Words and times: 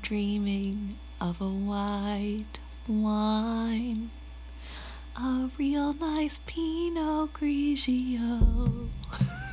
Dreaming 0.00 0.96
of 1.20 1.40
a 1.40 1.48
white 1.48 2.60
wine. 2.86 4.10
A 5.16 5.50
real 5.58 5.92
nice 5.94 6.38
Pinot 6.46 7.32
Grigio. 7.32 8.88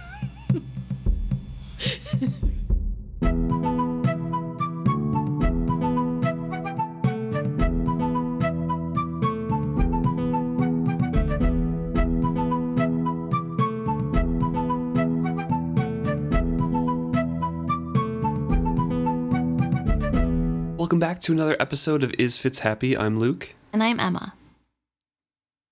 back 21.15 21.21
to 21.21 21.31
another 21.31 21.55
episode 21.61 22.03
of 22.03 22.13
Is 22.19 22.37
Fitz 22.37 22.59
Happy? 22.59 22.97
I'm 22.97 23.17
Luke. 23.17 23.53
And 23.71 23.81
I'm 23.81 24.01
Emma. 24.01 24.33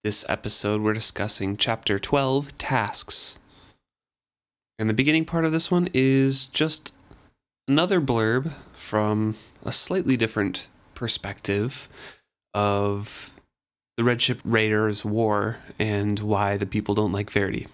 This 0.02 0.24
episode, 0.30 0.82
we're 0.82 0.94
discussing 0.94 1.58
Chapter 1.58 2.00
12 2.00 2.58
Tasks. 2.58 3.40
And 4.80 4.90
the 4.90 4.94
beginning 4.94 5.26
part 5.26 5.44
of 5.44 5.52
this 5.52 5.70
one 5.70 5.90
is 5.94 6.46
just 6.46 6.94
another 7.68 8.00
blurb 8.00 8.54
from 8.72 9.36
a 9.66 9.74
slightly 9.74 10.16
different 10.16 10.70
perspective 10.96 11.90
of 12.54 13.30
the 13.98 14.06
Red 14.06 14.22
Ship 14.22 14.40
Raiders 14.46 15.04
War 15.04 15.58
and 15.78 16.20
why 16.20 16.56
the 16.56 16.66
people 16.66 16.96
don't 16.96 17.12
like 17.12 17.30
Verity. 17.30 17.68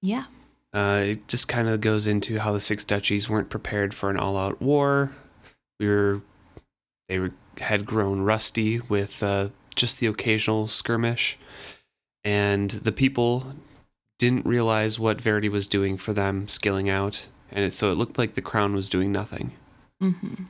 Yeah. 0.00 0.26
Uh, 0.72 1.02
it 1.06 1.26
just 1.26 1.48
kind 1.48 1.68
of 1.68 1.80
goes 1.80 2.06
into 2.06 2.38
how 2.38 2.52
the 2.52 2.60
Six 2.60 2.84
Duchies 2.84 3.28
weren't 3.28 3.50
prepared 3.50 3.94
for 3.94 4.10
an 4.10 4.16
all 4.16 4.36
out 4.36 4.62
war. 4.62 5.10
We 5.80 5.88
were, 5.88 6.20
they 7.08 7.18
were, 7.18 7.32
had 7.58 7.86
grown 7.86 8.20
rusty 8.20 8.80
with 8.80 9.22
uh, 9.22 9.48
just 9.74 10.00
the 10.00 10.06
occasional 10.06 10.68
skirmish, 10.68 11.38
and 12.22 12.70
the 12.70 12.92
people 12.92 13.54
didn't 14.18 14.46
realize 14.46 14.98
what 14.98 15.20
Verity 15.20 15.48
was 15.48 15.66
doing 15.66 15.96
for 15.96 16.12
them, 16.12 16.48
skilling 16.48 16.88
out, 16.88 17.28
and 17.52 17.64
it, 17.64 17.72
so 17.72 17.92
it 17.92 17.96
looked 17.96 18.18
like 18.18 18.34
the 18.34 18.42
crown 18.42 18.74
was 18.74 18.88
doing 18.88 19.12
nothing. 19.12 19.52
Mm-hmm. 20.02 20.44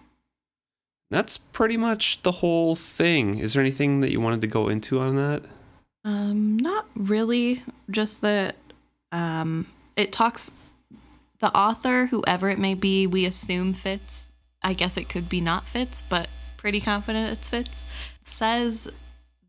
That's 1.11 1.37
pretty 1.37 1.77
much 1.77 2.23
the 2.23 2.33
whole 2.33 2.75
thing. 2.75 3.39
Is 3.39 3.53
there 3.53 3.61
anything 3.61 4.01
that 4.01 4.11
you 4.11 4.21
wanted 4.21 4.41
to 4.41 4.47
go 4.47 4.69
into 4.69 5.01
on 5.01 5.17
that? 5.17 5.43
Um, 6.05 6.59
not 6.59 6.87
really. 6.97 7.63
Just 7.91 8.21
that 8.23 8.57
um, 9.13 9.67
it 9.97 10.13
talks. 10.13 10.53
The 11.41 11.55
author, 11.55 12.07
whoever 12.07 12.49
it 12.49 12.59
may 12.59 12.75
be, 12.75 13.07
we 13.07 13.27
assume 13.27 13.75
Fitz. 13.75 14.31
I 14.63 14.73
guess 14.73 14.97
it 14.97 15.09
could 15.09 15.29
be 15.29 15.41
not 15.41 15.67
Fitz, 15.67 16.03
but 16.03 16.29
pretty 16.65 16.81
confident 16.81 17.31
it's 17.31 17.51
Fitz. 17.51 17.85
Says 18.23 18.89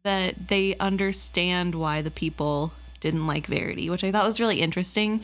that 0.03 0.49
they 0.49 0.75
understand 0.81 1.73
why 1.73 2.01
the 2.01 2.11
people 2.11 2.73
didn't 2.99 3.25
like 3.25 3.47
Verity, 3.47 3.89
which 3.89 4.03
I 4.03 4.11
thought 4.11 4.25
was 4.25 4.41
really 4.41 4.59
interesting 4.59 5.21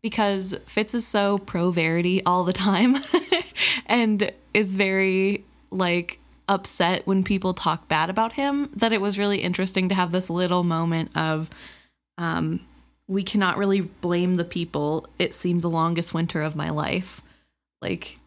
because 0.00 0.54
Fitz 0.64 0.94
is 0.94 1.06
so 1.06 1.36
pro 1.36 1.70
Verity 1.70 2.24
all 2.24 2.44
the 2.44 2.54
time 2.54 2.96
and 3.86 4.32
is 4.54 4.74
very 4.74 5.44
like 5.70 6.18
upset 6.48 7.06
when 7.06 7.22
people 7.22 7.52
talk 7.52 7.88
bad 7.88 8.08
about 8.08 8.32
him 8.32 8.70
that 8.76 8.94
it 8.94 9.02
was 9.02 9.18
really 9.18 9.42
interesting 9.42 9.90
to 9.90 9.94
have 9.94 10.12
this 10.12 10.30
little 10.30 10.64
moment 10.64 11.10
of 11.14 11.50
um 12.16 12.60
we 13.06 13.22
cannot 13.22 13.58
really 13.58 13.80
blame 13.80 14.36
the 14.36 14.44
people 14.44 15.06
it 15.18 15.34
seemed 15.34 15.62
the 15.62 15.70
longest 15.70 16.12
winter 16.12 16.42
of 16.42 16.54
my 16.54 16.68
life 16.68 17.22
like 17.80 18.18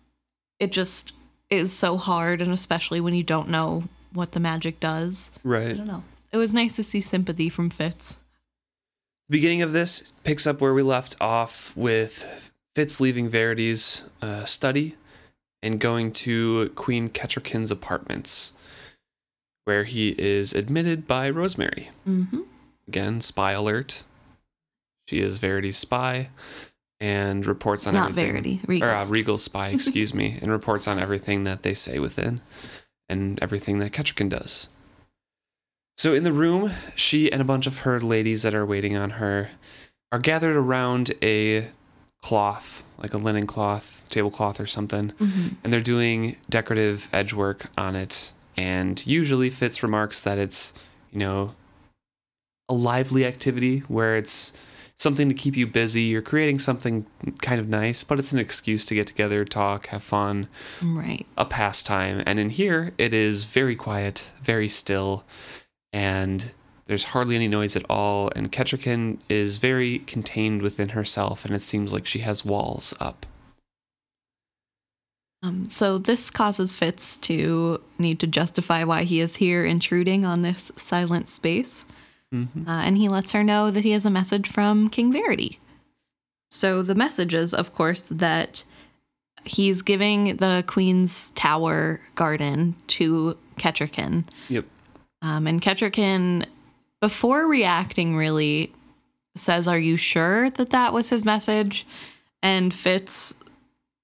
it 0.60 0.72
just 0.72 1.14
is 1.50 1.72
so 1.72 1.98
hard 1.98 2.42
and 2.42 2.52
especially 2.52 3.00
when 3.00 3.14
you 3.14 3.24
don't 3.24 3.48
know 3.50 3.84
what 4.14 4.32
the 4.34 4.40
magic 4.40 4.80
does 4.80 5.32
Right. 5.44 5.70
i 5.70 5.74
don't 5.74 5.88
know 5.88 6.04
it 6.32 6.38
was 6.38 6.54
nice 6.54 6.76
to 6.78 6.84
see 6.84 7.02
sympathy 7.02 7.50
from 7.50 7.70
fitz 7.70 8.18
beginning 9.30 9.62
of 9.62 9.74
this 9.74 10.14
picks 10.24 10.48
up 10.48 10.62
where 10.62 10.74
we 10.74 10.82
left 10.84 11.16
off 11.22 11.76
with 11.76 12.54
Fitz 12.76 13.00
leaving 13.02 13.28
Verity's 13.28 14.04
uh, 14.22 14.46
study 14.46 14.96
and 15.64 15.80
going 15.80 16.12
to 16.12 16.70
Queen 16.76 17.10
Kettricken's 17.10 17.72
apartments, 17.72 18.54
where 19.66 19.84
he 19.84 20.10
is 20.18 20.54
admitted 20.54 21.08
by 21.08 21.28
Rosemary. 21.28 21.90
mm-hmm. 22.08 22.42
Again, 22.88 23.20
spy 23.20 23.54
alert. 23.54 24.04
She 25.08 25.20
is 25.20 25.38
Verity's 25.38 25.78
spy 25.78 26.30
and 27.00 27.46
reports 27.46 27.86
on 27.88 27.94
not 27.94 28.10
everything. 28.10 28.60
verity 28.60 28.82
Or 28.84 28.90
uh, 28.90 29.06
Regal 29.06 29.38
spy, 29.38 29.70
excuse 29.74 30.14
me, 30.14 30.40
and 30.42 30.52
reports 30.52 30.88
on 30.88 31.00
everything 31.00 31.44
that 31.44 31.64
they 31.64 31.74
say 31.74 32.00
within 32.00 32.42
and 33.10 33.40
everything 33.42 33.80
that 33.80 33.92
Kettricken 33.92 34.30
does. 34.30 34.68
So 35.98 36.14
in 36.14 36.24
the 36.24 36.32
room, 36.34 36.72
she 36.96 37.32
and 37.32 37.42
a 37.42 37.46
bunch 37.46 37.66
of 37.66 37.80
her 37.80 38.00
ladies 38.00 38.44
that 38.44 38.54
are 38.54 38.66
waiting 38.66 38.96
on 38.96 39.12
her 39.12 39.50
are 40.12 40.20
gathered 40.20 40.56
around 40.56 41.12
a 41.24 41.68
cloth, 42.22 42.84
like 42.98 43.14
a 43.14 43.18
linen 43.18 43.48
cloth, 43.48 44.04
tablecloth 44.10 44.60
or 44.60 44.66
something, 44.66 45.12
Mhm. 45.20 45.56
and 45.64 45.74
they're 45.74 45.82
doing 45.82 46.38
decorative 46.50 47.10
edge 47.14 47.34
work 47.34 47.72
on 47.78 47.96
it. 47.96 48.34
And 48.56 49.06
usually 49.06 49.50
Fitz 49.50 49.84
remarks 49.84 50.20
that 50.22 50.38
it's, 50.38 50.74
you 51.12 51.20
know, 51.20 51.56
a 52.70 52.74
lively 52.74 53.26
activity 53.26 53.80
where 53.88 54.18
it's 54.18 54.52
something 54.98 55.30
to 55.30 55.36
keep 55.36 55.56
you 55.56 55.68
busy. 55.68 56.04
You're 56.04 56.22
creating 56.22 56.60
something 56.60 57.06
kind 57.42 57.60
of 57.60 57.70
nice, 57.70 58.04
but 58.04 58.20
it's 58.20 58.34
an 58.34 58.40
excuse 58.40 58.86
to 58.88 58.96
get 58.96 59.08
together, 59.08 59.46
talk, 59.46 59.88
have 59.88 60.04
fun, 60.04 60.48
right 60.82 61.26
a 61.38 61.46
pastime. 61.46 62.24
And 62.26 62.40
in 62.40 62.50
here, 62.50 62.94
it 62.98 63.14
is 63.14 63.44
very 63.44 63.76
quiet, 63.76 64.32
very 64.42 64.68
still, 64.68 65.24
and 65.94 66.52
there's 66.86 67.06
hardly 67.06 67.36
any 67.36 67.48
noise 67.48 67.76
at 67.76 67.86
all. 67.90 68.32
And 68.36 68.52
Kettricken 68.52 69.20
is 69.30 69.58
very 69.58 70.00
contained 70.00 70.62
within 70.62 70.90
herself, 70.90 71.46
and 71.46 71.54
it 71.54 71.62
seems 71.62 71.94
like 71.94 72.06
she 72.06 72.20
has 72.20 72.44
walls 72.44 72.94
up. 73.00 73.26
Um, 75.44 75.70
so 75.70 76.00
this 76.00 76.32
causes 76.32 76.74
Fitz 76.74 77.16
to 77.18 77.80
need 78.00 78.20
to 78.22 78.28
justify 78.28 78.84
why 78.84 79.04
he 79.04 79.20
is 79.20 79.36
here 79.36 79.64
intruding 79.64 80.26
on 80.26 80.42
this 80.42 80.72
silent 80.78 81.30
space. 81.30 81.86
Mm-hmm. 82.34 82.68
Uh, 82.68 82.82
and 82.82 82.98
he 82.98 83.08
lets 83.08 83.32
her 83.32 83.44
know 83.44 83.72
that 83.72 83.84
he 83.84 83.92
has 83.92 84.06
a 84.06 84.10
message 84.10 84.48
from 84.48 84.90
King 84.90 85.12
Verity. 85.12 85.60
So 86.50 86.82
the 86.82 86.96
message 86.96 87.34
is, 87.34 87.54
of 87.54 87.74
course, 87.74 88.04
that 88.04 88.64
he's 89.46 89.82
giving 89.82 90.38
the 90.38 90.64
Queen's 90.68 91.32
Tower 91.32 92.02
garden 92.16 92.76
to 92.88 93.38
Kettricken. 93.58 94.26
Yep. 94.50 94.66
Um, 95.22 95.48
and 95.48 95.62
Kettricken, 95.62 96.46
before 97.02 97.48
reacting, 97.48 98.16
really 98.16 98.74
says, 99.36 99.68
Are 99.68 99.80
you 99.80 99.98
sure 99.98 100.50
that 100.52 100.72
that 100.72 100.94
was 100.94 101.10
his 101.10 101.26
message? 101.26 101.86
And 102.44 102.74
Fitz 102.74 103.36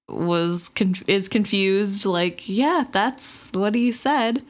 was 0.08 0.68
con- 0.68 0.94
is 1.06 1.28
confused 1.28 2.04
like 2.04 2.46
yeah 2.48 2.84
that's 2.92 3.50
what 3.52 3.74
he 3.74 3.90
said 3.90 4.42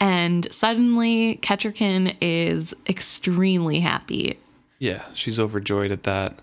and 0.00 0.52
suddenly 0.52 1.36
Kettricken 1.42 2.16
is 2.20 2.74
extremely 2.88 3.80
happy 3.80 4.38
Yeah, 4.78 5.02
she's 5.14 5.38
overjoyed 5.38 5.90
at 5.90 6.04
that. 6.04 6.38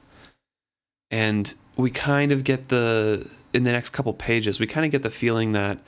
And 1.09 1.53
we 1.75 1.90
kind 1.90 2.31
of 2.31 2.44
get 2.44 2.68
the 2.69 3.28
in 3.53 3.63
the 3.63 3.72
next 3.72 3.90
couple 3.91 4.13
pages, 4.13 4.59
we 4.59 4.68
kind 4.68 4.85
of 4.85 4.91
get 4.91 5.03
the 5.03 5.09
feeling 5.09 5.53
that 5.53 5.79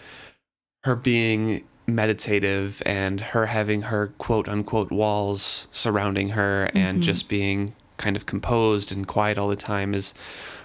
her 0.83 0.95
being 0.95 1.65
meditative 1.87 2.81
and 2.85 3.19
her 3.19 3.47
having 3.47 3.83
her 3.83 4.13
quote 4.17 4.47
unquote 4.47 4.91
walls 4.91 5.67
surrounding 5.71 6.29
her 6.29 6.69
and 6.73 6.99
Mhm. 6.99 7.03
just 7.03 7.27
being 7.29 7.73
kind 7.97 8.15
of 8.15 8.25
composed 8.25 8.91
and 8.91 9.07
quiet 9.07 9.37
all 9.37 9.49
the 9.49 9.55
time 9.55 9.93
is 9.93 10.13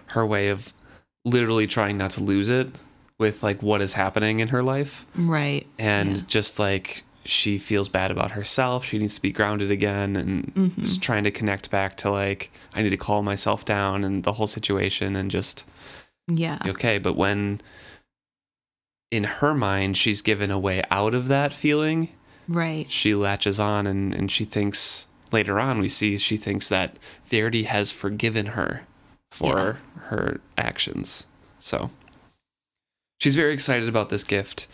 her 0.09 0.25
way 0.25 0.49
of 0.49 0.73
literally 1.25 1.67
trying 1.67 1.99
not 1.99 2.11
to 2.13 2.23
lose 2.23 2.49
it 2.49 2.69
with 3.25 3.43
like 3.43 3.63
what 3.63 3.81
is 3.81 3.95
happening 3.95 4.41
in 4.41 4.49
her 4.49 4.63
life. 4.63 5.07
Right. 5.17 5.67
And 5.79 6.19
Yeah. 6.19 6.23
just 6.27 6.59
like 6.59 7.05
she 7.25 7.57
feels 7.57 7.89
bad 7.89 8.11
about 8.11 8.33
herself. 8.33 8.85
She 8.85 8.99
needs 8.99 9.15
to 9.15 9.23
be 9.23 9.33
grounded 9.33 9.71
again 9.71 10.15
and 10.15 10.55
Mhm. 10.55 10.79
just 10.81 11.01
trying 11.03 11.25
to 11.25 11.31
connect 11.31 11.71
back 11.71 11.97
to 11.99 12.11
like 12.11 12.51
i 12.75 12.83
need 12.83 12.91
to 12.91 12.99
calm 12.99 13.25
myself 13.25 13.65
down 13.65 14.05
and 14.05 14.25
the 14.25 14.35
whole 14.35 14.47
situation 14.47 15.17
and 15.17 15.31
just 15.31 15.65
yeah. 16.29 16.59
okay. 16.67 16.99
But 16.99 17.15
when 17.17 17.63
in 19.11 19.25
her 19.25 19.55
mind 19.55 19.97
she's 19.97 20.21
given 20.23 20.51
a 20.51 20.59
way 20.59 20.83
out 20.91 21.15
of 21.15 21.29
that 21.29 21.53
feeling 21.55 22.11
right. 22.47 22.91
she 22.91 23.15
latches 23.15 23.59
on 23.59 23.87
and, 23.87 24.13
and 24.15 24.31
she 24.31 24.45
thinks 24.45 25.07
later 25.33 25.59
on 25.59 25.79
we 25.81 25.89
see 25.89 26.19
she 26.19 26.37
thinks 26.37 26.69
that 26.69 26.99
Verity 27.25 27.63
has 27.65 27.91
forgiven 27.91 28.47
her 28.59 28.87
for 29.31 29.79
her 30.11 30.41
actions. 30.59 31.27
So 31.59 31.91
she's 33.21 33.37
very 33.37 33.53
excited 33.53 33.89
about 33.89 34.09
this 34.11 34.25
gift 34.25 34.67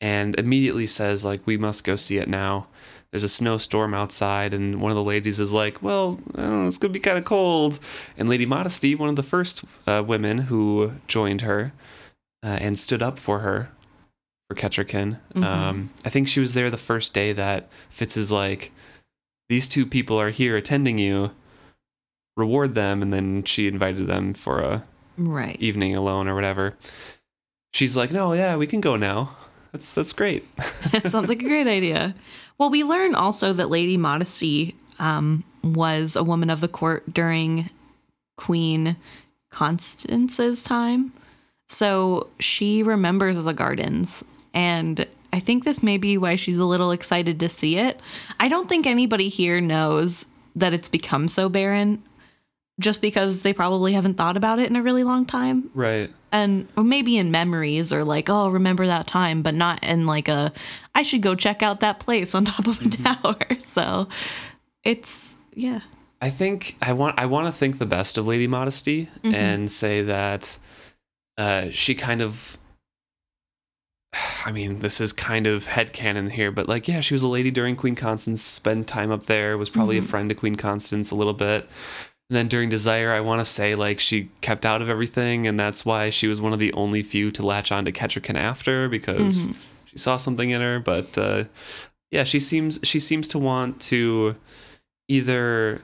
and 0.00 0.38
immediately 0.38 0.86
says 0.86 1.24
like 1.24 1.46
we 1.46 1.56
must 1.58 1.84
go 1.84 1.96
see 1.96 2.18
it 2.18 2.28
now. 2.28 2.66
There's 3.10 3.24
a 3.24 3.28
snowstorm 3.28 3.94
outside 3.94 4.52
and 4.52 4.80
one 4.82 4.90
of 4.90 4.96
the 4.96 5.02
ladies 5.04 5.40
is 5.40 5.52
like, 5.52 5.82
"Well, 5.82 6.20
know, 6.36 6.66
it's 6.66 6.76
going 6.76 6.92
to 6.92 6.98
be 6.98 7.02
kind 7.02 7.16
of 7.16 7.24
cold." 7.24 7.78
And 8.18 8.28
Lady 8.28 8.44
Modesty, 8.46 8.94
one 8.94 9.08
of 9.08 9.16
the 9.16 9.22
first 9.22 9.64
uh, 9.86 10.02
women 10.06 10.38
who 10.38 10.92
joined 11.06 11.40
her 11.40 11.72
uh, 12.44 12.58
and 12.60 12.78
stood 12.78 13.02
up 13.02 13.18
for 13.18 13.38
her 13.40 13.70
for 14.48 14.54
Kettricken. 14.54 15.18
Mhm. 15.34 15.42
Um, 15.44 15.90
I 16.04 16.10
think 16.10 16.28
she 16.28 16.40
was 16.40 16.52
there 16.54 16.68
the 16.70 16.76
first 16.76 17.14
day 17.14 17.32
that 17.32 17.68
Fitz 17.88 18.16
is 18.16 18.30
like, 18.30 18.72
these 19.48 19.68
two 19.70 19.86
people 19.86 20.20
are 20.20 20.30
here 20.30 20.56
attending 20.56 20.98
you. 20.98 21.30
Reward 22.36 22.74
them, 22.74 23.02
and 23.02 23.12
then 23.12 23.42
she 23.44 23.66
invited 23.66 24.06
them 24.06 24.32
for 24.34 24.60
a 24.60 24.84
Right. 25.16 25.56
evening 25.60 25.96
alone 25.96 26.28
or 26.28 26.34
whatever. 26.34 26.76
She's 27.72 27.96
like, 27.96 28.10
no, 28.10 28.32
yeah, 28.32 28.56
we 28.56 28.66
can 28.66 28.80
go 28.80 28.96
now. 28.96 29.36
That's 29.72 29.92
that's 29.92 30.12
great. 30.12 30.44
Sounds 31.04 31.28
like 31.28 31.42
a 31.42 31.48
great 31.48 31.66
idea. 31.66 32.14
Well, 32.56 32.70
we 32.70 32.84
learn 32.84 33.14
also 33.14 33.52
that 33.52 33.70
Lady 33.70 33.96
Modesty 33.96 34.74
um, 34.98 35.44
was 35.62 36.16
a 36.16 36.24
woman 36.24 36.50
of 36.50 36.60
the 36.60 36.68
court 36.68 37.12
during 37.12 37.70
Queen 38.36 38.96
Constance's 39.50 40.62
time. 40.62 41.12
So 41.68 42.28
she 42.40 42.82
remembers 42.82 43.44
the 43.44 43.52
gardens. 43.52 44.24
And 44.54 45.06
I 45.32 45.40
think 45.40 45.64
this 45.64 45.82
may 45.82 45.98
be 45.98 46.16
why 46.16 46.36
she's 46.36 46.56
a 46.56 46.64
little 46.64 46.90
excited 46.90 47.38
to 47.40 47.48
see 47.48 47.76
it. 47.76 48.00
I 48.40 48.48
don't 48.48 48.68
think 48.68 48.86
anybody 48.86 49.28
here 49.28 49.60
knows 49.60 50.26
that 50.56 50.72
it's 50.72 50.88
become 50.88 51.28
so 51.28 51.48
barren 51.48 52.02
just 52.80 53.00
because 53.00 53.40
they 53.40 53.52
probably 53.52 53.92
haven't 53.92 54.14
thought 54.14 54.36
about 54.36 54.58
it 54.58 54.70
in 54.70 54.76
a 54.76 54.82
really 54.82 55.02
long 55.04 55.26
time 55.26 55.70
Right. 55.74 56.10
and 56.30 56.68
maybe 56.76 57.16
in 57.18 57.30
memories 57.30 57.92
or 57.92 58.04
like 58.04 58.28
oh 58.30 58.48
remember 58.48 58.86
that 58.86 59.06
time 59.06 59.42
but 59.42 59.54
not 59.54 59.82
in 59.82 60.06
like 60.06 60.28
a 60.28 60.52
i 60.94 61.02
should 61.02 61.22
go 61.22 61.34
check 61.34 61.62
out 61.62 61.80
that 61.80 61.98
place 61.98 62.34
on 62.34 62.44
top 62.52 62.66
of 62.66 62.80
a 62.80 62.88
tower 62.88 63.36
so 63.58 64.08
it's 64.84 65.36
yeah 65.54 65.80
I 66.20 66.30
think 66.30 66.76
I 66.82 66.94
want 66.94 67.14
I 67.18 67.26
want 67.26 67.46
to 67.46 67.52
think 67.52 67.78
the 67.78 67.86
best 67.86 68.18
of 68.18 68.26
Lady 68.26 68.48
Modesty 68.48 69.08
Mhm. 69.22 69.34
and 69.34 69.70
say 69.70 70.02
that 70.02 70.58
uh, 71.36 71.70
she 71.70 71.94
kind 71.94 72.20
of 72.20 72.58
I 74.44 74.50
mean, 74.52 74.78
this 74.80 75.00
is 75.00 75.12
kind 75.12 75.46
of 75.46 75.66
headcanon 75.68 76.32
here, 76.32 76.50
but 76.50 76.68
like, 76.68 76.88
yeah, 76.88 77.00
she 77.00 77.14
was 77.14 77.22
a 77.22 77.28
lady 77.28 77.50
during 77.50 77.76
Queen 77.76 77.94
Constance, 77.94 78.42
spent 78.42 78.88
time 78.88 79.10
up 79.12 79.26
there, 79.26 79.56
was 79.58 79.68
probably 79.70 79.96
Mhm. 80.00 80.04
a 80.04 80.06
friend 80.08 80.28
to 80.30 80.34
Queen 80.34 80.56
Constance 80.56 81.10
a 81.10 81.14
little 81.14 81.34
bit. 81.34 81.68
And 82.30 82.36
then 82.36 82.48
during 82.48 82.68
Desire, 82.68 83.10
I 83.10 83.20
want 83.20 83.40
to 83.40 83.44
say 83.46 83.74
like 83.74 83.98
she 84.00 84.28
kept 84.42 84.66
out 84.66 84.82
of 84.82 84.88
everything, 84.90 85.46
and 85.46 85.58
that's 85.58 85.86
why 85.86 86.10
she 86.10 86.26
was 86.28 86.40
one 86.42 86.52
of 86.52 86.58
the 86.58 86.72
only 86.74 87.02
few 87.02 87.30
to 87.32 87.42
latch 87.42 87.72
on 87.72 87.86
to 87.86 87.92
Kettricken 87.92 88.34
after 88.36 88.86
because 88.88 89.46
Mhm. 89.48 89.54
she 89.86 89.96
saw 89.98 90.18
something 90.18 90.50
in 90.50 90.60
her. 90.60 90.78
But 90.78 91.16
uh, 91.16 91.44
yeah, 92.10 92.24
she 92.24 92.38
seems 92.38 92.80
she 92.82 93.00
seems 93.00 93.28
to 93.28 93.38
want 93.38 93.80
to 93.82 94.36
either 95.08 95.80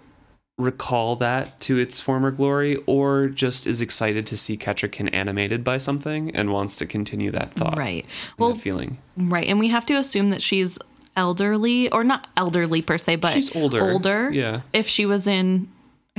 recall 0.58 1.16
that 1.16 1.58
to 1.60 1.78
its 1.78 1.98
former 1.98 2.30
glory 2.30 2.76
or 2.86 3.26
just 3.28 3.66
is 3.66 3.80
excited 3.80 4.26
to 4.26 4.36
see 4.36 4.56
Kettricken 4.58 5.08
animated 5.14 5.64
by 5.64 5.78
something 5.78 6.30
and 6.36 6.52
wants 6.52 6.76
to 6.76 6.86
continue 6.86 7.32
that 7.32 7.54
thought 7.54 7.76
right 7.76 8.06
well 8.38 8.52
that 8.52 8.60
feeling. 8.60 8.98
right 9.16 9.48
and 9.48 9.58
we 9.58 9.66
have 9.66 9.84
to 9.86 9.94
assume 9.94 10.28
that 10.28 10.40
she's 10.40 10.78
elderly 11.16 11.90
or 11.90 12.04
not 12.04 12.28
elderly 12.36 12.80
per 12.82 12.96
se 12.98 13.16
but 13.16 13.32
She's 13.32 13.56
older. 13.56 13.82
older 13.82 14.30
Yeah. 14.32 14.60
if 14.72 14.86
she 14.86 15.04
was 15.06 15.26
in 15.26 15.66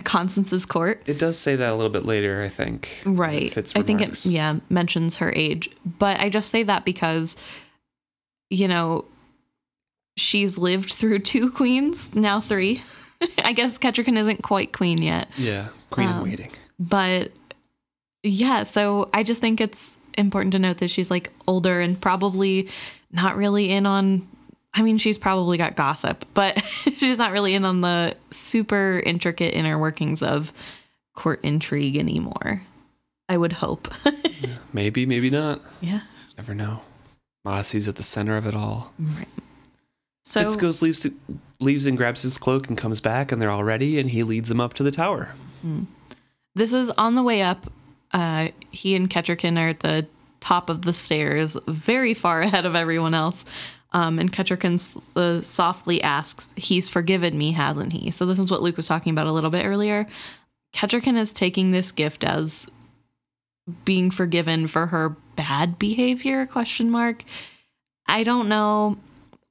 constance's 0.03 0.65
court 0.65 1.01
It 1.05 1.17
does 1.19 1.37
say 1.37 1.55
that 1.55 1.71
a 1.71 1.75
little 1.75 1.91
bit 1.91 2.05
later, 2.05 2.41
I 2.43 2.49
think. 2.49 3.01
right 3.05 3.55
i 3.77 3.81
think 3.81 4.01
it 4.01 4.25
yeah 4.25 4.57
mentions 4.69 5.17
her 5.17 5.31
age 5.35 5.69
but 5.85 6.19
i 6.19 6.29
just 6.29 6.49
say 6.51 6.63
that 6.63 6.83
because 6.85 7.37
you 8.49 8.67
know 8.67 9.05
she's 10.17 10.57
lived 10.57 10.91
through 10.93 11.19
two 11.19 11.49
queens 11.59 12.13
now 12.13 12.39
three 12.41 12.83
i 13.43 13.53
guess 13.53 13.77
Kettricken 13.77 14.17
isn't 14.17 14.43
quite 14.43 14.73
queen 14.73 15.01
yet 15.01 15.27
Yeah. 15.37 15.69
Queen 15.91 16.09
in 16.09 16.13
Um, 16.13 16.23
waiting. 16.23 16.51
but 16.79 17.31
yeah 18.23 18.63
so 18.63 19.09
i 19.13 19.23
just 19.23 19.39
think 19.41 19.61
it's 19.61 19.97
important 20.17 20.51
to 20.53 20.59
note 20.59 20.77
that 20.77 20.89
she's 20.89 21.09
like 21.11 21.31
older 21.47 21.79
and 21.81 21.99
probably 21.99 22.69
not 23.11 23.35
really 23.37 23.71
in 23.71 23.85
on 23.85 24.27
i 24.75 24.81
mean 24.81 24.97
she's 24.97 25.17
probably 25.17 25.57
got 25.57 25.75
gossip 25.75 26.23
but 26.33 26.61
she's 26.95 27.17
not 27.17 27.31
really 27.31 27.53
in 27.55 27.65
on 27.65 27.81
the 27.81 28.15
super 28.31 29.01
intricate 29.05 29.53
inner 29.53 29.77
workings 29.79 30.21
of 30.21 30.53
court 31.15 31.39
intrigue 31.43 31.97
anymore 31.97 32.61
i 33.29 33.35
would 33.37 33.53
hope 33.53 33.87
Maybe, 34.73 35.05
maybe 35.05 35.29
not. 35.29 35.61
yeah 35.81 36.01
Never 36.37 36.53
know. 36.53 36.81
Modesty's 37.45 37.87
at 37.87 37.95
the 37.95 38.03
center 38.03 38.35
of 38.35 38.45
it 38.45 38.55
all. 38.55 38.91
right 38.99 39.27
so 40.25 40.41
Fitz 40.43 40.55
goes, 40.57 40.81
leaves, 40.81 41.07
leaves 41.61 41.85
and 41.85 41.95
grabs 41.97 42.23
his 42.23 42.37
cloak 42.37 42.67
and 42.67 42.75
comes 42.77 42.99
back, 42.99 43.31
and 43.31 43.39
they're 43.41 43.49
all 43.51 43.63
ready, 43.63 43.99
and 43.99 44.09
he 44.09 44.23
leads 44.23 44.49
them 44.49 44.59
up 44.59 44.73
to 44.73 44.83
the 44.83 44.89
tower. 44.91 45.29
this 46.55 46.73
is 46.73 46.89
on 46.97 47.15
the 47.15 47.23
way 47.23 47.41
up 47.41 47.71
uh 48.11 48.49
he 48.71 48.95
and 48.95 49.09
Kettricken 49.09 49.57
are 49.57 49.69
at 49.69 49.79
the 49.79 50.05
top 50.41 50.69
of 50.69 50.81
the 50.81 50.91
stairs 50.93 51.55
very 51.67 52.13
far 52.13 52.41
ahead 52.47 52.65
of 52.65 52.75
everyone 52.75 53.13
else 53.13 53.45
um, 53.95 54.19
and 54.19 54.31
Kettricken 54.31 55.01
uh, 55.15 55.39
softly 55.39 56.03
asks, 56.03 56.53
He's 56.57 56.89
forgiven 56.89 57.37
me, 57.37 57.53
hasn't 57.53 57.93
he? 57.93 58.11
So, 58.11 58.25
this 58.25 58.37
is 58.37 58.51
what 58.51 58.61
Luke 58.61 58.77
was 58.77 58.87
talking 58.87 59.11
about 59.11 59.25
a 59.25 59.31
little 59.31 59.49
bit 59.49 59.65
earlier. 59.65 60.05
Kettricken 60.73 61.17
is 61.17 61.31
taking 61.31 61.71
this 61.71 61.93
gift 61.93 62.25
as 62.25 62.69
being 63.85 64.11
forgiven 64.11 64.67
for 64.67 64.87
her 64.87 65.15
bad 65.35 65.79
behavior 65.79 66.45
question 66.45 66.89
mark 66.91 67.23
i 68.07 68.21
don't 68.21 68.47
know 68.47 68.95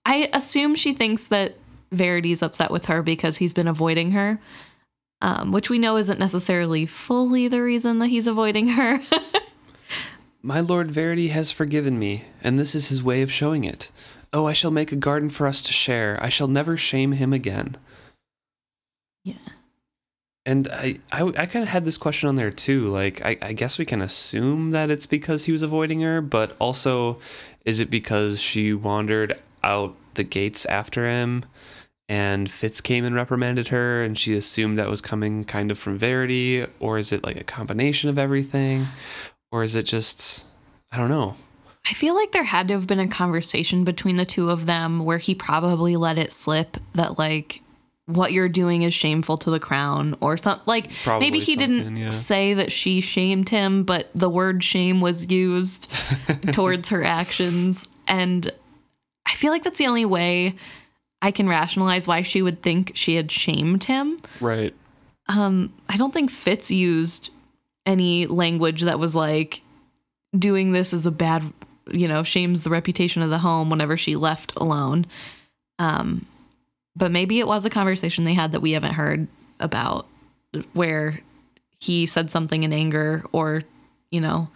i 0.06 0.30
assume 0.32 0.74
she 0.74 0.92
thinks 0.92 1.26
that 1.26 1.56
verity's 1.90 2.42
upset 2.42 2.70
with 2.70 2.86
her 2.86 3.02
because 3.02 3.36
he's 3.38 3.52
been 3.52 3.68
avoiding 3.68 4.12
her 4.12 4.38
um, 5.20 5.52
which 5.52 5.68
we 5.68 5.78
know 5.78 5.96
isn't 5.96 6.20
necessarily 6.20 6.86
fully 6.86 7.48
the 7.48 7.60
reason 7.60 7.98
that 7.98 8.06
he's 8.06 8.28
avoiding 8.28 8.68
her 8.68 9.00
My 10.46 10.60
Lord 10.60 10.90
Verity 10.90 11.28
has 11.28 11.50
forgiven 11.50 11.98
me, 11.98 12.24
and 12.42 12.58
this 12.58 12.74
is 12.74 12.90
his 12.90 13.02
way 13.02 13.22
of 13.22 13.32
showing 13.32 13.64
it. 13.64 13.90
Oh, 14.34 14.46
I 14.46 14.52
shall 14.52 14.72
make 14.72 14.90
a 14.90 14.96
garden 14.96 15.30
for 15.30 15.46
us 15.46 15.62
to 15.62 15.72
share. 15.72 16.18
I 16.20 16.28
shall 16.28 16.48
never 16.48 16.76
shame 16.76 17.12
him 17.12 17.32
again. 17.32 17.76
Yeah. 19.24 19.34
And 20.44 20.66
I, 20.72 20.98
I, 21.12 21.22
I 21.22 21.46
kind 21.46 21.62
of 21.62 21.68
had 21.68 21.84
this 21.84 21.96
question 21.96 22.28
on 22.28 22.34
there 22.34 22.50
too. 22.50 22.88
Like, 22.88 23.24
I, 23.24 23.38
I 23.40 23.52
guess 23.52 23.78
we 23.78 23.84
can 23.84 24.02
assume 24.02 24.72
that 24.72 24.90
it's 24.90 25.06
because 25.06 25.44
he 25.44 25.52
was 25.52 25.62
avoiding 25.62 26.00
her, 26.00 26.20
but 26.20 26.56
also, 26.58 27.18
is 27.64 27.78
it 27.78 27.90
because 27.90 28.40
she 28.40 28.74
wandered 28.74 29.40
out 29.62 29.94
the 30.14 30.24
gates 30.24 30.66
after 30.66 31.08
him 31.08 31.44
and 32.08 32.50
Fitz 32.50 32.80
came 32.80 33.04
and 33.04 33.14
reprimanded 33.14 33.68
her 33.68 34.02
and 34.02 34.18
she 34.18 34.34
assumed 34.34 34.78
that 34.80 34.90
was 34.90 35.00
coming 35.00 35.44
kind 35.44 35.70
of 35.70 35.78
from 35.78 35.96
Verity? 35.96 36.66
Or 36.80 36.98
is 36.98 37.12
it 37.12 37.22
like 37.22 37.40
a 37.40 37.44
combination 37.44 38.10
of 38.10 38.18
everything? 38.18 38.88
Or 39.52 39.62
is 39.62 39.76
it 39.76 39.84
just, 39.84 40.44
I 40.90 40.96
don't 40.96 41.08
know. 41.08 41.36
I 41.86 41.92
feel 41.92 42.14
like 42.14 42.32
there 42.32 42.44
had 42.44 42.68
to 42.68 42.74
have 42.74 42.86
been 42.86 43.00
a 43.00 43.08
conversation 43.08 43.84
between 43.84 44.16
the 44.16 44.24
two 44.24 44.50
of 44.50 44.66
them 44.66 45.04
where 45.04 45.18
he 45.18 45.34
probably 45.34 45.96
let 45.96 46.18
it 46.18 46.32
slip 46.32 46.76
that 46.94 47.18
like 47.18 47.60
what 48.06 48.32
you're 48.32 48.48
doing 48.48 48.82
is 48.82 48.92
shameful 48.92 49.38
to 49.38 49.50
the 49.50 49.60
crown 49.60 50.14
or 50.20 50.36
something 50.36 50.62
like 50.66 50.90
Probably 51.04 51.26
maybe 51.26 51.38
he 51.40 51.56
didn't 51.56 51.96
yeah. 51.96 52.10
say 52.10 52.52
that 52.54 52.70
she 52.70 53.00
shamed 53.00 53.48
him 53.48 53.84
but 53.84 54.10
the 54.14 54.28
word 54.28 54.62
shame 54.62 55.00
was 55.00 55.30
used 55.30 55.90
towards 56.52 56.90
her 56.90 57.02
actions 57.02 57.88
and 58.06 58.50
I 59.26 59.34
feel 59.34 59.52
like 59.52 59.64
that's 59.64 59.78
the 59.78 59.86
only 59.86 60.04
way 60.04 60.56
I 61.22 61.30
can 61.30 61.48
rationalize 61.48 62.06
why 62.06 62.20
she 62.20 62.42
would 62.42 62.62
think 62.62 62.92
she 62.94 63.14
had 63.14 63.32
shamed 63.32 63.84
him 63.84 64.20
Right. 64.40 64.74
um 65.28 65.72
I 65.88 65.96
don't 65.96 66.12
think 66.12 66.30
Fitz 66.30 66.70
used 66.70 67.30
any 67.86 68.26
language 68.26 68.82
that 68.82 68.98
was 68.98 69.14
like 69.14 69.62
doing 70.38 70.72
this 70.72 70.92
is 70.92 71.06
a 71.06 71.10
bad 71.10 71.42
you 71.90 72.08
know 72.08 72.22
shames 72.22 72.62
the 72.62 72.70
reputation 72.70 73.22
of 73.22 73.30
the 73.30 73.38
home 73.38 73.70
whenever 73.70 73.96
she 73.96 74.16
left 74.16 74.52
alone. 74.56 75.06
Um 75.78 76.26
but 76.96 77.10
maybe 77.10 77.40
it 77.40 77.46
was 77.46 77.64
a 77.64 77.70
conversation 77.70 78.24
they 78.24 78.34
had 78.34 78.52
that 78.52 78.60
we 78.60 78.72
haven't 78.72 78.94
heard 78.94 79.26
about 79.58 80.06
where 80.72 81.20
he 81.80 82.06
said 82.06 82.30
something 82.30 82.62
in 82.62 82.72
anger 82.72 83.24
or 83.32 83.62
you 84.10 84.20
know 84.20 84.48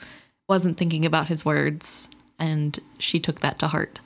wasn't 0.48 0.78
thinking 0.78 1.04
about 1.04 1.28
his 1.28 1.44
words 1.44 2.08
and 2.38 2.78
she 2.98 3.18
took 3.18 3.40
that 3.40 3.58
to 3.58 3.66
heart. 3.66 4.00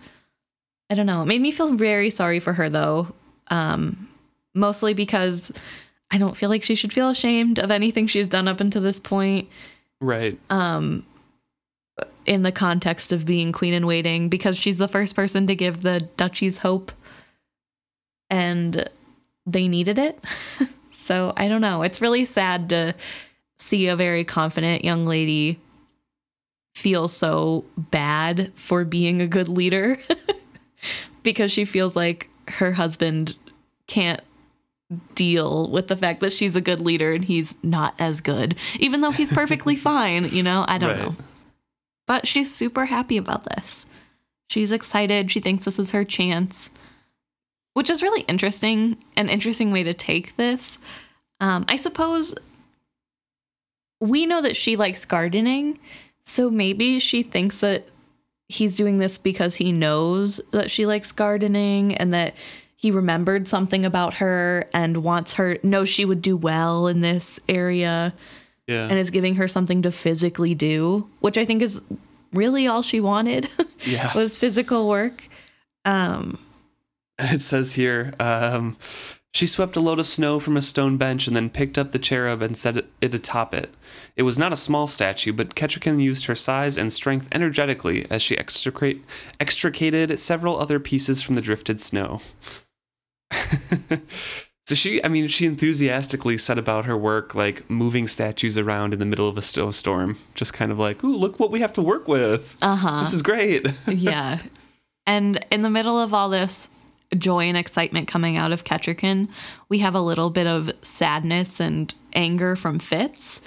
I 0.91 0.95
don't 0.95 1.07
know. 1.07 1.23
It 1.23 1.27
made 1.27 1.41
me 1.43 1.53
feel 1.53 1.75
very 1.75 2.11
sorry 2.11 2.41
for 2.41 2.55
her 2.55 2.69
though. 2.69 3.15
Um 3.49 4.09
mostly 4.55 4.95
because 4.95 5.53
I 6.11 6.19
don't 6.19 6.37
feel 6.37 6.51
like 6.51 6.63
she 6.63 6.75
should 6.75 6.93
feel 6.93 7.09
ashamed 7.09 7.59
of 7.59 7.71
anything 7.71 8.07
she's 8.07 8.29
done 8.29 8.49
up 8.49 8.61
until 8.61 8.83
this 8.83 9.01
point. 9.01 9.49
Right. 10.01 10.39
um 10.51 11.07
in 12.25 12.43
the 12.43 12.53
context 12.53 13.13
of 13.13 13.27
being 13.27 13.53
queen 13.53 13.75
in 13.75 13.87
waiting 13.87 14.29
because 14.29 14.57
she's 14.57 14.79
the 14.79 14.89
first 14.89 15.15
person 15.17 15.47
to 15.47 15.55
give 15.55 15.83
the 15.83 16.01
duchies 16.17 16.59
hope 16.59 16.93
and 18.31 18.89
they 19.47 19.69
needed 19.69 19.99
it. 19.99 20.19
so 20.91 21.33
I 21.37 21.49
don't 21.49 21.61
know. 21.61 21.83
It's 21.83 22.01
really 22.01 22.25
sad 22.25 22.69
to 22.71 22.95
see 23.59 23.87
a 23.89 23.97
very 23.97 24.25
confident 24.25 24.85
young 24.85 25.05
lady 25.07 25.59
feel 26.75 27.09
so 27.09 27.65
bad 27.77 28.53
for 28.57 28.85
being 28.85 29.21
a 29.21 29.27
good 29.27 29.49
leader 29.49 29.99
because 31.23 31.53
she 31.53 31.65
feels 31.65 31.95
like 31.95 32.29
her 32.49 32.73
husband 32.73 33.37
can't 33.87 34.21
deal 35.15 35.69
with 35.71 35.89
the 35.89 35.97
fact 35.97 36.21
that 36.21 36.33
she's 36.33 36.57
a 36.57 36.61
good 36.61 36.81
leader 36.81 37.13
and 37.13 37.25
he's 37.25 37.55
not 37.63 37.95
as 37.99 38.21
good, 38.21 38.57
even 38.79 39.01
though 39.01 39.11
he's 39.11 39.31
perfectly 39.33 39.77
fine. 39.77 40.29
You 40.31 40.43
know, 40.43 40.65
I 40.67 40.79
don't 40.79 40.91
Right. 40.91 40.99
know. 40.99 41.17
But 42.07 42.27
she's 42.27 42.55
super 42.55 42.87
happy 42.87 43.17
about 43.17 43.45
this. 43.45 43.87
She's 44.49 44.73
excited. 44.73 45.31
She 45.31 45.41
thinks 45.41 45.65
this 45.65 45.79
is 45.79 45.93
her 45.93 46.05
chance, 46.05 46.71
which 47.75 47.89
is 47.89 48.03
really 48.03 48.23
interesting. 48.23 48.99
An 49.17 49.29
interesting 49.29 49.71
way 49.71 49.83
to 49.83 49.95
take 49.95 50.37
this. 50.37 50.79
Um, 51.41 51.65
I 51.69 51.77
suppose 51.77 52.35
we 54.01 54.27
know 54.27 54.43
that 54.43 54.57
she 54.57 54.77
likes 54.77 55.05
gardening, 55.05 55.79
so 56.23 56.51
maybe 56.51 56.99
she 56.99 57.23
thinks 57.23 57.61
that 57.61 57.89
he's 58.49 58.77
doing 58.77 58.99
this 58.99 59.17
because 59.17 59.57
he 59.57 59.73
knows 59.73 60.41
that 60.51 60.71
she 60.71 60.87
likes 60.87 61.13
gardening 61.13 61.95
and 61.97 62.13
that 62.13 62.35
he 62.77 62.91
remembered 62.91 63.47
something 63.47 63.85
about 63.85 64.15
her 64.15 64.69
and 64.75 65.05
wants 65.05 65.35
her 65.35 65.57
knows 65.63 65.89
she 65.89 66.05
would 66.05 66.21
do 66.21 66.37
well 66.37 66.89
in 66.89 67.01
this 67.01 67.41
area 67.49 68.13
Yeah. 68.67 68.87
and 68.89 68.99
is 68.99 69.11
giving 69.11 69.35
her 69.37 69.49
something 69.49 69.83
to 69.83 69.91
physically 69.91 70.55
do, 70.55 71.09
which 71.21 71.37
I 71.37 71.45
think 71.45 71.63
is 71.63 71.83
really 72.33 72.67
all 72.67 72.83
she 72.83 73.01
wanted 73.01 73.49
yeah. 73.85 74.13
was 74.17 74.39
physical 74.39 74.89
work. 74.89 75.29
Um, 75.85 76.39
It 77.19 77.43
says 77.43 77.75
here, 77.75 78.15
um, 78.21 78.77
she 79.35 79.47
swept 79.47 79.77
a 79.77 79.81
load 79.81 79.99
of 79.99 80.07
snow 80.07 80.39
from 80.39 80.57
a 80.57 80.63
stone 80.63 80.97
bench 80.99 81.27
and 81.27 81.35
then 81.35 81.51
picked 81.51 81.79
up 81.79 81.93
the 81.93 81.99
cherub 81.99 82.43
and 82.43 82.57
set 82.57 82.77
it 82.77 83.15
atop 83.15 83.55
it. 83.55 83.75
It 84.15 84.23
was 84.25 84.39
not 84.39 84.53
a 84.53 84.57
small 84.57 84.87
statue, 84.87 85.33
but 85.33 85.55
Kettricken 85.55 86.03
used 86.03 86.27
her 86.27 86.35
size 86.35 86.77
and 86.77 86.93
strength 86.93 87.29
energetically 87.33 88.07
as 88.11 88.23
she 88.23 88.37
extricate, 88.37 89.03
extricated 89.41 90.19
several 90.19 90.59
other 90.59 90.79
pieces 90.79 91.23
from 91.23 91.35
the 91.35 91.41
drifted 91.41 91.81
snow. 91.81 92.21
so 94.73 94.77
she, 94.77 95.05
I 95.05 95.09
mean, 95.09 95.29
she 95.29 95.45
enthusiastically 95.45 96.39
set 96.39 96.57
about 96.57 96.87
her 96.87 96.97
work, 96.97 97.35
like 97.35 97.69
moving 97.69 98.07
statues 98.07 98.57
around 98.57 98.95
in 98.95 99.01
the 99.01 99.05
middle 99.05 99.29
of 99.29 99.37
a 99.37 99.43
snowstorm, 99.43 100.17
just 100.35 100.55
kind 100.55 100.73
of 100.73 100.79
like, 100.79 101.05
ooh, 101.05 101.15
look 101.15 101.39
what 101.39 101.51
we 101.51 101.61
have 101.61 101.75
to 101.75 101.83
work 101.83 102.09
with. 102.09 102.57
uh 102.63 102.77
huh. 102.77 103.01
This 103.01 103.13
is 103.13 103.21
great. 103.21 103.67
yeah. 103.87 104.39
And 105.07 105.45
in 105.51 105.61
the 105.61 105.69
middle 105.69 106.01
of 106.01 106.15
all 106.15 106.31
this 106.31 106.71
joy 107.19 107.45
and 107.45 107.57
excitement 107.59 108.09
coming 108.09 108.39
out 108.39 108.51
of 108.51 108.65
Kettricken, 108.65 109.29
we 109.69 109.81
have 109.81 109.95
a 109.95 110.01
little 110.01 110.31
bit 110.31 110.47
of 110.47 110.73
sadness 110.81 111.61
and 111.61 111.95
anger 112.15 112.57
from 112.57 112.79
Fitz. 112.79 113.43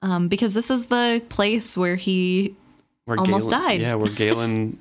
Um, 0.00 0.28
because 0.28 0.54
this 0.54 0.70
is 0.70 0.86
the 0.86 1.22
place 1.28 1.76
where 1.76 1.96
he 1.96 2.56
where 3.04 3.18
Almost 3.18 3.50
Galen, 3.50 3.64
died. 3.64 3.80
Yeah, 3.82 3.96
where 3.96 4.10
Galen 4.14 4.78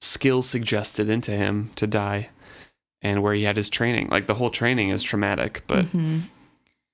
skill 0.00 0.42
suggested 0.42 1.08
into 1.08 1.30
him 1.30 1.70
to 1.76 1.86
die, 1.86 2.30
and 3.02 3.22
where 3.22 3.34
he 3.34 3.44
had 3.44 3.56
his 3.56 3.68
training. 3.68 4.08
Like 4.08 4.26
the 4.26 4.34
whole 4.34 4.50
training 4.50 4.88
is 4.90 5.02
traumatic, 5.02 5.62
but 5.66 5.86
Mhm. 5.86 6.22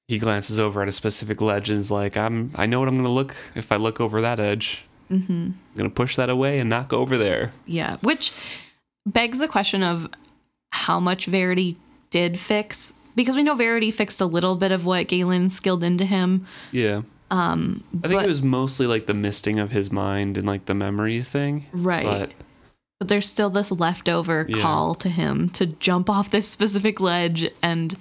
he 0.09 0.19
glances 0.19 0.59
over 0.61 0.83
at 0.83 0.89
a 0.89 0.93
specific 0.93 1.41
ledge 1.41 1.71
and 1.71 1.79
is 1.79 1.91
like, 1.91 2.17
"I'm. 2.17 2.51
I 2.55 2.67
know 2.67 2.79
what 2.81 2.89
I'm 2.89 2.95
going 2.95 3.05
to 3.05 3.11
look 3.11 3.35
if 3.55 3.71
I 3.73 3.77
look 3.77 4.01
over 4.01 4.21
that 4.21 4.41
edge. 4.41 4.85
Mhm. 5.11 5.29
I'm 5.31 5.55
going 5.77 5.91
to 5.91 5.95
push 5.95 6.17
that 6.17 6.29
away 6.31 6.59
and 6.59 6.69
not 6.69 6.89
go 6.89 6.99
over 6.99 7.17
there." 7.17 7.53
Yeah, 7.67 7.97
which 8.03 8.33
begs 9.07 9.39
the 9.39 9.49
question 9.49 9.83
of 9.83 10.09
how 10.71 10.99
much 11.01 11.27
Verity 11.27 11.77
did 12.11 12.39
fix 12.39 12.93
because 13.15 13.37
we 13.37 13.43
know 13.43 13.55
Verity 13.55 13.91
fixed 13.91 14.21
a 14.21 14.27
little 14.27 14.55
bit 14.57 14.73
of 14.73 14.85
what 14.87 15.09
Galen 15.09 15.51
skilled 15.51 15.83
into 15.85 16.05
him. 16.05 16.47
Yeah. 16.73 17.03
Um, 17.31 17.83
I 18.05 18.09
think 18.09 18.15
but, 18.21 18.25
it 18.25 18.29
was 18.29 18.43
mostly 18.43 18.87
like 18.87 19.07
the 19.07 19.15
misting 19.15 19.59
of 19.59 19.71
his 19.71 19.91
mind 19.91 20.37
and 20.37 20.47
like 20.47 20.67
the 20.67 20.75
memory 20.75 21.23
thing. 21.23 21.65
right. 21.73 22.05
But 22.05 22.31
But 23.03 23.09
there's 23.09 23.29
still 23.29 23.51
this 23.51 23.73
leftover 23.73 24.47
Yeah. 24.49 24.63
call 24.63 24.95
to 24.95 25.09
him 25.09 25.49
to 25.55 25.67
jump 25.67 26.09
off 26.09 26.31
this 26.31 26.47
specific 26.49 27.01
ledge, 27.01 27.51
and 27.61 27.97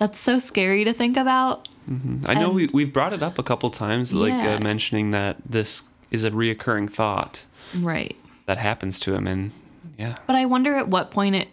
that's 0.00 0.18
so 0.18 0.40
scary 0.40 0.82
to 0.82 0.92
think 0.92 1.16
about. 1.16 1.68
mhm. 1.88 2.28
I 2.28 2.34
know 2.34 2.50
we 2.50 2.66
we've 2.72 2.92
brought 2.92 3.12
it 3.12 3.22
up 3.22 3.38
a 3.38 3.44
couple 3.44 3.70
times, 3.70 4.12
like 4.12 4.32
Yeah. 4.32 4.56
uh, 4.56 4.58
mentioning 4.58 5.12
that 5.12 5.36
this 5.48 5.84
is 6.10 6.24
a 6.24 6.32
reoccurring 6.32 6.90
thought 6.90 7.44
Right. 7.78 8.16
that 8.46 8.58
happens 8.58 8.98
to 9.00 9.14
him, 9.14 9.28
and 9.28 9.52
yeah, 9.96 10.16
But 10.26 10.34
I 10.34 10.46
wonder 10.46 10.74
at 10.74 10.88
what 10.88 11.12
point 11.12 11.36
it 11.36 11.48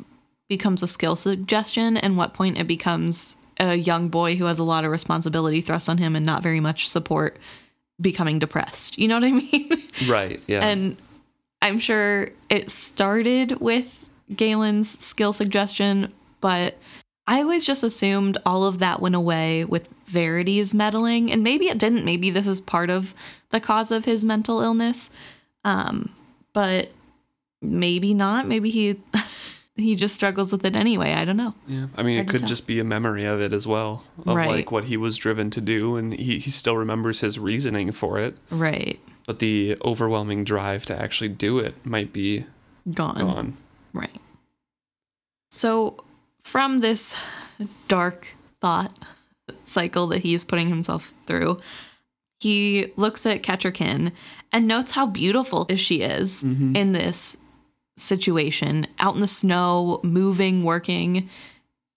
becomes 0.50 0.82
a 0.82 0.88
skill 0.88 1.16
suggestion 1.16 1.98
and 1.98 2.18
what 2.18 2.34
point 2.34 2.58
it 2.58 2.66
becomes 2.66 3.38
a 3.60 3.76
young 3.76 4.10
boy 4.10 4.38
who 4.38 4.46
has 4.46 4.58
a 4.58 4.64
lot 4.64 4.86
of 4.86 4.90
responsibility 4.92 5.62
thrust 5.62 5.88
on 5.88 6.00
him 6.00 6.16
and 6.16 6.26
not 6.26 6.42
very 6.42 6.60
much 6.60 6.90
support 6.90 7.38
becoming 8.02 8.40
depressed. 8.40 8.98
You 8.98 9.08
know 9.08 9.16
what 9.20 9.24
I 9.24 9.32
mean? 9.52 9.84
right, 10.08 10.42
yeah. 10.48 10.66
And 10.68 10.98
I'm 11.62 11.80
sure 11.80 12.30
it 12.50 12.70
started 12.72 13.60
with 13.60 14.08
Galen's 14.36 14.90
skill 14.90 15.34
suggestion, 15.34 16.12
but 16.42 16.78
I 17.28 17.42
always 17.42 17.66
just 17.66 17.84
assumed 17.84 18.38
all 18.46 18.64
of 18.66 18.80
that 18.80 19.02
went 19.02 19.16
away 19.16 19.66
with 19.66 19.90
Verity's 20.06 20.74
meddling. 20.74 21.32
And 21.32 21.44
maybe 21.44 21.68
it 21.68 21.78
didn't. 21.78 22.06
Maybe 22.06 22.30
this 22.30 22.48
is 22.48 22.62
part 22.62 22.90
of 22.90 23.14
the 23.50 23.60
cause 23.60 23.92
of 23.92 24.06
his 24.06 24.24
mental 24.24 24.62
illness. 24.62 25.10
Um, 25.66 26.10
but 26.54 26.92
maybe 27.62 28.14
not. 28.14 28.48
Maybe 28.48 28.70
he 28.70 29.00
he 29.76 29.96
just 29.96 30.16
struggles 30.16 30.52
with 30.52 30.66
it 30.66 30.76
anyway. 30.76 31.14
I 31.14 31.26
don't 31.26 31.38
know. 31.38 31.54
Yeah, 31.68 31.88
I 31.98 32.04
mean, 32.04 32.18
Hard 32.18 32.28
it 32.28 32.32
could 32.32 32.40
tell. 32.42 32.50
just 32.50 32.68
be 32.68 32.80
a 32.80 32.84
memory 32.84 33.26
of 33.26 33.42
it 33.42 33.52
as 33.54 33.68
well, 33.68 34.04
of 34.26 34.36
Right. 34.36 34.50
like 34.50 34.72
what 34.72 34.86
he 34.86 34.96
was 34.98 35.18
driven 35.18 35.50
to 35.52 35.62
do, 35.62 35.96
and 35.98 36.14
he, 36.14 36.40
he 36.40 36.50
still 36.50 36.78
remembers 36.78 37.20
his 37.20 37.38
reasoning 37.38 37.92
for 37.92 38.18
it, 38.18 38.38
Right. 38.50 39.00
But 39.28 39.40
the 39.40 39.78
overwhelming 39.84 40.44
drive 40.44 40.86
to 40.88 41.00
actually 41.00 41.28
do 41.28 41.60
it 41.60 41.76
might 41.86 42.12
be 42.12 42.46
Gone. 42.92 43.20
gone. 43.20 43.58
Right. 43.94 44.22
So, 45.52 46.04
from 46.42 46.80
this 46.80 47.16
dark 47.88 48.28
thought 48.62 48.98
cycle 49.64 50.08
that 50.08 50.20
he 50.20 50.34
is 50.34 50.46
putting 50.46 50.70
himself 50.70 51.14
through, 51.26 51.60
he 52.40 52.94
looks 52.96 53.26
at 53.26 53.44
Kettricken 53.44 54.12
and 54.52 54.68
notes 54.68 54.92
how 54.92 55.06
beautiful 55.06 55.68
she 55.76 56.02
is 56.02 56.44
mm-hmm. 56.44 56.76
in 56.76 56.94
this 56.94 57.38
situation 57.98 58.88
out 59.00 59.16
in 59.16 59.22
the 59.22 59.28
snow, 59.28 60.00
moving, 60.04 60.64
working, 60.64 61.30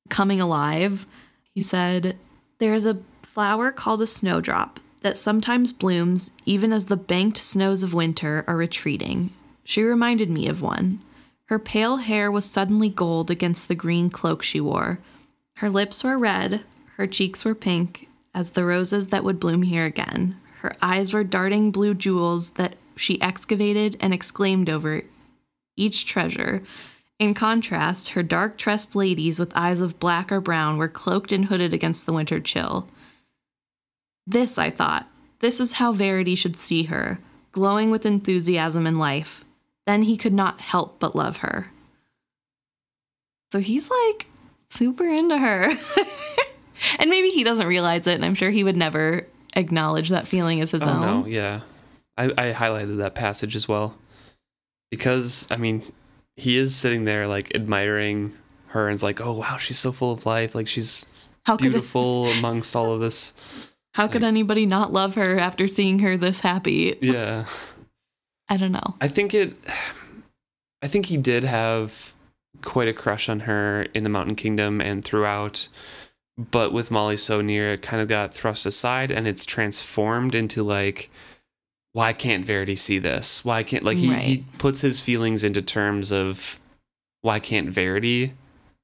coming 0.08 0.40
alive. 0.40 1.06
He 1.54 1.62
said, 1.62 2.16
There's 2.58 2.86
a 2.86 2.98
flower 3.22 3.70
called 3.70 4.02
a 4.02 4.06
snowdrop 4.06 4.80
that 5.00 5.18
sometimes 5.18 5.72
blooms 5.72 6.32
even 6.44 6.72
as 6.72 6.86
the 6.86 6.96
banked 6.96 7.38
snows 7.38 7.82
of 7.82 7.94
winter 7.94 8.44
are 8.46 8.56
retreating. 8.56 9.30
She 9.64 9.82
reminded 9.82 10.30
me 10.30 10.48
of 10.48 10.62
one. 10.62 11.00
Her 11.46 11.58
pale 11.58 11.96
hair 11.96 12.30
was 12.30 12.44
suddenly 12.46 12.88
gold 12.88 13.30
against 13.30 13.68
the 13.68 13.74
green 13.74 14.10
cloak 14.10 14.42
she 14.42 14.60
wore. 14.60 15.00
Her 15.54 15.70
lips 15.70 16.04
were 16.04 16.18
red, 16.18 16.62
her 16.96 17.06
cheeks 17.06 17.44
were 17.44 17.54
pink, 17.54 18.08
as 18.34 18.50
the 18.50 18.64
roses 18.64 19.08
that 19.08 19.24
would 19.24 19.40
bloom 19.40 19.62
here 19.62 19.84
again. 19.84 20.36
Her 20.60 20.74
eyes 20.82 21.12
were 21.12 21.24
darting 21.24 21.70
blue 21.70 21.94
jewels 21.94 22.50
that 22.50 22.76
she 22.96 23.20
excavated 23.22 23.96
and 24.00 24.12
exclaimed 24.12 24.68
over 24.68 25.02
each 25.76 26.06
treasure. 26.06 26.62
In 27.18 27.34
contrast, 27.34 28.10
her 28.10 28.22
dark 28.22 28.58
tressed 28.58 28.94
ladies 28.94 29.38
with 29.38 29.56
eyes 29.56 29.80
of 29.80 29.98
black 29.98 30.30
or 30.30 30.40
brown 30.40 30.76
were 30.78 30.88
cloaked 30.88 31.32
and 31.32 31.46
hooded 31.46 31.72
against 31.74 32.06
the 32.06 32.12
winter 32.12 32.40
chill. 32.40 32.88
This, 34.30 34.58
I 34.58 34.70
thought, 34.70 35.08
this 35.40 35.58
is 35.58 35.74
how 35.74 35.92
Verity 35.92 36.34
should 36.36 36.56
see 36.56 36.84
her, 36.84 37.18
glowing 37.52 37.90
with 37.90 38.06
enthusiasm 38.06 38.86
and 38.86 38.98
life. 38.98 39.44
Then 39.86 40.02
he 40.02 40.16
could 40.16 40.32
not 40.32 40.60
help 40.60 41.00
but 41.00 41.16
love 41.16 41.38
her. 41.38 41.72
So 43.52 43.58
he's 43.58 43.90
like 43.90 44.26
super 44.68 45.04
into 45.08 45.36
her. 45.36 45.70
and 46.98 47.10
maybe 47.10 47.30
he 47.30 47.42
doesn't 47.42 47.66
realize 47.66 48.06
it, 48.06 48.14
and 48.14 48.24
I'm 48.24 48.34
sure 48.36 48.50
he 48.50 48.62
would 48.62 48.76
never 48.76 49.26
acknowledge 49.54 50.10
that 50.10 50.28
feeling 50.28 50.60
as 50.60 50.70
his 50.70 50.82
Oh 50.82 50.88
own. 50.90 51.00
no, 51.00 51.26
yeah, 51.26 51.60
I, 52.16 52.26
I 52.26 52.52
highlighted 52.52 52.98
that 52.98 53.16
passage 53.16 53.56
as 53.56 53.66
well 53.66 53.96
because 54.92 55.48
I 55.50 55.56
mean, 55.56 55.82
he 56.36 56.56
is 56.56 56.76
sitting 56.76 57.04
there 57.04 57.26
like 57.26 57.52
admiring 57.54 58.34
her 58.68 58.86
and 58.86 58.94
it's 58.94 59.02
like, 59.02 59.20
oh 59.20 59.32
wow, 59.32 59.56
she's 59.56 59.78
so 59.78 59.90
full 59.90 60.12
of 60.12 60.24
life, 60.24 60.54
like 60.54 60.68
she's 60.68 61.04
How 61.46 61.56
beautiful 61.56 62.26
amongst 62.26 62.76
all 62.76 62.92
of 62.92 63.00
this. 63.00 63.32
How 63.94 64.06
could 64.06 64.24
anybody 64.24 64.66
not 64.66 64.92
love 64.92 65.14
her 65.16 65.38
after 65.38 65.66
seeing 65.66 65.98
her 66.00 66.16
this 66.16 66.40
happy? 66.40 66.96
Yeah. 67.00 67.46
I 68.48 68.56
don't 68.56 68.72
know. 68.72 68.96
I 69.00 69.08
think 69.08 69.34
it. 69.34 69.54
I 70.82 70.88
think 70.88 71.06
he 71.06 71.16
did 71.16 71.44
have 71.44 72.14
quite 72.62 72.88
a 72.88 72.92
crush 72.92 73.28
on 73.28 73.40
her 73.40 73.82
in 73.94 74.04
the 74.04 74.10
Mountain 74.10 74.36
Kingdom 74.36 74.80
and 74.80 75.04
throughout, 75.04 75.68
but 76.36 76.72
with 76.72 76.90
Molly 76.90 77.16
so 77.16 77.40
near, 77.40 77.72
it 77.72 77.82
kind 77.82 78.02
of 78.02 78.08
got 78.08 78.34
thrust 78.34 78.66
aside 78.66 79.10
and 79.10 79.26
it's 79.26 79.44
transformed 79.44 80.34
into 80.34 80.62
like, 80.62 81.10
why 81.92 82.12
can't 82.12 82.46
Verity 82.46 82.76
see 82.76 82.98
this? 82.98 83.44
Why 83.44 83.62
can't 83.62 83.84
like 83.84 83.98
he 83.98 84.14
he 84.14 84.44
puts 84.58 84.80
his 84.80 85.00
feelings 85.00 85.44
into 85.44 85.60
terms 85.60 86.12
of 86.12 86.60
why 87.22 87.40
can't 87.40 87.68
Verity 87.68 88.34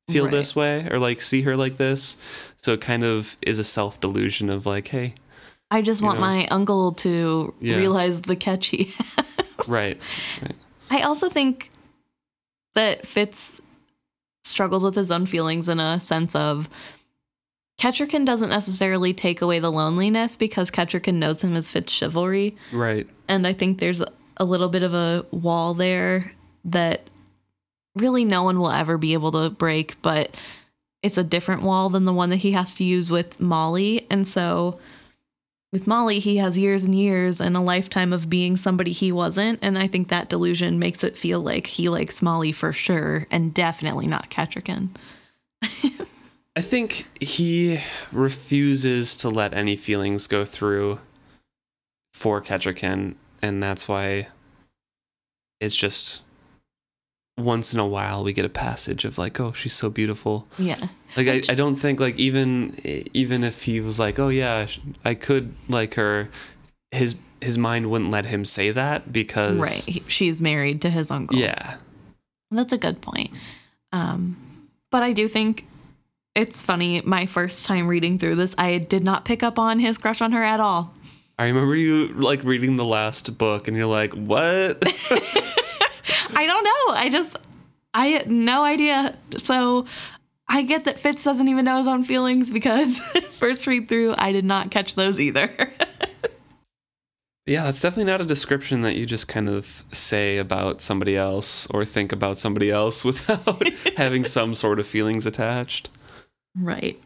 feel 0.09 0.25
Right. 0.25 0.31
this 0.33 0.55
way 0.55 0.87
or 0.91 0.99
like 0.99 1.21
see 1.21 1.43
her 1.43 1.57
like 1.57 1.77
this? 1.79 2.17
So 2.57 2.73
it 2.75 2.81
kind 2.81 3.05
of 3.05 3.37
is 3.43 3.59
a 3.59 3.65
self 3.65 4.01
delusion 4.01 4.51
of 4.51 4.67
like, 4.67 4.89
hey, 4.89 5.15
I 5.71 5.83
just 5.83 6.03
want 6.03 6.17
know? 6.19 6.27
my 6.27 6.47
uncle 6.49 6.93
to 6.93 7.55
Yeah. 7.61 7.77
realize 7.77 8.23
the 8.23 8.37
catch 8.37 8.69
he 8.69 8.85
has. 9.17 9.69
right, 9.69 10.01
I 10.91 11.03
also 11.03 11.29
think 11.29 11.71
that 12.75 13.07
Fitz 13.07 13.61
struggles 14.45 14.85
with 14.85 14.95
his 14.95 15.11
own 15.11 15.27
feelings 15.27 15.69
in 15.69 15.81
a 15.81 15.99
sense 15.99 16.35
of 16.37 16.69
Kettricken 17.81 18.25
doesn't 18.25 18.49
necessarily 18.49 19.13
take 19.13 19.43
away 19.43 19.59
the 19.59 19.73
loneliness 19.73 20.37
because 20.37 20.71
Kettricken 20.71 21.15
knows 21.15 21.43
him 21.43 21.55
as 21.57 21.69
Fitz 21.69 21.93
chivalry. 21.93 22.57
right, 22.73 23.07
And 23.29 23.47
I 23.47 23.53
think 23.53 23.81
there's 23.81 24.03
a 24.39 24.45
little 24.45 24.69
bit 24.69 24.83
of 24.83 24.95
a 24.95 25.27
wall 25.31 25.75
there 25.75 26.33
that 26.65 27.03
really 27.97 28.25
no 28.25 28.43
one 28.43 28.59
will 28.59 28.71
ever 28.71 28.99
be 28.99 29.15
able 29.15 29.33
to 29.33 29.51
break, 29.51 30.01
but 30.03 30.37
it's 31.03 31.19
a 31.19 31.25
different 31.25 31.63
wall 31.63 31.89
than 31.89 32.05
the 32.05 32.13
one 32.13 32.31
that 32.31 32.37
he 32.37 32.53
has 32.53 32.75
to 32.77 32.85
use 32.85 33.11
with 33.11 33.41
Molly. 33.41 34.07
And 34.11 34.27
so 34.27 34.79
with 35.73 35.87
Molly, 35.87 36.19
he 36.21 36.37
has 36.37 36.57
years 36.57 36.85
and 36.85 36.95
years 36.95 37.41
and 37.41 37.57
a 37.57 37.61
lifetime 37.61 38.13
of 38.13 38.31
being 38.31 38.57
somebody 38.57 38.93
he 38.93 39.13
wasn't. 39.13 39.59
And 39.63 39.79
I 39.79 39.87
think 39.87 40.09
that 40.09 40.29
delusion 40.29 40.79
makes 40.79 41.03
it 41.05 41.17
feel 41.17 41.41
like 41.41 41.67
he 41.67 41.89
likes 41.89 42.23
Molly 42.23 42.53
for 42.53 42.73
sure 42.73 43.27
and 43.31 43.53
definitely 43.53 44.07
not 44.07 44.31
Kettricken. 44.31 44.91
I 46.57 46.63
think 46.63 47.07
he 47.21 47.81
refuses 48.13 49.17
to 49.19 49.29
let 49.29 49.53
any 49.53 49.77
feelings 49.77 50.27
go 50.27 50.47
through 50.47 51.01
for 52.15 52.41
Kettricken, 52.41 53.17
and 53.43 53.63
that's 53.63 53.87
why 53.87 54.29
it's 55.61 55.77
just 55.77 56.23
once 57.39 57.75
in 57.75 57.81
a 57.81 57.87
while 57.87 58.25
we 58.25 58.33
get 58.33 58.45
a 58.45 58.51
passage 58.51 59.05
of 59.05 59.19
like, 59.19 59.39
oh, 59.39 59.53
she's 59.53 59.75
so 59.75 59.91
beautiful. 59.91 60.49
Yeah. 60.59 60.87
Like 61.17 61.29
I, 61.29 61.53
I 61.53 61.55
don't 61.55 61.77
think 61.77 62.01
like 62.01 62.19
even 62.19 62.81
even 63.13 63.45
if 63.45 63.65
he 63.65 63.81
was 63.81 63.99
like, 63.99 64.19
oh 64.19 64.29
yeah, 64.29 64.67
I 65.05 65.15
could 65.15 65.55
like 65.69 65.95
her, 65.95 66.29
his 66.91 67.19
his 67.41 67.59
mind 67.59 67.91
wouldn't 67.91 68.11
let 68.11 68.27
him 68.27 68.45
say 68.45 68.71
that 68.71 69.13
because 69.13 69.59
Right. 69.59 69.85
He, 69.85 70.03
she's 70.09 70.41
married 70.41 70.81
to 70.83 70.91
his 70.91 71.11
uncle. 71.11 71.37
Yeah. 71.37 71.77
That's 72.51 72.73
a 72.73 72.79
good 72.79 73.01
point. 73.03 73.31
Um, 73.93 74.69
but 74.91 75.03
I 75.03 75.13
do 75.13 75.29
think 75.29 75.67
it's 76.35 76.63
funny. 76.63 77.03
My 77.03 77.27
first 77.27 77.67
time 77.67 77.89
reading 77.89 78.19
through 78.19 78.37
this, 78.37 78.55
I 78.57 78.79
did 78.79 79.05
not 79.05 79.25
pick 79.25 79.43
up 79.43 79.59
on 79.59 79.79
his 79.79 79.99
crush 79.99 80.21
on 80.21 80.33
her 80.33 80.43
at 80.43 80.61
all. 80.61 80.95
I 81.39 81.47
remember 81.47 81.75
you 81.75 82.09
like 82.09 82.43
reading 82.45 82.77
the 82.77 82.85
last 82.85 83.37
book 83.37 83.69
and 83.69 83.77
you're 83.77 83.87
like, 83.87 84.15
what? 84.15 84.83
I 86.35 86.47
don't 86.47 86.65
know. 86.65 86.95
I 86.95 87.09
just, 87.11 87.37
I 87.95 88.07
had 88.09 88.31
no 88.31 88.65
idea. 88.65 89.17
So 89.37 89.87
I 90.49 90.63
get 90.63 90.85
that 90.85 91.01
Fitz 91.01 91.25
doesn't 91.25 91.49
even 91.49 91.65
know 91.65 91.79
his 91.79 91.87
own 91.87 92.05
feelings 92.05 92.51
because 92.51 92.99
first 93.31 93.67
read 93.67 93.89
through, 93.89 94.15
I 94.17 94.33
did 94.33 94.45
not 94.45 94.71
catch 94.71 94.95
those 94.95 95.19
either. 95.19 95.51
yeah, 97.47 97.65
that's 97.65 97.81
definitely 97.81 98.11
not 98.11 98.21
a 98.21 98.25
description 98.25 98.83
that 98.83 98.97
you 98.97 99.07
just 99.07 99.29
kind 99.29 99.49
of 99.49 99.85
say 99.93 100.39
about 100.39 100.81
somebody 100.81 101.17
else 101.17 101.67
or 101.71 101.85
think 101.85 102.13
about 102.13 102.39
somebody 102.39 102.71
else 102.71 103.05
without 103.05 103.63
having 103.97 104.25
some 104.25 104.55
sort 104.55 104.79
of 104.79 104.87
feelings 104.87 105.27
attached. 105.27 105.91
right. 106.57 107.01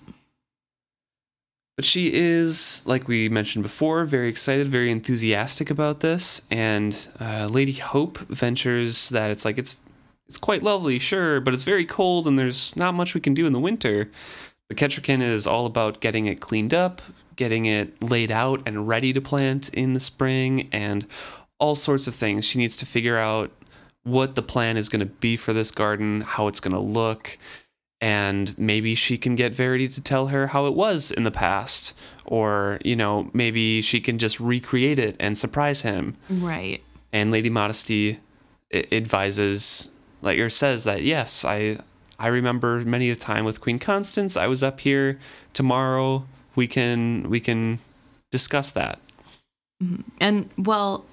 But 1.81 1.87
she 1.87 2.13
is, 2.13 2.83
like 2.85 3.09
we 3.09 3.31
mentioned 3.31 3.63
before, 3.63 4.05
very 4.05 4.29
excited, 4.29 4.69
very 4.69 4.93
enthusiastic 4.93 5.71
about 5.71 6.01
this. 6.01 6.43
And 6.51 7.09
uh, 7.19 7.49
Lady 7.51 7.73
Hope 7.73 8.19
ventures 8.19 9.09
that 9.09 9.31
it's 9.31 9.47
like 9.47 9.57
it's 9.57 9.81
it's 10.29 10.37
quite 10.37 10.63
lovely, 10.63 10.99
sure, 10.99 11.41
but 11.41 11.55
it's 11.55 11.63
very 11.63 11.87
cold 11.87 12.27
and 12.27 12.39
there's 12.39 12.77
not 12.77 12.93
much 12.93 13.15
we 13.15 13.21
can 13.23 13.33
do 13.33 13.47
in 13.47 13.55
the 13.55 13.59
winter. 13.59 14.11
But 14.69 14.77
Kettricken 14.77 15.23
is 15.23 15.47
all 15.47 15.65
about 15.65 16.03
getting 16.03 16.27
it 16.27 16.39
cleaned 16.39 16.75
up, 16.75 17.01
getting 17.35 17.65
it 17.65 18.03
laid 18.03 18.31
out 18.31 18.61
and 18.67 18.87
ready 18.87 19.15
to 19.15 19.21
plant 19.23 19.71
in 19.71 19.95
the 19.95 20.01
spring, 20.01 20.69
and 20.73 21.07
all 21.59 21.75
sorts 21.75 22.07
of 22.07 22.15
things. 22.15 22.45
She 22.45 22.59
needs 22.59 22.77
to 22.77 22.85
figure 22.85 23.17
out 23.17 23.53
what 24.03 24.35
the 24.35 24.43
plan 24.43 24.77
is 24.77 24.91
going 24.91 25.01
to 25.01 25.15
be 25.15 25.35
for 25.35 25.55
this 25.55 25.71
garden, 25.71 26.21
how 26.21 26.47
it's 26.47 26.61
going 26.61 26.75
to 26.75 26.79
look 26.79 27.39
and 28.01 28.57
maybe 28.59 28.95
she 28.95 29.19
can 29.19 29.37
get 29.37 29.55
Verity 29.55 29.89
to 29.89 30.01
tell 30.01 30.29
her 30.29 30.49
how 30.49 30.67
it 30.67 30.75
was 30.75 31.11
in 31.11 31.25
the 31.25 31.31
past 31.31 31.95
or 32.25 32.79
you 32.85 32.97
know 32.97 33.31
maybe 33.33 33.81
she 33.81 34.01
can 34.01 34.19
just 34.19 34.41
recreate 34.41 34.99
it 34.99 35.17
and 35.21 35.37
surprise 35.37 35.83
him 35.83 36.17
Right. 36.29 36.83
and 37.13 37.31
Lady 37.31 37.51
Modesty 37.51 38.19
advises 38.73 39.91
like 40.23 40.39
or 40.39 40.49
says 40.51 40.85
that 40.85 41.03
yes 41.03 41.45
I 41.45 41.79
I 42.19 42.29
remember 42.29 42.81
many 42.81 43.11
a 43.11 43.17
time 43.17 43.45
with 43.45 43.61
Queen 43.61 43.79
Constance 43.79 44.37
I 44.37 44.47
was 44.47 44.63
up 44.63 44.81
here 44.81 45.19
tomorrow 45.53 46.27
we 46.55 46.67
can 46.67 47.29
we 47.31 47.41
can 47.41 47.79
discuss 48.31 48.71
that 48.73 48.99
mm-hmm. 49.83 50.03
And 50.21 50.49
well, 50.59 51.05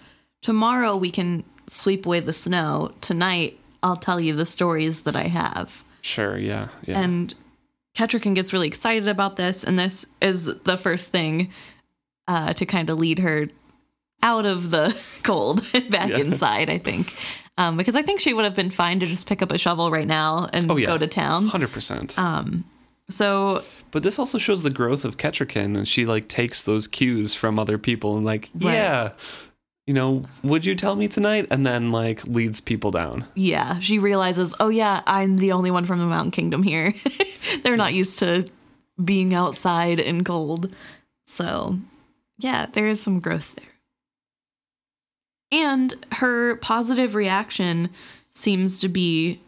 tomorrow 0.42 0.96
we 0.96 1.10
can 1.10 1.44
sweep 1.70 2.06
away 2.06 2.20
the 2.20 2.34
snow. 2.34 2.92
Tonight, 3.02 3.58
I'll 3.82 3.96
tell 3.96 4.20
you 4.20 4.36
the 4.36 4.46
stories 4.46 5.02
that 5.02 5.16
I 5.16 5.24
have. 5.24 5.84
Sure 6.02 6.38
yeah 6.38 6.68
yeah 6.84 7.00
And 7.00 7.34
Kettricken 7.96 8.36
gets 8.36 8.54
really 8.54 8.68
excited 8.68 9.08
about 9.08 9.38
this, 9.38 9.64
and 9.64 9.78
this 9.80 10.06
is 10.22 10.46
the 10.46 10.78
first 10.78 11.10
thing 11.12 11.52
uh, 12.28 12.54
to 12.54 12.64
kind 12.66 12.90
of 12.92 13.00
lead 13.00 13.18
her 13.20 13.48
out 14.22 14.46
of 14.46 14.70
the 14.70 14.96
cold 15.24 15.64
back 15.90 16.10
Yeah. 16.10 16.18
inside, 16.20 16.70
I 16.70 16.78
think. 16.78 17.16
Um, 17.58 17.76
because 17.76 17.96
I 17.96 18.04
think 18.04 18.20
she 18.20 18.36
would 18.36 18.46
have 18.46 18.54
been 18.54 18.70
fine 18.70 19.00
to 19.00 19.08
just 19.08 19.28
pick 19.28 19.42
up 19.42 19.52
a 19.52 19.58
shovel 19.58 19.90
right 19.90 20.06
now 20.06 20.48
and 20.54 20.70
Oh, 20.70 20.76
yeah. 20.78 20.86
go 20.88 20.98
to 21.00 21.08
town. 21.08 21.50
100% 21.50 22.20
Um, 22.20 22.66
so 23.10 23.64
But 23.90 24.04
this 24.04 24.20
also 24.20 24.38
shows 24.38 24.62
the 24.62 24.70
growth 24.70 25.04
of 25.04 25.18
Kettricken, 25.18 25.76
and 25.76 25.88
she 25.88 26.06
like 26.06 26.28
takes 26.28 26.62
those 26.62 26.88
cues 26.88 27.34
from 27.34 27.58
other 27.58 27.80
people 27.80 28.16
and 28.16 28.24
like, 28.24 28.52
Right. 28.54 28.74
yeah, 28.76 29.12
you 29.88 29.94
know, 29.94 30.26
would 30.44 30.66
you 30.66 30.76
tell 30.76 30.96
me 30.96 31.08
tonight? 31.08 31.48
And 31.50 31.66
then 31.66 31.92
like 31.92 32.26
leads 32.28 32.60
people 32.60 32.92
down. 32.92 33.26
yeah, 33.36 33.80
she 33.80 33.98
realizes, 33.98 34.54
oh 34.60 34.70
yeah, 34.70 35.02
I'm 35.08 35.38
the 35.38 35.54
only 35.54 35.72
one 35.72 35.86
from 35.86 36.00
the 36.00 36.06
Mountain 36.06 36.32
Kingdom 36.32 36.62
here. 36.62 36.94
They're 37.64 37.78
not 37.78 37.94
used 37.94 38.20
to 38.20 38.46
being 39.04 39.34
outside 39.34 40.00
and 40.00 40.26
cold. 40.26 40.76
So, 41.26 41.80
yeah, 42.38 42.68
there 42.74 42.88
is 42.88 43.02
some 43.02 43.20
growth 43.20 43.56
there. 43.56 43.66
And 45.50 45.94
her 46.14 46.58
positive 46.58 47.16
reaction 47.16 47.90
seems 48.30 48.80
to 48.82 48.90
be 48.90 49.40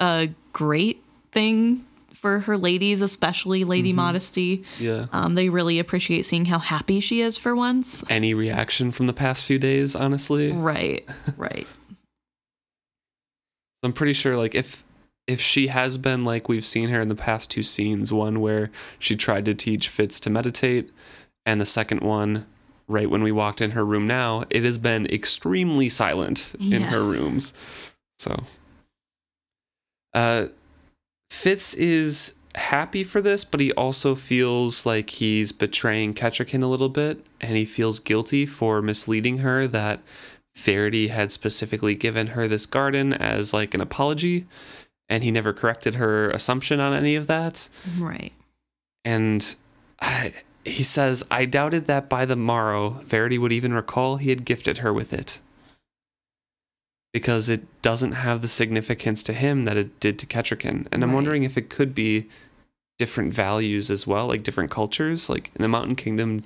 a 0.00 0.30
great 0.52 1.02
thing 1.30 1.84
for 2.18 2.40
her 2.40 2.58
ladies, 2.58 3.00
especially 3.00 3.64
Lady 3.64 3.92
Modesty. 3.92 4.64
Yeah. 4.78 5.06
Um, 5.12 5.34
they 5.34 5.48
really 5.48 5.78
appreciate 5.78 6.24
seeing 6.24 6.44
how 6.44 6.58
happy 6.58 7.00
she 7.00 7.20
is 7.22 7.38
for 7.38 7.54
once. 7.54 8.04
Any 8.10 8.34
reaction 8.34 8.90
from 8.90 9.06
the 9.06 9.12
past 9.12 9.44
few 9.44 9.58
days, 9.58 9.94
honestly? 9.94 10.52
Right, 10.52 11.08
right. 11.36 11.66
I'm 13.82 13.92
pretty 13.92 14.12
sure 14.12 14.36
like 14.36 14.54
if 14.54 14.84
if 15.26 15.40
she 15.40 15.68
has 15.68 15.98
been 15.98 16.24
like 16.24 16.48
we've 16.48 16.66
seen 16.66 16.88
her 16.88 17.00
in 17.00 17.08
the 17.08 17.14
past 17.14 17.50
two 17.50 17.62
scenes, 17.62 18.12
one 18.12 18.40
where 18.40 18.70
she 18.98 19.14
tried 19.14 19.44
to 19.44 19.54
teach 19.54 19.88
Fitz 19.88 20.18
to 20.20 20.30
meditate, 20.30 20.90
and 21.46 21.60
the 21.60 21.66
second 21.66 22.02
one 22.02 22.46
right 22.88 23.08
when 23.08 23.22
we 23.22 23.30
walked 23.30 23.60
in 23.60 23.72
her 23.72 23.84
room 23.84 24.06
now, 24.06 24.44
it 24.50 24.64
has 24.64 24.78
been 24.78 25.06
extremely 25.06 25.88
silent 25.88 26.54
in 26.58 26.82
her 26.82 27.00
rooms. 27.00 27.52
So 28.18 28.44
uh 30.14 30.48
Fitz 31.30 31.74
is 31.74 32.34
happy 32.54 33.04
for 33.04 33.20
this, 33.20 33.44
but 33.44 33.60
he 33.60 33.72
also 33.72 34.14
feels 34.14 34.84
like 34.84 35.10
he's 35.10 35.52
betraying 35.52 36.14
Kettricken 36.14 36.62
a 36.62 36.66
little 36.66 36.88
bit, 36.88 37.24
and 37.40 37.56
he 37.56 37.64
feels 37.64 38.00
guilty 38.00 38.46
for 38.46 38.82
misleading 38.82 39.38
her 39.38 39.66
that 39.68 40.00
Verity 40.56 41.08
had 41.08 41.30
specifically 41.30 41.94
given 41.94 42.28
her 42.28 42.48
this 42.48 42.66
garden 42.66 43.12
as 43.12 43.52
like 43.52 43.74
an 43.74 43.80
apology, 43.80 44.46
and 45.08 45.22
he 45.22 45.30
never 45.30 45.52
corrected 45.52 45.94
her 45.94 46.30
assumption 46.30 46.80
on 46.80 46.92
any 46.92 47.14
of 47.14 47.28
that. 47.28 47.68
Right. 47.96 48.32
And 49.04 49.54
I, 50.00 50.32
he 50.64 50.82
says, 50.82 51.24
I 51.30 51.44
doubted 51.44 51.86
that 51.86 52.08
by 52.08 52.24
the 52.24 52.36
morrow, 52.36 53.00
Verity 53.04 53.38
would 53.38 53.52
even 53.52 53.72
recall 53.72 54.16
he 54.16 54.30
had 54.30 54.44
gifted 54.44 54.78
her 54.78 54.92
with 54.92 55.12
it. 55.12 55.40
Because 57.12 57.48
it 57.48 57.62
doesn't 57.82 58.12
have 58.12 58.42
the 58.42 58.48
significance 58.48 59.22
to 59.24 59.32
him 59.32 59.64
that 59.64 59.76
it 59.76 59.98
did 59.98 60.18
to 60.18 60.26
Kettricken. 60.26 60.86
And 60.92 61.02
I'm 61.02 61.10
Right. 61.10 61.14
wondering 61.14 61.42
if 61.42 61.56
it 61.56 61.70
could 61.70 61.94
be 61.94 62.28
different 62.98 63.32
values 63.32 63.90
as 63.90 64.06
well, 64.06 64.26
like 64.28 64.42
different 64.42 64.70
cultures. 64.70 65.28
Like 65.28 65.50
in 65.54 65.62
the 65.62 65.68
Mountain 65.68 65.96
Kingdom, 65.96 66.44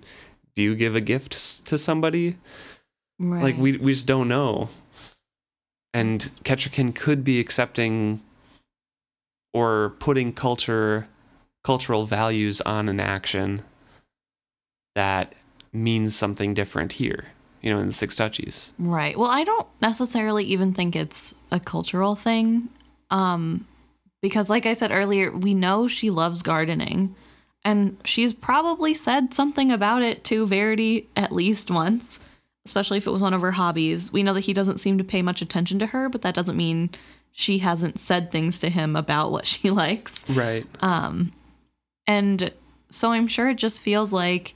do 0.55 0.62
you 0.62 0.75
give 0.75 0.94
a 0.94 1.01
gift 1.01 1.66
to 1.66 1.79
somebody? 1.79 2.37
Right. 3.18 3.42
Like 3.42 3.57
we 3.57 3.77
we 3.77 3.92
just 3.92 4.07
don't 4.07 4.29
know. 4.29 4.68
And 5.94 6.31
Kettricken 6.44 6.94
could 6.94 7.25
be 7.25 7.40
accepting 7.40 8.20
or 9.53 9.90
putting 9.98 10.33
culture 10.33 11.09
cultural 11.64 12.07
values 12.07 12.61
on 12.62 12.88
an 12.88 12.98
action 12.98 13.62
that 14.94 15.33
means 15.72 16.14
something 16.16 16.55
different 16.55 16.94
here, 16.94 17.27
you 17.62 17.72
know, 17.72 17.79
in 17.81 17.87
the 17.87 17.92
Six 17.92 18.16
Duchies. 18.16 18.72
Right. 18.79 19.18
Well, 19.18 19.31
I 19.31 19.44
don't 19.44 19.66
necessarily 19.81 20.44
even 20.44 20.75
think 20.75 20.94
it's 20.96 21.35
a 21.51 21.61
cultural 21.61 22.14
thing. 22.16 22.68
Um 23.11 23.66
because 24.20 24.48
like 24.51 24.66
I 24.66 24.75
said 24.75 24.92
earlier, 24.92 25.33
we 25.37 25.53
know 25.55 25.88
she 25.88 26.11
loves 26.11 26.42
gardening 26.42 27.14
and 27.64 27.96
she's 28.05 28.33
probably 28.33 28.94
said 28.94 29.33
something 29.35 29.70
about 29.72 30.03
it 30.03 30.22
to 30.25 30.46
Verity 30.46 31.09
at 31.16 31.33
least 31.33 31.70
once, 31.70 32.20
especially 32.64 32.98
if 32.98 33.07
it 33.07 33.11
was 33.11 33.22
one 33.22 33.35
of 33.35 33.40
her 33.40 33.51
hobbies. 33.53 34.12
We 34.12 34.22
know 34.22 34.35
that 34.35 34.40
he 34.40 34.53
doesn't 34.53 34.79
seem 34.79 34.98
to 34.98 35.05
pay 35.05 35.22
much 35.22 35.42
attention 35.42 35.79
to 35.81 35.87
her, 35.87 36.09
but 36.09 36.22
that 36.22 36.35
doesn't 36.35 36.57
mean 36.57 36.90
she 37.33 37.59
hasn't 37.59 37.98
said 37.98 38.31
things 38.31 38.59
to 38.61 38.68
him 38.68 38.94
about 38.94 39.33
what 39.33 39.46
she 39.46 39.70
likes. 39.83 40.29
Right. 40.31 40.66
Um, 40.81 41.33
And 42.07 42.53
so 42.90 43.11
I'm 43.12 43.27
sure 43.29 43.48
it 43.48 43.57
just 43.59 43.83
feels 43.83 44.12
like 44.12 44.55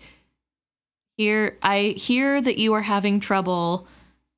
here 1.16 1.56
I 1.62 1.94
hear 1.96 2.40
that 2.40 2.58
you 2.58 2.74
are 2.74 2.82
having 2.82 3.20
trouble 3.20 3.86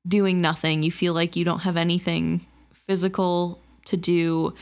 doing 0.07 0.41
nothing. 0.41 0.83
You 0.83 0.91
feel 0.91 1.13
like 1.13 1.35
you 1.35 1.45
don't 1.45 1.59
have 1.59 1.77
anything 1.77 2.45
physical 2.71 3.59
to 3.85 3.97
do 3.97 4.53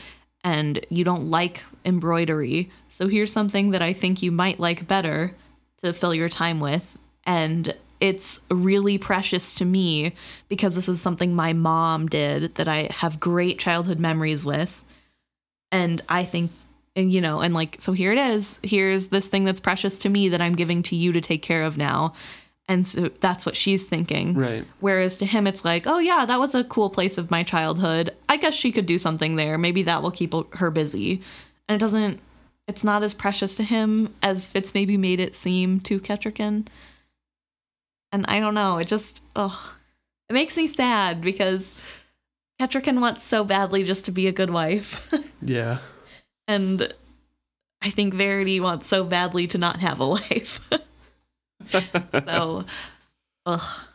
and 0.44 0.84
you 0.90 1.04
don't 1.04 1.30
like 1.30 1.62
embroidery. 1.84 2.70
So 2.88 3.08
here's 3.08 3.32
something 3.32 3.70
that 3.70 3.82
I 3.82 3.92
think 3.92 4.22
you 4.22 4.32
might 4.32 4.60
like 4.60 4.86
better 4.86 5.34
to 5.78 5.92
fill 5.92 6.14
your 6.14 6.28
time 6.28 6.60
with. 6.60 6.98
And 7.24 7.74
it's 8.00 8.40
really 8.50 8.98
precious 8.98 9.54
to 9.54 9.64
me 9.64 10.14
because 10.48 10.74
this 10.74 10.88
is 10.88 11.00
something 11.00 11.34
my 11.34 11.52
mom 11.52 12.06
did 12.06 12.54
that 12.56 12.68
I 12.68 12.88
have 12.92 13.20
great 13.20 13.58
childhood 13.58 13.98
memories 13.98 14.44
with. 14.46 14.84
And 15.72 16.00
I 16.08 16.24
think, 16.24 16.50
and 16.98 17.12
you 17.12 17.20
know, 17.20 17.40
and 17.40 17.54
like, 17.54 17.76
so 17.78 17.92
here 17.92 18.12
it 18.12 18.18
is. 18.18 18.58
Here's 18.64 19.08
this 19.08 19.28
thing 19.28 19.44
that's 19.44 19.60
precious 19.60 20.00
to 20.00 20.08
me 20.08 20.30
that 20.30 20.40
I'm 20.40 20.54
giving 20.54 20.82
to 20.84 20.96
you 20.96 21.12
to 21.12 21.20
take 21.20 21.42
care 21.42 21.62
of 21.62 21.78
now. 21.78 22.14
And 22.66 22.84
so 22.84 23.08
that's 23.20 23.46
what 23.46 23.56
she's 23.56 23.86
thinking. 23.86 24.34
Right. 24.34 24.64
Whereas 24.80 25.16
to 25.18 25.26
him, 25.26 25.46
it's 25.46 25.64
like, 25.64 25.86
oh, 25.86 26.00
yeah, 26.00 26.26
that 26.26 26.40
was 26.40 26.56
a 26.56 26.64
cool 26.64 26.90
place 26.90 27.16
of 27.16 27.30
my 27.30 27.44
childhood. 27.44 28.10
I 28.28 28.36
guess 28.36 28.52
she 28.52 28.72
could 28.72 28.84
do 28.84 28.98
something 28.98 29.36
there. 29.36 29.56
Maybe 29.56 29.84
that 29.84 30.02
will 30.02 30.10
keep 30.10 30.34
her 30.56 30.72
busy. 30.72 31.22
And 31.68 31.76
it 31.76 31.78
doesn't, 31.78 32.18
it's 32.66 32.82
not 32.82 33.04
as 33.04 33.14
precious 33.14 33.54
to 33.54 33.62
him 33.62 34.12
as 34.20 34.48
Fitz 34.48 34.74
maybe 34.74 34.96
made 34.96 35.20
it 35.20 35.36
seem 35.36 35.78
to 35.82 36.00
Kettricken. 36.00 36.66
And 38.10 38.26
I 38.26 38.40
don't 38.40 38.54
know, 38.54 38.78
it 38.78 38.88
just, 38.88 39.22
oh, 39.36 39.76
it 40.28 40.32
makes 40.32 40.56
me 40.56 40.66
sad 40.66 41.20
because 41.20 41.76
Kettricken 42.60 43.00
wants 43.00 43.22
so 43.22 43.44
badly 43.44 43.84
just 43.84 44.04
to 44.06 44.10
be 44.10 44.26
a 44.26 44.32
good 44.32 44.50
wife. 44.50 45.14
Yeah. 45.40 45.78
And 46.48 46.92
I 47.82 47.90
think 47.90 48.14
Verity 48.14 48.58
wants 48.58 48.88
so 48.88 49.04
badly 49.04 49.46
to 49.48 49.58
not 49.58 49.80
have 49.80 50.00
a 50.00 50.08
wife. 50.08 50.60
so, 52.12 52.64
ugh. 53.46 53.88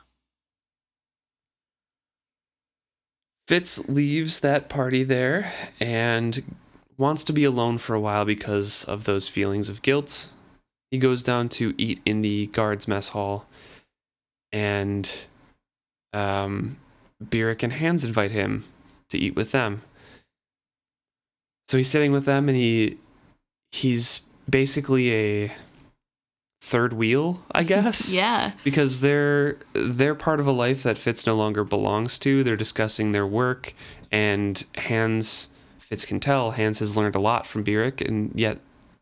Fitz 3.47 3.89
leaves 3.89 4.39
that 4.39 4.69
party 4.69 5.03
there 5.03 5.51
and 5.81 6.43
wants 6.97 7.23
to 7.25 7.33
be 7.33 7.43
alone 7.43 7.77
for 7.77 7.93
a 7.93 7.99
while 7.99 8.23
because 8.23 8.85
of 8.85 9.03
those 9.03 9.27
feelings 9.27 9.67
of 9.67 9.81
guilt. 9.81 10.29
He 10.91 10.97
goes 10.97 11.23
down 11.23 11.49
to 11.49 11.73
eat 11.77 11.99
in 12.05 12.21
the 12.21 12.47
guards' 12.47 12.87
mess 12.87 13.09
hall, 13.09 13.47
and 14.51 15.25
um, 16.13 16.77
Burrich 17.19 17.63
and 17.63 17.73
Hands 17.73 18.03
invite 18.03 18.31
him 18.31 18.63
to 19.09 19.17
eat 19.17 19.35
with 19.35 19.51
them. 19.51 19.81
So 21.67 21.78
he's 21.78 21.89
sitting 21.89 22.12
with 22.12 22.26
them, 22.26 22.49
and 22.49 22.58
he 22.58 22.97
he's 23.71 24.21
basically 24.49 25.12
a 25.13 25.52
third 26.62 26.93
wheel, 26.93 27.43
I 27.52 27.63
guess. 27.73 28.13
Yeah. 28.13 28.52
because 28.63 29.02
they're 29.02 29.58
they're 29.73 30.15
part 30.15 30.39
of 30.39 30.47
a 30.47 30.52
life 30.52 30.84
that 30.84 30.97
Fitz 30.97 31.26
no 31.26 31.36
longer 31.36 31.63
belongs 31.63 32.19
to. 32.19 32.43
They're 32.43 32.56
discussing 32.56 33.12
their 33.12 33.28
work, 33.28 33.73
and 34.12 34.63
Hands 34.76 35.49
Fitz 35.80 36.06
can 36.06 36.19
tell 36.19 36.52
Hands 36.52 36.78
has 36.80 36.95
learned 36.97 37.15
a 37.15 37.19
lot 37.19 37.45
from 37.47 37.63
Burrich, 37.63 38.02
and 38.02 38.32
yet 38.36 38.60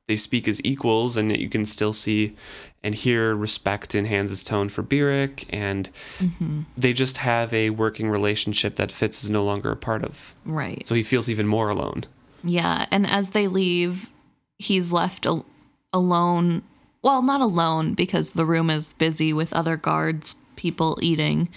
they 0.08 0.18
speak 0.18 0.48
as 0.48 0.60
equals, 0.66 1.16
and 1.18 1.36
you 1.38 1.50
can 1.50 1.66
still 1.66 1.94
see 1.94 2.36
and 2.84 2.96
hear 2.96 3.36
respect 3.36 3.94
in 3.94 4.06
Hands's 4.06 4.44
tone 4.44 4.68
for 4.70 4.82
Burrich, 4.82 5.46
and 5.50 5.90
Mm-hmm. 6.20 6.62
they 6.78 6.94
just 6.94 7.18
have 7.18 7.54
a 7.54 7.70
working 7.70 8.10
relationship 8.10 8.76
that 8.78 8.92
Fitz 8.92 9.24
is 9.24 9.30
no 9.30 9.44
longer 9.44 9.72
a 9.72 9.76
part 9.76 10.04
of. 10.04 10.34
Right. 10.46 10.86
So 10.88 10.96
he 10.96 11.04
feels 11.04 11.30
even 11.30 11.48
more 11.48 11.70
alone. 11.70 12.04
Yeah, 12.44 12.86
and 12.92 13.06
as 13.06 13.32
they 13.32 13.48
leave, 13.48 14.10
he's 14.58 14.92
left 14.92 15.26
al- 15.26 15.46
alone. 15.94 16.64
Well, 17.02 17.22
not 17.22 17.42
alone 17.42 17.94
because 17.94 18.32
the 18.32 18.46
room 18.46 18.70
is 18.70 18.94
busy 18.94 19.34
with 19.34 19.54
other 19.54 19.78
guards, 19.78 20.36
people 20.56 20.98
eating. 21.02 21.50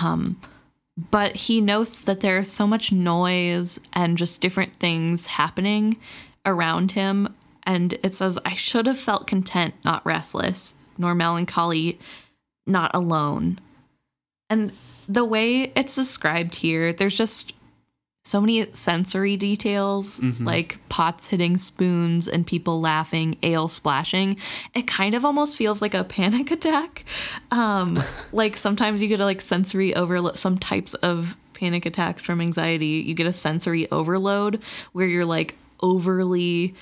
Um, 0.00 0.40
but 1.10 1.36
he 1.36 1.60
notes 1.60 2.00
that 2.02 2.20
there's 2.20 2.50
so 2.50 2.66
much 2.66 2.92
noise 2.92 3.80
and 3.92 4.16
just 4.18 4.40
different 4.40 4.76
things 4.76 5.26
happening 5.26 5.96
around 6.46 6.92
him. 6.92 7.34
And 7.64 7.94
it 8.02 8.14
says, 8.14 8.38
I 8.44 8.54
should 8.54 8.86
have 8.86 8.98
felt 8.98 9.26
content, 9.26 9.74
not 9.84 10.04
restless, 10.04 10.74
nor 10.98 11.14
melancholy, 11.14 11.98
not 12.66 12.94
alone. 12.94 13.58
And 14.50 14.72
the 15.08 15.24
way 15.24 15.72
it's 15.74 15.94
described 15.94 16.56
here, 16.56 16.92
there's 16.92 17.16
just 17.16 17.54
so 18.24 18.40
many 18.40 18.66
sensory 18.72 19.36
details 19.36 20.18
like 20.40 20.78
pots 20.88 21.28
hitting 21.28 21.58
spoons 21.58 22.26
and 22.26 22.46
people 22.46 22.80
laughing 22.80 23.36
ale 23.42 23.68
splashing. 23.68 24.38
It 24.74 24.86
kind 24.86 25.14
of 25.14 25.26
almost 25.26 25.58
feels 25.58 25.82
like 25.82 25.92
a 25.92 26.04
panic 26.16 26.50
attack. 26.50 27.04
Um 27.50 28.02
like 28.32 28.56
sometimes 28.56 29.02
you 29.02 29.08
get 29.08 29.20
a 29.20 29.24
like 29.24 29.42
sensory 29.42 29.94
overload 29.94 30.38
some 30.38 30.58
types 30.58 30.94
of 30.94 31.36
panic 31.52 31.84
attacks 31.84 32.24
from 32.24 32.40
anxiety. 32.40 33.04
You 33.06 33.14
get 33.14 33.26
a 33.26 33.32
sensory 33.32 33.90
overload 33.90 34.62
where 34.92 35.06
you're 35.06 35.26
like 35.26 35.56
overly 35.80 36.74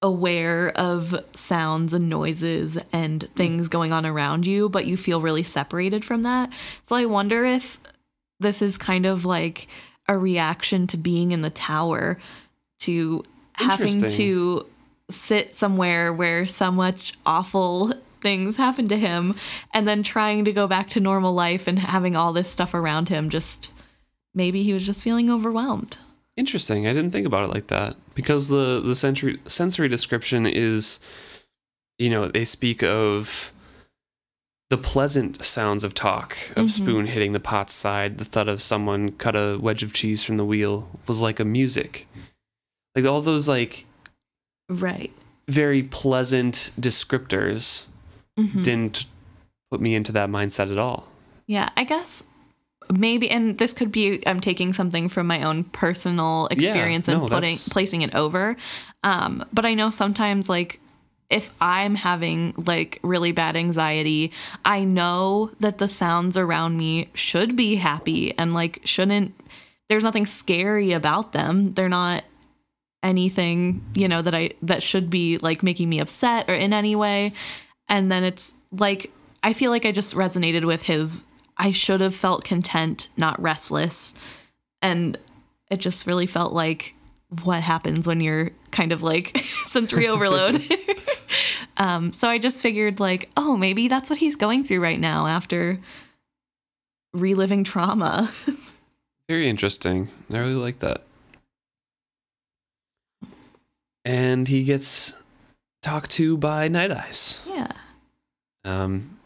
aware 0.00 0.70
of 0.70 1.14
sounds 1.34 1.92
and 1.92 2.08
noises 2.08 2.78
and 2.94 3.28
things 3.36 3.68
going 3.68 3.92
on 3.92 4.06
around 4.06 4.46
you 4.46 4.70
but 4.70 4.86
you 4.86 4.96
feel 4.96 5.20
really 5.20 5.42
separated 5.42 6.02
from 6.02 6.22
that. 6.22 6.50
So 6.84 6.96
i 6.96 7.04
wonder 7.04 7.44
if 7.44 7.78
this 8.38 8.62
is 8.62 8.78
kind 8.78 9.04
of 9.04 9.26
like 9.26 9.68
a 10.10 10.18
reaction 10.18 10.88
to 10.88 10.96
being 10.96 11.30
in 11.30 11.40
the 11.40 11.50
tower 11.50 12.18
to 12.80 13.22
having 13.52 14.02
to 14.08 14.66
sit 15.08 15.54
somewhere 15.54 16.12
where 16.12 16.46
so 16.46 16.70
much 16.72 17.12
awful 17.24 17.92
things 18.20 18.56
happen 18.56 18.88
to 18.88 18.96
him 18.96 19.34
and 19.72 19.86
then 19.86 20.02
trying 20.02 20.44
to 20.44 20.52
go 20.52 20.66
back 20.66 20.90
to 20.90 21.00
normal 21.00 21.32
life 21.32 21.68
and 21.68 21.78
having 21.78 22.16
all 22.16 22.32
this 22.32 22.50
stuff 22.50 22.74
around 22.74 23.08
him 23.08 23.30
just 23.30 23.70
maybe 24.34 24.64
he 24.64 24.72
was 24.72 24.84
just 24.84 25.04
feeling 25.04 25.30
overwhelmed. 25.30 25.96
Interesting. 26.36 26.86
I 26.88 26.92
didn't 26.92 27.12
think 27.12 27.26
about 27.26 27.44
it 27.44 27.54
like 27.54 27.68
that. 27.68 27.96
Because 28.14 28.48
the 28.48 28.80
the 28.80 28.96
sensory 28.96 29.38
sensory 29.46 29.88
description 29.88 30.44
is, 30.44 30.98
you 31.98 32.10
know, 32.10 32.26
they 32.26 32.44
speak 32.44 32.82
of 32.82 33.52
the 34.70 34.78
pleasant 34.78 35.44
sounds 35.44 35.82
of 35.84 35.92
talk 35.94 36.36
of 36.56 36.66
Mhm. 36.66 36.70
spoon 36.70 37.06
hitting 37.06 37.32
the 37.32 37.40
pot's 37.40 37.74
side, 37.74 38.18
the 38.18 38.24
thud 38.24 38.48
of 38.48 38.62
someone 38.62 39.10
cut 39.12 39.34
a 39.36 39.58
wedge 39.60 39.82
of 39.82 39.92
cheese 39.92 40.22
from 40.24 40.36
the 40.36 40.44
wheel 40.44 40.88
was 41.06 41.20
like 41.20 41.38
a 41.40 41.44
music, 41.44 42.06
like 42.94 43.04
all 43.04 43.20
those 43.20 43.48
like 43.48 43.84
right 44.68 45.12
very 45.48 45.82
pleasant 45.82 46.70
descriptors 46.80 47.86
Mhm. 48.38 48.62
didn't 48.62 49.06
put 49.70 49.80
me 49.80 49.94
into 49.96 50.12
that 50.12 50.28
mindset 50.30 50.70
at 50.70 50.78
all. 50.78 51.08
Yeah, 51.48 51.70
I 51.76 51.82
guess 51.82 52.22
maybe, 52.92 53.28
and 53.28 53.58
this 53.58 53.72
could 53.72 53.90
be 53.90 54.22
I'm 54.26 54.40
taking 54.40 54.72
something 54.72 55.08
from 55.08 55.26
my 55.26 55.42
own 55.42 55.64
personal 55.64 56.46
experience 56.52 57.08
and 57.08 57.18
no, 57.20 57.26
putting 57.28 57.56
that's- 57.56 57.68
placing 57.68 58.02
it 58.02 58.14
over. 58.14 58.56
Um, 59.02 59.44
but 59.52 59.66
I 59.66 59.74
know 59.74 59.90
sometimes 59.90 60.48
like 60.48 60.78
if 61.30 61.54
I'm 61.60 61.94
having 61.94 62.54
like 62.56 62.98
really 63.02 63.32
bad 63.32 63.56
anxiety, 63.56 64.32
I 64.64 64.84
know 64.84 65.52
that 65.60 65.78
the 65.78 65.88
sounds 65.88 66.36
around 66.36 66.76
me 66.76 67.08
should 67.14 67.56
be 67.56 67.76
happy 67.76 68.36
and 68.36 68.52
like 68.52 68.80
shouldn't. 68.84 69.34
There's 69.88 70.04
nothing 70.04 70.26
scary 70.26 70.92
about 70.92 71.32
them. 71.32 71.72
They're 71.74 71.88
not 71.88 72.24
anything 73.02 73.82
you 73.94 74.06
know 74.08 74.20
that 74.20 74.34
I 74.34 74.50
that 74.60 74.82
should 74.82 75.08
be 75.08 75.38
like 75.38 75.62
making 75.62 75.88
me 75.88 76.00
upset 76.00 76.50
or 76.50 76.54
in 76.54 76.72
any 76.72 76.96
way. 76.96 77.32
And 77.88 78.10
then 78.10 78.24
it's 78.24 78.54
like 78.72 79.10
I 79.42 79.52
feel 79.52 79.70
like 79.70 79.86
I 79.86 79.92
just 79.92 80.14
resonated 80.14 80.64
with 80.64 80.82
his 80.82 81.24
I 81.56 81.70
should 81.72 82.00
have 82.00 82.14
felt 82.14 82.44
content, 82.44 83.08
not 83.16 83.40
restless. 83.40 84.14
And 84.82 85.18
it 85.70 85.78
just 85.78 86.06
really 86.06 86.26
felt 86.26 86.52
like 86.52 86.94
what 87.44 87.62
happens 87.62 88.08
when 88.08 88.20
you're 88.20 88.50
kind 88.70 88.92
of 88.92 89.02
like 89.02 89.36
sensory 89.66 90.08
overload. 90.08 90.62
um, 91.76 92.12
so 92.12 92.28
I 92.28 92.38
just 92.38 92.62
figured 92.62 93.00
like, 93.00 93.30
oh, 93.36 93.56
maybe 93.56 93.88
that's 93.88 94.10
what 94.10 94.18
he's 94.18 94.36
going 94.36 94.64
through 94.64 94.80
right 94.80 94.98
now 95.00 95.26
after 95.26 95.78
reliving 97.12 97.64
trauma. 97.64 98.32
Very 99.28 99.48
interesting. 99.48 100.08
I 100.30 100.38
really 100.38 100.54
like 100.54 100.80
that. 100.80 101.02
And 104.04 104.48
he 104.48 104.64
gets 104.64 105.22
talked 105.82 106.10
to 106.12 106.36
by 106.36 106.68
Night 106.68 106.90
Eyes. 106.90 107.44
yeah. 107.46 107.72
Um, 108.64 109.19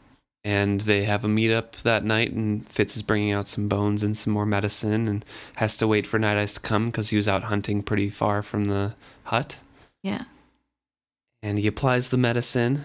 and 0.45 0.83
they 0.83 1.05
have 1.05 1.25
a 1.25 1.29
meetup 1.29 1.83
that 1.83 2.05
night, 2.05 2.33
and 2.33 2.69
Fitz 2.69 2.97
is 2.97 3.03
bringing 3.03 3.33
out 3.33 3.49
some 3.49 3.67
bones 3.67 4.03
and 4.03 4.17
some 4.17 4.33
more 4.33 4.45
medicine, 4.45 5.09
and 5.09 5.25
has 5.57 5.77
to 5.79 5.87
wait 5.87 6.07
for 6.07 6.19
Night 6.19 6.37
Eyes 6.37 6.55
to 6.55 6.61
come 6.61 6.91
because 6.91 7.11
he 7.11 7.17
was 7.17 7.27
out 7.27 7.45
hunting 7.45 7.83
pretty 7.83 8.11
far 8.11 8.43
from 8.43 8.67
the 8.67 8.95
hut. 9.25 9.61
Yeah. 10.03 10.25
And 11.43 11.59
he 11.59 11.67
applies 11.67 12.11
the 12.11 12.19
medicine, 12.19 12.85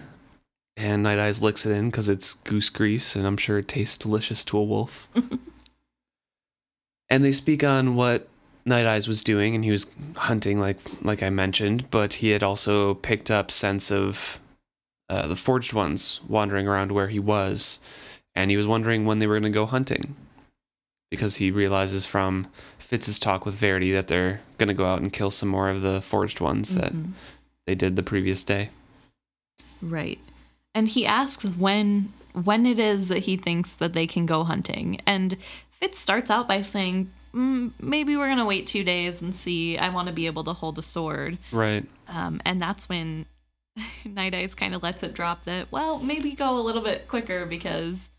and 0.76 1.02
Night 1.02 1.18
Eyes 1.18 1.42
licks 1.42 1.66
it 1.66 1.72
in 1.72 1.90
because 1.90 2.08
it's 2.08 2.32
goose 2.32 2.70
grease, 2.70 3.14
and 3.14 3.26
I'm 3.26 3.36
sure 3.36 3.58
it 3.58 3.68
tastes 3.68 3.98
delicious 3.98 4.42
to 4.46 4.56
a 4.56 4.64
wolf. 4.64 5.08
and 7.10 7.22
they 7.22 7.32
speak 7.32 7.62
on 7.62 7.94
what 7.94 8.26
Night 8.64 8.86
Eyes 8.86 9.06
was 9.06 9.22
doing, 9.22 9.54
and 9.54 9.64
he 9.64 9.70
was 9.70 9.86
hunting, 10.16 10.58
like 10.58 10.78
like 11.02 11.22
I 11.22 11.28
mentioned, 11.28 11.90
but 11.90 12.14
he 12.14 12.30
had 12.30 12.42
also 12.42 12.94
picked 12.94 13.30
up 13.30 13.50
sense 13.50 13.92
of 13.92 14.40
uh, 15.10 15.26
the 15.26 15.36
Forged 15.36 15.74
Ones 15.74 16.20
wandering 16.26 16.66
around 16.66 16.92
where 16.92 17.08
he 17.08 17.18
was, 17.18 17.80
and 18.34 18.50
he 18.50 18.56
was 18.56 18.66
wondering 18.66 19.04
when 19.04 19.18
they 19.18 19.26
were 19.26 19.38
going 19.38 19.52
to 19.52 19.58
go 19.58 19.66
hunting. 19.66 20.16
because 21.10 21.36
he 21.36 21.50
realizes 21.50 22.06
from 22.06 22.46
Fitz's 22.78 23.18
talk 23.18 23.44
with 23.44 23.56
Verity 23.56 23.90
that 23.90 24.06
they're 24.06 24.40
going 24.58 24.68
to 24.68 24.74
go 24.74 24.86
out 24.86 25.00
and 25.02 25.12
kill 25.12 25.28
some 25.32 25.48
more 25.48 25.68
of 25.68 25.82
the 25.82 26.00
forged 26.00 26.38
ones 26.40 26.72
that 26.76 26.92
Mhm. 26.92 27.10
they 27.66 27.74
did 27.74 27.96
the 27.96 28.02
previous 28.04 28.44
day. 28.44 28.70
Right. 29.82 30.20
And 30.72 30.88
he 30.88 31.04
asks 31.06 31.44
when 31.56 32.12
when 32.32 32.64
it 32.64 32.78
is 32.78 33.08
that 33.08 33.24
he 33.24 33.36
thinks 33.36 33.74
that 33.74 33.92
they 33.92 34.06
can 34.06 34.24
go 34.24 34.44
hunting. 34.44 35.00
And 35.04 35.36
Fitz 35.72 35.98
starts 35.98 36.30
out 36.30 36.46
by 36.46 36.62
saying, 36.62 37.10
mm, 37.34 37.72
maybe 37.80 38.16
we're 38.16 38.28
gonna 38.28 38.46
wait 38.46 38.68
two 38.68 38.84
days 38.84 39.20
and 39.20 39.34
see. 39.34 39.76
I 39.76 39.88
want 39.88 40.06
to 40.06 40.14
be 40.14 40.26
able 40.26 40.44
to 40.44 40.52
hold 40.52 40.78
a 40.78 40.82
sword. 40.82 41.38
Right. 41.50 41.84
Um, 42.06 42.40
and 42.44 42.60
that's 42.62 42.88
when 42.88 43.26
Night 44.04 44.34
Eyes 44.34 44.54
kind 44.54 44.74
of 44.74 44.82
lets 44.82 45.02
it 45.02 45.14
drop 45.14 45.44
that 45.44 45.70
well, 45.70 45.98
maybe 45.98 46.32
go 46.32 46.58
a 46.58 46.62
little 46.62 46.82
bit 46.82 47.08
quicker 47.08 47.46
because 47.46 48.10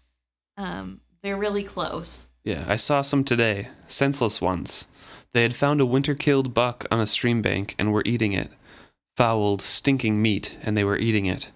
um, 0.57 1.01
they're 1.21 1.37
really 1.37 1.63
close. 1.63 2.31
Yeah, 2.43 2.65
I 2.67 2.75
saw 2.75 3.01
some 3.01 3.23
today, 3.23 3.69
senseless 3.87 4.41
ones. 4.41 4.87
They 5.33 5.43
had 5.43 5.55
found 5.55 5.79
a 5.79 5.85
winter 5.85 6.15
killed 6.15 6.53
buck 6.53 6.85
on 6.91 6.99
a 6.99 7.05
stream 7.05 7.41
bank 7.41 7.75
and 7.77 7.93
were 7.93 8.03
eating 8.05 8.33
it. 8.33 8.51
Fouled, 9.15 9.61
stinking 9.61 10.21
meat, 10.21 10.57
and 10.61 10.75
they 10.75 10.83
were 10.83 10.97
eating 10.97 11.25
it. 11.25 11.51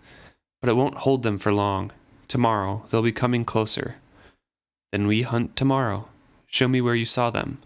But 0.61 0.69
it 0.69 0.75
won't 0.75 0.99
hold 0.99 1.23
them 1.23 1.37
for 1.37 1.51
long. 1.51 1.91
Tomorrow, 2.27 2.85
they'll 2.89 3.01
be 3.01 3.11
coming 3.11 3.45
closer. 3.45 3.95
Then 4.91 5.07
we 5.07 5.23
hunt 5.23 5.55
tomorrow. 5.55 6.07
Show 6.47 6.67
me 6.67 6.79
where 6.81 6.95
you 6.95 7.05
saw 7.05 7.29
them. 7.29 7.59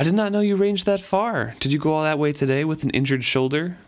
I 0.00 0.04
did 0.04 0.14
not 0.14 0.30
know 0.30 0.40
you 0.40 0.54
ranged 0.56 0.86
that 0.86 1.00
far. 1.00 1.54
Did 1.58 1.72
you 1.72 1.78
go 1.78 1.92
all 1.92 2.04
that 2.04 2.18
way 2.20 2.32
today 2.32 2.64
with 2.64 2.84
an 2.84 2.90
injured 2.90 3.24
shoulder? 3.24 3.78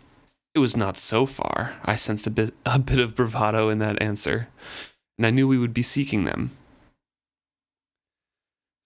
It 0.53 0.59
was 0.59 0.75
not 0.75 0.97
so 0.97 1.25
far. 1.25 1.75
I 1.85 1.95
sensed 1.95 2.27
a 2.27 2.29
bit 2.29 2.53
a 2.65 2.77
bit 2.77 2.99
of 2.99 3.15
bravado 3.15 3.69
in 3.69 3.79
that 3.79 4.01
answer, 4.01 4.49
and 5.17 5.25
I 5.25 5.29
knew 5.29 5.47
we 5.47 5.57
would 5.57 5.73
be 5.73 5.81
seeking 5.81 6.25
them. 6.25 6.51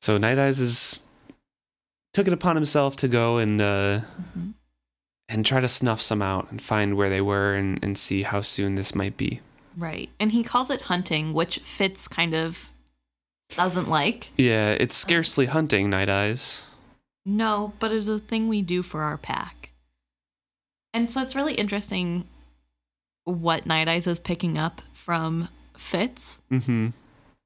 So 0.02 0.20
Night 0.20 0.38
Eyes 0.38 0.60
is 0.60 1.00
took 2.14 2.28
it 2.28 2.34
upon 2.34 2.56
himself 2.56 2.96
to 2.98 3.08
go 3.08 3.38
and 3.40 3.60
uh, 3.60 4.02
Mhm. 4.38 4.54
and 5.28 5.44
try 5.44 5.60
to 5.60 5.68
snuff 5.68 6.00
some 6.02 6.22
out 6.22 6.52
and 6.52 6.62
find 6.62 6.96
where 6.96 7.10
they 7.10 7.22
were 7.22 7.56
and, 7.56 7.84
and 7.84 7.98
see 7.98 8.22
how 8.22 8.42
soon 8.42 8.76
this 8.76 8.94
might 8.94 9.18
be. 9.18 9.42
Right. 9.76 10.10
And 10.20 10.32
he 10.32 10.44
calls 10.44 10.70
it 10.70 10.84
hunting, 10.84 11.34
which 11.34 11.58
Fitz 11.60 12.08
kind 12.08 12.36
of 12.36 12.70
doesn't 13.50 13.90
like. 13.90 14.30
Yeah, 14.38 14.72
it's 14.80 14.96
scarcely 14.96 15.48
hunting, 15.48 15.90
Night 15.90 16.08
Eyes. 16.10 16.68
No, 17.26 17.74
but 17.80 17.92
it's 17.92 18.08
a 18.08 18.20
thing 18.20 18.48
we 18.48 18.62
do 18.62 18.84
for 18.84 19.02
our 19.02 19.18
pack. 19.18 19.72
And 20.94 21.12
so 21.12 21.22
it's 21.22 21.36
really 21.36 21.56
interesting 21.56 22.26
what 23.24 23.66
Night 23.66 23.88
Eyes 23.88 24.08
is 24.08 24.20
picking 24.20 24.58
up 24.58 24.82
from 24.94 25.50
Fitz. 25.76 26.42
Mm-hmm. 26.52 26.90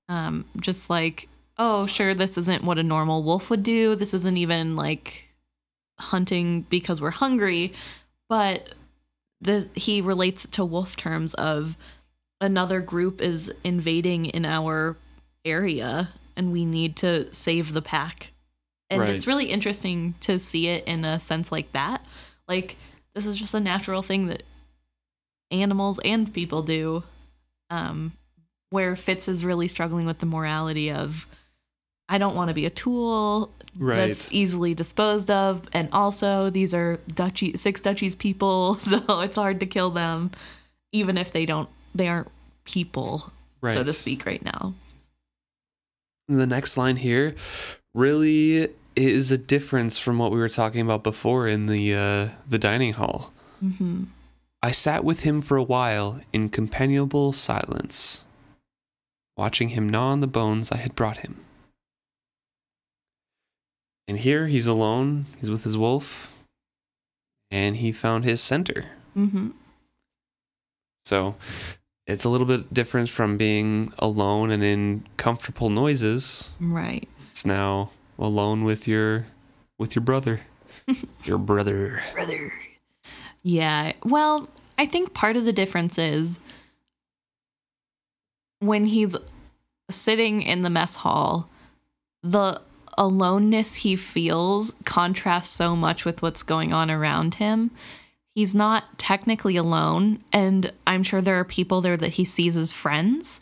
Um, 0.09 0.45
just 0.59 0.89
like, 0.89 1.29
oh, 1.57 1.85
sure, 1.85 2.13
this 2.13 2.37
isn't 2.37 2.63
what 2.63 2.77
a 2.77 2.83
normal 2.83 3.23
wolf 3.23 3.49
would 3.49 3.63
do. 3.63 3.95
This 3.95 4.13
isn't 4.13 4.37
even 4.37 4.75
like 4.75 5.29
hunting 5.97 6.61
because 6.63 7.01
we're 7.01 7.09
hungry. 7.11 7.73
But 8.27 8.73
the, 9.41 9.69
he 9.73 10.01
relates 10.01 10.47
to 10.49 10.65
wolf 10.65 10.95
terms 10.95 11.33
of 11.35 11.77
another 12.41 12.81
group 12.81 13.21
is 13.21 13.53
invading 13.63 14.25
in 14.27 14.45
our 14.45 14.97
area 15.45 16.09
and 16.35 16.51
we 16.51 16.65
need 16.65 16.95
to 16.97 17.33
save 17.33 17.73
the 17.73 17.81
pack. 17.81 18.31
And 18.89 19.01
Right. 19.01 19.09
it's 19.11 19.27
really 19.27 19.45
interesting 19.45 20.15
to 20.21 20.39
see 20.39 20.67
it 20.67 20.85
in 20.85 21.05
a 21.05 21.19
sense 21.19 21.51
like 21.51 21.71
that. 21.73 22.03
Like, 22.47 22.75
this 23.13 23.25
is 23.25 23.37
just 23.37 23.53
a 23.53 23.59
natural 23.59 24.01
thing 24.01 24.27
that 24.27 24.43
animals 25.51 25.99
and 26.03 26.31
people 26.33 26.61
do. 26.63 27.03
Um, 27.69 28.13
where 28.71 28.95
Fitz 28.95 29.27
is 29.27 29.43
really 29.45 29.67
struggling 29.67 30.05
with 30.05 30.19
the 30.19 30.25
morality 30.25 30.91
of 30.91 31.27
I 32.07 32.17
don't 32.17 32.35
want 32.35 32.49
to 32.49 32.53
be 32.55 32.65
a 32.65 32.69
tool 32.71 33.51
that's 33.75 34.31
easily 34.31 34.73
disposed 34.73 35.29
of, 35.29 35.67
and 35.73 35.89
also 35.91 36.49
these 36.49 36.73
are 36.73 36.99
duchy 37.13 37.55
six 37.55 37.81
duchies 37.81 38.15
people, 38.15 38.75
so 38.79 39.21
it's 39.21 39.35
hard 39.35 39.59
to 39.59 39.65
kill 39.67 39.91
them, 39.91 40.31
even 40.91 41.17
if 41.17 41.31
they 41.31 41.45
don't 41.45 41.69
they 41.93 42.07
aren't 42.07 42.29
people, 42.65 43.31
right. 43.61 43.73
so 43.73 43.83
to 43.83 43.93
speak, 43.93 44.25
right 44.25 44.43
now. 44.43 44.73
The 46.27 46.47
next 46.47 46.77
line 46.77 46.97
here 46.97 47.35
really 47.93 48.69
is 49.07 49.31
a 49.31 49.37
difference 49.37 49.97
from 49.97 50.17
what 50.19 50.31
we 50.31 50.39
were 50.39 50.49
talking 50.49 50.81
about 50.81 51.03
before 51.03 51.47
in 51.47 51.67
the 51.67 51.95
uh, 51.95 52.29
the 52.47 52.59
dining 52.59 52.93
hall. 52.93 53.31
hmm 53.59 54.03
I 54.61 54.71
sat 54.71 55.05
with 55.05 55.21
him 55.21 55.41
for 55.41 55.55
a 55.55 55.63
while 55.63 56.19
in 56.33 56.49
companionable 56.49 57.31
silence, 57.31 58.25
watching 59.37 59.69
him 59.69 59.87
gnaw 59.87 60.11
on 60.11 60.19
the 60.19 60.27
bones 60.27 60.69
I 60.69 60.75
had 60.77 60.95
brought 60.95 61.17
him. 61.19 61.39
And 64.07 64.17
here 64.17 64.47
he's 64.47 64.65
alone, 64.67 65.27
he's 65.39 65.49
with 65.49 65.63
his 65.63 65.77
wolf, 65.77 66.35
and 67.49 67.77
he 67.77 67.91
found 67.93 68.25
his 68.25 68.41
center. 68.41 68.87
hmm 69.13 69.51
So 71.05 71.35
it's 72.05 72.25
a 72.25 72.29
little 72.29 72.47
bit 72.47 72.73
different 72.73 73.07
from 73.07 73.37
being 73.37 73.93
alone 73.99 74.51
and 74.51 74.61
in 74.63 75.05
comfortable 75.15 75.69
noises. 75.69 76.51
Right. 76.59 77.07
It's 77.31 77.45
now 77.45 77.91
alone 78.19 78.63
with 78.63 78.87
your 78.87 79.25
with 79.77 79.95
your 79.95 80.03
brother. 80.03 80.41
your 81.23 81.37
brother. 81.37 82.01
Brother. 82.13 82.51
Yeah. 83.41 83.93
Well, 84.03 84.49
I 84.77 84.85
think 84.85 85.13
part 85.13 85.37
of 85.37 85.45
the 85.45 85.53
difference 85.53 85.97
is 85.97 86.39
when 88.59 88.85
he's 88.85 89.15
sitting 89.89 90.41
in 90.41 90.61
the 90.61 90.69
mess 90.69 90.97
hall, 90.97 91.49
the 92.21 92.61
aloneness 92.97 93.75
he 93.75 93.95
feels 93.95 94.75
contrasts 94.83 95.49
so 95.49 95.75
much 95.75 96.03
with 96.05 96.21
what's 96.21 96.43
going 96.43 96.73
on 96.73 96.91
around 96.91 97.35
him. 97.35 97.71
He's 98.35 98.53
not 98.53 98.97
technically 98.99 99.55
alone, 99.55 100.23
and 100.31 100.71
I'm 100.85 101.03
sure 101.03 101.21
there 101.21 101.39
are 101.39 101.45
people 101.45 101.81
there 101.81 101.97
that 101.97 102.13
he 102.13 102.25
sees 102.25 102.55
as 102.55 102.71
friends, 102.71 103.41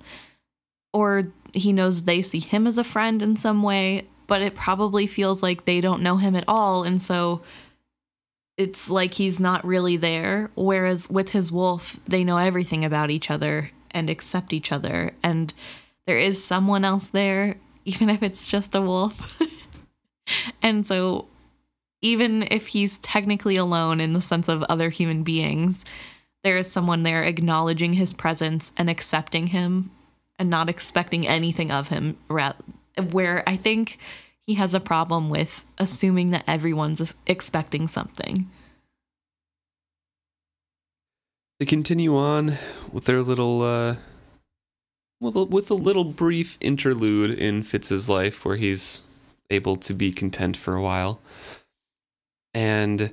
or 0.94 1.32
he 1.54 1.74
knows 1.74 2.04
they 2.04 2.22
see 2.22 2.40
him 2.40 2.66
as 2.66 2.78
a 2.78 2.84
friend 2.84 3.22
in 3.22 3.36
some 3.36 3.64
way, 3.64 4.08
but 4.28 4.42
it 4.42 4.56
probably 4.56 5.08
feels 5.08 5.42
like 5.42 5.66
they 5.66 5.82
don't 5.82 6.04
know 6.04 6.18
him 6.18 6.36
at 6.36 6.44
all, 6.48 6.84
and 6.84 7.02
so 7.02 7.42
it's 8.58 8.90
like 8.90 9.14
he's 9.14 9.40
not 9.40 9.66
really 9.66 9.98
there. 9.98 10.50
Whereas 10.56 11.10
with 11.10 11.32
his 11.32 11.52
wolf, 11.52 12.00
they 12.08 12.24
know 12.24 12.38
everything 12.38 12.84
about 12.84 13.12
each 13.12 13.30
other 13.30 13.72
and 13.92 14.10
accept 14.10 14.52
each 14.52 14.72
other. 14.72 15.14
And 15.24 15.54
there 16.06 16.18
is 16.18 16.44
someone 16.44 16.84
else 16.84 17.08
there, 17.08 17.56
even 17.86 18.10
if 18.10 18.24
it's 18.24 18.48
just 18.48 18.76
a 18.76 18.82
wolf. 18.82 19.40
and 20.62 20.86
so, 20.86 21.28
even 22.02 22.48
if 22.52 22.68
he's 22.68 23.00
technically 23.00 23.56
alone 23.56 24.00
in 24.00 24.14
the 24.14 24.22
sense 24.22 24.48
of 24.48 24.62
other 24.64 24.90
human 24.90 25.24
beings, 25.24 25.84
there 26.44 26.58
is 26.58 26.72
someone 26.72 27.04
there 27.04 27.24
acknowledging 27.24 27.94
his 27.94 28.14
presence 28.14 28.72
and 28.78 28.90
accepting 28.90 29.48
him 29.48 29.90
and 30.38 30.50
not 30.50 30.70
expecting 30.70 31.28
anything 31.28 31.72
of 31.72 31.88
him. 31.88 32.18
Where 33.12 33.44
I 33.48 33.56
think 33.56 33.98
he 34.46 34.56
has 34.56 34.74
a 34.74 34.80
problem 34.80 35.30
with 35.30 35.66
assuming 35.78 36.32
that 36.32 36.44
everyone's 36.48 37.16
expecting 37.26 37.88
something. 37.88 38.50
They 41.60 41.66
continue 41.66 42.16
on 42.16 42.54
with 42.92 43.06
their 43.06 43.24
little, 43.24 43.64
uh, 43.64 43.96
well, 45.20 45.48
with 45.48 45.72
a 45.72 45.76
little 45.76 46.04
brief 46.04 46.58
interlude 46.62 47.32
in 47.32 47.64
Fitz's 47.64 48.10
life 48.10 48.46
where 48.46 48.58
he's 48.58 49.02
able 49.50 49.76
to 49.78 49.94
be 49.94 50.12
content 50.12 50.56
for 50.56 50.76
a 50.76 50.82
while. 50.82 51.20
And 52.54 53.12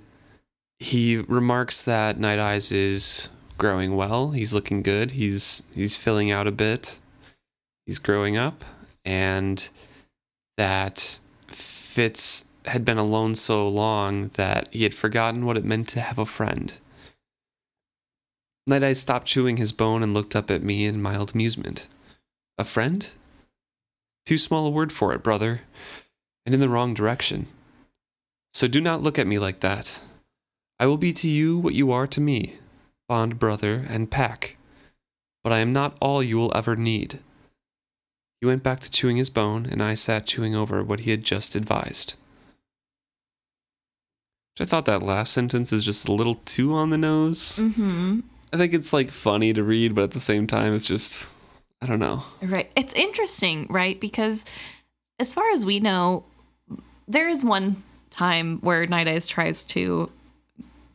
he 0.78 1.16
remarks 1.16 1.82
that 1.82 2.18
Night 2.18 2.38
Eyes 2.38 2.70
is 2.70 3.28
growing 3.56 3.96
well. 3.96 4.32
He's 4.32 4.52
looking 4.52 4.82
good. 4.82 5.12
He's 5.12 5.62
he's 5.74 5.96
filling 5.96 6.30
out 6.30 6.46
a 6.46 6.52
bit. 6.52 6.98
He's 7.86 7.98
growing 7.98 8.36
up, 8.36 8.64
and 9.04 9.68
that 10.56 11.18
Fitz 11.48 12.44
had 12.66 12.84
been 12.84 12.98
alone 12.98 13.34
so 13.34 13.68
long 13.68 14.28
that 14.34 14.68
he 14.72 14.84
had 14.84 14.94
forgotten 14.94 15.44
what 15.44 15.56
it 15.56 15.64
meant 15.64 15.88
to 15.88 16.00
have 16.00 16.18
a 16.18 16.26
friend. 16.26 16.74
Night 18.66 18.82
Eyes 18.82 19.00
stopped 19.00 19.26
chewing 19.26 19.58
his 19.58 19.72
bone 19.72 20.02
and 20.02 20.14
looked 20.14 20.34
up 20.34 20.50
at 20.50 20.62
me 20.62 20.86
in 20.86 21.02
mild 21.02 21.34
amusement. 21.34 21.86
A 22.56 22.64
friend? 22.64 23.10
Too 24.24 24.38
small 24.38 24.66
a 24.66 24.70
word 24.70 24.90
for 24.90 25.12
it, 25.12 25.22
brother, 25.22 25.62
and 26.46 26.54
in 26.54 26.60
the 26.60 26.68
wrong 26.68 26.94
direction. 26.94 27.46
So 28.54 28.66
do 28.66 28.80
not 28.80 29.02
look 29.02 29.18
at 29.18 29.26
me 29.26 29.38
like 29.38 29.60
that. 29.60 30.00
I 30.78 30.86
will 30.86 30.96
be 30.96 31.12
to 31.12 31.28
you 31.28 31.58
what 31.58 31.74
you 31.74 31.92
are 31.92 32.06
to 32.06 32.20
me, 32.20 32.54
bond 33.08 33.38
brother 33.38 33.84
and 33.88 34.10
pack. 34.10 34.56
But 35.42 35.52
I 35.52 35.58
am 35.58 35.72
not 35.74 35.96
all 36.00 36.22
you 36.22 36.38
will 36.38 36.52
ever 36.56 36.74
need. 36.74 37.18
He 38.44 38.48
went 38.48 38.62
back 38.62 38.80
to 38.80 38.90
chewing 38.90 39.16
his 39.16 39.30
bone, 39.30 39.64
and 39.64 39.82
I 39.82 39.94
sat 39.94 40.26
chewing 40.26 40.54
over 40.54 40.84
what 40.84 41.00
he 41.00 41.12
had 41.12 41.24
just 41.24 41.56
advised. 41.56 42.12
I 44.60 44.66
thought 44.66 44.84
that 44.84 45.02
last 45.02 45.32
sentence 45.32 45.72
is 45.72 45.82
just 45.82 46.06
a 46.06 46.12
little 46.12 46.34
too 46.44 46.74
on 46.74 46.90
the 46.90 46.98
nose. 46.98 47.56
Mm-hmm. 47.56 48.20
I 48.52 48.56
think 48.58 48.74
it's 48.74 48.92
like 48.92 49.10
funny 49.10 49.54
to 49.54 49.62
read, 49.62 49.94
but 49.94 50.04
at 50.04 50.10
the 50.10 50.20
same 50.20 50.46
time, 50.46 50.74
it's 50.74 50.84
just 50.84 51.30
I 51.80 51.86
don't 51.86 51.98
know. 51.98 52.24
Right. 52.42 52.70
It's 52.76 52.92
interesting, 52.92 53.66
right? 53.70 53.98
Because 53.98 54.44
as 55.18 55.32
far 55.32 55.48
as 55.52 55.64
we 55.64 55.80
know, 55.80 56.24
there 57.08 57.28
is 57.28 57.42
one 57.42 57.82
time 58.10 58.58
where 58.58 58.86
Night 58.86 59.08
Eyes 59.08 59.26
tries 59.26 59.64
to 59.68 60.12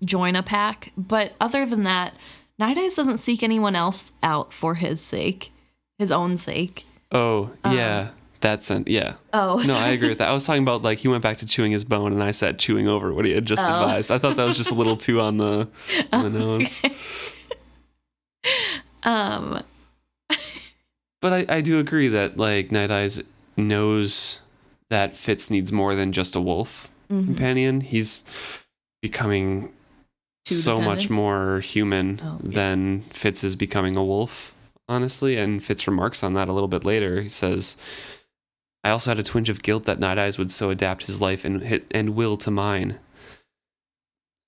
join 0.06 0.36
a 0.36 0.44
pack, 0.44 0.92
but 0.96 1.34
other 1.42 1.66
than 1.66 1.82
that, 1.82 2.14
Night 2.60 2.78
Eyes 2.78 2.94
doesn't 2.94 3.18
seek 3.18 3.42
anyone 3.42 3.76
else 3.76 4.12
out 4.22 4.54
for 4.54 4.76
his 4.76 5.02
sake, 5.02 5.52
his 5.98 6.12
own 6.12 6.38
sake. 6.38 6.86
Oh, 7.12 7.52
yeah. 7.66 8.10
That's 8.42 8.70
an, 8.70 8.86
yeah. 8.88 9.16
Oh, 9.34 9.62
No, 9.68 9.76
I 9.78 9.90
agree 9.90 10.10
with 10.14 10.20
that. 10.20 10.30
I 10.30 10.34
was 10.34 10.46
talking 10.46 10.64
about 10.64 10.82
like 10.82 11.00
he 11.00 11.08
went 11.10 11.24
back 11.24 11.38
to 11.38 11.46
chewing 11.46 11.72
his 11.74 11.84
bone, 11.84 12.14
and 12.14 12.24
I 12.24 12.32
said 12.32 12.58
chewing 12.58 12.88
over 12.88 13.14
what 13.14 13.26
he 13.26 13.34
had 13.34 13.46
just 13.46 13.62
Oh. 13.62 13.82
advised. 13.84 14.12
I 14.12 14.18
thought 14.18 14.38
that 14.38 14.46
was 14.46 14.56
just 14.58 14.72
a 14.72 14.76
little 14.76 14.96
too 14.96 15.20
on 15.20 15.38
the 15.38 15.68
on 16.14 16.32
the 16.32 16.40
nose. 16.40 16.82
Um, 19.04 19.62
But 21.22 21.34
I, 21.34 21.58
I 21.58 21.62
do 21.62 21.80
agree 21.80 22.08
that 22.10 22.38
like 22.38 22.72
Night 22.72 22.92
Eyes 22.92 23.22
knows 23.58 24.40
that 24.90 25.16
Fitz 25.16 25.50
needs 25.52 25.72
more 25.72 25.96
than 25.96 26.12
just 26.14 26.36
a 26.36 26.42
wolf 26.42 26.90
mhm. 27.12 27.26
companion. 27.26 27.82
He's 27.82 28.24
becoming 29.02 29.72
Too 30.46 30.56
so 30.56 30.80
much 30.80 31.10
more 31.10 31.60
human 31.60 32.20
Oh, 32.24 32.40
yeah. 32.44 32.52
than 32.54 33.02
Fitz 33.10 33.44
is 33.44 33.56
becoming 33.58 33.96
a 33.98 34.04
wolf, 34.04 34.54
honestly. 34.90 35.38
And 35.38 35.64
Fitz 35.64 35.88
remarks 35.88 36.24
on 36.24 36.34
that 36.34 36.50
a 36.50 36.54
little 36.54 36.68
bit 36.68 36.84
later. 36.84 37.22
He 37.22 37.30
says, 37.30 37.78
I 38.84 38.90
also 38.90 39.12
had 39.12 39.20
a 39.20 39.24
twinge 39.24 39.50
of 39.50 39.64
guilt 39.64 39.86
that 39.86 40.00
Night 40.00 40.18
Eyes 40.18 40.38
would 40.38 40.52
so 40.52 40.70
adapt 40.70 41.06
his 41.06 41.22
life 41.22 41.46
and, 41.46 41.62
hit- 41.62 41.88
and 41.92 42.16
will 42.16 42.36
to 42.38 42.52
mine. 42.52 43.00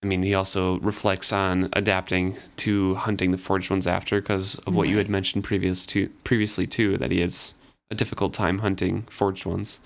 I 0.04 0.08
mean, 0.08 0.24
he 0.24 0.34
also 0.34 0.80
reflects 0.80 1.32
on 1.32 1.70
adapting 1.74 2.36
to 2.58 2.96
hunting 2.96 3.32
the 3.32 3.38
forged 3.38 3.70
ones 3.70 3.86
after 3.86 4.20
because 4.20 4.56
of 4.66 4.74
what 4.76 4.90
you 4.90 4.98
had 4.98 5.10
mentioned 5.10 5.44
previous 5.44 5.86
to 5.88 6.10
previously 6.24 6.66
too, 6.66 6.98
that 6.98 7.12
he 7.12 7.22
has 7.22 7.54
a 7.92 7.96
difficult 7.96 8.34
time 8.34 8.60
hunting 8.60 9.04
forged 9.04 9.46
ones. 9.46 9.80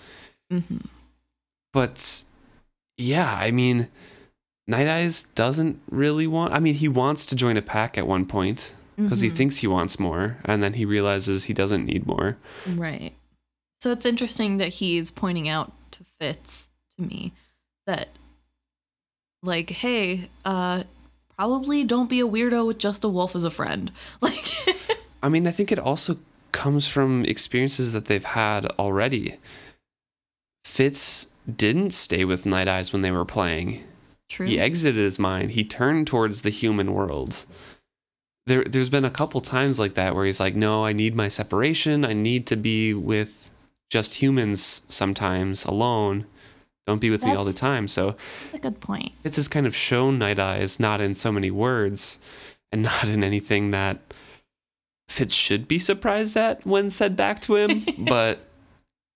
Mhm. 0.53 0.85
But 1.73 2.23
yeah, 2.97 3.35
I 3.37 3.51
mean, 3.51 3.89
Night 4.67 4.87
Eyes 4.87 5.23
doesn't 5.23 5.81
really 5.89 6.27
want. 6.27 6.53
I 6.53 6.59
mean, 6.59 6.75
he 6.75 6.87
wants 6.87 7.25
to 7.25 7.35
join 7.35 7.57
a 7.57 7.61
pack 7.61 7.97
at 7.97 8.07
one 8.07 8.25
point 8.25 8.73
because 8.95 9.21
he 9.21 9.29
Mhm. 9.29 9.35
thinks 9.35 9.57
he 9.57 9.67
wants 9.67 9.99
more, 9.99 10.37
and 10.45 10.63
then 10.63 10.73
he 10.73 10.85
realizes 10.85 11.43
he 11.45 11.53
doesn't 11.53 11.85
need 11.85 12.05
more. 12.07 12.37
Right. 12.67 13.13
So 13.81 13.91
it's 13.91 14.05
interesting 14.05 14.57
that 14.57 14.69
he's 14.75 15.11
pointing 15.11 15.47
out 15.49 15.73
to 15.91 16.03
Fitz 16.19 16.69
to 16.95 17.03
me 17.03 17.33
that 17.87 18.09
like, 19.43 19.69
hey, 19.69 20.29
uh 20.43 20.83
probably 21.37 21.83
don't 21.83 22.09
be 22.09 22.21
a 22.21 22.27
weirdo 22.27 22.65
with 22.65 22.77
just 22.77 23.03
a 23.03 23.09
wolf 23.09 23.35
as 23.35 23.43
a 23.43 23.49
friend. 23.49 23.91
Like 24.21 24.45
I 25.21 25.29
mean, 25.29 25.47
I 25.47 25.51
think 25.51 25.71
it 25.71 25.79
also 25.79 26.17
comes 26.51 26.87
from 26.87 27.25
experiences 27.25 27.91
that 27.93 28.05
they've 28.05 28.23
had 28.23 28.65
already. 28.79 29.35
Fitz 30.63 31.27
didn't 31.53 31.91
stay 31.91 32.25
with 32.25 32.45
Night 32.45 32.67
Eyes 32.67 32.91
when 32.93 33.01
they 33.01 33.11
were 33.11 33.25
playing. 33.25 33.83
True. 34.29 34.47
He 34.47 34.59
exited 34.59 34.95
his 34.95 35.19
mind. 35.19 35.51
He 35.51 35.63
turned 35.63 36.07
towards 36.07 36.41
the 36.41 36.49
human 36.49 36.93
world. 36.93 37.45
There, 38.47 38.63
there's 38.63 38.89
been 38.89 39.05
a 39.05 39.09
couple 39.09 39.41
times 39.41 39.79
like 39.79 39.95
that 39.95 40.15
where 40.15 40.25
he's 40.25 40.39
like, 40.39 40.55
"No, 40.55 40.85
I 40.85 40.93
need 40.93 41.15
my 41.15 41.27
separation. 41.27 42.05
I 42.05 42.13
need 42.13 42.45
to 42.47 42.55
be 42.55 42.93
with 42.93 43.49
just 43.89 44.15
humans 44.15 44.83
sometimes 44.87 45.65
alone. 45.65 46.25
Don't 46.85 47.01
be 47.01 47.09
with 47.09 47.23
me 47.23 47.33
all 47.33 47.43
the 47.43 47.53
time." 47.53 47.87
So 47.87 48.15
That's 48.43 48.55
a 48.55 48.59
good 48.59 48.79
point. 48.79 49.13
It's 49.23 49.37
has 49.37 49.47
kind 49.47 49.65
of 49.65 49.75
shown 49.75 50.19
Night 50.19 50.37
Eyes, 50.37 50.79
not 50.79 51.01
in 51.01 51.15
so 51.15 51.31
many 51.31 51.49
words, 51.49 52.19
and 52.71 52.83
not 52.83 53.07
in 53.07 53.23
anything 53.23 53.71
that 53.71 54.13
Fitz 55.07 55.33
should 55.33 55.67
be 55.67 55.79
surprised 55.79 56.35
at 56.35 56.65
when 56.65 56.89
said 56.89 57.15
back 57.15 57.41
to 57.41 57.55
him, 57.55 57.83
but 57.97 58.47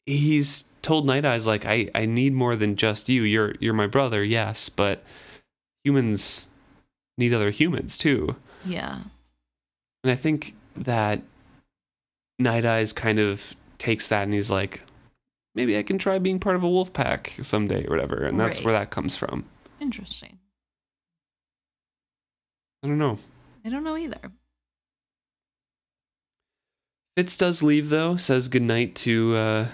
he's 0.05 0.65
told 0.81 1.05
Night 1.05 1.25
Eyes 1.25 1.45
like, 1.47 1.65
I, 1.65 1.89
I 1.93 2.05
need 2.05 2.33
more 2.33 2.55
than 2.55 2.75
just 2.75 3.09
you. 3.09 3.23
You're 3.23 3.53
you're 3.59 3.73
my 3.73 3.87
brother, 3.87 4.23
yes, 4.23 4.69
but 4.69 5.03
humans 5.83 6.47
need 7.17 7.33
other 7.33 7.51
humans 7.51 7.97
too. 7.97 8.35
Yeah. 8.65 8.99
And 10.03 10.11
I 10.11 10.15
think 10.15 10.55
that 10.75 11.21
Night 12.37 12.65
Eyes 12.65 12.93
kind 12.93 13.19
of 13.19 13.55
takes 13.77 14.07
that 14.07 14.23
and 14.23 14.33
he's 14.33 14.49
like, 14.51 14.81
maybe 15.55 15.77
I 15.77 15.83
can 15.83 15.97
try 15.97 16.19
being 16.19 16.39
part 16.39 16.55
of 16.55 16.63
a 16.63 16.69
wolf 16.69 16.93
pack 16.93 17.35
someday 17.41 17.85
or 17.85 17.89
whatever. 17.89 18.23
And 18.23 18.39
that's 18.39 18.57
Right. 18.57 18.65
where 18.65 18.73
that 18.75 18.89
comes 18.91 19.15
from. 19.15 19.45
Interesting. 19.81 20.39
I 22.83 22.87
don't 22.87 22.97
know. 22.97 23.19
I 23.65 23.69
don't 23.69 23.83
know 23.83 23.97
either. 23.97 24.31
Fitz 27.17 27.35
does 27.35 27.61
leave 27.61 27.89
though, 27.89 28.15
says 28.15 28.47
goodnight 28.47 28.95
to 28.95 29.35
uh 29.35 29.65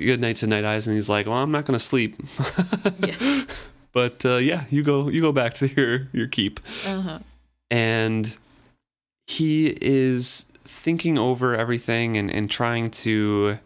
good 0.00 0.20
night 0.20 0.36
to 0.36 0.46
Night 0.48 0.64
Eyes, 0.64 0.88
and 0.88 0.96
he's 0.96 1.08
like, 1.08 1.26
Well, 1.26 1.36
I'm 1.36 1.52
not 1.52 1.64
gonna 1.64 1.78
sleep. 1.78 2.16
Yeah. 3.00 3.42
But 3.92 4.26
uh, 4.26 4.38
yeah, 4.38 4.64
you 4.70 4.82
go 4.82 5.08
you 5.08 5.20
go 5.20 5.30
back 5.30 5.54
to 5.54 5.68
your 5.68 6.08
your 6.12 6.26
keep. 6.26 6.58
Uh-huh. 6.84 7.20
And 7.70 8.36
he 9.26 9.76
is 9.80 10.50
thinking 10.64 11.18
over 11.18 11.54
everything 11.54 12.16
and, 12.16 12.30
and 12.30 12.50
trying 12.50 12.90
to, 12.90 13.58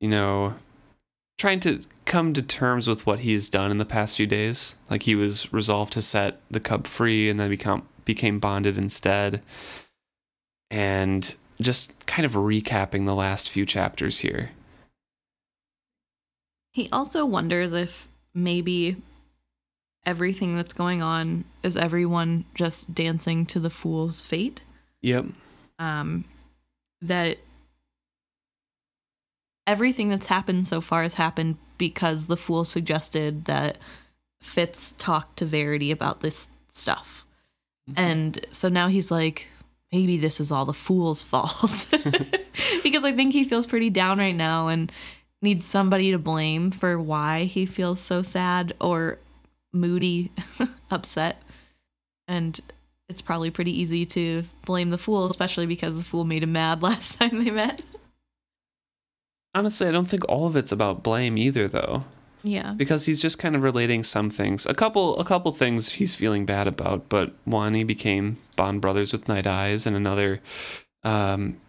you 0.00 0.08
know, 0.08 0.54
trying 1.38 1.60
to 1.60 1.82
come 2.04 2.32
to 2.32 2.42
terms 2.42 2.88
with 2.88 3.06
what 3.06 3.20
he's 3.20 3.48
done 3.48 3.70
in 3.70 3.78
the 3.78 3.84
past 3.84 4.16
few 4.16 4.26
days. 4.26 4.76
Like 4.90 5.04
he 5.04 5.14
was 5.14 5.52
resolved 5.52 5.92
to 5.94 6.02
set 6.02 6.40
the 6.50 6.60
cub 6.60 6.86
free 6.86 7.28
and 7.28 7.38
then 7.38 7.50
become 7.50 7.86
became 8.04 8.38
bonded 8.38 8.78
instead. 8.78 9.42
And 10.70 11.34
just 11.60 12.06
kind 12.06 12.26
of 12.26 12.32
recapping 12.32 13.06
the 13.06 13.14
last 13.14 13.50
few 13.50 13.64
chapters 13.66 14.20
here. 14.20 14.50
He 16.72 16.88
also 16.90 17.24
wonders 17.24 17.72
if 17.72 18.08
maybe 18.34 18.96
everything 20.04 20.56
that's 20.56 20.74
going 20.74 21.02
on 21.02 21.44
is 21.62 21.76
everyone 21.76 22.44
just 22.54 22.94
dancing 22.94 23.46
to 23.46 23.58
the 23.58 23.70
fool's 23.70 24.22
fate. 24.22 24.62
Yep. 25.02 25.26
Um, 25.78 26.24
that 27.02 27.38
everything 29.66 30.08
that's 30.08 30.26
happened 30.26 30.66
so 30.66 30.80
far 30.80 31.02
has 31.02 31.14
happened 31.14 31.56
because 31.78 32.26
the 32.26 32.36
fool 32.36 32.64
suggested 32.64 33.44
that 33.46 33.78
Fitz 34.40 34.92
talk 34.92 35.34
to 35.36 35.44
Verity 35.44 35.90
about 35.90 36.20
this 36.20 36.48
stuff. 36.68 37.24
And 37.94 38.44
so 38.50 38.68
now 38.68 38.88
he's 38.88 39.10
like, 39.10 39.48
maybe 39.92 40.16
this 40.16 40.40
is 40.40 40.50
all 40.50 40.64
the 40.64 40.72
fool's 40.72 41.22
fault. 41.22 41.86
because 42.82 43.04
I 43.04 43.12
think 43.12 43.32
he 43.32 43.44
feels 43.44 43.66
pretty 43.66 43.90
down 43.90 44.18
right 44.18 44.34
now 44.34 44.68
and 44.68 44.90
needs 45.42 45.66
somebody 45.66 46.10
to 46.10 46.18
blame 46.18 46.70
for 46.70 47.00
why 47.00 47.44
he 47.44 47.66
feels 47.66 48.00
so 48.00 48.22
sad 48.22 48.72
or 48.80 49.18
moody, 49.72 50.32
upset. 50.90 51.42
And 52.26 52.58
it's 53.08 53.22
probably 53.22 53.50
pretty 53.50 53.78
easy 53.80 54.04
to 54.06 54.42
blame 54.64 54.90
the 54.90 54.98
fool, 54.98 55.26
especially 55.26 55.66
because 55.66 55.96
the 55.96 56.04
fool 56.04 56.24
made 56.24 56.42
him 56.42 56.52
mad 56.52 56.82
last 56.82 57.18
time 57.18 57.44
they 57.44 57.50
met. 57.50 57.82
Honestly, 59.54 59.86
I 59.86 59.92
don't 59.92 60.06
think 60.08 60.28
all 60.28 60.46
of 60.46 60.56
it's 60.56 60.72
about 60.72 61.02
blame 61.02 61.38
either 61.38 61.66
though. 61.68 62.04
Yeah. 62.42 62.74
because 62.74 63.06
he's 63.06 63.20
just 63.20 63.40
kind 63.40 63.56
of 63.56 63.64
relating 63.64 64.04
some 64.04 64.30
things. 64.30 64.66
A 64.66 64.74
couple, 64.74 65.18
a 65.18 65.24
couple 65.24 65.50
things 65.50 65.94
he's 65.94 66.14
feeling 66.14 66.46
bad 66.46 66.68
about, 66.68 67.08
but 67.08 67.32
one 67.44 67.74
he 67.74 67.82
became 67.82 68.38
bond 68.54 68.80
brothers 68.80 69.12
with 69.12 69.26
Night 69.26 69.48
Eyes, 69.48 69.84
and 69.84 69.96
another 69.96 70.40
um, 71.02 71.60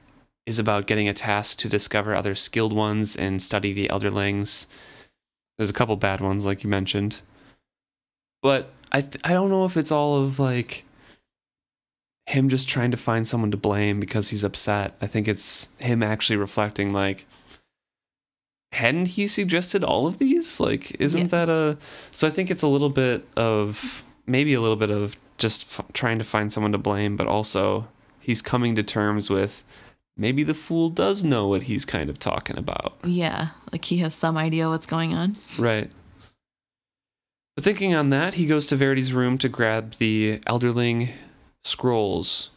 is 0.45 0.59
about 0.59 0.85
getting 0.85 1.07
a 1.07 1.13
task 1.13 1.57
to 1.59 1.69
discover 1.69 2.13
other 2.13 2.35
skilled 2.35 2.73
ones 2.73 3.15
and 3.15 3.41
study 3.41 3.73
the 3.73 3.87
Elderlings. 3.87 4.67
There's 5.57 5.69
a 5.71 5.73
couple 5.73 5.95
bad 5.95 6.21
ones, 6.21 6.45
like 6.45 6.63
you 6.63 6.69
mentioned, 6.69 7.21
but 8.43 8.71
I 8.91 9.01
th- 9.01 9.21
I 9.23 9.33
don't 9.33 9.49
know 9.49 9.65
if 9.65 9.77
it's 9.77 9.91
all 9.91 10.17
of 10.17 10.39
like 10.39 10.85
him 12.27 12.49
just 12.49 12.67
trying 12.67 12.91
to 12.91 12.97
find 12.97 13.27
someone 13.27 13.51
to 13.51 13.57
blame 13.57 13.99
because 13.99 14.29
he's 14.29 14.43
upset. 14.43 14.95
I 15.01 15.07
think 15.07 15.27
it's 15.27 15.69
him 15.79 16.03
actually 16.03 16.37
reflecting 16.37 16.93
like 16.93 17.25
hadn't 18.73 19.07
he 19.07 19.27
suggested 19.27 19.83
all 19.83 20.05
of 20.07 20.17
these? 20.17 20.59
Like, 20.59 20.91
isn't 20.99 21.21
Yeah. 21.21 21.27
that 21.27 21.49
a? 21.49 21.77
So 22.11 22.27
I 22.27 22.29
think 22.29 22.51
it's 22.51 22.61
a 22.63 22.67
little 22.67 22.89
bit 22.89 23.25
of 23.37 24.03
maybe 24.27 24.53
a 24.53 24.61
little 24.61 24.75
bit 24.75 24.91
of 24.91 25.15
just 25.37 25.79
f- 25.79 25.85
trying 25.93 26.17
to 26.19 26.25
find 26.25 26.51
someone 26.51 26.73
to 26.73 26.77
blame, 26.77 27.15
but 27.15 27.27
also 27.27 27.87
he's 28.19 28.41
coming 28.41 28.75
to 28.75 28.83
terms 28.83 29.29
with 29.29 29.63
maybe 30.17 30.43
the 30.43 30.53
fool 30.53 30.89
does 30.89 31.23
know 31.23 31.47
what 31.47 31.63
he's 31.63 31.85
kind 31.85 32.09
of 32.09 32.19
talking 32.19 32.57
about, 32.57 32.97
Yeah. 33.05 33.49
Like 33.71 33.85
he 33.85 33.97
has 33.99 34.13
some 34.13 34.35
idea 34.37 34.67
what's 34.67 34.85
going 34.85 35.13
on. 35.13 35.37
right? 35.57 35.89
But 37.55 37.63
thinking 37.63 37.95
on 37.95 38.09
that, 38.11 38.33
he 38.35 38.45
goes 38.45 38.67
to 38.67 38.75
Verity's 38.75 39.13
room 39.13 39.37
to 39.39 39.47
grab 39.49 39.93
the 39.93 40.39
Elderling 40.39 41.09
scrolls 41.67 42.49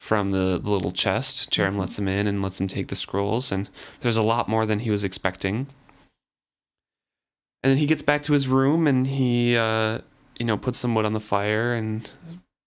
from 0.00 0.30
the, 0.30 0.58
the 0.62 0.70
little 0.70 0.92
chest. 0.92 1.50
Charim 1.52 1.74
Mhm. 1.74 1.78
lets 1.80 1.98
him 1.98 2.06
in 2.08 2.26
and 2.26 2.42
lets 2.42 2.60
him 2.60 2.68
take 2.68 2.88
the 2.88 2.96
scrolls, 2.96 3.50
and 3.52 3.68
there's 4.00 4.16
a 4.16 4.22
lot 4.22 4.48
more 4.48 4.64
than 4.66 4.80
he 4.80 4.90
was 4.90 5.04
expecting. 5.04 5.66
And 7.62 7.70
then 7.72 7.78
he 7.78 7.86
gets 7.86 8.02
back 8.02 8.22
to 8.24 8.32
his 8.32 8.46
room 8.46 8.86
and 8.86 9.06
he, 9.06 9.56
uh, 9.56 9.98
you 10.38 10.46
know, 10.46 10.56
puts 10.56 10.78
some 10.78 10.94
wood 10.94 11.04
on 11.04 11.14
the 11.14 11.20
fire 11.20 11.74
and 11.74 12.08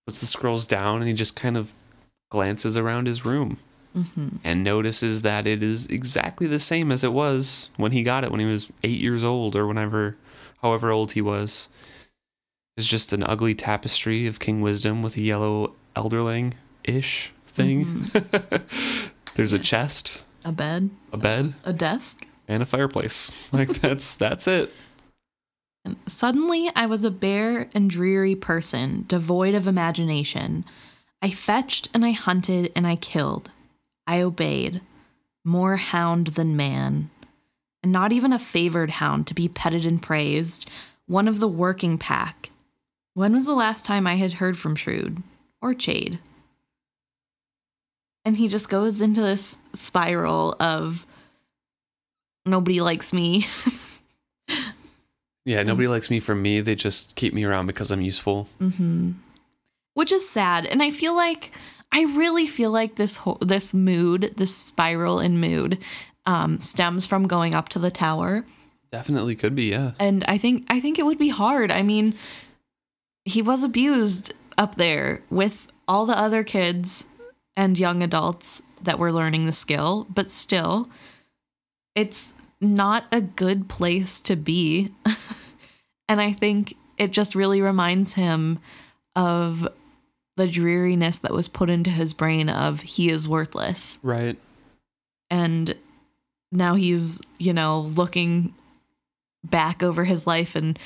puts 0.06 0.20
the 0.20 0.28
scrolls 0.28 0.68
down, 0.68 0.98
and 1.00 1.08
he 1.08 1.14
just 1.14 1.36
kind 1.36 1.56
of 1.56 1.74
glances 2.32 2.76
around 2.76 3.08
his 3.08 3.26
room. 3.26 3.58
and 4.46 4.64
notices 4.64 5.24
that 5.24 5.46
it 5.48 5.62
is 5.64 5.88
exactly 5.88 6.46
the 6.48 6.60
same 6.60 6.90
as 6.92 7.04
it 7.04 7.12
was 7.12 7.70
when 7.76 7.92
he 7.92 8.02
got 8.04 8.24
it 8.24 8.30
when 8.32 8.40
he 8.40 8.46
was 8.46 8.70
eight 8.84 9.00
years 9.00 9.24
old 9.26 9.56
or 9.58 9.66
whenever, 9.68 10.16
however 10.62 10.92
old 10.92 11.14
he 11.14 11.22
was. 11.22 11.68
It's 12.80 12.88
just 12.88 13.12
an 13.12 13.24
ugly 13.24 13.56
tapestry 13.56 14.26
of 14.26 14.40
King 14.40 14.62
Wisdom 14.62 15.02
with 15.04 15.18
a 15.18 15.22
yellow 15.22 15.74
elderling 15.98 16.54
ish 16.86 17.34
thing. 17.46 17.84
Mm-hmm. 17.84 19.04
There's 19.36 19.52
a 19.52 19.60
chest, 19.60 20.24
A 20.46 20.54
bed, 20.54 20.90
a 21.12 21.18
bed, 21.18 21.56
a 21.66 21.74
desk. 21.74 22.26
and 22.48 22.64
a 22.64 22.66
fireplace. 22.66 23.34
Like 23.52 23.68
that's 23.82 24.16
that's 24.16 24.48
it. 24.48 24.72
And 25.84 25.98
suddenly 26.08 26.72
I 26.74 26.86
was 26.86 27.04
a 27.04 27.12
bare 27.12 27.70
and 27.76 27.90
dreary 27.90 28.34
person, 28.34 29.04
devoid 29.10 29.56
of 29.56 29.68
imagination. 29.68 30.64
I 31.22 31.32
fetched 31.32 31.90
and 31.94 32.06
I 32.06 32.12
hunted 32.12 32.72
and 32.78 32.88
I 32.88 32.96
killed. 32.96 33.52
I 34.08 34.22
obeyed. 34.22 34.80
More 35.44 35.76
hound 35.76 36.28
than 36.28 36.56
man. 36.56 37.10
And 37.84 37.92
not 37.92 38.14
even 38.14 38.32
a 38.32 38.40
favored 38.40 38.92
hound 38.92 39.28
to 39.28 39.34
be 39.34 39.50
petted 39.50 39.86
and 39.86 40.02
praised. 40.02 40.70
One 41.08 41.28
of 41.28 41.42
the 41.42 41.48
working 41.50 41.98
pack. 41.98 42.52
When 43.14 43.34
was 43.34 43.46
the 43.46 43.54
last 43.54 43.86
time 43.86 44.08
I 44.08 44.16
had 44.16 44.34
heard 44.34 44.58
from 44.58 44.76
Shrewd? 44.76 45.22
Or 45.62 45.74
Chade? 45.74 46.20
And 48.26 48.38
he 48.38 48.48
just 48.48 48.70
goes 48.70 49.02
into 49.02 49.22
this 49.22 49.58
spiral 49.74 50.56
of 50.60 51.06
nobody 52.46 52.82
likes 52.82 53.14
me. 53.14 53.46
Yeah, 55.46 55.64
nobody 55.64 55.88
likes 55.88 56.12
me 56.12 56.20
for 56.20 56.36
me. 56.36 56.62
They 56.62 56.76
just 56.76 57.16
keep 57.16 57.34
me 57.34 57.44
around 57.44 57.66
because 57.66 57.92
I'm 57.92 58.02
useful. 58.02 58.48
which 59.96 60.12
is 60.12 60.30
sad 60.30 60.66
and 60.68 60.84
i 60.84 60.92
feel 60.92 61.16
like 61.16 61.52
i 61.92 62.04
really 62.16 62.46
feel 62.46 62.70
like 62.72 62.96
this 62.96 63.18
whole 63.18 63.38
this 63.42 63.74
mood 63.74 64.34
this 64.38 64.56
spiral 64.56 65.20
in 65.20 65.40
mood 65.40 65.80
um, 66.28 66.60
stems 66.60 67.06
from 67.08 67.26
going 67.28 67.56
up 67.56 67.68
to 67.70 67.80
the 67.80 67.90
tower 67.92 68.46
Definitely 68.92 69.36
could 69.36 69.56
be, 69.56 69.66
yeah. 69.72 69.94
and 70.00 70.24
i 70.28 70.38
think 70.38 70.66
i 70.70 70.80
think 70.80 71.00
it 71.00 71.06
would 71.06 71.18
be 71.18 71.30
hard 71.30 71.72
i 71.72 71.82
mean 71.82 72.14
he 73.26 73.42
was 73.42 73.64
abused 73.64 74.34
up 74.58 74.76
there 74.76 75.22
with 75.30 75.68
all 75.88 76.06
the 76.06 76.18
other 76.18 76.44
kids 76.44 77.06
and 77.56 77.78
young 77.80 78.02
adults 78.04 78.62
that 78.84 79.00
were 79.00 79.12
learning 79.12 79.46
the 79.46 79.52
skill 79.52 80.08
but 80.10 80.30
still 80.30 80.90
it's 81.96 82.34
not 82.62 83.06
a 83.12 83.22
good 83.22 83.68
place 83.70 84.20
to 84.22 84.36
be 84.36 84.92
and 86.10 86.22
i 86.22 86.32
think 86.32 86.76
it 86.98 87.12
just 87.12 87.36
really 87.36 87.62
reminds 87.62 88.14
him 88.14 88.60
of 89.16 89.68
the 90.38 90.48
dreariness 90.48 91.20
that 91.20 91.34
was 91.34 91.48
put 91.48 91.70
into 91.70 91.90
his 91.90 92.14
brain 92.14 92.50
of 92.50 92.82
he 92.82 93.10
is 93.10 93.28
worthless 93.28 93.98
Right. 94.02 94.38
and 95.30 95.76
now 96.52 96.76
he's 96.76 97.20
you 97.38 97.54
know 97.54 97.82
looking 97.82 98.54
back 99.44 99.84
over 99.84 100.04
his 100.06 100.26
life 100.28 100.56
and 100.56 100.78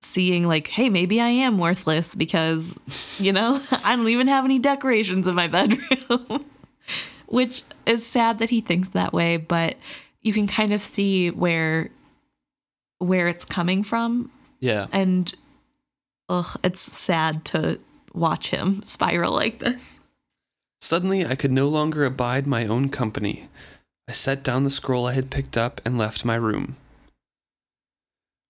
seeing 0.00 0.46
like 0.46 0.68
hey 0.68 0.88
maybe 0.88 1.20
i 1.20 1.28
am 1.28 1.58
worthless 1.58 2.14
because 2.14 2.78
you 3.18 3.32
know 3.32 3.60
i 3.84 3.96
don't 3.96 4.08
even 4.08 4.28
have 4.28 4.44
any 4.44 4.58
decorations 4.58 5.26
in 5.26 5.34
my 5.34 5.46
bedroom 5.48 6.44
which 7.26 7.62
is 7.84 8.06
sad 8.06 8.38
that 8.38 8.48
he 8.50 8.60
thinks 8.60 8.90
that 8.90 9.12
way 9.12 9.36
but 9.36 9.76
you 10.22 10.32
can 10.32 10.46
kind 10.46 10.72
of 10.72 10.80
see 10.80 11.30
where 11.30 11.90
where 12.98 13.26
it's 13.28 13.44
coming 13.44 13.82
from 13.82 14.30
Yeah. 14.60 14.86
and 14.92 15.34
ugh, 16.28 16.58
it's 16.62 16.80
sad 16.80 17.44
to 17.46 17.78
watch 18.14 18.50
him 18.50 18.82
spiral 18.84 19.32
like 19.32 19.58
this 19.58 19.98
Suddenly, 20.80 21.26
I 21.26 21.34
could 21.34 21.50
no 21.50 21.68
longer 21.68 22.04
abide 22.04 22.46
my 22.46 22.64
own 22.64 22.88
company. 22.88 23.48
I 24.08 24.12
set 24.12 24.44
down 24.44 24.62
the 24.62 24.70
scroll 24.70 25.08
I 25.08 25.12
had 25.14 25.28
picked 25.28 25.56
up 25.56 25.80
and 25.84 25.98
left 25.98 26.24
my 26.24 26.36
room. 26.36 26.76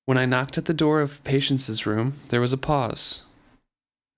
When 0.09 0.16
I 0.16 0.24
knocked 0.24 0.56
at 0.56 0.64
the 0.64 0.72
door 0.72 1.02
of 1.02 1.22
Patience's 1.22 1.84
room, 1.84 2.14
there 2.30 2.40
was 2.40 2.54
a 2.54 2.56
pause. 2.56 3.24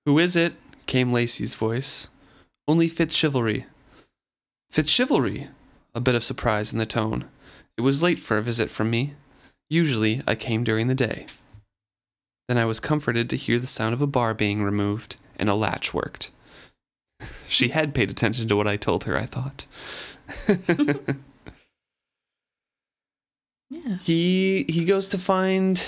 Who 0.07 0.21
is 0.21 0.37
it? 0.37 0.53
came 0.87 1.13
Lacey's 1.13 1.55
voice. 1.55 2.11
Only 2.69 2.89
Fitzchivalry. 2.89 3.65
Fitzchivalry? 4.73 5.49
A 5.93 6.01
bit 6.01 6.15
of 6.15 6.23
surprise 6.23 6.73
in 6.73 6.79
the 6.79 6.87
tone. 6.87 7.25
It 7.77 7.81
was 7.81 8.05
late 8.05 8.21
for 8.21 8.39
a 8.39 8.43
visit 8.43 8.71
from 8.71 8.89
me. 8.89 9.15
Usually, 9.69 10.23
I 10.29 10.37
came 10.37 10.63
during 10.63 10.87
the 10.87 10.95
day. 10.95 11.27
Then 12.47 12.57
I 12.57 12.67
was 12.67 12.79
comforted 12.79 13.29
to 13.29 13.37
hear 13.37 13.59
the 13.59 13.67
sound 13.67 13.93
of 13.93 14.01
a 14.01 14.07
bar 14.07 14.33
being 14.33 14.63
removed 14.63 15.17
and 15.41 15.49
a 15.49 15.55
latch 15.55 15.93
worked. 15.93 16.31
She 17.49 17.71
had 17.71 17.97
paid 17.97 18.11
attention 18.11 18.47
to 18.47 18.55
what 18.55 18.69
I 18.69 18.77
told 18.77 19.05
her, 19.05 19.17
I 19.17 19.27
thought. 19.27 19.67
yeah 23.71 23.97
he 23.99 24.65
he 24.69 24.85
goes 24.85 25.09
to 25.09 25.19
find 25.19 25.83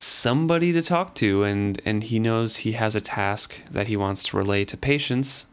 somebody 0.00 0.72
to 0.72 0.82
talk 0.82 1.14
to 1.14 1.42
and 1.44 1.80
and 1.84 2.04
he 2.04 2.18
knows 2.18 2.58
he 2.58 2.72
has 2.72 2.94
a 2.94 3.00
task 3.00 3.62
that 3.70 3.88
he 3.88 3.96
wants 3.96 4.22
to 4.24 4.36
relay 4.36 4.64
to 4.64 4.76
patience 4.76 5.46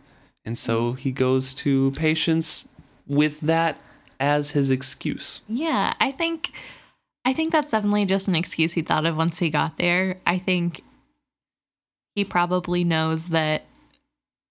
and 0.46 0.58
so 0.58 0.92
hmm. 0.92 0.98
he 0.98 1.12
goes 1.12 1.54
to 1.54 1.92
patience 1.92 2.68
with 3.06 3.42
that 3.42 3.78
as 4.20 4.52
his 4.52 4.72
excuse. 4.72 5.42
Yeah, 5.48 5.94
I 6.00 6.12
think 6.12 6.52
I 7.26 7.34
think 7.34 7.52
that's 7.52 7.72
definitely 7.72 8.06
just 8.06 8.28
an 8.28 8.36
excuse 8.36 8.74
he 8.74 8.82
thought 8.82 9.06
of 9.06 9.18
once 9.18 9.40
he 9.40 9.50
got 9.50 9.78
there. 9.78 10.18
I 10.26 10.38
think 10.38 10.84
he 12.16 12.24
probably 12.24 12.84
knows 12.84 13.28
that 13.28 13.66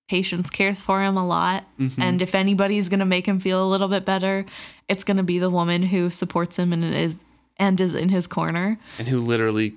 Patience 0.09 0.50
cares 0.50 0.82
for 0.82 1.02
him 1.02 1.16
a 1.16 1.26
lot, 1.26 1.64
Mhm. 1.80 1.98
and 1.98 2.22
if 2.22 2.34
anybody's 2.34 2.88
going 2.88 3.00
to 3.00 3.04
make 3.07 3.26
him 3.26 3.40
feel 3.40 3.64
a 3.64 3.68
little 3.68 3.88
bit 3.88 4.04
better, 4.04 4.44
it's 4.88 5.02
going 5.04 5.16
to 5.16 5.22
be 5.24 5.38
the 5.40 5.50
woman 5.50 5.82
who 5.82 6.11
supports 6.11 6.59
him 6.59 6.72
and 6.72 6.84
is 6.84 7.24
and 7.59 7.80
is 7.80 7.94
in 7.94 8.11
his 8.11 8.26
corner. 8.26 8.78
and 8.98 9.09
who 9.09 9.16
literally 9.16 9.74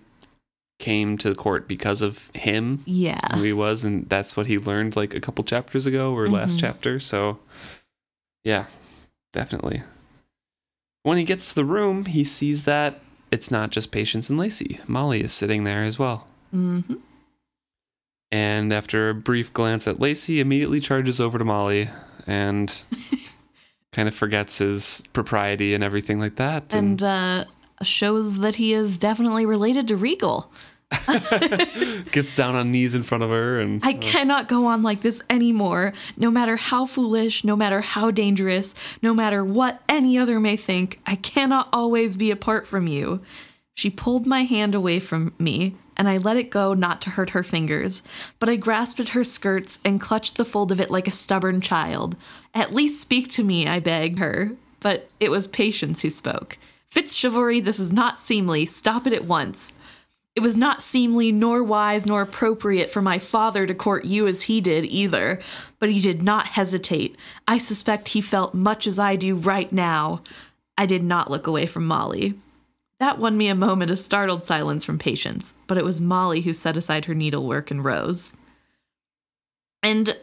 came 0.79 1.17
to 1.17 1.29
the 1.29 1.35
court 1.35 1.67
because 1.67 2.01
of 2.01 2.29
him 2.35 2.83
Yeah. 2.85 3.35
who 3.35 3.41
he 3.43 3.53
was 3.53 3.83
and 3.83 4.07
that's 4.09 4.37
what 4.37 4.47
he 4.47 4.57
learned 4.57 4.95
like 4.95 5.13
a 5.13 5.19
couple 5.19 5.43
chapters 5.43 5.85
ago 5.85 6.13
or 6.13 6.29
last 6.29 6.57
Mhm. 6.57 6.61
chapter 6.61 6.99
so 7.01 7.39
yeah 8.45 8.65
definitely 9.33 9.83
when 11.03 11.17
he 11.17 11.23
gets 11.25 11.49
to 11.49 11.55
the 11.55 11.65
room 11.65 12.05
he 12.05 12.23
sees 12.23 12.63
that 12.63 12.99
it's 13.31 13.51
not 13.51 13.71
just 13.71 13.91
patience 13.91 14.29
and 14.29 14.39
lacey 14.39 14.79
molly 14.87 15.21
is 15.21 15.33
sitting 15.33 15.63
there 15.65 15.83
as 15.83 15.99
well 15.99 16.27
hmm 16.51 16.79
and 18.31 18.71
after 18.71 19.09
a 19.09 19.13
brief 19.13 19.51
glance 19.53 19.87
at 19.87 19.99
lacey 19.99 20.39
immediately 20.39 20.79
charges 20.79 21.19
over 21.19 21.37
to 21.37 21.45
molly 21.45 21.89
and 22.27 22.83
kind 23.91 24.07
of 24.07 24.13
forgets 24.13 24.59
his 24.59 25.03
propriety 25.13 25.73
and 25.73 25.83
everything 25.83 26.19
like 26.19 26.35
that 26.35 26.73
And 26.73 27.01
uh 27.01 27.45
shows 27.81 28.39
that 28.39 28.55
he 28.55 28.73
is 28.73 28.97
definitely 28.97 29.45
related 29.45 29.87
to 29.87 29.95
Regal. 29.95 30.51
gets 32.11 32.35
down 32.35 32.55
on 32.55 32.71
knees 32.71 32.95
in 32.95 33.03
front 33.03 33.23
of 33.23 33.29
her 33.29 33.59
and 33.59 33.79
I 33.85 33.93
cannot 33.93 34.47
go 34.47 34.65
on 34.65 34.81
like 34.81 35.01
this 35.01 35.21
anymore. 35.29 35.93
No 36.17 36.31
matter 36.31 36.55
how 36.55 36.85
foolish, 36.85 37.43
no 37.43 37.55
matter 37.55 37.81
how 37.81 38.09
dangerous, 38.09 38.73
no 39.03 39.13
matter 39.13 39.45
what 39.45 39.81
any 39.87 40.17
other 40.17 40.39
may 40.39 40.57
think, 40.57 40.99
I 41.05 41.15
cannot 41.15 41.69
always 41.71 42.17
be 42.17 42.31
apart 42.31 42.65
from 42.65 42.87
you. 42.87 43.21
She 43.79 43.89
pulled 43.89 44.27
my 44.27 44.43
hand 44.43 44.75
away 44.75 44.99
from 44.99 45.31
me, 45.39 45.73
and 45.95 46.09
I 46.09 46.17
let 46.17 46.35
it 46.35 46.49
go 46.49 46.73
not 46.73 46.99
to 47.03 47.11
hurt 47.11 47.29
her 47.29 47.43
fingers, 47.43 48.03
but 48.37 48.49
I 48.49 48.57
grasped 48.57 48.99
at 48.99 49.09
her 49.15 49.23
skirts 49.23 49.79
and 49.85 50.01
clutched 50.01 50.35
the 50.35 50.43
fold 50.43 50.73
of 50.73 50.81
it 50.81 50.91
like 50.91 51.07
a 51.07 51.11
stubborn 51.11 51.61
child. 51.61 52.17
At 52.53 52.73
least 52.73 52.99
speak 52.99 53.31
to 53.31 53.43
me, 53.45 53.67
I 53.67 53.79
begged 53.79 54.19
her. 54.19 54.51
But 54.81 55.09
it 55.21 55.31
was 55.31 55.47
patience 55.47 56.01
who 56.01 56.09
spoke. 56.09 56.57
Fitzchivalry, 56.93 57.63
this 57.63 57.79
is 57.79 57.93
not 57.93 58.19
seemly. 58.19 58.65
Stop 58.65 59.07
it 59.07 59.13
at 59.13 59.23
once. 59.23 59.71
It 60.35 60.41
was 60.41 60.57
not 60.57 60.83
seemly, 60.83 61.31
nor 61.31 61.63
wise, 61.63 62.05
nor 62.05 62.21
appropriate 62.21 62.89
for 62.89 63.01
my 63.01 63.17
father 63.17 63.65
to 63.65 63.73
court 63.73 64.03
you 64.03 64.27
as 64.27 64.41
he 64.41 64.59
did 64.59 64.83
either, 64.83 65.39
but 65.79 65.89
he 65.89 66.01
did 66.01 66.21
not 66.21 66.47
hesitate. 66.47 67.15
I 67.47 67.57
suspect 67.57 68.09
he 68.09 68.19
felt 68.19 68.53
much 68.53 68.87
as 68.87 68.99
I 68.99 69.15
do 69.15 69.37
right 69.37 69.71
now. 69.71 70.21
I 70.77 70.85
did 70.85 71.01
not 71.01 71.31
look 71.31 71.47
away 71.47 71.65
from 71.65 71.85
Molly. 71.85 72.35
That 72.99 73.17
won 73.17 73.37
me 73.37 73.47
a 73.47 73.55
moment 73.55 73.91
of 73.91 73.99
startled 73.99 74.45
silence 74.45 74.83
from 74.83 74.99
Patience, 74.99 75.53
but 75.67 75.77
it 75.77 75.85
was 75.85 76.01
Molly 76.01 76.41
who 76.41 76.53
set 76.53 76.75
aside 76.75 77.05
her 77.05 77.15
needlework 77.15 77.71
and 77.71 77.83
rose. 77.83 78.35
And, 79.81 80.17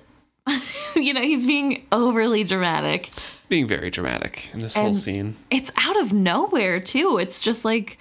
you 0.95 1.15
know, 1.15 1.23
he's 1.23 1.47
being 1.47 1.87
overly 1.91 2.45
dramatic. 2.45 3.11
it's 3.39 3.47
being 3.47 3.67
very 3.67 3.91
dramatic 3.91 4.51
in 4.53 4.61
this 4.61 4.77
whole 4.77 4.93
scene 4.95 5.37
It's 5.51 5.73
out 5.79 5.99
of 5.99 6.13
nowhere, 6.13 6.79
too. 6.79 7.17
It's 7.19 7.41
just 7.41 7.65
like, 7.65 7.99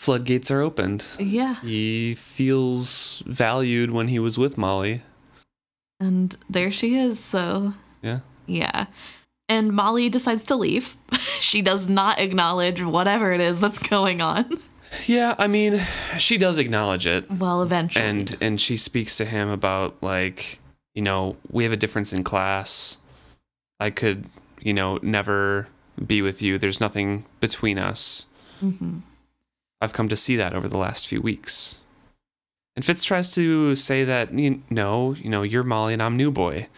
floodgates 0.00 0.50
are 0.50 0.60
opened 0.60 1.04
yeah. 1.18 1.54
He 1.60 2.14
feels 2.16 3.22
valued 3.24 3.92
when 3.92 4.08
he 4.08 4.18
was 4.18 4.36
with 4.36 4.58
Molly. 4.58 5.02
And 6.00 6.36
there 6.50 6.72
she 6.72 6.96
is, 6.96 7.18
so 7.20 7.72
Yeah. 8.02 8.20
Yeah. 8.46 8.86
And 9.48 9.72
Molly 9.72 10.08
decides 10.08 10.42
to 10.44 10.56
leave. 10.56 10.96
she 11.40 11.62
does 11.62 11.88
not 11.88 12.18
acknowledge 12.18 12.82
whatever 12.82 13.32
it 13.32 13.40
is 13.40 13.60
that's 13.60 13.78
going 13.78 14.20
on. 14.20 14.60
Yeah, 15.06 15.34
I 15.38 15.46
mean, 15.46 15.80
she 16.18 16.38
does 16.38 16.58
acknowledge 16.58 17.06
it. 17.06 17.30
Well, 17.30 17.62
eventually. 17.62 18.04
And 18.04 18.36
and 18.40 18.60
she 18.60 18.76
speaks 18.76 19.16
to 19.18 19.24
him 19.24 19.48
about 19.48 19.96
like, 20.02 20.58
you 20.94 21.02
know, 21.02 21.36
we 21.50 21.64
have 21.64 21.72
a 21.72 21.76
difference 21.76 22.12
in 22.12 22.24
class. 22.24 22.98
I 23.78 23.90
could, 23.90 24.24
you 24.60 24.72
know, 24.72 24.98
never 25.02 25.68
be 26.04 26.22
with 26.22 26.40
you. 26.40 26.58
There's 26.58 26.80
nothing 26.80 27.24
between 27.40 27.78
us. 27.78 28.26
Mm-hmm. 28.62 28.98
I've 29.80 29.92
come 29.92 30.08
to 30.08 30.16
see 30.16 30.36
that 30.36 30.54
over 30.54 30.68
the 30.68 30.78
last 30.78 31.06
few 31.06 31.20
weeks. 31.20 31.80
And 32.74 32.84
Fitz 32.84 33.04
tries 33.04 33.32
to 33.34 33.74
say 33.74 34.04
that, 34.04 34.32
you 34.32 34.62
no, 34.70 35.14
you 35.14 35.30
know, 35.30 35.42
you're 35.42 35.62
Molly 35.62 35.92
and 35.92 36.02
I'm 36.02 36.16
New 36.16 36.30
Boy. 36.30 36.68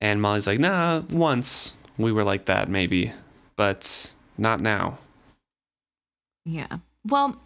And 0.00 0.20
Molly's 0.20 0.46
like, 0.46 0.58
nah, 0.58 1.00
once 1.10 1.74
we 1.98 2.12
were 2.12 2.24
like 2.24 2.46
that, 2.46 2.68
maybe, 2.68 3.12
but 3.56 4.12
not 4.36 4.60
now. 4.60 4.98
Yeah. 6.44 6.78
Well, 7.04 7.36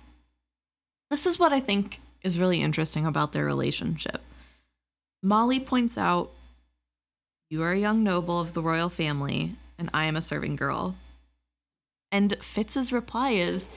this 1.10 1.26
is 1.26 1.38
what 1.38 1.52
I 1.52 1.60
think 1.60 2.00
is 2.22 2.38
really 2.38 2.60
interesting 2.60 3.06
about 3.06 3.32
their 3.32 3.44
relationship. 3.44 4.20
Molly 5.22 5.60
points 5.60 5.96
out, 5.96 6.30
You 7.48 7.62
are 7.62 7.72
a 7.72 7.78
young 7.78 8.02
noble 8.02 8.40
of 8.40 8.52
the 8.52 8.62
royal 8.62 8.88
family, 8.88 9.54
and 9.78 9.90
I 9.92 10.04
am 10.04 10.16
a 10.16 10.22
serving 10.22 10.56
girl. 10.56 10.96
And 12.12 12.36
Fitz's 12.42 12.92
reply 12.92 13.30
is, 13.30 13.68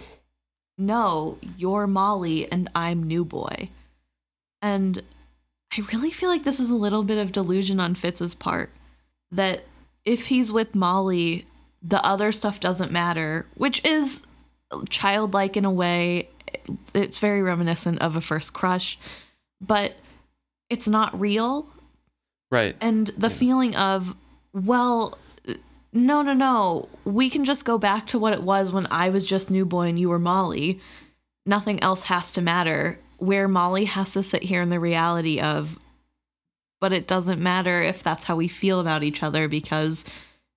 No, 0.77 1.37
you're 1.57 1.87
Molly, 1.87 2.51
and 2.51 2.69
I'm 2.75 3.03
New 3.03 3.23
Boy. 3.23 3.69
And 4.61 5.03
I 5.77 5.81
really 5.91 6.11
feel 6.11 6.29
like 6.29 6.43
this 6.43 6.59
is 6.59 6.69
a 6.69 6.75
little 6.75 7.03
bit 7.03 7.17
of 7.17 7.31
delusion 7.31 7.79
on 7.79 7.95
Fitz's 7.95 8.35
part 8.35 8.69
that 9.31 9.63
if 10.05 10.27
he's 10.27 10.51
with 10.51 10.75
Molly, 10.75 11.45
the 11.81 12.03
other 12.05 12.31
stuff 12.31 12.59
doesn't 12.59 12.91
matter, 12.91 13.45
which 13.55 13.83
is 13.85 14.25
childlike 14.89 15.57
in 15.57 15.65
a 15.65 15.71
way. 15.71 16.29
It's 16.93 17.19
very 17.19 17.41
reminiscent 17.41 17.99
of 18.01 18.15
a 18.15 18.21
first 18.21 18.53
crush, 18.53 18.97
but 19.61 19.95
it's 20.69 20.87
not 20.87 21.19
real. 21.19 21.67
Right. 22.51 22.75
And 22.81 23.07
the 23.17 23.29
Yeah. 23.29 23.35
feeling 23.35 23.75
of, 23.75 24.15
well, 24.53 25.17
no, 25.91 26.21
no, 26.21 26.33
no, 26.33 26.89
we 27.05 27.29
can 27.29 27.45
just 27.45 27.65
go 27.65 27.77
back 27.77 28.07
to 28.07 28.19
what 28.19 28.33
it 28.33 28.41
was 28.43 28.71
when 28.71 28.87
I 28.89 29.09
was 29.09 29.25
just 29.25 29.51
New 29.51 29.65
Boy 29.65 29.89
and 29.89 29.99
you 29.99 30.09
were 30.09 30.19
Molly. 30.19 30.79
Nothing 31.45 31.81
else 31.83 32.03
has 32.03 32.31
to 32.33 32.41
matter. 32.41 32.99
Where 33.17 33.47
Molly 33.47 33.85
has 33.85 34.13
to 34.13 34.23
sit 34.23 34.43
here 34.43 34.61
in 34.61 34.69
the 34.69 34.79
reality 34.79 35.39
of, 35.39 35.77
but 36.83 36.91
it 36.91 37.07
doesn't 37.07 37.41
matter 37.41 37.81
if 37.81 38.03
that's 38.03 38.25
how 38.25 38.35
we 38.35 38.49
feel 38.49 38.81
about 38.81 39.03
each 39.03 39.23
other 39.23 39.47
because 39.47 40.03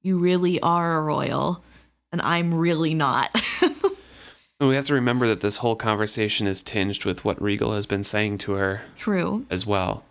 you 0.02 0.18
really 0.18 0.58
are 0.58 0.98
a 0.98 1.00
royal 1.00 1.62
and 2.10 2.20
I'm 2.20 2.52
really 2.52 2.94
not. 2.94 3.30
And 4.58 4.70
we 4.70 4.74
have 4.74 4.86
to 4.86 4.94
remember 4.94 5.28
that 5.28 5.40
this 5.42 5.58
whole 5.58 5.76
conversation 5.76 6.46
is 6.46 6.62
tinged 6.62 7.04
with 7.04 7.26
what 7.26 7.40
Regal 7.40 7.74
has 7.74 7.84
been 7.84 8.02
saying 8.02 8.38
to 8.38 8.52
her 8.52 8.82
True. 8.96 9.44
as 9.50 9.66
well. 9.66 10.02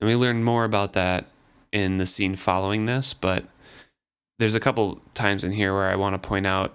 And 0.00 0.08
we 0.08 0.14
learn 0.14 0.44
more 0.44 0.64
about 0.64 0.92
that 0.92 1.24
in 1.72 1.96
the 1.96 2.04
scene 2.04 2.36
following 2.36 2.84
this, 2.84 3.14
but 3.14 3.44
there's 4.38 4.54
a 4.54 4.60
couple 4.60 5.00
times 5.14 5.44
in 5.44 5.52
here 5.52 5.72
where 5.72 5.88
I 5.88 5.96
want 5.96 6.12
to 6.12 6.28
point 6.28 6.46
out 6.46 6.74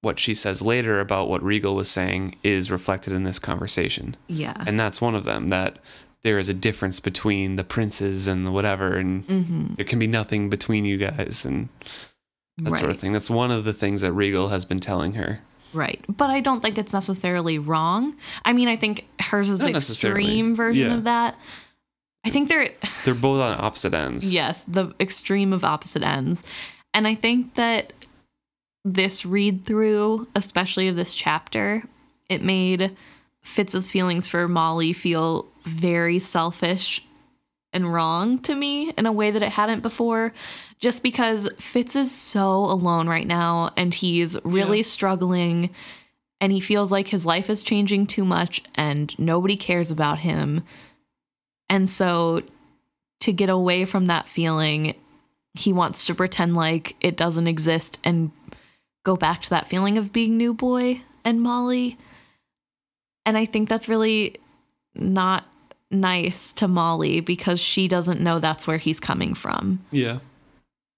what 0.00 0.18
she 0.18 0.34
says 0.34 0.60
later 0.60 0.98
about 0.98 1.28
what 1.28 1.42
Regal 1.42 1.76
was 1.76 1.88
saying 1.88 2.36
is 2.42 2.70
reflected 2.70 3.12
in 3.12 3.22
this 3.22 3.38
conversation. 3.38 4.16
Yeah. 4.26 4.60
And 4.66 4.78
that's 4.78 5.00
one 5.00 5.14
of 5.14 5.22
them 5.22 5.50
that 5.50 5.78
there 6.26 6.40
is 6.40 6.48
a 6.48 6.54
difference 6.54 6.98
between 6.98 7.54
the 7.54 7.62
princes 7.62 8.26
and 8.26 8.44
the 8.44 8.50
whatever, 8.50 8.96
and 8.96 9.24
mm-hmm. 9.28 9.74
there 9.74 9.84
can 9.84 10.00
be 10.00 10.08
nothing 10.08 10.50
between 10.50 10.84
you 10.84 10.96
guys 10.96 11.44
and 11.44 11.68
that 12.58 12.72
right. 12.72 12.80
sort 12.80 12.90
of 12.90 12.98
thing. 12.98 13.12
That's 13.12 13.30
one 13.30 13.52
of 13.52 13.62
the 13.62 13.72
things 13.72 14.00
that 14.00 14.12
Regal 14.12 14.48
has 14.48 14.64
been 14.64 14.78
telling 14.78 15.12
her. 15.12 15.38
Right. 15.72 16.04
But 16.08 16.30
I 16.30 16.40
don't 16.40 16.62
think 16.62 16.78
it's 16.78 16.92
necessarily 16.92 17.60
wrong. 17.60 18.16
I 18.44 18.52
mean, 18.54 18.66
I 18.66 18.74
think 18.74 19.06
hers 19.20 19.48
is 19.48 19.60
Not 19.60 19.70
the 19.70 19.76
extreme 19.76 20.56
version 20.56 20.90
Yeah. 20.90 20.96
of 20.96 21.04
that. 21.04 21.38
I 22.24 22.30
think 22.30 22.48
they're, 22.48 22.70
They're 23.04 23.14
both 23.14 23.40
on 23.40 23.60
opposite 23.64 23.94
ends. 23.94 24.34
yes, 24.34 24.64
the 24.64 24.92
extreme 24.98 25.52
of 25.52 25.64
opposite 25.64 26.02
ends. 26.02 26.42
And 26.92 27.06
I 27.06 27.14
think 27.14 27.54
that 27.54 27.92
this 28.84 29.24
read 29.24 29.64
through, 29.64 30.26
especially 30.34 30.88
of 30.88 30.96
this 30.96 31.14
chapter, 31.14 31.84
it 32.28 32.42
made 32.42 32.96
Fitz's 33.44 33.92
feelings 33.92 34.26
for 34.26 34.48
Molly 34.48 34.92
feel 34.92 35.46
very 35.66 36.18
selfish 36.18 37.02
and 37.72 37.92
wrong 37.92 38.38
to 38.38 38.54
me 38.54 38.90
in 38.96 39.04
a 39.04 39.12
way 39.12 39.30
that 39.30 39.42
it 39.42 39.50
hadn't 39.52 39.82
before. 39.82 40.32
Just 40.78 41.02
because 41.02 41.48
Fitz 41.58 41.96
is 41.96 42.10
so 42.10 42.64
alone 42.64 43.08
right 43.08 43.26
now 43.26 43.72
and 43.76 43.94
he's 43.94 44.36
really 44.44 44.78
Yeah. 44.78 44.84
struggling 44.84 45.70
and 46.40 46.52
he 46.52 46.60
feels 46.60 46.92
like 46.92 47.08
his 47.08 47.26
life 47.26 47.50
is 47.50 47.62
changing 47.62 48.06
too 48.06 48.24
much 48.24 48.62
and 48.74 49.18
nobody 49.18 49.56
cares 49.56 49.90
about 49.90 50.20
him. 50.20 50.62
And 51.68 51.90
so 51.90 52.42
to 53.20 53.32
get 53.32 53.48
away 53.48 53.84
from 53.84 54.06
that 54.06 54.28
feeling, 54.28 54.94
he 55.54 55.72
wants 55.72 56.04
to 56.04 56.14
pretend 56.14 56.54
like 56.54 56.94
it 57.00 57.16
doesn't 57.16 57.46
exist 57.48 57.98
and 58.04 58.30
go 59.04 59.16
back 59.16 59.42
to 59.42 59.50
that 59.50 59.66
feeling 59.66 59.98
of 59.98 60.12
being 60.12 60.36
new 60.36 60.52
boy 60.52 61.00
and 61.24 61.40
Molly. 61.40 61.96
And 63.24 63.36
I 63.36 63.46
think 63.46 63.68
that's 63.68 63.88
really 63.88 64.36
not 64.94 65.44
nice 65.90 66.52
to 66.54 66.68
Molly 66.68 67.20
because 67.20 67.60
she 67.60 67.88
doesn't 67.88 68.20
know 68.20 68.38
that's 68.38 68.66
where 68.66 68.78
he's 68.78 69.00
coming 69.00 69.34
from. 69.34 69.84
Yeah. 69.90 70.18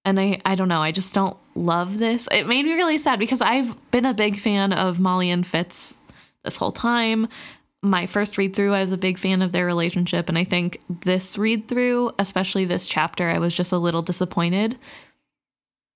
And 0.04 0.18
I, 0.18 0.40
I 0.44 0.54
don't 0.54 0.68
know, 0.68 0.80
I 0.80 0.92
just 0.92 1.12
don't 1.12 1.36
love 1.54 1.98
this. 1.98 2.28
It 2.32 2.46
made 2.46 2.64
me 2.64 2.72
really 2.74 2.98
sad 2.98 3.18
because 3.18 3.42
I've 3.42 3.76
been 3.90 4.06
a 4.06 4.14
big 4.14 4.38
fan 4.38 4.72
of 4.72 4.98
Molly 4.98 5.30
and 5.30 5.46
Fitz 5.46 5.98
this 6.44 6.56
whole 6.56 6.72
time. 6.72 7.28
My 7.82 8.06
first 8.06 8.38
read 8.38 8.56
through, 8.56 8.74
I 8.74 8.80
was 8.80 8.92
a 8.92 8.98
big 8.98 9.18
fan 9.18 9.42
of 9.42 9.52
their 9.52 9.66
relationship. 9.66 10.28
And 10.28 10.38
I 10.38 10.44
think 10.44 10.80
this 11.02 11.36
read 11.36 11.68
through, 11.68 12.12
especially 12.18 12.64
this 12.64 12.86
chapter, 12.86 13.28
I 13.28 13.38
was 13.38 13.54
just 13.54 13.72
a 13.72 13.78
little 13.78 14.02
disappointed. 14.02 14.78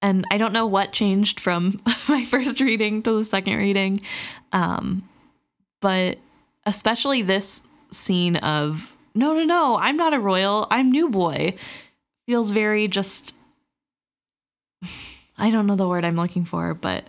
And 0.02 0.26
I 0.30 0.36
don't 0.36 0.52
know 0.52 0.66
what 0.66 0.92
changed 0.92 1.40
from 1.40 1.80
my 2.08 2.24
first 2.24 2.60
reading 2.60 3.02
to 3.04 3.18
the 3.18 3.24
second 3.24 3.56
reading. 3.56 4.00
Um, 4.52 5.08
but 5.80 6.18
especially 6.66 7.22
this 7.22 7.62
scene 7.92 8.36
of, 8.36 8.92
no, 9.14 9.34
no, 9.34 9.44
no, 9.44 9.78
I'm 9.78 9.96
not 9.96 10.14
a 10.14 10.18
royal, 10.18 10.66
I'm 10.70 10.90
new 10.90 11.08
boy, 11.08 11.54
feels 12.26 12.50
very 12.50 12.88
just 12.88 13.34
I 15.38 15.50
don't 15.50 15.66
know 15.66 15.76
the 15.76 15.88
word 15.88 16.04
I'm 16.04 16.16
looking 16.16 16.44
for, 16.44 16.74
but 16.74 17.04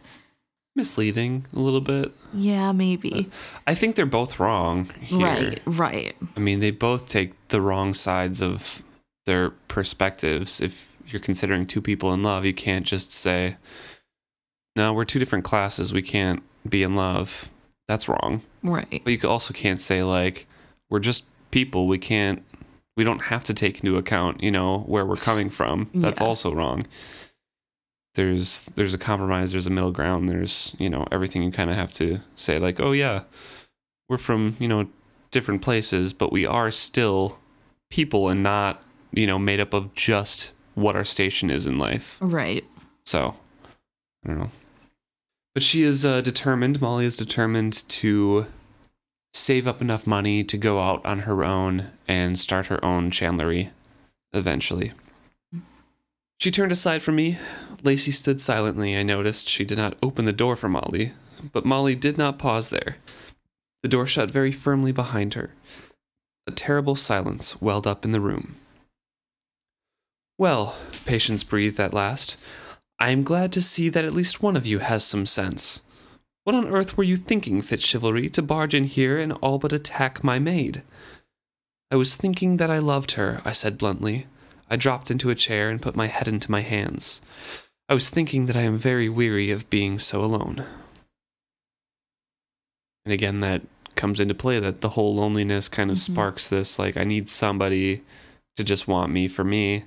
Misleading 0.75 1.45
a 1.55 1.59
little 1.59 1.81
bit. 1.81 2.11
yeah, 2.33 2.71
maybe. 2.71 3.29
I 3.67 3.75
think 3.75 3.95
they're 3.95 4.07
both 4.07 4.39
wrong 4.39 4.89
here. 5.01 5.19
Right, 5.19 5.61
right. 5.65 6.15
I 6.35 6.39
mean, 6.39 6.61
they 6.61 6.71
both 6.71 7.07
take 7.07 7.33
the 7.49 7.61
wrong 7.61 7.93
sides 7.93 8.41
of 8.41 8.81
their 9.27 9.51
perspectives. 9.67 10.61
If 10.61 10.91
you're 11.05 11.19
considering 11.19 11.67
two 11.67 11.81
people 11.81 12.11
in 12.11 12.23
love, 12.23 12.43
you 12.43 12.55
can't 12.55 12.87
just 12.87 13.11
say, 13.11 13.57
no, 14.75 14.93
we're 14.93 15.05
two 15.05 15.19
different 15.19 15.45
classes. 15.45 15.93
We 15.93 16.01
can't 16.01 16.41
be 16.67 16.81
in 16.81 16.95
love. 16.95 17.51
That's 17.87 18.09
wrong. 18.09 18.41
Right. 18.63 19.01
But 19.03 19.11
you 19.11 19.29
also 19.29 19.53
can't 19.53 19.79
say, 19.79 20.01
like, 20.01 20.47
we're 20.93 20.99
just 20.99 21.25
people. 21.49 21.87
We 21.87 21.97
can't, 21.97 22.43
we 22.95 23.03
don't 23.03 23.23
have 23.23 23.43
to 23.45 23.53
take 23.53 23.83
into 23.83 23.97
account, 23.97 24.43
you 24.43 24.51
know, 24.51 24.81
where 24.81 25.03
we're 25.07 25.15
coming 25.15 25.49
from. 25.49 25.89
That's 25.95 26.21
Yeah. 26.21 26.27
also 26.27 26.53
wrong. 26.53 26.85
There's 28.15 28.65
there's 28.75 28.93
a 28.93 28.99
compromise, 28.99 29.51
there's 29.51 29.65
a 29.65 29.71
middle 29.71 29.91
ground, 29.91 30.29
there's, 30.29 30.75
you 30.77 30.87
know, 30.87 31.07
everything 31.11 31.41
you 31.41 31.51
kind 31.51 31.71
of 31.71 31.75
have 31.75 31.91
to 31.93 32.19
say, 32.35 32.59
like, 32.59 32.79
oh, 32.79 32.91
yeah, 32.91 33.23
we're 34.07 34.19
from, 34.19 34.55
you 34.59 34.67
know, 34.67 34.87
different 35.31 35.63
places, 35.63 36.13
but 36.13 36.31
we 36.31 36.45
are 36.45 36.69
still 36.69 37.39
people 37.89 38.29
and 38.29 38.43
not, 38.43 38.83
you 39.11 39.25
know, 39.25 39.39
made 39.39 39.59
up 39.59 39.73
of 39.73 39.95
just 39.95 40.53
what 40.75 40.95
our 40.95 41.03
station 41.03 41.49
is 41.49 41.65
in 41.65 41.79
life. 41.79 42.19
Right. 42.21 42.63
So, 43.03 43.35
I 44.23 44.27
don't 44.27 44.37
know. 44.37 44.51
But 45.55 45.63
she 45.63 45.81
is 45.81 46.05
uh, 46.05 46.21
determined, 46.21 46.79
Molly 46.81 47.05
is 47.05 47.17
determined 47.17 47.87
to 47.89 48.45
save 49.33 49.67
up 49.67 49.81
enough 49.81 50.05
money 50.05 50.43
to 50.43 50.57
go 50.57 50.79
out 50.79 51.05
on 51.05 51.19
her 51.19 51.43
own 51.43 51.87
and 52.07 52.37
start 52.37 52.67
her 52.67 52.83
own 52.85 53.11
chandlery 53.11 53.71
eventually. 54.31 54.93
She 56.39 56.51
turned 56.51 56.71
aside 56.71 57.01
from 57.01 57.15
me. 57.15 57.37
Lacey 57.83 58.11
stood 58.11 58.41
silently. 58.41 58.97
I 58.97 59.03
noticed 59.03 59.49
she 59.49 59.63
did 59.63 59.77
not 59.77 59.97
open 60.03 60.25
the 60.25 60.33
door 60.33 60.55
for 60.55 60.67
Molly, 60.69 61.13
but 61.51 61.65
Molly 61.65 61.95
did 61.95 62.17
not 62.17 62.39
pause 62.39 62.69
there. 62.69 62.97
The 63.81 63.89
door 63.89 64.05
shut 64.07 64.31
very 64.31 64.51
firmly 64.51 64.91
behind 64.91 65.33
her. 65.35 65.51
A 66.47 66.51
terrible 66.51 66.95
silence 66.95 67.61
welled 67.61 67.87
up 67.87 68.03
in 68.03 68.11
the 68.11 68.19
room. 68.19 68.55
Well, 70.37 70.75
Patience 71.05 71.43
breathed 71.43 71.79
at 71.79 71.93
last. 71.93 72.37
I 72.99 73.11
am 73.11 73.23
glad 73.23 73.53
to 73.53 73.61
see 73.61 73.87
that 73.89 74.03
at 74.03 74.13
least 74.13 74.41
one 74.41 74.57
of 74.57 74.65
you 74.65 74.79
has 74.79 75.05
some 75.05 75.25
sense. 75.25 75.81
What 76.43 76.55
on 76.55 76.67
earth 76.67 76.97
were 76.97 77.03
you 77.03 77.15
thinking, 77.15 77.61
Fitzchivalry, 77.61 78.31
to 78.33 78.41
barge 78.41 78.73
in 78.73 78.83
here 78.83 79.17
and 79.17 79.31
all 79.33 79.59
but 79.59 79.71
attack 79.71 80.23
my 80.23 80.39
maid? 80.39 80.83
I 81.89 81.95
was 81.95 82.15
thinking 82.15 82.57
that 82.57 82.69
I 82.69 82.79
loved 82.79 83.11
her, 83.11 83.41
I 83.45 83.51
said 83.51 83.77
bluntly. 83.77 84.27
I 84.69 84.75
dropped 84.75 85.11
into 85.11 85.29
a 85.29 85.35
chair 85.35 85.69
and 85.69 85.81
put 85.81 85.95
my 85.95 86.07
head 86.07 86.27
into 86.27 86.51
my 86.51 86.61
hands. 86.61 87.21
I 87.87 87.93
was 87.93 88.09
thinking 88.09 88.47
that 88.47 88.57
I 88.57 88.61
am 88.61 88.77
very 88.77 89.07
weary 89.07 89.51
of 89.51 89.69
being 89.69 89.99
so 89.99 90.21
alone. 90.23 90.65
And 93.05 93.13
again, 93.13 93.39
that 93.41 93.61
comes 93.95 94.19
into 94.19 94.33
play 94.33 94.59
that 94.59 94.81
the 94.81 94.89
whole 94.89 95.15
loneliness 95.15 95.69
kind 95.69 95.91
of 95.91 95.97
Mhm. 95.97 96.11
sparks 96.11 96.47
this 96.47 96.79
like, 96.79 96.97
I 96.97 97.03
need 97.03 97.29
somebody 97.29 98.01
to 98.57 98.63
just 98.63 98.87
want 98.87 99.11
me 99.11 99.27
for 99.27 99.43
me. 99.43 99.85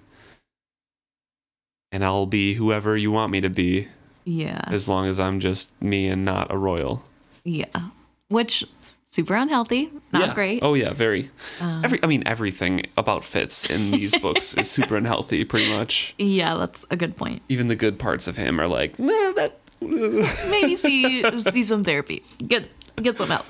and 1.92 2.04
I'll 2.04 2.26
be 2.26 2.54
whoever 2.54 2.96
you 2.96 3.12
want 3.12 3.30
me 3.32 3.40
to 3.40 3.48
be 3.48 3.88
Yeah. 4.26 4.60
as 4.66 4.88
long 4.88 5.06
as 5.06 5.18
I'm 5.18 5.40
just 5.40 5.80
me 5.80 6.08
and 6.08 6.24
not 6.24 6.52
a 6.52 6.58
royal. 6.58 7.04
Yeah. 7.44 7.90
Which 8.28 8.64
super 9.04 9.34
unhealthy, 9.34 9.90
not 10.12 10.28
yeah. 10.28 10.34
great. 10.34 10.62
Oh 10.62 10.74
yeah, 10.74 10.92
very. 10.92 11.30
Every 11.60 11.98
I 12.02 12.06
mean 12.06 12.22
everything 12.26 12.82
about 12.98 13.24
Fitz 13.24 13.64
in 13.70 13.92
these 13.92 14.18
books 14.20 14.54
is 14.54 14.70
super 14.70 14.96
unhealthy 14.96 15.44
pretty 15.44 15.72
much. 15.72 16.14
Yeah, 16.18 16.56
that's 16.56 16.84
a 16.90 16.96
good 16.96 17.16
point. 17.16 17.42
Even 17.48 17.68
the 17.68 17.76
good 17.76 17.98
parts 17.98 18.26
of 18.26 18.36
him 18.36 18.60
are 18.60 18.66
like, 18.66 18.98
nah, 18.98 19.32
that 19.32 19.60
Maybe 19.80 20.76
see 20.76 21.22
see 21.38 21.62
some 21.62 21.84
therapy. 21.84 22.22
Get 22.46 22.68
get 22.96 23.18
some 23.18 23.28
help. 23.28 23.46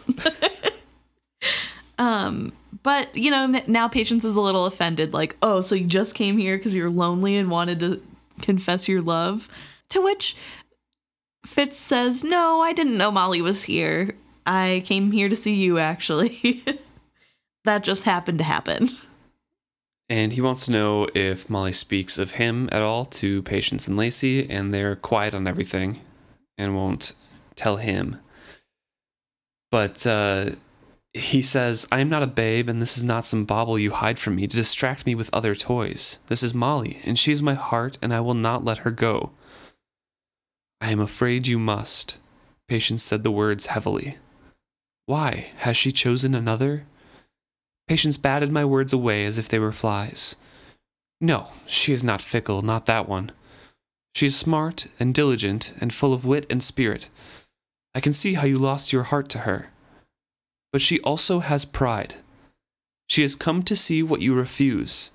um, 1.98 2.52
but 2.82 3.14
you 3.16 3.30
know 3.30 3.60
now 3.66 3.88
Patience 3.88 4.24
is 4.24 4.36
a 4.36 4.40
little 4.40 4.66
offended. 4.66 5.12
Like, 5.12 5.36
oh, 5.42 5.60
so 5.60 5.74
you 5.74 5.86
just 5.86 6.14
came 6.14 6.36
here 6.36 6.56
because 6.56 6.74
you're 6.74 6.90
lonely 6.90 7.36
and 7.36 7.50
wanted 7.50 7.80
to 7.80 8.02
confess 8.42 8.88
your 8.88 9.02
love. 9.02 9.48
To 9.90 10.00
which 10.02 10.36
Fitz 11.46 11.78
says, 11.78 12.24
"No, 12.24 12.60
I 12.60 12.72
didn't 12.72 12.98
know 12.98 13.10
Molly 13.10 13.40
was 13.40 13.62
here. 13.62 14.14
I 14.44 14.82
came 14.84 15.12
here 15.12 15.28
to 15.28 15.36
see 15.36 15.54
you. 15.54 15.78
Actually, 15.78 16.64
that 17.64 17.84
just 17.84 18.04
happened 18.04 18.38
to 18.38 18.44
happen." 18.44 18.90
And 20.08 20.32
he 20.32 20.40
wants 20.40 20.66
to 20.66 20.72
know 20.72 21.08
if 21.14 21.50
Molly 21.50 21.72
speaks 21.72 22.16
of 22.18 22.32
him 22.32 22.68
at 22.70 22.82
all 22.82 23.04
to 23.06 23.42
Patience 23.42 23.88
and 23.88 23.96
Lacey, 23.96 24.48
and 24.48 24.72
they're 24.72 24.94
quiet 24.94 25.34
on 25.34 25.46
everything 25.46 26.00
and 26.56 26.76
won't 26.76 27.12
tell 27.56 27.76
him. 27.76 28.20
But 29.72 30.06
uh, 30.06 30.50
he 31.12 31.42
says, 31.42 31.88
I 31.90 32.00
am 32.00 32.08
not 32.08 32.22
a 32.22 32.28
babe, 32.28 32.68
and 32.68 32.80
this 32.80 32.96
is 32.96 33.02
not 33.02 33.26
some 33.26 33.44
bauble 33.44 33.78
you 33.78 33.90
hide 33.90 34.18
from 34.18 34.36
me 34.36 34.46
to 34.46 34.56
distract 34.56 35.06
me 35.06 35.14
with 35.14 35.30
other 35.32 35.54
toys. 35.54 36.18
This 36.28 36.42
is 36.42 36.54
Molly, 36.54 37.00
and 37.04 37.18
she 37.18 37.32
is 37.32 37.42
my 37.42 37.54
heart, 37.54 37.98
and 38.00 38.14
I 38.14 38.20
will 38.20 38.34
not 38.34 38.64
let 38.64 38.78
her 38.78 38.90
go. 38.90 39.32
I 40.80 40.90
am 40.90 41.00
afraid 41.00 41.46
you 41.46 41.58
must. 41.58 42.18
Patience 42.68 43.02
said 43.02 43.22
the 43.22 43.30
words 43.30 43.66
heavily. 43.66 44.18
Why? 45.06 45.52
Has 45.58 45.76
she 45.76 45.92
chosen 45.92 46.34
another? 46.34 46.84
Patience 47.88 48.18
batted 48.18 48.50
my 48.50 48.64
words 48.64 48.92
away 48.92 49.24
as 49.24 49.38
if 49.38 49.48
they 49.48 49.58
were 49.58 49.72
flies. 49.72 50.36
No, 51.20 51.48
she 51.66 51.92
is 51.92 52.04
not 52.04 52.20
fickle, 52.20 52.60
not 52.62 52.86
that 52.86 53.08
one. 53.08 53.32
She 54.14 54.26
is 54.26 54.36
smart 54.36 54.88
and 54.98 55.14
diligent 55.14 55.74
and 55.80 55.92
full 55.92 56.12
of 56.12 56.24
wit 56.24 56.46
and 56.50 56.62
spirit. 56.62 57.08
I 57.94 58.00
can 58.00 58.12
see 58.12 58.34
how 58.34 58.46
you 58.46 58.58
lost 58.58 58.92
your 58.92 59.04
heart 59.04 59.28
to 59.30 59.40
her. 59.40 59.70
But 60.72 60.82
she 60.82 61.00
also 61.00 61.38
has 61.38 61.64
pride. 61.64 62.16
She 63.08 63.22
has 63.22 63.36
come 63.36 63.62
to 63.62 63.76
see 63.76 64.02
what 64.02 64.20
you 64.20 64.34
refuse. 64.34 65.10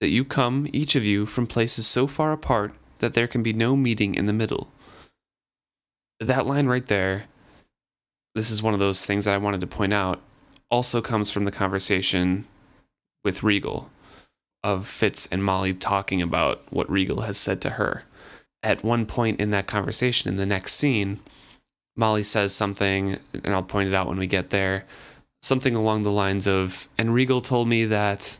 That 0.00 0.10
you 0.10 0.24
come, 0.24 0.68
each 0.72 0.96
of 0.96 1.04
you, 1.04 1.24
from 1.24 1.46
places 1.46 1.86
so 1.86 2.06
far 2.06 2.32
apart 2.32 2.74
that 2.98 3.14
there 3.14 3.26
can 3.26 3.42
be 3.42 3.52
no 3.52 3.76
meeting 3.76 4.14
in 4.14 4.26
the 4.26 4.32
middle. 4.32 4.68
That 6.20 6.46
line 6.46 6.66
right 6.66 6.86
there, 6.86 7.24
this 8.34 8.50
is 8.50 8.62
one 8.62 8.74
of 8.74 8.80
those 8.80 9.04
things 9.04 9.24
that 9.24 9.34
I 9.34 9.38
wanted 9.38 9.60
to 9.60 9.66
point 9.66 9.92
out 9.92 10.20
also 10.70 11.00
comes 11.00 11.30
from 11.30 11.44
the 11.44 11.52
conversation 11.52 12.46
with 13.24 13.42
Regal 13.42 13.90
of 14.62 14.86
Fitz 14.86 15.28
and 15.30 15.44
Molly 15.44 15.74
talking 15.74 16.20
about 16.20 16.62
what 16.70 16.90
Regal 16.90 17.22
has 17.22 17.38
said 17.38 17.60
to 17.62 17.70
her. 17.70 18.04
At 18.62 18.82
one 18.82 19.06
point 19.06 19.40
in 19.40 19.50
that 19.50 19.66
conversation, 19.66 20.28
in 20.28 20.36
the 20.36 20.46
next 20.46 20.74
scene, 20.74 21.20
Molly 21.96 22.22
says 22.22 22.52
something, 22.52 23.18
and 23.32 23.54
I'll 23.54 23.62
point 23.62 23.88
it 23.88 23.94
out 23.94 24.08
when 24.08 24.18
we 24.18 24.26
get 24.26 24.50
there, 24.50 24.84
something 25.40 25.74
along 25.74 26.02
the 26.02 26.10
lines 26.10 26.46
of, 26.46 26.88
and 26.98 27.14
Regal 27.14 27.40
told 27.40 27.68
me 27.68 27.84
that, 27.84 28.38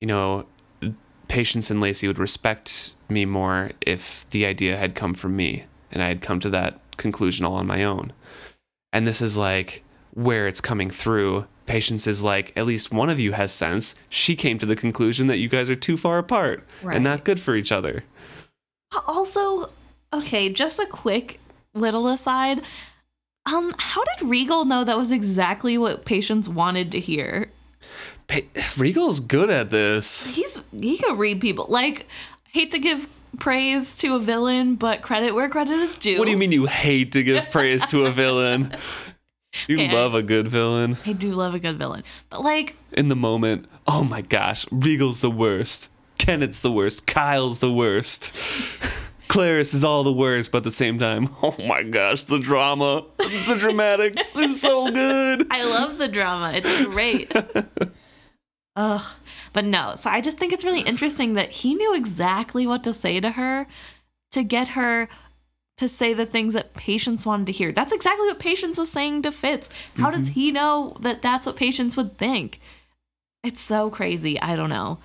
you 0.00 0.08
know, 0.08 0.46
Patience 1.28 1.70
and 1.70 1.80
Lacey 1.80 2.06
would 2.08 2.18
respect 2.18 2.92
me 3.08 3.24
more 3.24 3.70
if 3.80 4.28
the 4.30 4.44
idea 4.44 4.76
had 4.76 4.94
come 4.94 5.14
from 5.14 5.36
me, 5.36 5.64
and 5.92 6.02
I 6.02 6.08
had 6.08 6.20
come 6.20 6.40
to 6.40 6.50
that 6.50 6.80
conclusion 6.96 7.44
all 7.44 7.54
on 7.54 7.66
my 7.66 7.84
own. 7.84 8.12
And 8.92 9.06
this 9.06 9.20
is 9.20 9.36
like 9.36 9.84
where 10.14 10.48
it's 10.48 10.60
coming 10.60 10.90
through. 10.90 11.46
Patience 11.66 12.06
is 12.06 12.22
like, 12.22 12.52
at 12.56 12.66
least 12.66 12.92
one 12.92 13.10
of 13.10 13.20
you 13.20 13.32
has 13.32 13.52
sense. 13.52 13.94
She 14.08 14.34
came 14.34 14.58
to 14.58 14.66
the 14.66 14.74
conclusion 14.74 15.26
that 15.26 15.36
you 15.36 15.48
guys 15.48 15.68
are 15.68 15.76
too 15.76 15.96
far 15.98 16.18
apart 16.18 16.66
and 16.82 17.04
not 17.04 17.24
good 17.24 17.38
for 17.38 17.54
each 17.54 17.70
other. 17.70 18.04
Also, 19.06 19.70
okay, 20.12 20.50
just 20.50 20.78
a 20.78 20.86
quick 20.86 21.38
little 21.74 22.08
aside. 22.08 22.62
Um, 23.44 23.74
how 23.78 24.02
did 24.04 24.28
Regal 24.28 24.64
know 24.64 24.82
that 24.84 24.96
was 24.96 25.12
exactly 25.12 25.76
what 25.76 26.04
Patience 26.06 26.48
wanted 26.48 26.90
to 26.92 27.00
hear? 27.00 27.50
Regal's 28.76 29.20
good 29.20 29.50
at 29.50 29.70
this. 29.70 30.34
He's 30.34 30.62
he 30.72 30.98
can 30.98 31.16
read 31.16 31.40
people. 31.40 31.66
Like, 31.68 32.06
hate 32.52 32.70
to 32.72 32.78
give 32.78 33.08
praise 33.38 33.96
to 33.98 34.14
a 34.16 34.18
villain, 34.18 34.74
but 34.76 35.02
credit 35.02 35.34
where 35.34 35.48
credit 35.48 35.78
is 35.78 35.96
due. 35.98 36.18
What 36.18 36.26
do 36.26 36.30
you 36.30 36.36
mean 36.36 36.52
you 36.52 36.66
hate 36.66 37.12
to 37.12 37.22
give 37.22 37.50
praise 37.50 37.86
to 37.90 38.04
a 38.04 38.10
villain? 38.10 38.72
You 39.66 39.76
Okay. 39.76 39.92
love 39.92 40.14
a 40.14 40.22
good 40.22 40.46
villain. 40.48 40.98
I 41.06 41.14
do 41.14 41.32
love 41.32 41.54
a 41.54 41.58
good 41.58 41.78
villain, 41.78 42.04
but 42.28 42.42
like, 42.44 42.76
In 42.92 43.08
the 43.08 43.16
moment, 43.16 43.64
oh 43.86 44.04
my 44.04 44.20
gosh, 44.20 44.66
Regal's 44.70 45.22
the 45.22 45.30
worst. 45.30 45.88
Kenneth's 46.18 46.60
the 46.60 46.70
worst. 46.70 47.06
Kyle's 47.06 47.58
the 47.58 47.72
worst. 47.72 48.36
Clarice 49.28 49.72
is 49.72 49.82
all 49.84 50.04
the 50.04 50.12
worst, 50.12 50.52
but 50.52 50.58
at 50.58 50.64
the 50.64 50.70
same 50.70 50.98
time, 50.98 51.30
oh 51.42 51.56
my 51.66 51.82
gosh, 51.82 52.24
the 52.24 52.38
drama, 52.38 53.06
the 53.16 53.56
dramatics 53.58 54.36
is 54.36 54.60
so 54.60 54.90
good. 54.92 55.46
I 55.50 55.64
love 55.64 55.96
the 55.96 56.08
drama. 56.08 56.52
It's 56.54 56.84
great. 56.84 57.32
Ugh. 58.78 59.04
But 59.52 59.64
no, 59.64 59.94
so 59.96 60.08
I 60.08 60.20
just 60.20 60.38
think 60.38 60.52
it's 60.52 60.64
really 60.64 60.82
interesting 60.82 61.32
that 61.32 61.50
he 61.50 61.74
knew 61.74 61.96
exactly 61.96 62.64
what 62.64 62.84
to 62.84 62.94
say 62.94 63.18
to 63.18 63.32
her 63.32 63.66
to 64.30 64.44
get 64.44 64.68
her 64.70 65.08
to 65.78 65.88
say 65.88 66.14
the 66.14 66.24
things 66.24 66.54
that 66.54 66.74
Patience 66.74 67.26
wanted 67.26 67.46
to 67.46 67.52
hear. 67.52 67.72
That's 67.72 67.92
exactly 67.92 68.28
what 68.28 68.38
Patience 68.38 68.78
was 68.78 68.90
saying 68.90 69.22
to 69.22 69.32
Fitz. 69.32 69.68
How 69.96 70.12
does 70.12 70.24
mm-hmm. 70.24 70.32
he 70.32 70.52
know 70.52 70.96
that 71.00 71.22
that's 71.22 71.44
what 71.44 71.56
Patience 71.56 71.96
would 71.96 72.18
think? 72.18 72.60
It's 73.42 73.60
so 73.60 73.90
crazy. 73.90 74.40
I 74.40 74.54
don't 74.54 74.70
know. 74.70 74.98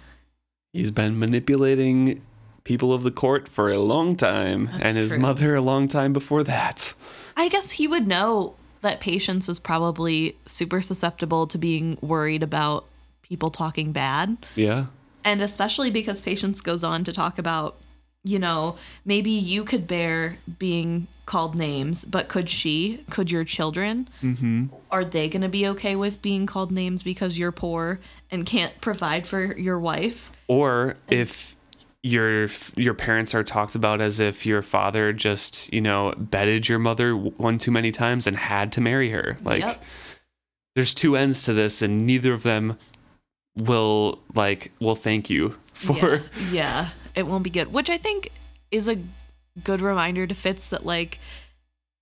He's 0.72 0.92
been 0.92 1.18
manipulating 1.18 2.22
people 2.64 2.94
of 2.94 3.02
the 3.02 3.12
court 3.12 3.48
for 3.48 3.72
a 3.72 3.80
long 3.80 4.16
time, 4.16 4.66
That's 4.66 4.84
and 4.84 4.98
his 4.98 5.12
true. 5.14 5.20
mother 5.20 5.56
a 5.56 5.62
long 5.62 5.88
time 5.88 6.14
before 6.14 6.44
that. 6.44 6.94
I 7.36 7.50
guess 7.50 7.72
he 7.72 7.88
would 7.88 8.08
know 8.08 8.56
that 8.82 9.00
Patience 9.00 9.50
is 9.50 9.60
probably 9.60 10.38
super 10.46 10.80
susceptible 10.80 11.48
to 11.48 11.58
being 11.58 11.98
worried 12.02 12.44
about 12.44 12.86
people 13.34 13.50
talking 13.50 13.92
bad. 13.92 14.38
Yeah. 14.56 14.86
And 15.24 15.42
especially 15.42 15.90
because 15.90 16.22
Patience 16.22 16.62
goes 16.62 16.84
on 16.84 17.04
to 17.06 17.12
talk 17.12 17.40
about, 17.40 17.78
you 18.24 18.38
know, 18.38 18.76
maybe 19.06 19.32
you 19.32 19.64
could 19.64 19.88
bear 19.88 20.38
being 20.60 21.08
called 21.26 21.58
names, 21.58 22.06
but 22.06 22.28
could 22.28 22.48
she? 22.48 23.04
Could 23.10 23.32
your 23.32 23.44
children? 23.44 24.08
Mm-hmm. 24.22 24.68
Are 24.92 25.04
they 25.04 25.30
going 25.30 25.42
to 25.42 25.50
be 25.50 25.68
okay 25.70 25.96
with 25.96 26.22
being 26.22 26.46
called 26.46 26.72
names 26.72 27.02
because 27.02 27.40
you're 27.40 27.52
poor 27.52 28.00
and 28.30 28.46
can't 28.46 28.80
provide 28.82 29.26
for 29.26 29.58
your 29.58 29.80
wife? 29.80 30.32
Or 30.48 30.96
if 31.10 31.56
your 32.04 32.50
your 32.76 32.94
parents 32.94 33.34
are 33.34 33.44
talked 33.44 33.74
about 33.74 34.00
as 34.02 34.20
if 34.20 34.46
your 34.46 34.62
father 34.62 35.12
just 35.14 35.72
you 35.74 35.82
know 35.82 36.14
bedded 36.18 36.68
your 36.68 36.78
mother 36.78 37.16
one 37.16 37.58
too 37.58 37.72
many 37.72 37.94
times 37.94 38.28
and 38.28 38.36
had 38.36 38.74
to 38.74 38.82
marry 38.82 39.10
her 39.12 39.38
like 39.42 39.62
Yep. 39.62 39.82
there's 40.76 40.94
two 40.94 41.16
ends 41.16 41.44
to 41.44 41.54
this 41.54 41.82
and 41.82 42.02
neither 42.06 42.34
of 42.34 42.44
them 42.44 42.78
will 43.56 44.20
like 44.34 44.72
will 44.80 44.96
thank 44.96 45.30
you 45.30 45.56
for 45.74 45.98
yeah, 45.98 46.22
yeah, 46.52 46.90
it 47.16 47.28
won't 47.28 47.44
be 47.44 47.50
good. 47.50 47.74
Which 47.74 47.90
I 47.90 47.98
think 47.98 48.30
is 48.72 48.88
a 48.88 48.98
good 49.64 49.82
reminder 49.82 50.26
to 50.26 50.36
Fitz 50.36 50.70
that 50.70 50.86
like 50.86 51.20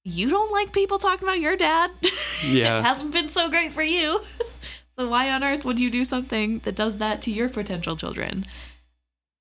you 0.04 0.30
don't 0.30 0.52
like 0.52 0.74
people 0.74 0.98
talking 0.98 1.28
about 1.28 1.40
your 1.40 1.56
dad. 1.56 1.92
Yeah. 2.44 2.80
it 2.80 2.86
hasn't 2.86 3.14
been 3.14 3.30
so 3.30 3.52
great 3.52 3.72
for 3.72 3.84
you. 3.84 4.20
so 4.98 5.08
why 5.08 5.30
on 5.30 5.44
earth 5.44 5.64
would 5.64 5.80
you 5.80 5.92
do 5.92 6.04
something 6.04 6.58
that 6.60 6.74
does 6.76 6.98
that 6.98 7.22
to 7.24 7.32
your 7.32 7.50
potential 7.50 7.96
children? 7.96 8.46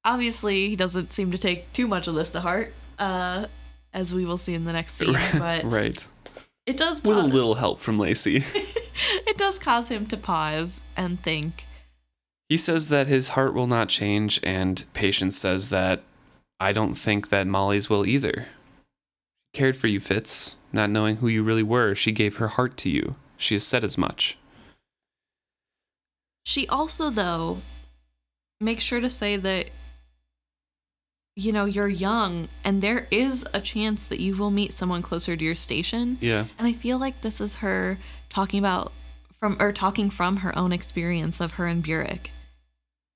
Obviously, 0.04 0.68
he 0.68 0.76
doesn't 0.76 1.14
seem 1.14 1.30
to 1.30 1.38
take 1.38 1.72
too 1.72 1.88
much 1.88 2.06
of 2.06 2.14
this 2.14 2.28
to 2.30 2.40
heart, 2.40 2.74
uh, 2.98 3.46
as 3.94 4.12
we 4.12 4.26
will 4.26 4.36
see 4.36 4.52
in 4.52 4.66
the 4.66 4.72
next 4.74 4.94
scene. 4.96 5.16
But 5.38 5.64
right 5.64 6.06
it 6.66 6.76
does 6.76 7.02
with 7.02 7.16
a 7.16 7.22
little 7.22 7.54
help 7.54 7.80
from 7.80 7.98
Lacey 7.98 8.44
it 9.26 9.38
does 9.38 9.58
cause 9.58 9.90
him 9.90 10.06
to 10.06 10.16
pause 10.16 10.82
and 10.96 11.18
think. 11.18 11.64
He 12.51 12.57
says 12.57 12.88
that 12.88 13.07
his 13.07 13.30
heart 13.30 13.55
will 13.55 13.68
not 13.68 13.88
change 13.88 14.40
and 14.42 14.84
Patience 14.92 15.36
says 15.36 15.68
that 15.68 16.03
I 16.59 16.72
don't 16.72 16.96
think 16.96 17.28
that 17.28 17.46
Molly's 17.46 17.88
will 17.88 18.05
either. 18.05 18.48
She 19.55 19.61
cared 19.61 19.76
for 19.76 19.86
you 19.86 20.01
Fitz 20.01 20.57
not 20.72 20.90
knowing 20.90 21.16
who 21.16 21.28
you 21.28 21.44
really 21.44 21.62
were. 21.62 21.94
She 21.94 22.11
gave 22.11 22.36
her 22.36 22.48
heart 22.48 22.76
to 22.78 22.90
you. 22.90 23.14
She 23.36 23.55
has 23.55 23.64
said 23.64 23.84
as 23.84 23.96
much. 23.96 24.36
She 26.44 26.66
also, 26.66 27.09
though, 27.09 27.59
makes 28.61 28.82
sure 28.82 29.01
to 29.01 29.11
say 29.11 29.36
that, 29.36 29.70
you 31.36 31.53
know, 31.53 31.66
you're 31.66 31.88
young 31.88 32.48
and 32.64 32.82
there 32.82 33.07
is 33.12 33.46
a 33.55 33.61
chance 33.61 34.05
that 34.07 34.18
you 34.18 34.36
will 34.36 34.51
meet 34.51 34.72
someone 34.72 35.03
closer 35.03 35.36
to 35.36 35.44
your 35.44 35.55
station. 35.55 36.18
yeah. 36.20 36.46
And 36.59 36.66
I 36.66 36.72
feel 36.72 36.98
like 36.98 37.20
this 37.20 37.40
is 37.40 37.57
her 37.57 37.98
talking 38.28 38.59
about 38.59 38.92
from 39.38 39.57
or 39.61 39.70
talking 39.70 40.11
from 40.11 40.38
her 40.38 40.57
own 40.59 40.72
experience 40.72 41.40
of 41.40 41.53
her 41.53 41.66
and 41.66 41.84
Burrich. 41.84 42.32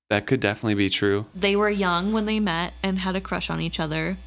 That 0.09 0.25
could 0.27 0.39
definitely 0.39 0.75
be 0.75 0.89
true. 0.89 1.25
They 1.33 1.55
were 1.55 1.69
young 1.69 2.11
when 2.13 2.25
they 2.25 2.39
met 2.39 2.73
and 2.83 2.99
had 2.99 3.15
a 3.15 3.21
crush 3.21 3.49
on 3.49 3.59
each 3.59 3.79
other. 3.79 4.17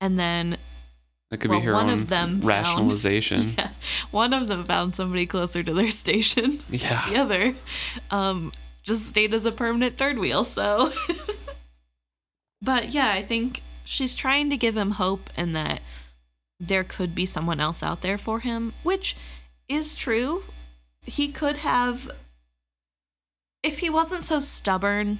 And 0.00 0.18
then 0.18 0.56
That 1.30 1.38
could 1.38 1.50
Well, 1.50 1.60
be 1.60 1.66
her 1.66 1.72
one 1.74 1.90
of 1.90 2.08
them 2.08 2.36
found- 2.40 2.44
rationalization. 2.44 3.54
yeah, 3.58 3.70
one 4.10 4.32
of 4.32 4.46
them 4.48 4.64
found 4.64 4.94
somebody 4.94 5.26
closer 5.26 5.62
to 5.62 5.72
their 5.74 5.90
station. 6.04 6.60
Yeah. 6.70 7.04
The 7.08 7.16
other 7.16 7.54
um, 8.10 8.52
just 8.82 9.06
stayed 9.06 9.34
as 9.34 9.46
a 9.46 9.52
permanent 9.52 9.96
third 9.96 10.18
wheel. 10.18 10.44
So, 10.44 10.90
but 12.62 12.90
yeah, 12.90 13.10
I 13.10 13.22
think 13.22 13.62
she's 13.84 14.14
trying 14.14 14.50
to 14.50 14.56
give 14.56 14.76
him 14.76 14.92
hope 14.92 15.30
and 15.36 15.54
that 15.56 15.80
there 16.58 16.84
could 16.84 17.14
be 17.14 17.26
someone 17.26 17.60
else 17.60 17.82
out 17.82 18.02
there 18.02 18.18
for 18.18 18.40
him, 18.40 18.72
which 18.82 19.16
is 19.68 19.94
true. 19.94 20.42
He 21.04 21.28
could 21.28 21.58
have, 21.58 22.10
if 23.62 23.78
he 23.80 23.90
wasn't 23.90 24.22
so 24.24 24.40
stubborn 24.40 25.18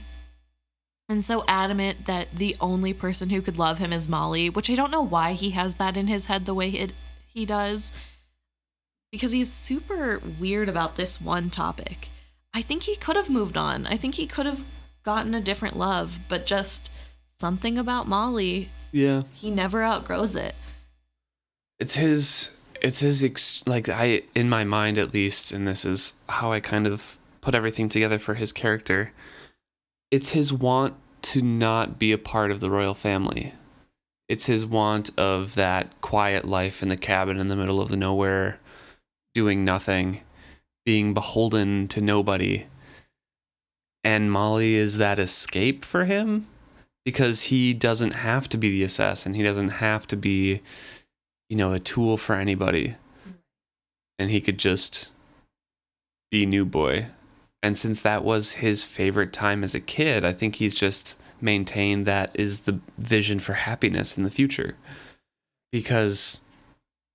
and 1.08 1.24
so 1.24 1.44
adamant 1.48 2.06
that 2.06 2.32
the 2.34 2.56
only 2.60 2.92
person 2.94 3.30
who 3.30 3.42
could 3.42 3.58
love 3.58 3.78
him 3.78 3.92
is 3.92 4.08
Molly, 4.08 4.48
which 4.48 4.70
I 4.70 4.74
don't 4.74 4.90
know 4.92 5.02
why 5.02 5.32
he 5.32 5.50
has 5.50 5.74
that 5.76 5.96
in 5.96 6.06
his 6.06 6.26
head 6.26 6.44
the 6.46 6.54
way 6.54 6.68
it, 6.70 6.92
he 7.26 7.44
does, 7.44 7.92
because 9.12 9.32
he's 9.32 9.52
super 9.52 10.20
weird 10.38 10.68
about 10.68 10.96
this 10.96 11.20
one 11.20 11.50
topic. 11.50 12.08
I 12.54 12.62
think 12.62 12.84
he 12.84 12.96
could 12.96 13.16
have 13.16 13.28
moved 13.30 13.56
on. 13.56 13.86
I 13.86 13.96
think 13.96 14.14
he 14.14 14.26
could 14.26 14.46
have 14.46 14.64
gotten 15.02 15.34
a 15.34 15.40
different 15.40 15.76
love, 15.76 16.20
but 16.28 16.46
just 16.46 16.90
something 17.38 17.76
about 17.78 18.06
Molly, 18.08 18.68
Yeah. 18.92 19.22
he 19.34 19.50
never 19.50 19.82
outgrows 19.82 20.34
it. 20.36 20.54
It's 21.78 21.94
his 21.94 22.50
it's 22.82 23.00
his 23.00 23.22
ex- 23.22 23.62
like 23.66 23.88
I 23.88 24.22
in 24.34 24.48
my 24.48 24.64
mind 24.64 24.96
at 24.98 25.12
least 25.12 25.52
and 25.52 25.66
this 25.68 25.84
is 25.84 26.14
how 26.30 26.50
I 26.52 26.60
kind 26.60 26.86
of 26.86 27.18
put 27.40 27.54
everything 27.54 27.88
together 27.88 28.18
for 28.18 28.34
his 28.34 28.52
character. 28.52 29.12
It's 30.10 30.30
his 30.30 30.52
want 30.52 30.94
to 31.22 31.42
not 31.42 31.98
be 31.98 32.12
a 32.12 32.18
part 32.18 32.50
of 32.50 32.60
the 32.60 32.70
royal 32.70 32.94
family. 32.94 33.54
It's 34.28 34.46
his 34.46 34.64
want 34.64 35.10
of 35.18 35.54
that 35.56 36.00
quiet 36.00 36.44
life 36.44 36.82
in 36.82 36.88
the 36.88 36.96
cabin 36.96 37.38
in 37.38 37.48
the 37.48 37.56
middle 37.56 37.80
of 37.80 37.88
the 37.88 37.96
nowhere 37.96 38.60
doing 39.34 39.64
nothing, 39.64 40.20
being 40.84 41.14
beholden 41.14 41.88
to 41.88 42.00
nobody. 42.00 42.66
And 44.02 44.32
Molly 44.32 44.74
is 44.74 44.98
that 44.98 45.18
escape 45.18 45.84
for 45.84 46.04
him 46.04 46.46
because 47.04 47.42
he 47.42 47.74
doesn't 47.74 48.14
have 48.14 48.48
to 48.50 48.56
be 48.56 48.70
the 48.70 48.82
assassin. 48.82 49.34
He 49.34 49.42
doesn't 49.42 49.70
have 49.70 50.06
to 50.08 50.16
be, 50.16 50.60
you 51.48 51.56
know, 51.56 51.72
a 51.72 51.78
tool 51.78 52.16
for 52.16 52.36
anybody. 52.36 52.96
And 54.18 54.30
he 54.30 54.40
could 54.40 54.58
just 54.58 55.12
be 56.30 56.46
new 56.46 56.64
boy. 56.64 57.06
And 57.62 57.76
since 57.76 58.00
that 58.00 58.24
was 58.24 58.52
his 58.52 58.84
favorite 58.84 59.32
time 59.32 59.62
as 59.62 59.74
a 59.74 59.80
kid, 59.80 60.24
I 60.24 60.32
think 60.32 60.56
he's 60.56 60.74
just 60.74 61.16
maintained 61.40 62.06
that 62.06 62.30
is 62.34 62.60
the 62.60 62.80
vision 62.98 63.38
for 63.38 63.54
happiness 63.54 64.16
in 64.16 64.24
the 64.24 64.30
future. 64.30 64.76
Because 65.70 66.40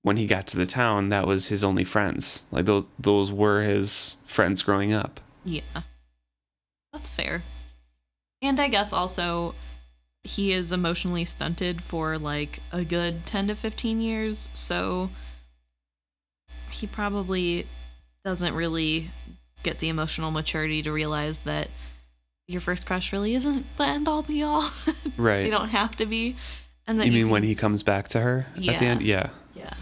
when 0.04 0.18
he 0.18 0.28
got 0.28 0.46
to 0.48 0.58
the 0.58 0.66
town, 0.66 1.10
that 1.10 1.26
was 1.26 1.48
his 1.48 1.64
only 1.64 1.84
friends. 1.84 2.44
Like 2.52 2.66
those, 2.66 2.86
those 3.00 3.32
were 3.32 3.64
his 3.64 4.16
friends 4.26 4.62
growing 4.62 4.94
up. 4.94 5.20
Yeah. 5.44 5.62
That's 6.94 7.10
fair. 7.10 7.44
And 8.42 8.60
I 8.60 8.68
guess 8.68 8.94
also 8.94 9.56
he 10.24 10.52
is 10.52 10.72
emotionally 10.72 11.26
stunted 11.26 11.82
for 11.82 12.18
like 12.18 12.60
a 12.72 12.84
good 12.84 13.26
10 13.26 13.48
to 13.48 13.56
15 13.56 14.02
years, 14.02 14.50
so 14.54 15.10
he 16.72 16.88
probably 16.88 17.66
doesn't 18.24 18.56
really 18.56 19.10
get 19.66 19.80
the 19.80 19.90
emotional 19.90 20.32
maturity 20.32 20.82
to 20.84 20.92
realize 20.92 21.40
that 21.40 21.68
your 22.48 22.62
first 22.62 22.86
crush 22.86 23.12
really 23.12 23.34
isn't 23.34 23.66
the 23.78 23.84
end 23.84 24.08
all 24.08 24.22
be 24.22 24.42
all. 24.42 24.72
Right. 25.18 25.46
you 25.46 25.52
don't 25.52 25.70
have 25.70 25.96
to 25.98 26.06
be. 26.06 26.36
And 26.88 27.00
that 27.00 27.06
you 27.08 27.12
mean 27.12 27.24
can- 27.24 27.32
when 27.32 27.44
he 27.44 27.56
comes 27.56 27.84
back 27.84 28.08
to 28.10 28.20
her 28.22 28.48
at 28.56 28.62
the 28.64 28.86
end? 28.86 29.02
Yeah. 29.02 29.30
Yeah. 29.56 29.74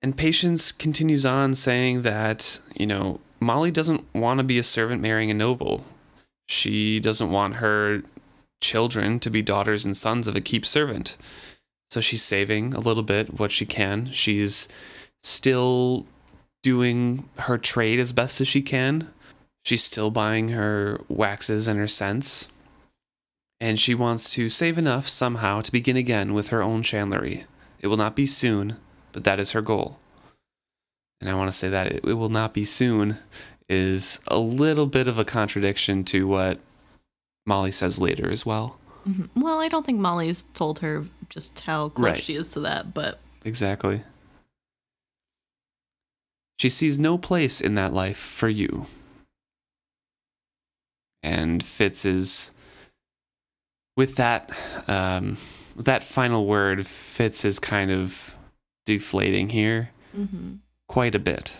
And 0.00 0.16
Patience 0.16 0.70
continues 0.72 1.26
on 1.26 1.54
saying 1.54 2.02
that, 2.02 2.60
you 2.76 2.86
know, 2.86 3.20
Molly 3.40 3.70
doesn't 3.70 4.04
want 4.14 4.38
to 4.38 4.44
be 4.44 4.58
a 4.58 4.62
servant 4.62 5.02
marrying 5.02 5.30
a 5.30 5.34
noble. 5.34 5.84
She 6.46 7.00
doesn't 7.00 7.30
want 7.30 7.56
her 7.56 8.02
children 8.60 9.18
to 9.20 9.30
be 9.30 9.42
daughters 9.42 9.84
and 9.84 9.96
sons 9.96 10.28
of 10.28 10.36
a 10.36 10.40
keep 10.40 10.64
servant. 10.64 11.16
So 11.90 12.00
she's 12.00 12.22
saving 12.22 12.74
a 12.74 12.80
little 12.80 13.02
bit 13.02 13.38
what 13.40 13.50
she 13.50 13.64
can. 13.66 14.10
She's 14.12 14.68
still 15.22 16.06
doing 16.62 17.28
her 17.40 17.58
trade 17.58 17.98
as 17.98 18.12
best 18.12 18.40
as 18.40 18.48
she 18.48 18.62
can. 18.62 19.08
She's 19.64 19.84
still 19.84 20.10
buying 20.10 20.50
her 20.50 21.00
waxes 21.08 21.66
and 21.68 21.78
her 21.78 21.88
scents. 21.88 22.48
And 23.60 23.78
she 23.80 23.94
wants 23.94 24.32
to 24.34 24.48
save 24.48 24.78
enough 24.78 25.08
somehow 25.08 25.60
to 25.62 25.72
begin 25.72 25.96
again 25.96 26.32
with 26.32 26.48
her 26.48 26.62
own 26.62 26.82
chandlery. 26.82 27.44
It 27.80 27.88
will 27.88 27.96
not 27.96 28.14
be 28.16 28.24
soon, 28.26 28.76
but 29.12 29.24
that 29.24 29.40
is 29.40 29.50
her 29.52 29.62
goal. 29.62 29.98
And 31.20 31.28
I 31.28 31.34
want 31.34 31.50
to 31.50 31.56
say 31.58 31.68
that 31.68 31.88
it, 31.88 32.04
it 32.04 32.14
will 32.14 32.28
not 32.28 32.54
be 32.54 32.64
soon 32.64 33.18
is 33.68 34.20
a 34.28 34.38
little 34.38 34.86
bit 34.86 35.08
of 35.08 35.18
a 35.18 35.24
contradiction 35.24 36.04
to 36.04 36.26
what 36.28 36.60
Molly 37.46 37.72
says 37.72 38.00
later 38.00 38.30
as 38.30 38.46
well. 38.46 38.78
Mhm. 39.06 39.28
Well, 39.34 39.58
I 39.58 39.68
don't 39.68 39.84
think 39.84 39.98
Molly's 39.98 40.42
told 40.42 40.78
her 40.78 41.04
just 41.28 41.60
how 41.60 41.88
close 41.90 42.04
Right. 42.12 42.22
she 42.24 42.36
is 42.36 42.48
to 42.50 42.60
that, 42.60 42.94
but 42.94 43.18
Exactly. 43.44 44.02
She 46.58 46.68
sees 46.68 46.98
no 46.98 47.16
place 47.16 47.60
in 47.60 47.74
that 47.74 47.92
life 47.92 48.16
for 48.16 48.48
you. 48.48 48.86
And 51.22 51.62
Fitz 51.62 52.04
is 52.04 52.50
with 53.96 54.16
that 54.16 54.50
um 54.88 55.36
with 55.76 55.86
that 55.86 56.02
final 56.02 56.46
word, 56.46 56.86
Fitz 56.86 57.44
is 57.44 57.58
kind 57.58 57.90
of 57.90 58.34
deflating 58.86 59.50
here 59.50 59.90
mhm. 60.16 60.58
quite 60.88 61.14
a 61.14 61.18
bit. 61.18 61.56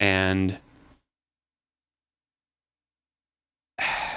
And 0.00 0.58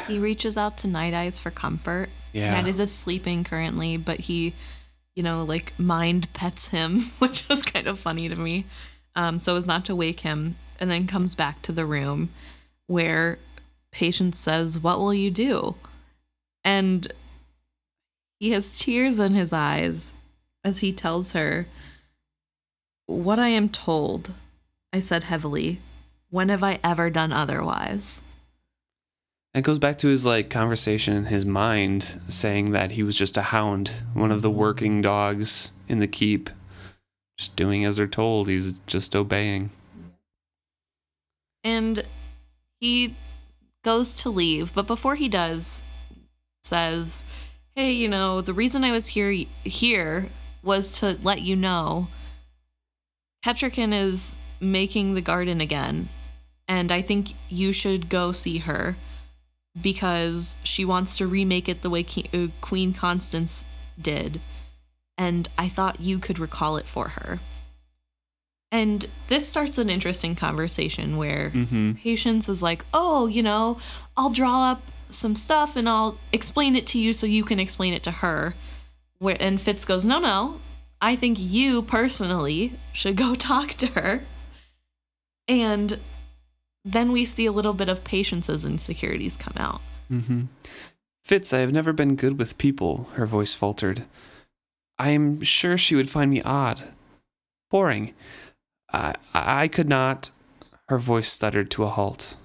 he 0.07 0.19
reaches 0.19 0.57
out 0.57 0.77
to 0.79 0.87
Night 0.87 1.13
Eyes 1.13 1.39
for 1.39 1.51
comfort. 1.51 2.09
yeah. 2.33 2.53
Night 2.53 2.67
Eyes 2.67 2.79
is 2.79 2.91
sleeping 2.91 3.43
currently, 3.43 3.97
but 3.97 4.21
he, 4.21 4.53
you 5.15 5.23
know, 5.23 5.43
like 5.43 5.77
mind 5.79 6.31
pets 6.33 6.69
him, 6.69 7.01
which 7.19 7.47
was 7.49 7.63
kind 7.63 7.87
of 7.87 7.99
funny 7.99 8.29
to 8.29 8.35
me. 8.35 8.65
Um, 9.15 9.39
so 9.39 9.55
as 9.55 9.65
not 9.65 9.85
to 9.85 9.95
wake 9.95 10.21
him, 10.21 10.55
and 10.79 10.89
then 10.89 11.07
comes 11.07 11.35
back 11.35 11.61
to 11.61 11.71
the 11.71 11.85
room 11.85 12.29
where 12.87 13.37
patient 13.91 14.35
says, 14.35 14.79
What 14.79 14.99
will 14.99 15.13
you 15.13 15.29
do? 15.29 15.75
And 16.63 17.11
he 18.39 18.51
has 18.51 18.79
tears 18.79 19.19
in 19.19 19.33
his 19.33 19.53
eyes 19.53 20.13
as 20.63 20.79
he 20.79 20.91
tells 20.91 21.33
her, 21.33 21.67
What 23.05 23.39
I 23.39 23.49
am 23.49 23.69
told, 23.69 24.33
I 24.91 24.99
said 24.99 25.23
heavily. 25.23 25.79
When 26.29 26.49
have 26.49 26.63
I 26.63 26.79
ever 26.83 27.09
done 27.09 27.31
otherwise? 27.31 28.23
It 29.53 29.63
goes 29.63 29.79
back 29.79 29.97
to 29.99 30.07
his 30.07 30.25
like 30.25 30.49
conversation 30.49 31.15
in 31.15 31.25
his 31.25 31.45
mind 31.45 32.21
saying 32.29 32.71
that 32.71 32.93
he 32.93 33.03
was 33.03 33.17
just 33.17 33.37
a 33.37 33.41
hound, 33.41 33.91
one 34.13 34.31
of 34.31 34.41
the 34.41 34.49
working 34.49 35.01
dogs 35.01 35.71
in 35.89 35.99
the 35.99 36.07
keep, 36.07 36.49
just 37.41 37.55
doing 37.55 37.83
as 37.85 37.97
they're 37.97 38.07
told. 38.07 38.47
He 38.47 38.55
was 38.55 38.79
just 38.85 39.15
obeying. 39.15 39.71
and 41.63 42.03
he 42.79 43.13
goes 43.83 44.15
to 44.15 44.29
leave 44.29 44.73
but 44.73 44.87
before 44.87 45.15
he 45.15 45.29
does 45.29 45.83
says 46.63 47.23
hey 47.75 47.91
you 47.91 48.07
know 48.07 48.41
the 48.41 48.53
reason 48.53 48.83
i 48.83 48.91
was 48.91 49.09
here 49.09 49.31
here 49.63 50.27
was 50.63 50.99
to 50.99 51.17
let 51.23 51.41
you 51.41 51.55
know 51.55 52.07
Kettricken 53.45 53.93
is 53.93 54.37
making 54.59 55.13
the 55.13 55.21
garden 55.21 55.61
again 55.61 56.09
and 56.67 56.91
i 56.91 57.01
think 57.01 57.33
you 57.49 57.71
should 57.73 58.09
go 58.09 58.31
see 58.31 58.59
her 58.59 58.95
because 59.79 60.57
she 60.63 60.83
wants 60.85 61.17
to 61.17 61.27
remake 61.27 61.69
it 61.69 61.81
the 61.83 61.89
way 61.89 62.05
uh, 62.33 62.47
queen 62.59 62.93
constance 62.93 63.65
did 63.99 64.39
and 65.21 65.49
i 65.57 65.67
thought 65.67 65.99
you 65.99 66.17
could 66.17 66.39
recall 66.39 66.77
it 66.77 66.85
for 66.85 67.09
her 67.09 67.39
and 68.71 69.05
this 69.27 69.47
starts 69.47 69.77
an 69.77 69.89
interesting 69.89 70.35
conversation 70.35 71.17
where 71.17 71.49
Mm-hmm. 71.49 71.93
Patience 71.93 72.47
is 72.47 72.63
like, 72.63 72.85
oh, 72.93 73.27
you 73.27 73.43
know, 73.43 73.77
I'll 74.15 74.29
draw 74.29 74.71
up 74.71 74.81
some 75.09 75.35
stuff 75.35 75.75
and 75.75 75.89
I'll 75.89 76.17
explain 76.31 76.75
it 76.75 76.87
to 76.87 76.99
you 76.99 77.13
so 77.13 77.27
you 77.27 77.43
can 77.43 77.59
explain 77.59 77.93
it 77.93 78.03
to 78.03 78.11
her. 78.11 78.55
Where 79.19 79.37
and 79.39 79.59
Fitz 79.59 79.85
goes, 79.85 80.05
no, 80.05 80.19
no, 80.19 80.59
I 81.01 81.15
think 81.15 81.37
you 81.39 81.81
personally 81.81 82.73
should 82.93 83.17
go 83.17 83.35
talk 83.51 83.71
to 83.71 83.87
her. 83.87 84.23
And 85.47 85.99
then 86.85 87.11
we 87.11 87.25
see 87.25 87.45
a 87.45 87.51
little 87.51 87.73
bit 87.73 87.89
of 87.89 88.03
Patience's 88.03 88.63
insecurities 88.63 89.35
come 89.35 89.55
out. 89.57 89.81
Mm-hmm. 90.11 90.43
Fitz, 91.23 91.53
I 91.53 91.59
have 91.59 91.73
never 91.73 91.93
been 91.93 92.15
good 92.15 92.39
with 92.39 92.57
people, 92.57 93.09
her 93.13 93.25
voice 93.25 93.53
faltered. 93.53 94.05
I 95.01 95.09
am 95.09 95.41
sure 95.41 95.79
she 95.79 95.95
would 95.95 96.11
find 96.11 96.29
me 96.29 96.43
odd. 96.43 96.83
Boring. 97.71 98.13
I, 98.93 99.15
I 99.33 99.67
could 99.67 99.89
not. 99.89 100.29
Her 100.89 100.99
voice 100.99 101.31
stuttered 101.31 101.71
to 101.71 101.85
a 101.85 101.89
halt. 101.89 102.37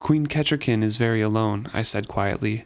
Queen 0.00 0.26
Kettricken 0.26 0.82
is 0.82 0.96
very 0.96 1.22
alone, 1.22 1.68
I 1.72 1.82
said 1.82 2.08
quietly. 2.08 2.64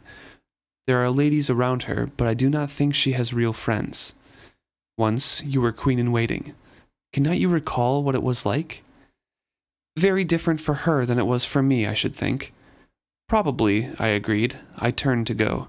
There 0.87 0.97
are 0.97 1.11
ladies 1.11 1.51
around 1.51 1.83
her, 1.83 2.09
but 2.17 2.27
I 2.27 2.33
do 2.33 2.49
not 2.49 2.71
think 2.71 2.95
she 2.95 3.11
has 3.11 3.31
real 3.31 3.53
friends. 3.53 4.15
Once 4.97 5.43
you 5.43 5.61
were 5.61 5.71
queen 5.71 5.99
in 5.99 6.11
waiting. 6.11 6.55
Cannot 7.13 7.37
you 7.37 7.47
recall 7.47 8.01
what 8.01 8.15
it 8.15 8.23
was 8.23 8.43
like? 8.43 8.83
Very 9.95 10.23
different 10.23 10.59
for 10.59 10.73
her 10.73 11.05
than 11.05 11.19
it 11.19 11.27
was 11.27 11.45
for 11.45 11.61
me, 11.61 11.85
I 11.85 11.93
should 11.93 12.15
think. 12.15 12.55
Probably, 13.29 13.91
I 13.99 14.07
agreed. 14.07 14.55
I 14.79 14.89
turned 14.89 15.27
to 15.27 15.35
go. 15.35 15.67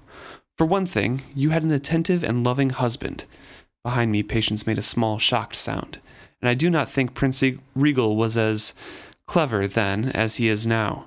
For 0.57 0.65
one 0.65 0.85
thing, 0.85 1.21
you 1.35 1.49
had 1.49 1.63
an 1.63 1.71
attentive 1.71 2.23
and 2.23 2.45
loving 2.45 2.69
husband. 2.69 3.25
Behind 3.83 4.11
me, 4.11 4.23
Patience 4.23 4.67
made 4.67 4.77
a 4.77 4.83
small, 4.83 5.19
shocked 5.19 5.55
sound, 5.55 5.99
and 6.41 6.47
I 6.47 6.53
do 6.53 6.69
not 6.69 6.89
think 6.89 7.13
Prince 7.13 7.43
Regal 7.75 8.15
was 8.15 8.37
as 8.37 8.73
clever 9.27 9.67
then 9.67 10.09
as 10.09 10.35
he 10.35 10.47
is 10.47 10.67
now. 10.67 11.05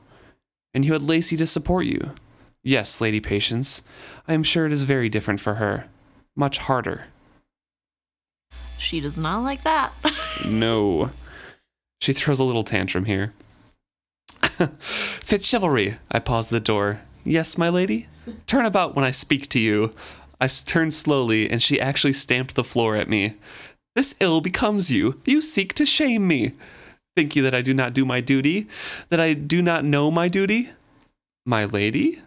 And 0.74 0.84
you 0.84 0.92
had 0.92 1.02
Lacey 1.02 1.36
to 1.36 1.46
support 1.46 1.86
you. 1.86 2.14
Yes, 2.62 3.00
Lady 3.00 3.20
Patience, 3.20 3.82
I 4.26 4.34
am 4.34 4.42
sure 4.42 4.66
it 4.66 4.72
is 4.72 4.82
very 4.82 5.08
different 5.08 5.40
for 5.40 5.54
her. 5.54 5.88
Much 6.34 6.58
harder. 6.58 7.06
She 8.76 9.00
does 9.00 9.16
not 9.16 9.42
like 9.42 9.62
that. 9.62 9.92
no. 10.50 11.10
She 12.00 12.12
throws 12.12 12.40
a 12.40 12.44
little 12.44 12.64
tantrum 12.64 13.04
here. 13.04 13.32
Fitzchivalry. 14.42 15.98
I 16.10 16.18
pause 16.18 16.48
the 16.48 16.60
door. 16.60 17.02
Yes, 17.24 17.56
my 17.56 17.68
lady? 17.68 18.08
Turn 18.46 18.64
about 18.64 18.94
when 18.94 19.04
I 19.04 19.10
speak 19.10 19.48
to 19.50 19.60
you. 19.60 19.92
I 20.40 20.48
turned 20.48 20.94
slowly, 20.94 21.50
and 21.50 21.62
she 21.62 21.80
actually 21.80 22.12
stamped 22.12 22.54
the 22.54 22.64
floor 22.64 22.96
at 22.96 23.08
me. 23.08 23.34
This 23.94 24.14
ill 24.20 24.40
becomes 24.40 24.90
you. 24.90 25.20
You 25.24 25.40
seek 25.40 25.72
to 25.74 25.86
shame 25.86 26.28
me. 26.28 26.52
Think 27.16 27.34
you 27.34 27.42
that 27.42 27.54
I 27.54 27.62
do 27.62 27.72
not 27.72 27.94
do 27.94 28.04
my 28.04 28.20
duty? 28.20 28.68
That 29.08 29.20
I 29.20 29.32
do 29.32 29.62
not 29.62 29.84
know 29.84 30.10
my 30.10 30.28
duty? 30.28 30.70
My 31.46 31.64
lady? 31.64 32.20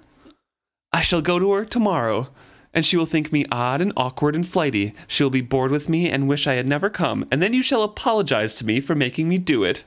I 0.91 1.02
shall 1.02 1.22
go 1.22 1.38
to 1.38 1.52
her 1.52 1.66
tomorrow, 1.66 2.30
and 2.74 2.84
she 2.84 2.97
will 2.97 3.06
think 3.06 3.32
me 3.32 3.45
odd 3.52 3.82
and 3.82 3.93
awkward 3.95 4.34
and 4.34 4.47
flighty. 4.47 4.95
She 5.08 5.22
will 5.22 5.30
be 5.30 5.41
bored 5.41 5.70
with 5.70 5.89
me 5.89 6.10
and 6.10 6.28
wish 6.28 6.47
I 6.47 6.54
had 6.54 6.68
never 6.68 6.89
come, 6.89 7.28
and 7.32 7.41
then 7.41 7.54
you 7.54 7.62
shall 7.62 7.84
apologize 7.84 8.56
to 8.56 8.66
me 8.66 8.80
for 8.80 8.95
making 8.95 9.30
me 9.30 9.38
do 9.38 9.64
it. 9.64 9.84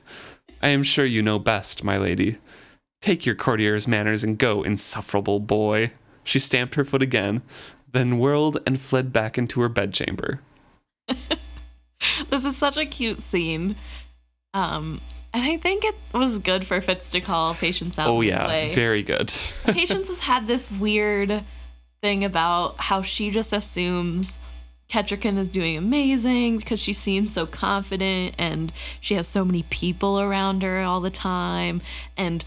I 0.61 0.69
am 0.69 0.83
sure 0.83 1.03
you 1.03 1.21
know 1.21 1.39
best, 1.39 1.83
my 1.83 1.97
lady. 1.97 2.37
Take 3.01 3.25
your 3.25 3.35
courtier's 3.35 3.85
manners 3.85 4.23
and 4.23 4.37
go, 4.37 4.63
insufferable 4.63 5.41
boy. 5.41 5.91
She 6.23 6.39
stamped 6.39 6.75
her 6.75 6.85
foot 6.85 7.01
again, 7.01 7.41
then 7.91 8.19
whirled 8.19 8.59
and 8.65 8.79
fled 8.79 9.13
back 9.13 9.37
into 9.37 9.61
her 9.61 9.69
bedchamber. 9.69 10.41
this 12.29 12.45
is 12.45 12.55
such 12.55 12.77
a 12.77 12.85
cute 12.85 13.21
scene. 13.21 13.75
Um, 14.53 15.01
and 15.33 15.43
I 15.43 15.57
think 15.57 15.83
it 15.83 15.95
was 16.13 16.39
good 16.39 16.65
for 16.65 16.79
Fitz 16.79 17.09
to 17.11 17.21
call 17.21 17.55
Patience 17.55 17.97
out. 17.97 18.07
Oh 18.07 18.21
yeah, 18.21 18.47
way. 18.47 18.73
very 18.75 19.01
good. 19.01 19.33
Patience 19.65 20.09
has 20.09 20.19
had 20.19 20.45
this 20.45 20.71
weird 20.71 21.43
thing 22.01 22.23
about 22.23 22.75
how 22.77 23.01
she 23.01 23.31
just 23.31 23.53
assumes 23.53 24.39
Kettricken 24.89 25.39
is 25.39 25.47
doing 25.47 25.75
amazing 25.75 26.57
because 26.57 26.79
she 26.79 26.93
seems 26.93 27.33
so 27.33 27.47
confident 27.47 28.35
and 28.37 28.71
she 28.99 29.15
has 29.15 29.27
so 29.27 29.43
many 29.43 29.63
people 29.69 30.19
around 30.19 30.61
her 30.61 30.81
all 30.81 30.99
the 30.99 31.09
time 31.09 31.81
and 32.15 32.45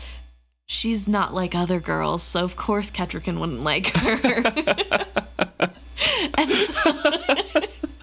she's 0.66 1.08
not 1.08 1.32
like 1.32 1.54
other 1.54 1.80
girls, 1.80 2.22
so 2.22 2.44
of 2.44 2.56
course 2.56 2.90
Kettricken 2.90 3.38
wouldn't 3.38 3.62
like 3.62 3.86
her. 3.96 4.16
so, 6.54 6.92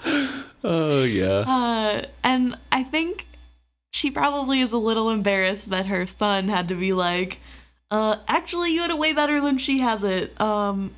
oh 0.63 1.03
yeah. 1.03 1.43
Uh, 1.45 2.05
and 2.23 2.57
I 2.71 2.83
think 2.83 3.27
she 3.91 4.09
probably 4.09 4.61
is 4.61 4.71
a 4.71 4.77
little 4.77 5.09
embarrassed 5.09 5.69
that 5.69 5.85
her 5.87 6.05
son 6.07 6.47
had 6.47 6.69
to 6.69 6.75
be 6.75 6.93
like, 6.93 7.39
uh, 7.91 8.17
actually 8.27 8.73
you 8.73 8.81
had 8.81 8.89
it 8.89 8.97
way 8.97 9.13
better 9.13 9.39
than 9.39 9.57
she 9.57 9.79
has 9.79 10.03
it. 10.03 10.39
Um, 10.41 10.91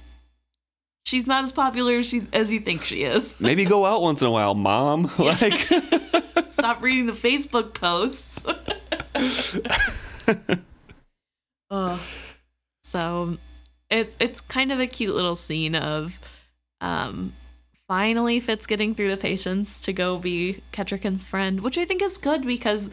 she's 1.03 1.28
not 1.28 1.43
as 1.43 1.51
popular 1.51 1.97
as 1.99 2.05
she 2.05 2.26
as 2.32 2.51
you 2.51 2.59
think 2.59 2.84
she 2.84 3.03
is. 3.03 3.39
Maybe 3.41 3.66
go 3.66 3.86
out 3.86 4.01
once 4.01 4.22
in 4.22 4.28
a 4.28 4.32
while, 4.32 4.55
mom. 4.55 5.11
Like 5.18 5.53
stop 6.51 6.82
reading 6.82 7.05
the 7.07 7.11
Facebook 7.11 7.74
posts. 7.74 8.45
Oh. 11.70 12.01
So 12.84 13.38
it 13.89 14.13
it's 14.20 14.41
kind 14.41 14.72
of 14.72 14.80
a 14.80 14.88
cute 14.88 15.16
little 15.16 15.36
scene 15.36 15.76
of 15.76 16.20
um 16.82 17.34
finally 17.88 18.39
Fitz 18.39 18.66
getting 18.66 18.95
through 18.95 19.09
the 19.09 19.18
patience 19.18 19.82
to 19.82 19.93
go 19.93 20.18
be 20.18 20.61
Kettricken's 20.72 21.26
friend, 21.26 21.61
which 21.61 21.78
I 21.78 21.86
think 21.86 22.01
is 22.01 22.18
good 22.18 22.45
because 22.45 22.89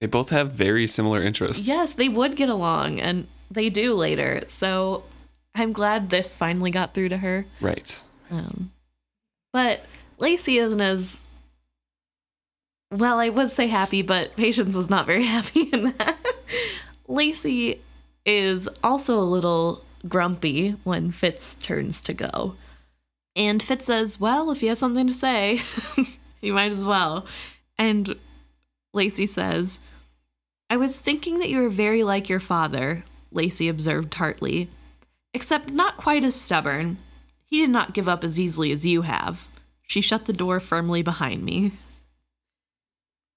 they 0.00 0.06
both 0.06 0.30
have 0.30 0.52
very 0.52 0.86
similar 0.86 1.22
interests. 1.22 1.66
Yes, 1.66 1.94
they 1.94 2.08
would 2.08 2.36
get 2.36 2.48
along 2.48 3.00
and 3.00 3.26
they 3.50 3.70
do 3.70 3.94
later. 3.94 4.42
So 4.48 5.04
I'm 5.54 5.72
glad 5.72 6.10
this 6.10 6.36
finally 6.36 6.70
got 6.70 6.94
through 6.94 7.10
to 7.10 7.18
her. 7.18 7.46
Right. 7.60 8.02
Um, 8.30 8.72
but 9.52 9.84
Lacey 10.18 10.58
isn't 10.58 10.80
as 10.80 11.28
well, 12.90 13.18
I 13.18 13.28
would 13.28 13.50
say 13.50 13.66
happy, 13.66 14.02
but 14.02 14.36
Patience 14.36 14.76
was 14.76 14.90
not 14.90 15.06
very 15.06 15.24
happy 15.36 15.62
in 15.62 15.94
that. 15.96 16.16
Lacey 17.06 17.80
is 18.24 18.68
also 18.82 19.18
a 19.18 19.22
little 19.22 19.84
grumpy 20.08 20.70
when 20.84 21.10
Fitz 21.10 21.54
turns 21.54 22.00
to 22.02 22.14
go. 22.14 22.56
And 23.36 23.62
Fitz 23.62 23.86
says, 23.86 24.20
Well, 24.20 24.50
if 24.50 24.62
you 24.62 24.68
have 24.68 24.78
something 24.78 25.06
to 25.06 25.14
say, 25.14 25.60
you 26.40 26.52
might 26.52 26.72
as 26.72 26.86
well. 26.86 27.26
And 27.78 28.16
Lacey 28.92 29.26
says, 29.26 29.80
I 30.70 30.76
was 30.76 30.98
thinking 30.98 31.38
that 31.38 31.50
you 31.50 31.60
were 31.60 31.68
very 31.68 32.04
like 32.04 32.28
your 32.28 32.40
father, 32.40 33.04
Lacey 33.30 33.68
observed 33.68 34.10
tartly 34.10 34.68
except 35.34 35.70
not 35.70 35.96
quite 35.96 36.24
as 36.24 36.40
stubborn. 36.40 36.96
He 37.44 37.60
did 37.60 37.70
not 37.70 37.92
give 37.92 38.08
up 38.08 38.24
as 38.24 38.40
easily 38.40 38.72
as 38.72 38.86
you 38.86 39.02
have. 39.02 39.48
She 39.82 40.00
shut 40.00 40.24
the 40.24 40.32
door 40.32 40.60
firmly 40.60 41.02
behind 41.02 41.44
me. 41.44 41.72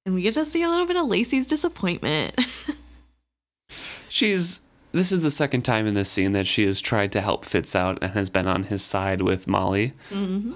And 0.06 0.16
we 0.16 0.22
get 0.22 0.36
to 0.36 0.46
see 0.46 0.64
a 0.64 0.70
little 0.70 0.88
bit 0.88 0.96
of 0.96 1.08
Lacey's 1.08 1.48
disappointment. 1.48 2.40
She's. 4.18 4.62
This 4.94 5.12
is 5.12 5.22
the 5.22 5.30
second 5.30 5.62
time 5.62 5.86
in 5.86 5.94
this 5.94 6.10
scene 6.10 6.32
that 6.32 6.48
she 6.48 6.66
has 6.66 6.82
tried 6.82 7.12
to 7.12 7.22
help 7.22 7.46
Fitz 7.46 7.76
out 7.76 8.00
and 8.02 8.14
has 8.14 8.32
been 8.32 8.48
on 8.48 8.64
his 8.64 8.82
side 8.82 9.22
with 9.22 9.48
Molly. 9.48 9.94
Mm-hmm. 10.10 10.54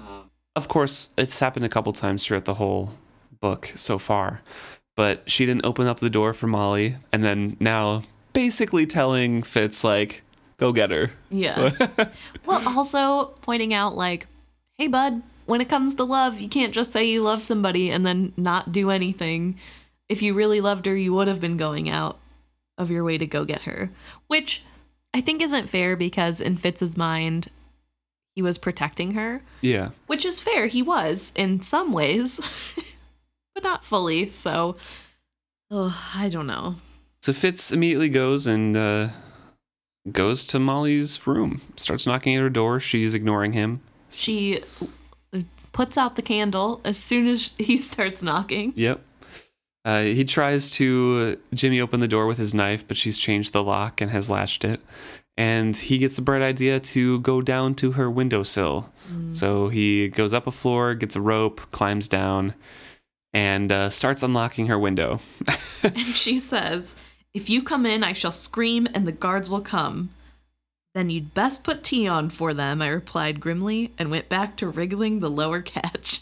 Of 0.56 0.66
course, 0.66 1.10
it's 1.16 1.38
happened 1.38 1.64
a 1.64 1.68
couple 1.68 1.92
times 1.92 2.24
throughout 2.24 2.46
the 2.46 2.54
whole 2.54 2.94
book 3.40 3.70
so 3.76 3.98
far, 3.98 4.42
but 4.96 5.30
she 5.30 5.46
didn't 5.46 5.64
open 5.64 5.86
up 5.86 6.00
the 6.00 6.10
door 6.10 6.34
for 6.34 6.48
Molly, 6.48 6.96
and 7.12 7.22
then 7.22 7.56
now 7.60 8.02
basically 8.32 8.84
telling 8.84 9.44
Fitz, 9.44 9.84
like, 9.84 10.22
go 10.56 10.72
get 10.72 10.90
her. 10.90 11.12
Yeah. 11.30 11.70
well, 12.46 12.66
also 12.66 13.26
pointing 13.42 13.72
out 13.72 13.96
like, 13.96 14.26
hey, 14.76 14.88
bud, 14.88 15.22
when 15.46 15.60
it 15.60 15.68
comes 15.68 15.94
to 15.96 16.04
love, 16.04 16.40
you 16.40 16.48
can't 16.48 16.74
just 16.74 16.90
say 16.90 17.04
you 17.04 17.22
love 17.22 17.44
somebody 17.44 17.90
and 17.90 18.04
then 18.04 18.32
not 18.36 18.72
do 18.72 18.90
anything. 18.90 19.56
If 20.08 20.20
you 20.20 20.34
really 20.34 20.60
loved 20.60 20.86
her, 20.86 20.96
you 20.96 21.14
would 21.14 21.28
have 21.28 21.40
been 21.40 21.56
going 21.56 21.88
out 21.88 22.18
of 22.78 22.90
your 22.90 23.04
way 23.04 23.18
to 23.18 23.26
go 23.26 23.44
get 23.44 23.62
her, 23.62 23.90
which 24.26 24.62
I 25.14 25.20
think 25.20 25.42
isn't 25.42 25.68
fair 25.68 25.96
because 25.96 26.40
in 26.40 26.56
Fitz's 26.56 26.96
mind, 26.96 27.48
he 28.34 28.42
was 28.42 28.58
protecting 28.58 29.12
her. 29.12 29.42
Yeah. 29.60 29.90
Which 30.06 30.24
is 30.24 30.40
fair. 30.40 30.66
He 30.66 30.82
was 30.82 31.32
in 31.36 31.60
some 31.62 31.92
ways, 31.92 32.40
but 33.54 33.62
not 33.62 33.84
fully. 33.84 34.28
So, 34.28 34.76
oh, 35.70 36.12
I 36.14 36.28
don't 36.28 36.46
know. 36.46 36.76
So 37.22 37.32
Fitz 37.32 37.70
immediately 37.72 38.08
goes 38.08 38.46
and 38.46 38.76
uh, 38.76 39.08
goes 40.10 40.46
to 40.46 40.58
Molly's 40.58 41.24
room, 41.26 41.60
starts 41.76 42.06
knocking 42.06 42.34
at 42.34 42.42
her 42.42 42.50
door. 42.50 42.80
She's 42.80 43.14
ignoring 43.14 43.52
him. 43.52 43.80
She 44.10 44.60
puts 45.72 45.96
out 45.96 46.16
the 46.16 46.22
candle 46.22 46.80
as 46.84 46.96
soon 46.96 47.26
as 47.26 47.52
he 47.58 47.76
starts 47.78 48.22
knocking. 48.22 48.72
Yep. 48.76 49.00
Uh, 49.84 50.02
he 50.02 50.24
tries 50.24 50.70
to 50.70 51.38
Jimmy 51.52 51.80
open 51.80 52.00
the 52.00 52.08
door 52.08 52.26
with 52.26 52.38
his 52.38 52.54
knife, 52.54 52.86
but 52.86 52.96
she's 52.96 53.18
changed 53.18 53.52
the 53.52 53.62
lock 53.62 54.00
and 54.00 54.10
has 54.10 54.30
latched 54.30 54.64
it. 54.64 54.80
And 55.36 55.76
he 55.76 55.98
gets 55.98 56.16
the 56.16 56.22
bright 56.22 56.42
idea 56.42 56.78
to 56.78 57.18
go 57.20 57.40
down 57.40 57.74
to 57.76 57.92
her 57.92 58.10
windowsill. 58.10 58.92
Mm. 59.10 59.34
So 59.34 59.68
he 59.68 60.08
goes 60.08 60.34
up 60.34 60.46
a 60.46 60.52
floor, 60.52 60.94
gets 60.94 61.16
a 61.16 61.20
rope, 61.20 61.60
climbs 61.72 62.06
down, 62.06 62.54
and 63.32 63.72
uh, 63.72 63.90
starts 63.90 64.22
unlocking 64.22 64.66
her 64.66 64.78
window. 64.78 65.20
and 65.82 65.98
she 65.98 66.38
says, 66.38 66.96
if 67.34 67.48
you 67.48 67.62
come 67.62 67.86
in, 67.86 68.04
I 68.04 68.12
shall 68.12 68.32
scream, 68.32 68.86
and 68.94 69.06
the 69.06 69.12
guards 69.12 69.48
will 69.48 69.62
come. 69.62 70.10
Then 70.94 71.08
you'd 71.08 71.32
best 71.32 71.64
put 71.64 71.82
tea 71.82 72.06
on 72.06 72.28
for 72.28 72.52
them, 72.52 72.82
I 72.82 72.88
replied 72.88 73.40
grimly, 73.40 73.92
and 73.98 74.10
went 74.10 74.28
back 74.28 74.56
to 74.58 74.68
wriggling 74.68 75.20
the 75.20 75.30
lower 75.30 75.62
catch. 75.62 76.20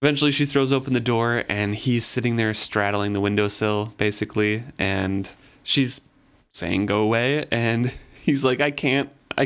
Eventually, 0.00 0.30
she 0.30 0.44
throws 0.46 0.72
open 0.72 0.92
the 0.94 1.00
door, 1.00 1.44
and 1.48 1.74
he's 1.74 2.04
sitting 2.04 2.36
there 2.36 2.54
straddling 2.54 3.12
the 3.14 3.20
windowsill, 3.20 3.94
basically, 3.98 4.62
and 4.78 5.30
she's 5.64 6.08
saying, 6.52 6.86
Go 6.86 7.02
away. 7.02 7.46
And 7.50 7.92
he's 8.22 8.44
like, 8.44 8.60
I 8.60 8.70
can't. 8.70 9.10
I, 9.36 9.42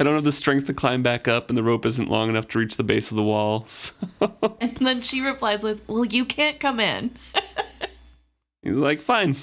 I 0.00 0.02
don't 0.04 0.14
have 0.14 0.24
the 0.24 0.32
strength 0.32 0.66
to 0.66 0.74
climb 0.74 1.02
back 1.02 1.28
up, 1.28 1.48
and 1.48 1.56
the 1.56 1.62
rope 1.62 1.86
isn't 1.86 2.10
long 2.10 2.28
enough 2.28 2.48
to 2.48 2.58
reach 2.58 2.76
the 2.76 2.82
base 2.84 3.10
of 3.10 3.16
the 3.16 3.22
wall. 3.22 3.66
So. 4.20 4.56
and 4.60 4.76
then 4.78 5.02
she 5.02 5.20
replies 5.20 5.62
with, 5.62 5.80
Well, 5.88 6.04
you 6.04 6.24
can't 6.24 6.58
come 6.60 6.80
in. 6.80 7.10
He's 8.62 8.74
like, 8.74 9.00
fine. 9.00 9.36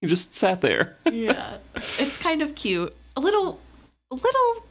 he 0.00 0.06
just 0.08 0.34
sat 0.36 0.60
there. 0.62 0.96
yeah. 1.10 1.58
It's 1.98 2.16
kind 2.18 2.40
of 2.42 2.54
cute. 2.54 2.94
A 3.16 3.20
little 3.20 3.60
a 4.10 4.14
little 4.14 4.66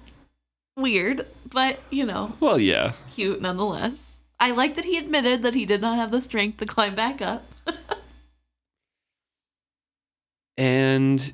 weird, 0.77 1.25
but 1.51 1.79
you 1.91 2.05
know, 2.05 2.33
Well, 2.39 2.59
yeah. 2.59 2.93
cute 3.13 3.41
nonetheless. 3.41 4.14
I 4.39 4.51
like 4.51 4.75
that 4.75 4.85
he 4.85 4.97
admitted 4.97 5.43
that 5.43 5.53
he 5.53 5.65
did 5.65 5.81
not 5.81 5.95
have 5.95 6.11
the 6.11 6.21
strength 6.21 6.57
to 6.57 6.65
climb 6.65 6.95
back 6.95 7.21
up. 7.21 7.45
and 10.57 11.33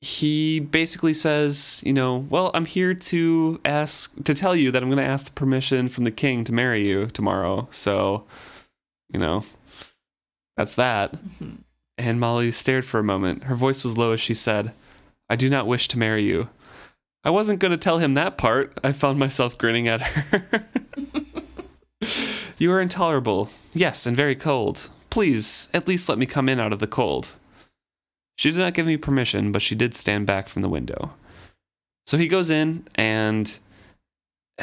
he 0.00 0.60
basically 0.60 1.14
says, 1.14 1.82
you 1.84 1.92
know, 1.92 2.26
well, 2.30 2.50
I'm 2.54 2.64
here 2.64 2.94
to 2.94 3.60
ask 3.64 4.22
to 4.24 4.34
tell 4.34 4.54
you 4.54 4.70
that 4.70 4.82
I'm 4.82 4.88
going 4.88 5.04
to 5.04 5.04
ask 5.04 5.26
the 5.26 5.32
permission 5.32 5.88
from 5.88 6.04
the 6.04 6.10
king 6.10 6.44
to 6.44 6.52
marry 6.52 6.86
you 6.86 7.06
tomorrow. 7.06 7.68
So, 7.70 8.24
you 9.12 9.18
know, 9.18 9.44
that's 10.56 10.74
that. 10.76 11.12
Mm-hmm. 11.12 11.56
And 11.98 12.20
Molly 12.20 12.52
stared 12.52 12.84
for 12.84 13.00
a 13.00 13.04
moment. 13.04 13.44
Her 13.44 13.54
voice 13.54 13.82
was 13.82 13.96
low 13.96 14.12
as 14.12 14.20
she 14.20 14.34
said, 14.34 14.72
I 15.28 15.36
do 15.36 15.48
not 15.48 15.66
wish 15.66 15.88
to 15.88 15.98
marry 15.98 16.24
you. 16.24 16.50
I 17.24 17.30
wasn't 17.30 17.58
going 17.58 17.72
to 17.72 17.76
tell 17.76 17.98
him 17.98 18.14
that 18.14 18.38
part. 18.38 18.78
I 18.84 18.92
found 18.92 19.18
myself 19.18 19.58
grinning 19.58 19.88
at 19.88 20.00
her. 20.02 20.66
you 22.58 22.72
are 22.72 22.80
intolerable. 22.80 23.50
Yes, 23.72 24.06
and 24.06 24.16
very 24.16 24.34
cold. 24.34 24.90
Please, 25.10 25.68
at 25.72 25.88
least 25.88 26.08
let 26.08 26.18
me 26.18 26.26
come 26.26 26.48
in 26.48 26.60
out 26.60 26.72
of 26.72 26.78
the 26.78 26.86
cold. 26.86 27.32
She 28.36 28.50
did 28.50 28.60
not 28.60 28.74
give 28.74 28.86
me 28.86 28.96
permission, 28.96 29.50
but 29.50 29.62
she 29.62 29.74
did 29.74 29.94
stand 29.94 30.26
back 30.26 30.48
from 30.48 30.62
the 30.62 30.68
window. 30.68 31.14
So 32.06 32.18
he 32.18 32.28
goes 32.28 32.50
in 32.50 32.86
and 32.94 33.58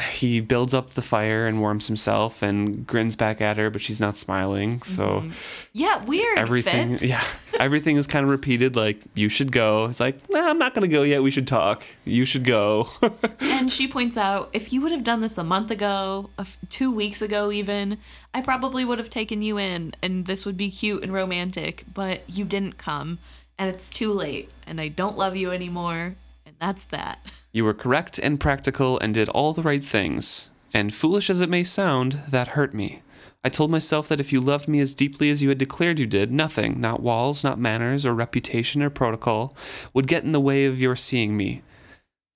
he 0.02 0.40
builds 0.40 0.74
up 0.74 0.90
the 0.90 1.02
fire 1.02 1.46
and 1.46 1.60
warms 1.60 1.86
himself 1.86 2.42
and 2.42 2.84
grins 2.84 3.14
back 3.14 3.40
at 3.40 3.56
her, 3.56 3.70
but 3.70 3.80
she's 3.80 4.00
not 4.00 4.16
smiling. 4.16 4.82
So 4.82 5.06
mm-hmm. 5.06 5.30
Yeah, 5.72 6.04
weird. 6.04 6.36
everything, 6.36 6.96
Fitz. 6.96 7.04
yeah, 7.04 7.24
everything 7.60 7.96
is 7.96 8.08
kind 8.08 8.24
of 8.24 8.30
repeated. 8.30 8.74
Like 8.74 9.00
you 9.14 9.28
should 9.28 9.52
go. 9.52 9.84
It's 9.84 10.00
like, 10.00 10.28
nah, 10.30 10.50
I'm 10.50 10.58
not 10.58 10.74
gonna 10.74 10.88
go 10.88 11.04
yet. 11.04 11.22
We 11.22 11.30
should 11.30 11.46
talk. 11.46 11.84
You 12.04 12.24
should 12.24 12.44
go. 12.44 12.88
And 13.40 13.72
she 13.72 13.86
points 13.86 14.16
out, 14.16 14.50
if 14.52 14.72
you 14.72 14.80
would 14.82 14.90
have 14.90 15.04
done 15.04 15.20
this 15.20 15.38
a 15.38 15.44
month 15.44 15.70
ago, 15.70 16.28
two 16.70 16.90
weeks 16.90 17.22
ago, 17.22 17.52
even, 17.52 17.98
I 18.34 18.40
probably 18.40 18.84
would 18.84 18.98
have 18.98 19.08
taken 19.08 19.42
you 19.42 19.58
in, 19.58 19.94
and 20.02 20.26
this 20.26 20.44
would 20.44 20.56
be 20.56 20.70
cute 20.70 21.02
and 21.04 21.12
romantic. 21.12 21.84
But 21.94 22.22
you 22.28 22.44
didn't 22.44 22.78
come, 22.78 23.18
and 23.56 23.70
it's 23.70 23.90
too 23.90 24.12
late, 24.12 24.50
and 24.66 24.80
I 24.80 24.88
don't 24.88 25.16
love 25.16 25.36
you 25.36 25.52
anymore, 25.52 26.16
that's 26.64 26.86
that. 26.86 27.18
You 27.52 27.62
were 27.64 27.74
correct 27.74 28.18
and 28.18 28.40
practical 28.40 28.98
and 29.00 29.12
did 29.12 29.28
all 29.28 29.52
the 29.52 29.62
right 29.62 29.84
things. 29.84 30.50
And 30.72 30.94
foolish 30.94 31.28
as 31.28 31.42
it 31.42 31.50
may 31.50 31.62
sound, 31.62 32.22
that 32.28 32.48
hurt 32.48 32.72
me. 32.72 33.02
I 33.44 33.50
told 33.50 33.70
myself 33.70 34.08
that 34.08 34.18
if 34.18 34.32
you 34.32 34.40
loved 34.40 34.66
me 34.66 34.80
as 34.80 34.94
deeply 34.94 35.28
as 35.28 35.42
you 35.42 35.50
had 35.50 35.58
declared 35.58 35.98
you 35.98 36.06
did, 36.06 36.32
nothing, 36.32 36.80
not 36.80 37.02
walls, 37.02 37.44
not 37.44 37.58
manners, 37.58 38.06
or 38.06 38.14
reputation, 38.14 38.82
or 38.82 38.88
protocol, 38.88 39.54
would 39.92 40.06
get 40.06 40.24
in 40.24 40.32
the 40.32 40.40
way 40.40 40.64
of 40.64 40.80
your 40.80 40.96
seeing 40.96 41.36
me. 41.36 41.62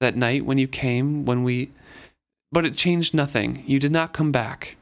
That 0.01 0.15
night 0.15 0.45
when 0.45 0.59
you 0.59 0.69
came, 0.69 1.25
when 1.25 1.43
we. 1.43 1.71
But 2.53 2.67
it 2.67 2.75
changed 2.75 3.15
nothing. 3.15 3.65
You 3.67 3.79
did 3.79 3.93
not 3.93 4.13
come 4.13 4.31
back. 4.31 4.77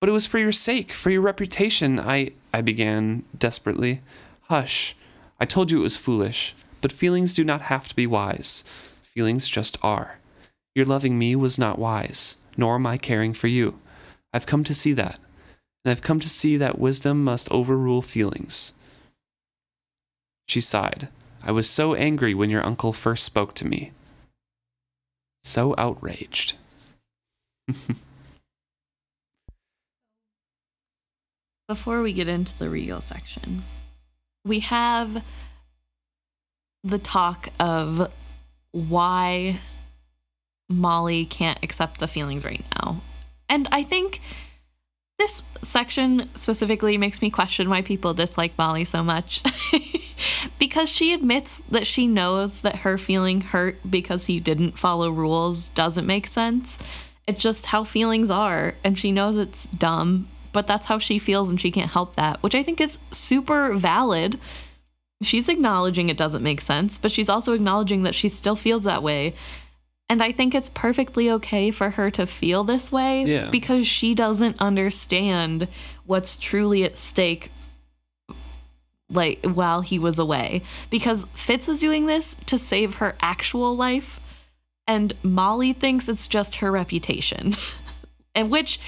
But 0.00 0.08
it 0.08 0.12
was 0.12 0.26
for 0.26 0.38
your 0.38 0.52
sake, 0.52 0.92
for 0.92 1.10
your 1.10 1.20
reputation. 1.20 2.00
I. 2.00 2.30
I 2.54 2.62
began 2.62 3.24
desperately. 3.38 4.00
Hush. 4.48 4.96
I 5.38 5.44
told 5.44 5.70
you 5.70 5.80
it 5.80 5.82
was 5.82 5.98
foolish. 5.98 6.54
But 6.82 6.92
feelings 6.92 7.32
do 7.32 7.44
not 7.44 7.62
have 7.62 7.88
to 7.88 7.96
be 7.96 8.06
wise. 8.06 8.64
Feelings 9.02 9.48
just 9.48 9.78
are. 9.82 10.18
Your 10.74 10.84
loving 10.84 11.18
me 11.18 11.34
was 11.36 11.58
not 11.58 11.78
wise, 11.78 12.36
nor 12.56 12.78
my 12.78 12.98
caring 12.98 13.32
for 13.32 13.46
you. 13.48 13.78
I've 14.34 14.46
come 14.46 14.64
to 14.64 14.74
see 14.74 14.92
that. 14.94 15.18
And 15.84 15.92
I've 15.92 16.02
come 16.02 16.20
to 16.20 16.28
see 16.28 16.56
that 16.58 16.78
wisdom 16.78 17.24
must 17.24 17.50
overrule 17.50 18.02
feelings. 18.02 18.72
She 20.48 20.60
sighed. 20.60 21.08
I 21.44 21.52
was 21.52 21.68
so 21.70 21.94
angry 21.94 22.34
when 22.34 22.50
your 22.50 22.66
uncle 22.66 22.92
first 22.92 23.24
spoke 23.24 23.54
to 23.54 23.66
me. 23.66 23.92
So 25.44 25.74
outraged. 25.78 26.56
Before 31.68 32.02
we 32.02 32.12
get 32.12 32.28
into 32.28 32.58
the 32.58 32.68
regal 32.68 33.00
section, 33.00 33.62
we 34.44 34.58
have 34.60 35.24
the 36.84 36.98
talk 36.98 37.48
of 37.60 38.12
why 38.72 39.60
Molly 40.68 41.24
can't 41.24 41.58
accept 41.62 42.00
the 42.00 42.08
feelings 42.08 42.44
right 42.44 42.64
now. 42.76 43.00
And 43.48 43.68
I 43.70 43.82
think 43.82 44.20
this 45.18 45.42
section 45.60 46.28
specifically 46.34 46.98
makes 46.98 47.22
me 47.22 47.30
question 47.30 47.68
why 47.68 47.82
people 47.82 48.14
dislike 48.14 48.56
Molly 48.58 48.84
so 48.84 49.02
much. 49.02 49.42
because 50.58 50.88
she 50.88 51.12
admits 51.12 51.58
that 51.70 51.86
she 51.86 52.06
knows 52.06 52.62
that 52.62 52.76
her 52.76 52.98
feeling 52.98 53.40
hurt 53.40 53.78
because 53.88 54.26
he 54.26 54.40
didn't 54.40 54.78
follow 54.78 55.10
rules 55.10 55.68
doesn't 55.70 56.06
make 56.06 56.26
sense. 56.26 56.78
It's 57.26 57.40
just 57.40 57.66
how 57.66 57.84
feelings 57.84 58.30
are. 58.30 58.74
And 58.82 58.98
she 58.98 59.12
knows 59.12 59.36
it's 59.36 59.66
dumb, 59.66 60.26
but 60.52 60.66
that's 60.66 60.86
how 60.86 60.98
she 60.98 61.18
feels 61.18 61.50
and 61.50 61.60
she 61.60 61.70
can't 61.70 61.90
help 61.90 62.16
that, 62.16 62.42
which 62.42 62.54
I 62.54 62.62
think 62.62 62.80
is 62.80 62.98
super 63.12 63.74
valid. 63.74 64.40
She's 65.22 65.48
acknowledging 65.48 66.08
it 66.08 66.16
doesn't 66.16 66.42
make 66.42 66.60
sense, 66.60 66.98
but 66.98 67.10
she's 67.10 67.28
also 67.28 67.52
acknowledging 67.52 68.02
that 68.04 68.14
she 68.14 68.28
still 68.28 68.56
feels 68.56 68.84
that 68.84 69.02
way. 69.02 69.34
And 70.08 70.22
I 70.22 70.32
think 70.32 70.54
it's 70.54 70.68
perfectly 70.68 71.30
okay 71.30 71.70
for 71.70 71.90
her 71.90 72.10
to 72.12 72.26
feel 72.26 72.64
this 72.64 72.92
way 72.92 73.24
Yeah. 73.24 73.48
because 73.50 73.86
she 73.86 74.14
doesn't 74.14 74.60
understand 74.60 75.68
what's 76.04 76.36
truly 76.36 76.84
at 76.84 76.98
stake 76.98 77.50
like 79.10 79.44
while 79.44 79.82
he 79.82 79.98
was 79.98 80.18
away 80.18 80.62
because 80.90 81.24
Fitz 81.34 81.68
is 81.68 81.80
doing 81.80 82.06
this 82.06 82.34
to 82.46 82.58
save 82.58 82.96
her 82.96 83.14
actual 83.20 83.76
life 83.76 84.18
and 84.86 85.12
Molly 85.22 85.72
thinks 85.72 86.08
it's 86.08 86.26
just 86.26 86.56
her 86.56 86.70
reputation. 86.70 87.54
and 88.34 88.50
which 88.50 88.80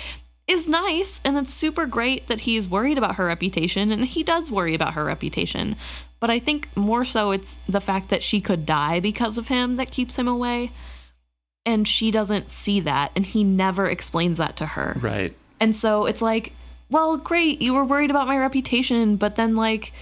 is 0.47 0.69
nice 0.69 1.21
and 1.25 1.37
it's 1.39 1.55
super 1.55 1.87
great 1.87 2.27
that 2.27 2.41
he's 2.41 2.69
worried 2.69 2.99
about 2.99 3.17
her 3.17 3.27
reputation 3.27 3.93
and 3.93 4.05
he 4.05 4.23
does 4.23 4.51
worry 4.51 4.75
about 4.75 4.95
her 4.95 5.05
reputation. 5.05 5.77
But 6.25 6.31
I 6.31 6.39
think 6.39 6.75
more 6.75 7.05
so 7.05 7.33
it's 7.33 7.57
the 7.69 7.83
fact 7.83 8.09
that 8.09 8.23
she 8.23 8.41
could 8.41 8.65
die 8.65 8.99
because 8.99 9.37
of 9.37 9.49
him 9.49 9.75
that 9.75 9.91
keeps 9.91 10.17
him 10.17 10.27
away. 10.27 10.71
And 11.67 11.87
she 11.87 12.11
doesn't 12.11 12.51
see 12.51 12.81
that 12.81 13.13
and 13.15 13.27
he 13.27 13.45
never 13.45 13.87
explains 13.91 14.39
that 14.39 14.57
to 14.57 14.65
her. 14.65 14.97
Right. 15.03 15.37
And 15.61 15.77
so 15.77 16.07
it's 16.07 16.23
like, 16.23 16.55
well, 16.91 17.19
great, 17.19 17.61
you 17.61 17.75
were 17.75 17.85
worried 17.85 18.09
about 18.09 18.27
my 18.27 18.39
reputation, 18.39 19.17
but 19.17 19.37
then 19.37 19.55
like 19.55 19.93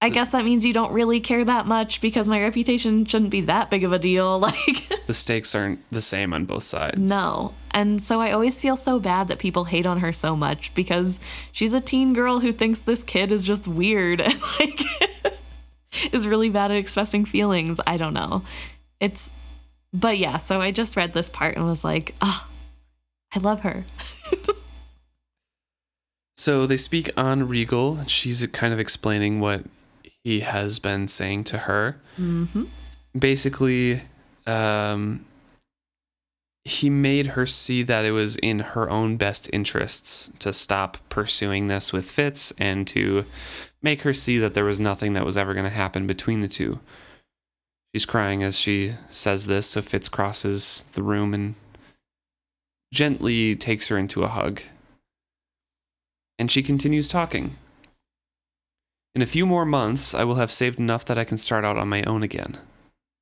I 0.00 0.10
guess 0.10 0.30
that 0.30 0.44
means 0.44 0.64
you 0.64 0.72
don't 0.72 0.92
really 0.92 1.18
care 1.18 1.44
that 1.44 1.66
much 1.66 2.00
because 2.00 2.28
my 2.28 2.40
reputation 2.40 3.04
shouldn't 3.04 3.32
be 3.32 3.40
that 3.42 3.68
big 3.68 3.82
of 3.84 3.92
a 3.92 3.98
deal. 3.98 4.38
Like 4.48 5.06
The 5.06 5.14
stakes 5.14 5.54
aren't 5.54 5.80
the 5.88 6.02
same 6.02 6.32
on 6.34 6.44
both 6.44 6.64
sides. 6.64 6.98
no. 6.98 7.54
And 7.72 8.02
so 8.02 8.20
I 8.20 8.32
always 8.32 8.60
feel 8.60 8.76
so 8.76 8.98
bad 8.98 9.28
that 9.28 9.38
people 9.38 9.64
hate 9.64 9.86
on 9.86 10.00
her 10.00 10.12
so 10.12 10.34
much 10.34 10.74
because 10.74 11.20
she's 11.52 11.74
a 11.74 11.80
teen 11.80 12.12
girl 12.12 12.40
who 12.40 12.52
thinks 12.52 12.80
this 12.80 13.02
kid 13.02 13.30
is 13.30 13.44
just 13.44 13.66
weird 13.68 14.20
and 14.20 14.40
like 14.58 14.80
is 16.12 16.26
really 16.26 16.50
bad 16.50 16.70
at 16.70 16.76
expressing 16.76 17.24
feelings. 17.24 17.80
I 17.86 17.96
don't 17.96 18.14
know. 18.14 18.42
It's 19.00 19.32
but 19.92 20.18
yeah, 20.18 20.36
so 20.36 20.60
I 20.60 20.70
just 20.70 20.96
read 20.96 21.12
this 21.14 21.30
part 21.30 21.56
and 21.56 21.64
was 21.64 21.84
like, 21.84 22.14
"Ah, 22.20 22.46
I 23.34 23.38
love 23.38 23.60
her." 23.60 23.84
So 26.38 26.66
they 26.66 26.76
speak 26.76 27.10
on 27.16 27.48
Regal. 27.48 28.04
She's 28.06 28.46
kind 28.46 28.72
of 28.72 28.78
explaining 28.78 29.40
what 29.40 29.64
he 30.22 30.40
has 30.40 30.78
been 30.78 31.08
saying 31.08 31.44
to 31.44 31.58
her. 31.58 32.00
Mhm. 32.16 32.68
Basically, 33.18 34.02
um, 34.46 35.24
he 36.64 36.90
made 36.90 37.28
her 37.28 37.44
see 37.44 37.82
that 37.82 38.04
it 38.04 38.12
was 38.12 38.36
in 38.36 38.60
her 38.60 38.88
own 38.88 39.16
best 39.16 39.50
interests 39.52 40.30
to 40.38 40.52
stop 40.52 40.98
pursuing 41.08 41.66
this 41.66 41.92
with 41.92 42.08
Fitz 42.08 42.52
and 42.56 42.86
to 42.86 43.24
make 43.82 44.02
her 44.02 44.12
see 44.12 44.38
that 44.38 44.54
there 44.54 44.64
was 44.64 44.80
nothing 44.80 45.12
that 45.14 45.24
was 45.24 45.36
ever 45.36 45.54
going 45.54 45.66
to 45.66 45.70
happen 45.70 46.06
between 46.06 46.40
the 46.40 46.48
two. 46.48 46.80
She's 47.94 48.06
crying 48.06 48.42
as 48.42 48.58
she 48.58 48.94
says 49.08 49.46
this, 49.46 49.66
so 49.68 49.82
Fitz 49.82 50.08
crosses 50.08 50.86
the 50.92 51.02
room 51.02 51.32
and 51.32 51.54
gently 52.92 53.56
takes 53.56 53.88
her 53.88 53.98
into 53.98 54.24
a 54.24 54.28
hug. 54.28 54.62
And 56.38 56.50
she 56.50 56.62
continues 56.62 57.08
talking. 57.08 57.56
In 59.14 59.22
a 59.22 59.26
few 59.26 59.46
more 59.46 59.64
months, 59.64 60.14
I 60.14 60.24
will 60.24 60.36
have 60.36 60.52
saved 60.52 60.78
enough 60.78 61.04
that 61.06 61.18
I 61.18 61.24
can 61.24 61.38
start 61.38 61.64
out 61.64 61.76
on 61.76 61.88
my 61.88 62.02
own 62.04 62.22
again. 62.22 62.58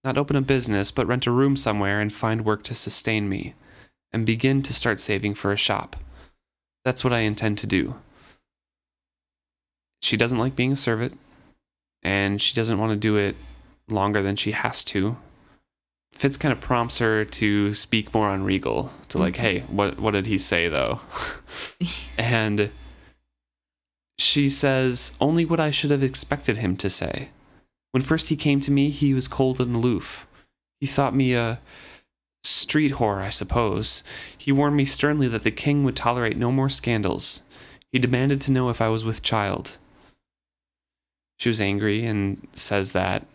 Not 0.04 0.18
open 0.18 0.36
a 0.36 0.42
business, 0.42 0.90
but 0.90 1.06
rent 1.06 1.26
a 1.26 1.30
room 1.30 1.56
somewhere 1.56 2.00
and 2.00 2.12
find 2.12 2.44
work 2.44 2.62
to 2.64 2.74
sustain 2.74 3.28
me, 3.28 3.54
and 4.12 4.26
begin 4.26 4.62
to 4.62 4.74
start 4.74 5.00
saving 5.00 5.34
for 5.34 5.52
a 5.52 5.56
shop. 5.56 5.96
That's 6.84 7.02
what 7.02 7.12
I 7.12 7.20
intend 7.20 7.58
to 7.58 7.66
do. 7.66 7.96
She 10.02 10.16
doesn't 10.16 10.38
like 10.38 10.54
being 10.56 10.72
a 10.72 10.76
servant, 10.76 11.18
and 12.02 12.40
she 12.40 12.54
doesn't 12.54 12.78
want 12.78 12.90
to 12.92 12.96
do 12.96 13.16
it 13.16 13.36
longer 13.88 14.22
than 14.22 14.36
she 14.36 14.52
has 14.52 14.84
to. 14.84 15.16
Fitz 16.12 16.36
kind 16.36 16.52
of 16.52 16.60
prompts 16.60 16.98
her 16.98 17.24
to 17.24 17.74
speak 17.74 18.14
more 18.14 18.28
on 18.28 18.44
Regal, 18.44 18.92
to 19.08 19.18
like, 19.18 19.34
Mhm. 19.34 19.38
hey, 19.38 19.58
what 19.68 19.98
what 19.98 20.12
did 20.12 20.26
he 20.26 20.38
say 20.38 20.68
though? 20.68 21.00
and 22.18 22.70
she 24.18 24.48
says 24.48 25.12
only 25.20 25.44
what 25.44 25.60
I 25.60 25.70
should 25.70 25.90
have 25.90 26.02
expected 26.02 26.56
him 26.58 26.76
to 26.78 26.88
say. 26.88 27.30
When 27.92 28.02
first 28.02 28.28
he 28.28 28.36
came 28.36 28.60
to 28.60 28.70
me, 28.72 28.90
he 28.90 29.12
was 29.14 29.28
cold 29.28 29.60
and 29.60 29.74
aloof. 29.76 30.26
He 30.80 30.86
thought 30.86 31.14
me 31.14 31.34
a 31.34 31.60
street 32.44 32.92
whore, 32.92 33.18
I 33.18 33.28
suppose. 33.30 34.02
He 34.36 34.52
warned 34.52 34.76
me 34.76 34.84
sternly 34.84 35.28
that 35.28 35.44
the 35.44 35.50
king 35.50 35.84
would 35.84 35.96
tolerate 35.96 36.36
no 36.36 36.50
more 36.52 36.68
scandals. 36.68 37.42
He 37.92 37.98
demanded 37.98 38.40
to 38.42 38.52
know 38.52 38.68
if 38.70 38.80
I 38.80 38.88
was 38.88 39.04
with 39.04 39.22
child. 39.22 39.78
She 41.38 41.48
was 41.48 41.60
angry 41.60 42.04
and 42.04 42.46
says 42.52 42.92
that 42.92 43.26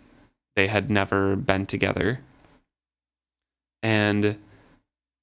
they 0.55 0.67
had 0.67 0.89
never 0.89 1.35
been 1.35 1.65
together. 1.65 2.19
And 3.83 4.37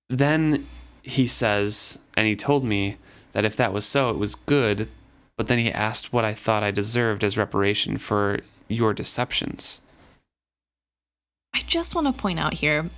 then 0.08 0.66
he 1.02 1.26
says, 1.26 1.98
and 2.16 2.26
he 2.26 2.36
told 2.36 2.64
me 2.64 2.96
that 3.32 3.44
if 3.44 3.56
that 3.56 3.72
was 3.72 3.86
so, 3.86 4.10
it 4.10 4.16
was 4.16 4.34
good, 4.34 4.88
but 5.36 5.48
then 5.48 5.58
he 5.58 5.70
asked 5.70 6.12
what 6.12 6.24
I 6.24 6.34
thought 6.34 6.62
I 6.62 6.70
deserved 6.70 7.22
as 7.22 7.38
reparation 7.38 7.98
for 7.98 8.40
your 8.68 8.92
deceptions. 8.92 9.80
I 11.54 11.60
just 11.66 11.94
want 11.94 12.06
to 12.06 12.12
point 12.12 12.38
out 12.38 12.54
here 12.54 12.90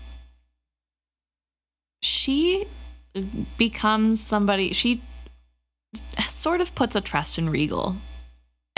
she 2.03 2.67
becomes 3.59 4.21
somebody, 4.21 4.73
she 4.73 5.03
sort 6.29 6.61
of 6.61 6.75
puts 6.75 6.95
a 6.95 7.01
trust 7.01 7.39
in 7.39 7.51
Regal. 7.51 7.97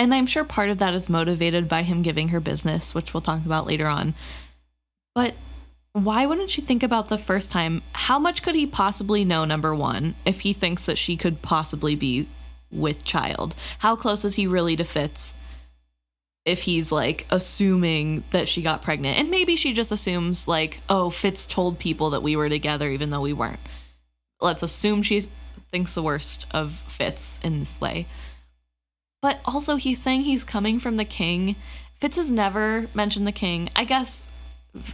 And 0.03 0.12
I'm 0.12 0.26
sure 0.26 0.42
part 0.42 0.68
of 0.68 0.78
that 0.78 0.94
is 0.94 1.09
motivated 1.09 1.68
by 1.68 1.82
him 1.82 2.03
giving 2.03 2.30
her 2.30 2.40
business, 2.40 2.92
which 2.92 3.14
we'll 3.14 3.20
talk 3.20 3.46
about 3.46 3.68
later 3.68 3.86
on. 3.86 4.14
But 5.14 5.34
why 5.92 6.26
wouldn't 6.26 6.50
she 6.50 6.61
think 6.61 6.82
about 6.82 7.09
the 7.09 7.16
first 7.16 7.53
time? 7.53 7.82
How 7.92 8.18
much 8.18 8.42
could 8.42 8.57
he 8.57 8.66
possibly 8.66 9.24
know, 9.24 9.44
number 9.44 9.72
one, 9.72 10.16
if 10.24 10.40
he 10.40 10.55
thinks 10.55 10.86
that 10.86 10.98
she 10.98 11.16
could 11.16 11.40
possibly 11.40 11.94
be 11.94 12.26
with 12.72 13.05
child? 13.05 13.55
How 13.78 13.94
close 13.94 14.24
is 14.24 14.34
he 14.34 14.48
really 14.48 14.74
to 14.74 14.82
Fitz? 14.82 15.34
If 16.44 16.62
he's 16.62 16.90
like 16.90 17.24
assuming 17.30 18.24
that 18.32 18.48
she 18.48 18.61
got 18.61 18.82
pregnant, 18.82 19.20
and 19.20 19.30
maybe 19.30 19.55
she 19.55 19.72
just 19.72 19.92
assumes, 19.92 20.48
like, 20.48 20.80
oh, 20.88 21.11
Fitz 21.11 21.46
told 21.46 21.78
people 21.78 22.11
that 22.11 22.24
we 22.24 22.34
were 22.34 22.48
together 22.48 22.88
even 22.88 23.11
though 23.11 23.20
we 23.20 23.32
weren't. 23.32 23.61
Let's 24.40 24.64
assume 24.64 25.05
she 25.05 25.20
thinks 25.70 25.94
the 25.94 26.03
worst 26.03 26.46
of 26.50 26.72
Fitz 26.72 27.38
in 27.44 27.61
this 27.61 27.80
way. 27.80 28.07
But 29.23 29.39
also, 29.45 29.77
he's 29.77 30.03
saying 30.03 30.23
he's 30.23 30.43
coming 30.43 30.81
from 30.81 30.97
the 30.97 31.05
king. 31.05 31.55
Fitz 31.95 32.16
has 32.16 32.33
never 32.33 32.89
mentioned 32.93 33.25
the 33.27 33.33
king. 33.33 33.70
I 33.77 33.85
guess 33.85 34.29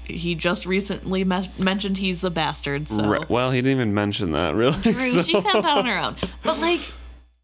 he 0.05 0.35
just 0.35 0.67
recently 0.67 1.25
me- 1.25 1.49
mentioned 1.59 1.97
he's 1.97 2.23
a 2.25 2.31
bastard. 2.31 2.89
So 2.89 3.09
Right. 3.09 3.29
Well, 3.31 3.51
he 3.51 3.63
didn't 3.63 3.79
even 3.79 3.95
mention 3.95 4.33
that, 4.33 4.55
really. 4.55 4.81
True, 4.83 4.93
so- 4.93 5.23
she 5.23 5.33
found 5.41 5.65
out 5.65 5.79
on 5.79 5.87
her 5.87 5.99
own. 5.99 6.17
But 6.43 6.61
like, 6.61 6.81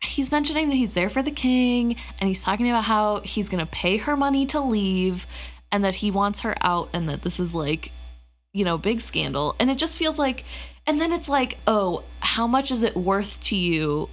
he's 0.02 0.30
mentioning 0.30 0.68
that 0.68 0.74
he's 0.74 0.92
there 0.92 1.08
for 1.08 1.22
the 1.22 1.30
king, 1.30 1.96
and 2.20 2.28
he's 2.28 2.42
talking 2.44 2.68
about 2.68 2.84
how 2.84 3.20
he's 3.20 3.48
gonna 3.48 3.64
pay 3.66 3.96
her 3.96 4.14
money 4.16 4.44
to 4.46 4.60
leave, 4.60 5.26
and 5.72 5.84
that 5.84 5.94
he 5.96 6.10
wants 6.10 6.42
her 6.42 6.54
out, 6.60 6.90
and 6.92 7.08
that 7.08 7.22
this 7.22 7.40
is 7.40 7.54
like, 7.54 7.92
you 8.52 8.64
know, 8.66 8.76
big 8.76 9.00
scandal. 9.00 9.56
And 9.58 9.70
it 9.70 9.78
just 9.78 9.96
feels 9.96 10.18
like, 10.18 10.44
and 10.86 11.00
then 11.00 11.14
it's 11.14 11.30
like, 11.30 11.56
oh, 11.66 12.04
how 12.20 12.46
much 12.46 12.70
is 12.70 12.82
it 12.82 12.94
worth 12.94 13.42
to 13.44 13.56
you? 13.56 14.10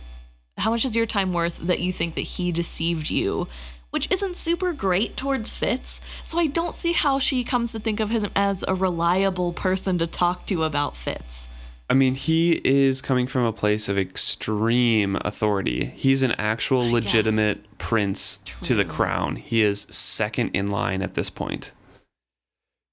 How 0.57 0.71
much 0.71 0.85
is 0.85 0.95
your 0.95 1.05
time 1.05 1.33
worth 1.33 1.57
that 1.59 1.79
you 1.79 1.91
think 1.91 2.15
that 2.15 2.21
he 2.21 2.51
deceived 2.51 3.09
you? 3.09 3.47
Which 3.89 4.09
isn't 4.11 4.37
super 4.37 4.71
great 4.73 5.17
towards 5.17 5.51
Fitz. 5.51 6.01
So 6.23 6.39
I 6.39 6.47
don't 6.47 6.75
see 6.75 6.93
how 6.93 7.19
she 7.19 7.43
comes 7.43 7.73
to 7.73 7.79
think 7.79 7.99
of 7.99 8.09
him 8.09 8.29
as 8.35 8.63
a 8.67 8.75
reliable 8.75 9.51
person 9.51 9.97
to 9.97 10.07
talk 10.07 10.45
to 10.47 10.63
about 10.63 10.95
Fitz. 10.95 11.49
I 11.89 11.93
mean, 11.93 12.15
he 12.15 12.61
is 12.63 13.01
coming 13.01 13.27
from 13.27 13.43
a 13.43 13.51
place 13.51 13.89
of 13.89 13.97
extreme 13.97 15.17
authority. 15.25 15.87
He's 15.87 16.23
an 16.23 16.31
actual 16.37 16.83
guess. 16.83 16.93
legitimate 16.93 17.77
prince 17.79 18.37
to 18.61 18.75
the 18.75 18.85
crown. 18.85 19.35
He 19.35 19.61
is 19.61 19.81
second 19.89 20.51
in 20.53 20.67
line 20.67 21.01
at 21.01 21.15
this 21.15 21.29
point. 21.29 21.73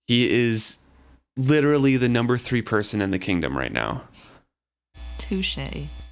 He 0.09 0.29
is 0.29 0.79
literally 1.37 1.97
the 1.97 2.09
number 2.09 2.37
three 2.37 2.61
person 2.61 3.01
in 3.01 3.13
the 3.13 3.21
kingdom 3.21 3.57
right 3.57 3.73
now. 3.73 4.03
Touche. 5.19 5.59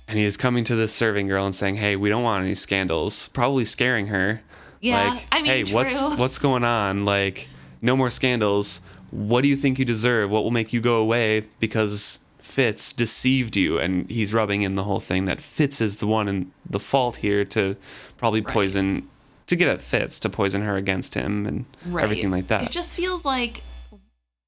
And 0.08 0.18
he 0.18 0.24
is 0.24 0.36
coming 0.36 0.64
to 0.64 0.76
this 0.76 0.92
serving 0.94 1.26
girl 1.28 1.44
and 1.44 1.54
saying, 1.54 1.76
Hey, 1.76 1.96
we 1.96 2.08
don't 2.08 2.22
want 2.22 2.44
any 2.44 2.54
scandals. 2.54 3.28
Probably 3.28 3.64
scaring 3.64 4.06
her. 4.08 4.42
Yeah, 4.80 5.10
like, 5.14 5.26
I 5.32 5.36
mean, 5.42 5.46
hey, 5.46 5.64
what's 5.74 5.98
true. 5.98 6.16
what's 6.16 6.38
going 6.38 6.62
on? 6.62 7.04
Like, 7.04 7.48
no 7.82 7.96
more 7.96 8.10
scandals. 8.10 8.82
What 9.10 9.42
do 9.42 9.48
you 9.48 9.56
think 9.56 9.78
you 9.78 9.84
deserve? 9.84 10.30
What 10.30 10.44
will 10.44 10.50
make 10.50 10.72
you 10.72 10.80
go 10.80 11.00
away? 11.00 11.46
Because 11.58 12.20
Fitz 12.38 12.92
deceived 12.92 13.56
you, 13.56 13.78
and 13.78 14.08
he's 14.10 14.32
rubbing 14.34 14.62
in 14.62 14.74
the 14.76 14.84
whole 14.84 15.00
thing 15.00 15.24
that 15.24 15.40
Fitz 15.40 15.80
is 15.80 15.96
the 15.96 16.06
one 16.06 16.28
in 16.28 16.52
the 16.68 16.78
fault 16.78 17.16
here 17.16 17.44
to 17.46 17.76
probably 18.16 18.40
Right. 18.42 18.52
poison, 18.54 19.08
to 19.46 19.56
get 19.56 19.68
at 19.68 19.80
Fitz 19.80 20.20
to 20.20 20.28
poison 20.28 20.62
her 20.62 20.76
against 20.76 21.14
him 21.14 21.46
and 21.46 21.64
everything 21.98 22.30
like 22.30 22.48
that. 22.48 22.62
It 22.64 22.70
just 22.70 22.94
feels 22.94 23.24
like, 23.24 23.62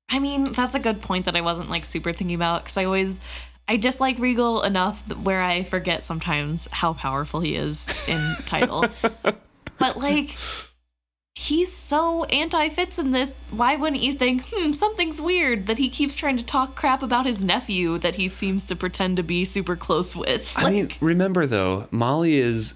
I 0.08 0.18
mean, 0.18 0.52
that's 0.52 0.74
a 0.74 0.78
good 0.80 1.02
point 1.02 1.24
that 1.26 1.36
I 1.36 1.40
wasn't 1.40 1.70
like 1.70 1.84
super 1.84 2.12
thinking 2.12 2.34
about 2.34 2.62
because 2.62 2.76
I 2.76 2.84
always, 2.84 3.20
I 3.68 3.76
dislike 3.76 4.18
Regal 4.18 4.62
enough 4.62 5.06
where 5.18 5.42
I 5.42 5.62
forget 5.62 6.02
sometimes 6.02 6.68
how 6.72 6.94
powerful 6.94 7.40
he 7.40 7.54
is 7.54 8.08
in 8.08 8.34
title. 8.46 8.86
but 9.78 9.98
like, 9.98 10.36
he's 11.34 11.70
so 11.70 12.24
anti 12.24 12.70
Fitz 12.70 12.98
in 12.98 13.10
this. 13.10 13.34
Why 13.50 13.76
wouldn't 13.76 14.02
you 14.02 14.14
think, 14.14 14.44
hmm, 14.50 14.72
something's 14.72 15.20
weird 15.20 15.66
that 15.66 15.76
he 15.76 15.90
keeps 15.90 16.14
trying 16.14 16.38
to 16.38 16.44
talk 16.44 16.76
crap 16.76 17.02
about 17.02 17.26
his 17.26 17.44
nephew 17.44 17.98
that 17.98 18.14
he 18.14 18.30
seems 18.30 18.64
to 18.64 18.76
pretend 18.76 19.18
to 19.18 19.22
be 19.22 19.44
super 19.44 19.76
close 19.76 20.16
with? 20.16 20.54
I 20.56 20.70
mean, 20.70 20.88
remember 21.02 21.44
though, 21.44 21.88
Molly 21.90 22.38
is 22.38 22.74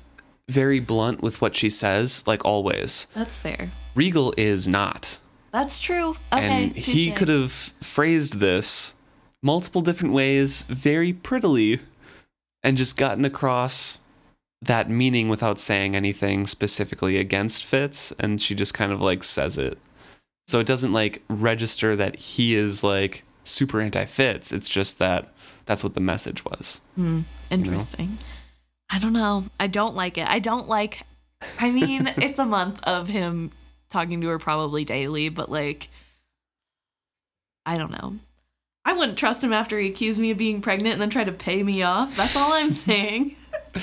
very 0.51 0.79
blunt 0.79 1.23
with 1.23 1.41
what 1.41 1.57
she 1.57 1.71
says, 1.71 2.27
like 2.27 2.45
always. 2.45 3.07
that's 3.15 3.41
fair. 3.41 3.71
Regal 3.95 4.35
is 4.37 4.69
not. 4.69 5.19
That's 5.53 5.81
true. 5.81 6.11
Okay. 6.33 6.65
and 6.65 6.73
he 6.75 7.13
could 7.13 7.29
have 7.29 7.53
phrased 7.53 8.41
this 8.41 8.95
multiple 9.43 9.81
different 9.81 10.15
ways 10.15 10.63
very 10.63 11.13
prettily 11.13 11.81
and 12.63 12.77
just 12.77 12.97
gotten 12.97 13.25
across 13.25 13.99
that 14.61 14.89
meaning 14.89 15.29
without 15.29 15.59
saying 15.59 15.97
anything 15.97 16.47
specifically 16.47 17.17
against 17.17 17.65
Fitz 17.65 18.13
and 18.21 18.41
she 18.41 18.55
just 18.55 18.75
kind 18.75 18.93
of 18.93 19.01
like 19.01 19.25
says 19.25 19.59
it. 19.59 19.79
So 20.47 20.61
it 20.61 20.67
doesn't 20.67 20.93
like 20.93 21.23
register 21.29 21.97
that 21.97 22.17
he 22.17 22.55
is 22.55 22.85
like 22.85 23.25
super 23.45 23.81
anti 23.81 24.05
Fitz. 24.05 24.53
It's 24.53 24.69
just 24.69 24.99
that 24.99 25.33
that's 25.67 25.83
what 25.83 25.95
the 25.95 26.01
message 26.01 26.45
was. 26.45 26.81
Hmm, 26.95 27.21
interesting. 27.51 28.19
I 28.91 28.99
don't 28.99 29.13
know. 29.13 29.45
I 29.59 29.67
don't 29.67 29.95
like 29.95 30.19
it. 30.19 30.29
I 30.29 30.39
don't 30.39 30.69
like. 30.69 31.03
I 31.59 31.71
mean, 31.71 32.07
it's 32.17 32.39
a 32.39 32.45
month 32.45 32.81
of 32.85 33.09
him 33.09 33.51
talking 33.89 34.21
to 34.21 34.29
her 34.29 34.39
probably 34.39 34.85
daily, 34.85 35.29
but 35.29 35.51
like, 35.51 35.89
I 37.65 37.79
don't 37.79 37.91
know. 37.91 38.17
I 38.85 38.93
wouldn't 38.95 39.19
trust 39.19 39.45
him 39.45 39.53
after 39.53 39.79
he 39.79 39.89
accused 39.89 40.21
me 40.21 40.31
of 40.31 40.39
being 40.39 40.61
pregnant 40.61 40.95
and 40.95 41.03
then 41.03 41.11
tried 41.11 41.25
to 41.25 41.33
pay 41.33 41.63
me 41.63 41.83
off. 41.83 42.17
That's 42.17 42.37
all 42.37 42.53
I'm 42.53 42.71
saying. 42.71 43.37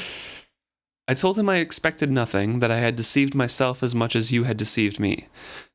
I 1.10 1.16
told 1.16 1.40
him 1.40 1.50
I 1.50 1.58
expected 1.58 2.12
nothing, 2.12 2.60
that 2.60 2.70
I 2.70 2.78
had 2.78 2.96
deceived 2.96 3.34
myself 3.34 3.82
as 3.82 3.96
much 3.96 4.16
as 4.16 4.32
you 4.32 4.44
had 4.44 4.58
deceived 4.58 5.00
me. 5.00 5.28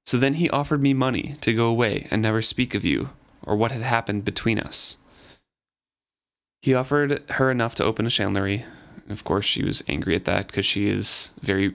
So 0.07 0.17
then 0.17 0.35
he 0.35 0.49
offered 0.51 0.81
me 0.81 0.95
money 0.95 1.35
to 1.41 1.53
go 1.53 1.67
away 1.67 2.07
and 2.13 2.23
never 2.23 2.41
speak 2.41 2.73
of 2.75 2.85
you, 2.85 3.11
or 3.43 3.57
what 3.57 3.73
had 3.73 3.81
happened 3.81 4.25
between 4.25 4.61
us. 4.61 4.99
He 6.63 6.73
offered 6.73 7.29
her 7.33 7.51
enough 7.51 7.75
to 7.77 7.85
open 7.85 8.07
a 8.07 8.11
chandlery. 8.11 8.65
Of 9.09 9.25
course, 9.25 9.45
she 9.45 9.65
was 9.65 9.83
angry 9.89 10.15
at 10.15 10.25
that 10.27 10.47
because 10.47 10.65
she 10.65 10.87
is 10.87 11.33
very, 11.41 11.75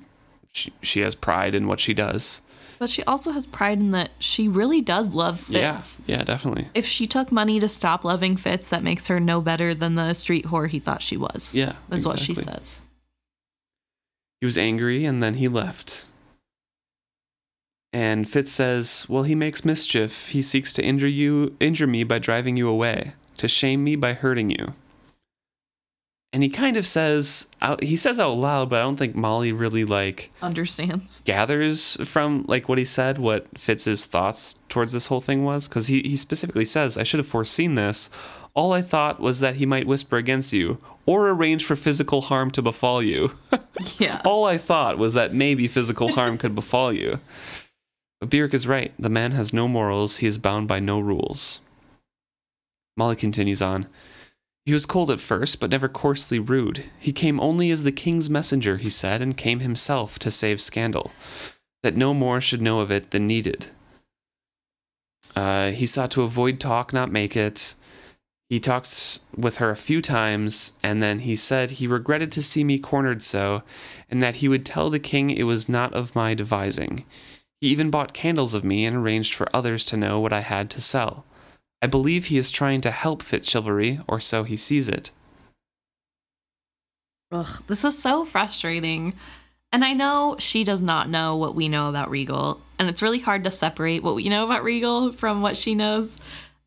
she, 0.53 0.71
she 0.81 1.01
has 1.01 1.13
pride 1.13 1.53
in 1.53 1.67
what 1.67 1.81
she 1.81 1.93
does. 1.93 2.41
But 2.79 2.89
she 2.89 3.03
also 3.03 3.31
has 3.31 3.45
pride 3.45 3.79
in 3.79 3.91
that 3.91 4.11
she 4.19 4.47
really 4.47 4.79
does 4.79 5.13
love 5.13 5.41
Fitz. 5.41 6.01
yeah, 6.07 6.17
yeah, 6.17 6.23
definitely. 6.23 6.69
If 6.73 6.85
she 6.85 7.05
took 7.05 7.29
money 7.29 7.59
to 7.59 7.67
stop 7.67 8.05
loving 8.05 8.37
Fitz, 8.37 8.69
that 8.69 8.83
makes 8.83 9.07
her 9.07 9.19
no 9.19 9.41
better 9.41 9.75
than 9.75 9.95
the 9.95 10.13
street 10.13 10.45
whore 10.45 10.69
he 10.69 10.79
thought 10.79 11.01
she 11.01 11.17
was. 11.17 11.53
Yeah, 11.53 11.73
Is 11.91 12.05
what 12.05 12.19
she 12.19 12.33
says. 12.33 12.79
He 14.39 14.45
was 14.45 14.57
angry 14.57 15.03
and 15.03 15.21
then 15.21 15.35
he 15.35 15.49
left. 15.49 16.05
And 17.91 18.29
Fitz 18.29 18.51
says, 18.51 19.05
Well, 19.09 19.23
he 19.23 19.35
makes 19.35 19.65
mischief. 19.65 20.29
He 20.29 20.41
seeks 20.41 20.71
to 20.73 20.83
injure 20.83 21.07
you, 21.07 21.57
injure 21.59 21.87
me 21.87 22.05
by 22.05 22.19
driving 22.19 22.55
you 22.55 22.69
away, 22.69 23.13
to 23.37 23.49
shame 23.49 23.83
me 23.83 23.97
by 23.97 24.13
hurting 24.13 24.51
you. 24.51 24.73
And 26.31 26.43
he 26.43 26.49
kind 26.49 26.77
of 26.77 26.85
says, 26.85 27.47
out, 27.59 27.81
he 27.83 27.95
says 27.95 28.19
out 28.19 28.37
loud, 28.37 28.69
but 28.69 28.79
I 28.79 28.83
don't 28.83 28.97
think 28.97 29.15
Molly 29.15 29.51
really 29.51 29.83
like 29.83 30.31
Understands. 30.43 31.21
gathers 31.25 31.97
from 32.07 32.45
like 32.47 32.69
what 32.69 32.77
he 32.77 32.85
said, 32.85 33.17
what 33.17 33.57
Fitz's 33.57 34.05
thoughts 34.05 34.59
towards 34.69 34.93
this 34.93 35.07
whole 35.07 35.21
thing 35.21 35.43
was. 35.43 35.67
Because 35.67 35.87
he, 35.87 36.01
he 36.03 36.15
specifically 36.15 36.65
says, 36.65 36.99
I 36.99 37.03
should 37.03 37.17
have 37.19 37.25
foreseen 37.27 37.73
this. 37.73 38.11
All 38.53 38.73
I 38.73 38.83
thought 38.83 39.19
was 39.19 39.39
that 39.39 39.55
he 39.55 39.65
might 39.65 39.87
whisper 39.87 40.17
against 40.17 40.53
you 40.53 40.77
or 41.07 41.29
arrange 41.29 41.65
for 41.65 41.75
physical 41.75 42.21
harm 42.21 42.51
to 42.51 42.61
befall 42.61 43.01
you. 43.01 43.33
Yeah. 43.97 44.21
All 44.25 44.43
I 44.45 44.57
thought 44.57 44.97
was 44.97 45.13
that 45.13 45.33
maybe 45.33 45.65
physical 45.69 46.09
harm 46.09 46.37
could 46.37 46.53
befall 46.53 46.91
you. 46.91 47.21
But 48.19 48.29
Burrich 48.29 48.53
is 48.53 48.67
right. 48.67 48.91
The 48.99 49.09
man 49.09 49.31
has 49.31 49.53
no 49.53 49.69
morals. 49.69 50.17
He 50.17 50.27
is 50.27 50.37
bound 50.37 50.67
by 50.67 50.79
no 50.79 50.99
rules. 50.99 51.61
Molly 52.97 53.15
continues 53.15 53.61
on. 53.61 53.87
He 54.69 54.73
was 54.73 54.85
cold 54.85 55.09
at 55.09 55.19
first, 55.19 55.59
but 55.59 55.71
never 55.71 55.89
coarsely 55.89 56.37
rude. 56.37 56.91
He 56.99 57.11
came 57.11 57.39
only 57.39 57.71
as 57.71 57.81
the 57.81 57.91
king's 57.91 58.29
messenger, 58.29 58.77
he 58.77 58.91
said, 58.91 59.19
and 59.19 59.35
came 59.35 59.61
himself 59.61 60.19
to 60.19 60.29
save 60.29 60.61
scandal. 60.61 61.11
that 61.81 61.97
no 61.97 62.13
more 62.13 62.39
should 62.39 62.61
know 62.61 62.79
of 62.79 62.91
it 62.91 63.09
than 63.09 63.25
needed. 63.25 63.65
Uh, 65.35 65.71
he 65.71 65.87
sought 65.87 66.11
to 66.11 66.21
avoid 66.21 66.59
talk, 66.59 66.93
not 66.93 67.11
make 67.11 67.35
it. 67.35 67.73
He 68.47 68.59
talked 68.59 69.21
with 69.35 69.57
her 69.57 69.71
a 69.71 69.75
few 69.75 70.03
times, 70.03 70.73
and 70.83 71.01
then 71.01 71.21
he 71.21 71.35
said 71.35 71.71
he 71.71 71.87
regretted 71.87 72.31
to 72.33 72.43
see 72.43 72.63
me 72.63 72.77
cornered 72.77 73.23
so, 73.23 73.63
and 74.07 74.21
that 74.21 74.35
he 74.35 74.47
would 74.47 74.67
tell 74.67 74.91
the 74.91 74.99
king 74.99 75.31
it 75.31 75.47
was 75.47 75.67
not 75.67 75.95
of 75.95 76.15
my 76.15 76.35
devising. 76.35 77.05
He 77.59 77.69
even 77.69 77.89
bought 77.89 78.13
candles 78.13 78.53
of 78.53 78.63
me 78.63 78.85
and 78.85 78.97
arranged 78.97 79.33
for 79.33 79.49
others 79.51 79.83
to 79.85 79.97
know 79.97 80.19
what 80.19 80.31
I 80.31 80.41
had 80.41 80.69
to 80.69 80.79
sell. 80.79 81.25
I 81.81 81.87
believe 81.87 82.25
he 82.25 82.37
is 82.37 82.51
trying 82.51 82.81
to 82.81 82.91
help 82.91 83.23
Fitzchivalry, 83.23 84.03
or 84.07 84.19
so 84.19 84.43
he 84.43 84.57
sees 84.57 84.89
it. 84.89 85.11
Ugh, 87.31 87.63
this 87.67 87.85
is 87.85 87.97
so 87.97 88.25
frustrating. 88.25 89.13
And 89.71 89.85
I 89.85 89.93
know 89.93 90.35
she 90.39 90.63
does 90.63 90.81
not 90.81 91.09
know 91.09 91.35
what 91.35 91.55
we 91.55 91.69
know 91.69 91.89
about 91.89 92.09
Regal, 92.09 92.59
and 92.79 92.89
it's 92.89 93.03
really 93.03 93.19
hard 93.19 93.43
to 93.43 93.51
separate 93.51 94.03
what 94.03 94.15
we 94.15 94.27
know 94.27 94.43
about 94.43 94.63
Regal 94.63 95.11
from 95.11 95.41
what 95.41 95.57
she 95.57 95.75
knows, 95.75 96.19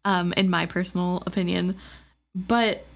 um, 0.05 0.33
in 0.37 0.49
my 0.49 0.67
personal 0.67 1.23
opinion. 1.27 1.77
But 2.35 2.87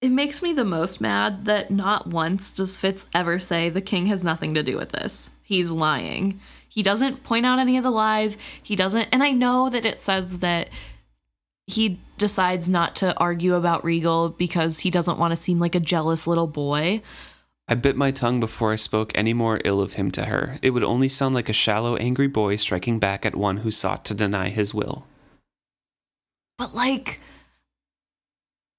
it 0.00 0.10
makes 0.10 0.42
me 0.42 0.52
the 0.52 0.64
most 0.64 1.00
mad 1.00 1.46
that 1.46 1.70
not 1.70 2.06
once 2.06 2.50
does 2.50 2.76
Fitz 2.76 3.08
ever 3.14 3.38
say 3.38 3.68
the 3.68 3.80
king 3.80 4.06
has 4.06 4.22
nothing 4.22 4.54
to 4.54 4.62
do 4.62 4.76
with 4.76 4.90
this. 4.90 5.30
He's 5.42 5.70
lying. 5.70 6.40
He 6.68 6.82
doesn't 6.82 7.22
point 7.22 7.46
out 7.46 7.58
any 7.58 7.76
of 7.76 7.82
the 7.82 7.90
lies. 7.90 8.36
He 8.62 8.76
doesn't, 8.76 9.08
and 9.10 9.22
I 9.22 9.30
know 9.30 9.70
that 9.70 9.86
it 9.86 10.00
says 10.00 10.40
that 10.40 10.68
he 11.66 11.98
decides 12.18 12.68
not 12.68 12.94
to 12.96 13.16
argue 13.18 13.54
about 13.54 13.84
Regal 13.84 14.28
because 14.28 14.80
he 14.80 14.90
doesn't 14.90 15.18
want 15.18 15.32
to 15.32 15.36
seem 15.36 15.58
like 15.58 15.74
a 15.74 15.80
jealous 15.80 16.26
little 16.26 16.46
boy. 16.46 17.02
I 17.66 17.74
bit 17.74 17.96
my 17.96 18.12
tongue 18.12 18.38
before 18.38 18.72
I 18.72 18.76
spoke 18.76 19.10
any 19.14 19.32
more 19.32 19.60
ill 19.64 19.80
of 19.80 19.94
him 19.94 20.12
to 20.12 20.26
her. 20.26 20.58
It 20.62 20.70
would 20.70 20.84
only 20.84 21.08
sound 21.08 21.34
like 21.34 21.48
a 21.48 21.54
shallow, 21.54 21.96
angry 21.96 22.28
boy 22.28 22.56
striking 22.56 23.00
back 23.00 23.26
at 23.26 23.34
one 23.34 23.58
who 23.58 23.70
sought 23.72 24.04
to 24.04 24.14
deny 24.14 24.50
his 24.50 24.72
will. 24.72 25.06
But 26.58 26.74
like 26.74 27.18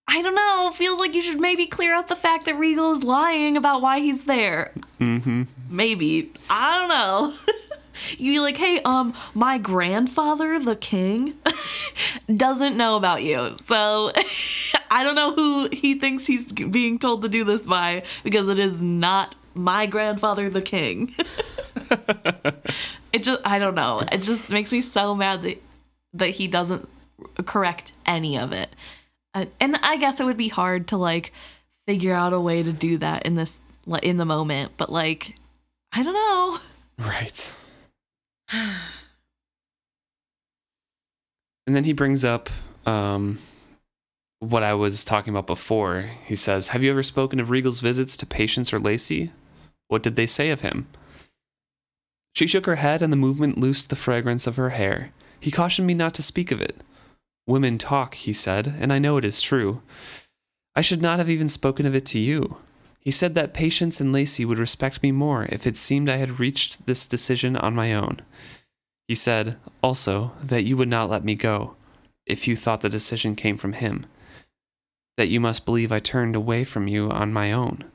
I 0.10 0.22
don't 0.22 0.36
know, 0.36 0.72
feels 0.74 1.00
like 1.00 1.14
you 1.14 1.22
should 1.22 1.40
maybe 1.40 1.66
clear 1.66 1.94
up 1.94 2.08
the 2.08 2.16
fact 2.16 2.46
that 2.46 2.56
Regal 2.58 2.94
is 2.94 3.04
lying 3.04 3.58
about 3.58 3.82
why 3.82 4.00
he's 4.00 4.24
there. 4.24 4.74
Mm-hmm. 5.00 5.44
Maybe. 5.70 6.32
I 6.50 6.80
don't 6.80 6.90
know. 6.90 7.56
You'd 8.18 8.34
be 8.34 8.40
like, 8.40 8.58
hey, 8.58 8.80
um, 8.86 9.14
my 9.34 9.58
grandfather, 9.58 10.60
the 10.60 10.76
king, 10.76 11.34
doesn't 12.36 12.78
know 12.78 12.96
about 12.96 13.24
you. 13.24 13.56
So 13.58 14.12
I 14.92 15.04
don't 15.04 15.16
know 15.16 15.34
who 15.34 15.70
he 15.74 15.96
thinks 16.00 16.26
he's 16.26 16.54
being 16.54 17.00
told 17.00 17.24
to 17.24 17.30
do 17.30 17.44
this 17.44 17.64
by 17.64 18.04
because 18.24 18.48
it 18.50 18.60
is 18.60 18.84
not 18.84 19.36
my 19.56 19.88
grandfather, 19.88 20.50
the 20.50 20.62
king. 20.62 21.16
it 23.12 23.24
just, 23.24 23.42
I 23.44 23.60
don't 23.60 23.76
know. 23.76 24.04
It 24.12 24.20
just 24.20 24.50
makes 24.50 24.72
me 24.72 24.82
so 24.82 25.16
mad 25.16 25.42
that, 25.42 25.62
that 26.14 26.30
he 26.30 26.48
doesn't 26.48 26.88
correct 27.46 27.94
any 28.06 28.38
of 28.38 28.54
it. 28.54 28.70
Uh, 29.34 29.45
and 29.60 29.76
I 29.78 29.98
guess 29.98 30.20
it 30.20 30.26
would 30.26 30.38
be 30.38 30.48
hard 30.48 30.88
to 30.90 30.98
like 30.98 31.34
figure 31.86 32.14
out 32.14 32.34
a 32.34 32.40
way 32.40 32.64
to 32.64 32.72
do 32.72 32.98
that 32.98 33.26
in 33.26 33.36
this 33.36 33.62
in 34.02 34.18
the 34.18 34.26
moment, 34.26 34.74
but 34.78 34.91
like 34.91 35.36
I 35.94 36.04
don't 36.04 36.14
know. 36.14 36.60
Right. 36.99 37.56
and 38.52 38.74
then 41.76 41.84
he 41.84 41.94
brings 41.94 42.26
up 42.26 42.49
um, 42.86 43.40
what 44.40 44.64
I 44.64 44.74
was 44.74 45.04
talking 45.04 45.34
about 45.34 45.48
before. 45.48 46.12
He 46.26 46.36
says, 46.36 46.70
Have 46.70 46.84
you 46.84 46.91
ever 46.91 47.04
spoken 47.04 47.40
of 47.40 47.49
Regal's 47.49 47.80
visits 47.80 48.18
to 48.18 48.26
Patience 48.26 48.74
or 48.74 48.80
Lacy? 48.80 49.32
What 49.88 50.04
did 50.04 50.16
they 50.16 50.28
say 50.28 50.49
of 50.49 50.62
him? 50.62 50.88
She 52.34 52.48
shook 52.48 52.66
her 52.66 52.76
head, 52.76 53.02
and 53.02 53.12
the 53.12 53.18
movement 53.18 53.58
loosed 53.58 53.90
the 53.90 53.95
fragrance 53.95 54.45
of 54.45 54.58
her 54.58 54.70
hair. 54.70 55.12
He 55.40 55.49
cautioned 55.49 55.88
me 55.88 55.94
not 55.94 56.14
to 56.16 56.24
speak 56.24 56.52
of 56.52 56.62
it. 56.62 56.78
Women 57.48 57.78
talk, 57.78 58.14
he 58.15 58.34
said, 58.34 58.68
and 58.68 58.91
I 58.91 58.99
know 58.99 59.18
it 59.18 59.26
is 59.26 59.41
true. 59.41 59.82
I 60.76 60.82
should 60.82 61.02
not 61.02 61.18
have 61.18 61.30
even 61.30 61.49
spoken 61.49 61.86
of 61.86 61.95
it 61.95 62.06
to 62.07 62.19
you. 62.19 62.57
He 62.99 63.10
said 63.10 63.36
that 63.36 63.53
Patience 63.53 64.02
and 64.02 64.11
Lacy 64.11 64.44
would 64.44 64.60
respect 64.60 65.02
me 65.02 65.14
more 65.14 65.45
if 65.45 65.65
it 65.65 65.78
seemed 65.78 66.10
I 66.10 66.18
had 66.18 66.41
reached 66.41 66.86
this 66.86 67.07
decision 67.07 67.56
on 67.56 67.74
my 67.74 67.94
own. 67.94 68.19
He 69.07 69.15
said, 69.15 69.57
also, 69.82 70.34
that 70.44 70.65
you 70.65 70.76
would 70.76 70.90
not 70.90 71.10
let 71.10 71.24
me 71.24 71.36
go, 71.36 71.76
if 72.26 72.49
you 72.49 72.57
thought 72.57 72.82
the 72.82 72.90
decision 72.90 73.34
came 73.34 73.56
from 73.56 73.74
him. 73.74 74.06
That 75.15 75.30
you 75.30 75.40
must 75.40 75.65
believe 75.65 75.91
I 75.91 75.99
turned 75.99 76.36
away 76.36 76.65
from 76.65 76.90
you 76.90 77.10
on 77.10 77.32
my 77.32 77.53
own. 77.53 77.86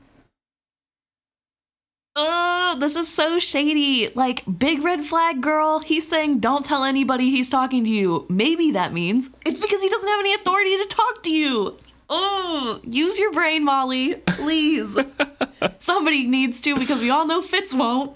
Oh. 2.15 2.52
This 2.75 2.95
is 2.95 3.07
so 3.07 3.39
shady. 3.39 4.09
Like, 4.15 4.43
big 4.57 4.83
red 4.83 5.05
flag 5.05 5.41
girl, 5.41 5.79
he's 5.79 6.07
saying 6.07 6.39
don't 6.39 6.65
tell 6.65 6.83
anybody 6.83 7.29
he's 7.29 7.49
talking 7.49 7.83
to 7.85 7.89
you. 7.89 8.25
Maybe 8.29 8.71
that 8.71 8.93
means 8.93 9.29
it's 9.45 9.59
because 9.59 9.81
he 9.81 9.89
doesn't 9.89 10.09
have 10.09 10.19
any 10.19 10.33
authority 10.33 10.77
to 10.77 10.85
talk 10.85 11.23
to 11.23 11.31
you. 11.31 11.77
Oh, 12.09 12.79
use 12.83 13.17
your 13.19 13.31
brain, 13.31 13.63
Molly. 13.63 14.15
Please. 14.15 14.97
Somebody 15.77 16.27
needs 16.27 16.61
to 16.61 16.75
because 16.77 17.01
we 17.01 17.09
all 17.09 17.25
know 17.25 17.41
Fitz 17.41 17.73
won't. 17.73 18.15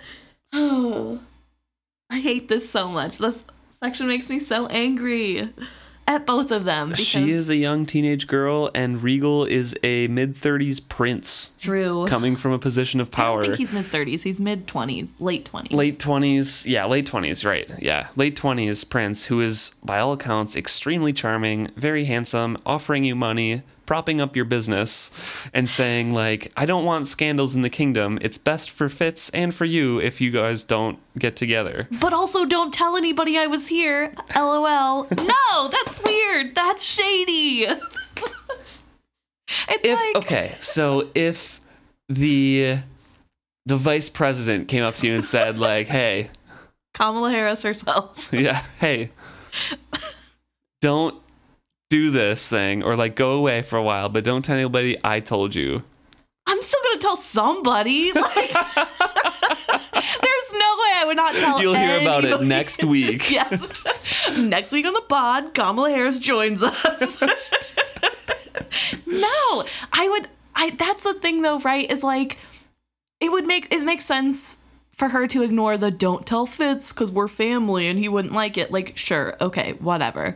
Oh, 0.54 1.22
I 2.10 2.20
hate 2.20 2.48
this 2.48 2.70
so 2.70 2.88
much. 2.88 3.18
This 3.18 3.46
section 3.80 4.08
makes 4.08 4.30
me 4.30 4.40
so 4.40 4.68
angry 4.68 5.54
at 6.08 6.26
both 6.26 6.52
of 6.52 6.64
them. 6.64 6.96
She 6.96 7.32
is 7.32 7.50
a 7.50 7.56
young 7.56 7.86
teenage 7.86 8.28
girl, 8.28 8.72
and 8.74 9.04
Regal 9.04 9.44
is 9.46 9.76
a 9.84 10.08
mid 10.08 10.36
30s 10.36 10.88
prince. 10.88 11.52
True. 11.60 12.08
Coming 12.08 12.36
from 12.36 12.54
a 12.54 12.60
position 12.60 13.00
of 13.02 13.12
power. 13.12 13.42
I 13.42 13.46
think 13.46 13.58
he's 13.58 13.74
mid 13.74 13.86
30s. 13.86 14.24
He's 14.24 14.40
mid 14.40 14.68
20s, 14.68 15.10
late 15.20 15.50
20s. 15.52 15.72
Late 15.74 16.00
20s. 16.00 16.66
Yeah, 16.66 16.86
late 16.86 17.06
20s, 17.06 17.46
right. 17.46 17.70
Yeah. 17.80 18.08
Late 18.16 18.36
20s 18.36 18.90
prince, 18.90 19.26
who 19.26 19.42
is, 19.42 19.76
by 19.84 20.00
all 20.00 20.14
accounts, 20.14 20.56
extremely 20.56 21.14
charming, 21.14 21.70
very 21.76 22.06
handsome, 22.06 22.58
offering 22.66 23.04
you 23.04 23.16
money, 23.16 23.64
propping 23.88 24.22
up 24.22 24.36
your 24.36 24.46
business 24.46 25.10
and 25.54 25.68
saying 25.68 26.14
like 26.14 26.52
i 26.56 26.66
don't 26.66 26.86
want 26.86 27.08
scandals 27.08 27.56
in 27.56 27.64
the 27.64 27.70
kingdom. 27.70 28.20
It's 28.22 28.38
best 28.38 28.70
for 28.70 28.90
fitz 28.90 29.32
and 29.32 29.56
for 29.56 29.66
you 29.66 30.00
if 30.00 30.22
you 30.22 30.30
guys 30.30 30.64
don't 30.64 31.00
get 31.18 31.36
together. 31.36 31.88
But 32.00 32.14
also 32.14 32.46
don't 32.46 32.72
tell 32.74 32.96
anybody 32.96 33.38
i 33.38 33.48
was 33.48 33.68
here. 33.68 34.14
Lol. 34.36 35.08
No 35.10 35.70
that's 35.70 36.04
weird. 36.04 36.54
That's 36.54 36.84
shady. 36.84 37.66
If 39.70 40.16
like... 40.16 40.26
okay 40.26 40.56
so 40.60 41.08
if 41.16 41.62
the 42.10 42.80
the 43.66 43.78
vice 43.78 44.10
president 44.10 44.68
came 44.68 44.84
up 44.84 44.96
to 44.96 45.08
you 45.08 45.16
and 45.16 45.24
said 45.26 45.58
like 45.58 45.88
hey 45.88 46.30
kamala 46.94 47.32
harris 47.32 47.64
herself. 47.64 48.30
Yeah 48.32 48.62
hey. 48.80 49.12
Don't 50.82 51.20
do 51.90 52.12
this 52.12 52.48
thing 52.48 52.84
or 52.84 52.96
like 52.96 53.16
go 53.16 53.32
away 53.38 53.62
for 53.62 53.78
a 53.78 53.84
while, 53.84 54.10
but 54.10 54.24
don't 54.24 54.44
tell 54.44 54.56
anybody 54.58 54.98
I 55.04 55.20
told 55.20 55.56
you. 55.56 55.84
I'm 56.46 56.62
still 56.62 56.80
gonna 56.84 57.00
tell 57.00 57.18
somebody. 57.18 58.12
Like, 58.18 58.54
there's 59.94 60.54
no 60.54 60.76
way 60.80 60.92
I 60.96 61.04
would 61.06 61.18
not 61.18 61.34
tell. 61.34 61.62
You'll 61.62 61.74
hear 61.76 61.90
anybody. 61.90 62.28
about 62.30 62.42
it 62.42 62.46
next 62.46 62.84
week. 62.84 63.30
yes, 63.32 64.38
next 64.38 64.72
week 64.72 64.86
on 64.86 64.94
the 64.94 65.02
pod, 65.02 65.54
Kamala 65.54 65.90
Harris 65.90 66.20
joins 66.20 66.64
us. 66.64 67.22
no, 69.06 69.66
I 69.92 70.08
would. 70.10 70.28
I 70.56 70.72
that's 70.72 71.04
the 71.04 71.14
thing 71.16 71.42
though, 71.42 71.60
right? 71.60 71.90
Is 71.90 72.04
like 72.04 72.38
it 73.20 73.32
would 73.32 73.46
make 73.46 73.74
it 73.74 73.84
makes 73.84 74.06
sense 74.06 74.58
for 74.92 75.10
her 75.10 75.28
to 75.28 75.44
ignore 75.44 75.78
the 75.78 75.92
don't 75.92 76.26
tell 76.26 76.46
Fitz 76.46 76.92
because 76.92 77.12
we're 77.12 77.28
family 77.28 77.88
and 77.88 78.00
he 78.00 78.10
wouldn't 78.10 78.34
like 78.34 78.58
it. 78.58 78.72
Like, 78.72 78.98
sure, 78.98 79.38
okay, 79.40 79.74
whatever. 79.74 80.36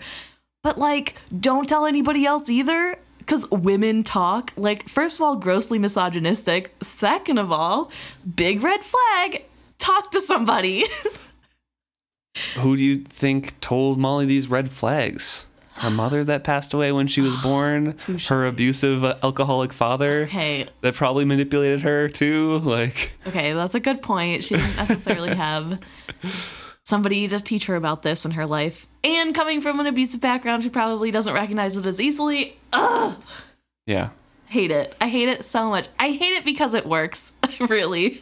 But 0.64 0.78
like, 0.78 1.16
don't 1.38 1.68
tell 1.68 1.86
anybody 1.86 2.26
else 2.26 2.50
either. 2.50 2.98
Because 3.20 3.50
women 3.52 4.04
talk. 4.04 4.52
Like, 4.58 4.90
first 4.90 5.18
of 5.18 5.22
all, 5.22 5.36
grossly 5.36 5.80
misogynistic. 5.80 6.74
Second 6.82 7.38
of 7.38 7.52
all, 7.52 7.92
big 8.36 8.64
red 8.64 8.82
flag. 8.84 9.46
Talk 9.78 10.12
to 10.12 10.22
somebody. 10.22 10.86
Who 12.58 12.78
do 12.78 12.84
you 12.84 12.98
think 12.98 13.60
told 13.60 14.00
Molly 14.00 14.26
these 14.26 14.50
red 14.50 14.70
flags? 14.70 15.48
Her 15.76 15.90
mother 15.90 16.24
that 16.24 16.44
passed 16.44 16.74
away 16.74 16.92
when 16.92 17.08
she 17.08 17.22
was 17.22 17.36
born, 17.44 17.96
her 18.28 18.46
abusive 18.46 19.04
uh, 19.04 19.18
alcoholic 19.24 19.74
father 19.74 20.24
okay. 20.24 20.68
that 20.82 20.96
probably 20.96 21.26
manipulated 21.26 21.82
her 21.82 22.10
too. 22.10 22.60
Like, 22.72 23.18
okay, 23.28 23.54
that's 23.54 23.76
a 23.76 23.80
good 23.80 24.02
point. 24.02 24.44
She 24.44 24.56
didn't 24.56 24.78
necessarily 24.78 25.36
have 25.36 25.80
somebody 26.86 27.28
to 27.28 27.40
teach 27.40 27.68
her 27.68 27.76
about 27.76 28.02
this 28.02 28.26
in 28.26 28.32
her 28.32 28.46
life. 28.46 28.88
And 29.04 29.34
coming 29.34 29.62
from 29.62 29.80
an 29.80 29.88
abusive 29.88 30.22
background, 30.22 30.64
she 30.64 30.70
probably 30.70 31.12
doesn't 31.12 31.34
recognize 31.34 31.78
it 31.78 31.86
as 31.86 32.00
easily. 32.00 32.58
Ugh. 32.74 33.16
Yeah. 33.86 34.10
Hate 34.48 34.72
it. 34.72 34.96
I 35.00 35.08
hate 35.08 35.30
it 35.30 35.46
so 35.46 35.70
much. 35.70 35.88
I 35.98 36.12
hate 36.12 36.34
it 36.34 36.46
because 36.46 36.74
it 36.74 36.86
works, 36.86 37.34
really. 37.60 38.22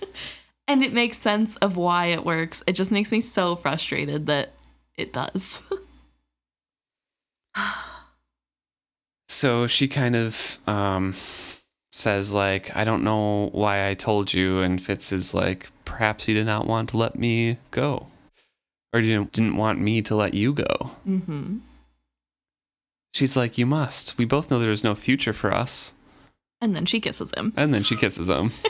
And 0.68 0.84
it 0.84 0.94
makes 0.94 1.18
sense 1.18 1.56
of 1.58 1.78
why 1.78 2.08
it 2.08 2.24
works. 2.24 2.64
It 2.68 2.74
just 2.74 2.92
makes 2.92 3.12
me 3.12 3.22
so 3.22 3.56
frustrated 3.56 4.28
that 4.28 4.54
it 4.96 5.12
does. 5.12 5.62
so 9.28 9.66
she 9.68 9.88
kind 9.88 10.16
of 10.16 10.60
um 10.68 11.16
says 11.92 12.32
like, 12.32 12.76
"I 12.76 12.84
don't 12.84 13.04
know 13.04 13.50
why 13.52 13.90
I 13.90 13.96
told 13.96 14.34
you," 14.34 14.60
and 14.60 14.80
Fitz 14.82 15.12
is 15.12 15.34
like, 15.34 15.72
"Perhaps 15.86 16.28
you 16.28 16.36
did 16.36 16.46
not 16.46 16.68
want 16.68 16.90
to 16.90 16.98
let 16.98 17.18
me 17.18 17.58
go, 17.72 18.08
or 18.94 19.00
you 19.00 19.26
didn't 19.32 19.58
want 19.58 19.80
me 19.80 20.02
to 20.04 20.16
let 20.16 20.34
you 20.34 20.54
go." 20.54 20.92
Mm-hmm. 21.08 21.58
She's 23.14 23.36
like, 23.38 23.58
"You 23.58 23.66
must. 23.66 24.18
We 24.18 24.26
both 24.26 24.50
know 24.52 24.60
there's 24.60 24.84
no 24.84 24.96
future 24.96 25.34
for 25.34 25.54
us." 25.54 25.94
And 26.62 26.76
then 26.76 26.86
she 26.86 27.00
kisses 27.00 27.32
him. 27.38 27.54
And 27.56 27.74
then 27.74 27.84
she 27.84 27.96
kisses 27.96 28.30
him. 28.30 28.52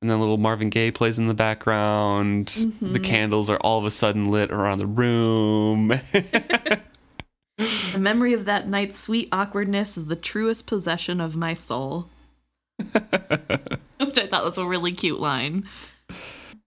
And 0.00 0.08
then 0.08 0.20
little 0.20 0.38
Marvin 0.38 0.70
Gaye 0.70 0.92
plays 0.92 1.18
in 1.18 1.26
the 1.26 1.34
background. 1.34 2.46
The 2.80 3.00
Mhm. 3.00 3.04
candles 3.04 3.50
are 3.50 3.56
all 3.58 3.78
of 3.80 3.84
a 3.84 3.90
sudden 3.90 4.30
lit 4.30 4.50
around 4.52 4.78
the 4.78 4.86
room. 4.86 5.88
the 6.12 7.98
memory 7.98 8.32
of 8.32 8.44
that 8.44 8.68
night's 8.68 8.96
sweet 8.98 9.28
awkwardness 9.32 9.98
is 9.98 10.06
the 10.06 10.14
truest 10.16 10.66
possession 10.66 11.20
of 11.20 11.34
my 11.34 11.52
soul. 11.52 12.08
Which 12.78 14.18
I 14.18 14.28
thought 14.28 14.44
was 14.44 14.56
a 14.56 14.64
really 14.66 14.92
cute 14.92 15.18
line. 15.20 15.68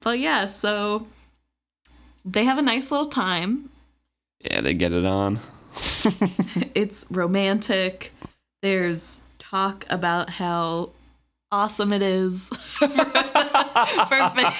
But 0.01 0.19
yeah, 0.19 0.47
so 0.47 1.07
they 2.25 2.43
have 2.45 2.57
a 2.57 2.61
nice 2.61 2.91
little 2.91 3.09
time. 3.09 3.69
yeah, 4.43 4.61
they 4.61 4.73
get 4.73 4.91
it 4.91 5.05
on. 5.05 5.39
It's 6.75 7.05
romantic. 7.09 8.11
There's 8.61 9.21
talk 9.39 9.85
about 9.89 10.29
how 10.31 10.91
awesome 11.51 11.91
it 11.93 12.01
is 12.01 12.49
for 12.77 12.87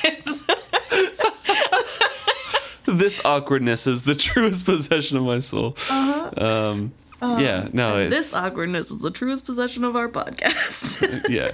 Fitz. 0.01 0.43
this 2.85 3.23
awkwardness 3.25 3.87
is 3.87 4.03
the 4.03 4.15
truest 4.15 4.65
possession 4.65 5.17
of 5.17 5.23
my 5.23 5.39
soul. 5.39 5.75
Um, 6.37 6.91
yeah, 7.21 7.67
no, 7.73 7.97
it's 7.97 8.09
this 8.09 8.33
awkwardness 8.35 8.91
is 8.91 8.99
the 8.99 9.11
truest 9.11 9.45
possession 9.45 9.83
of 9.83 9.95
our 9.95 10.09
podcast. 10.09 11.29
yeah. 11.29 11.51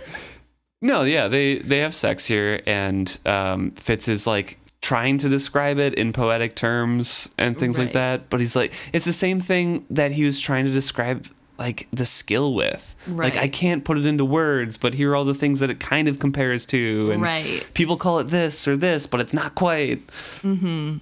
No, 0.82 1.04
yeah, 1.04 1.28
they 1.28 1.58
they 1.60 1.80
have 1.80 1.96
sex 1.96 2.26
here, 2.26 2.62
and 2.68 3.18
um, 3.26 3.72
Fitz 3.72 4.08
is 4.08 4.28
like 4.28 4.60
trying 4.82 5.18
to 5.18 5.28
describe 5.28 5.80
it 5.80 5.94
in 5.96 6.14
poetic 6.14 6.56
terms 6.56 7.30
and 7.38 7.58
things 7.58 7.78
like 7.80 7.94
that, 7.94 8.30
but 8.30 8.40
he's 8.40 8.56
like, 8.56 8.74
it's 8.94 9.06
the 9.06 9.14
same 9.14 9.40
thing 9.40 9.86
that 9.90 10.12
he 10.12 10.24
was 10.24 10.40
trying 10.40 10.66
to 10.66 10.72
describe 10.72 11.28
like 11.58 11.88
the 11.92 12.06
skill 12.06 12.54
with. 12.54 12.96
Like 13.08 13.36
I 13.36 13.48
can't 13.48 13.84
put 13.84 13.98
it 13.98 14.06
into 14.06 14.24
words, 14.24 14.78
but 14.78 14.94
here 14.94 15.12
are 15.12 15.16
all 15.16 15.26
the 15.26 15.34
things 15.34 15.60
that 15.60 15.70
it 15.70 15.80
kind 15.80 16.08
of 16.08 16.20
compares 16.20 16.66
to, 16.68 17.12
and 17.12 17.22
right. 17.22 17.68
people 17.74 17.98
call 17.98 18.20
it 18.20 18.26
this 18.26 18.68
or 18.68 18.78
this, 18.78 19.08
but 19.08 19.20
it's 19.20 19.34
not 19.34 19.56
quite. 19.56 20.06
Mm-hmm. 20.42 20.98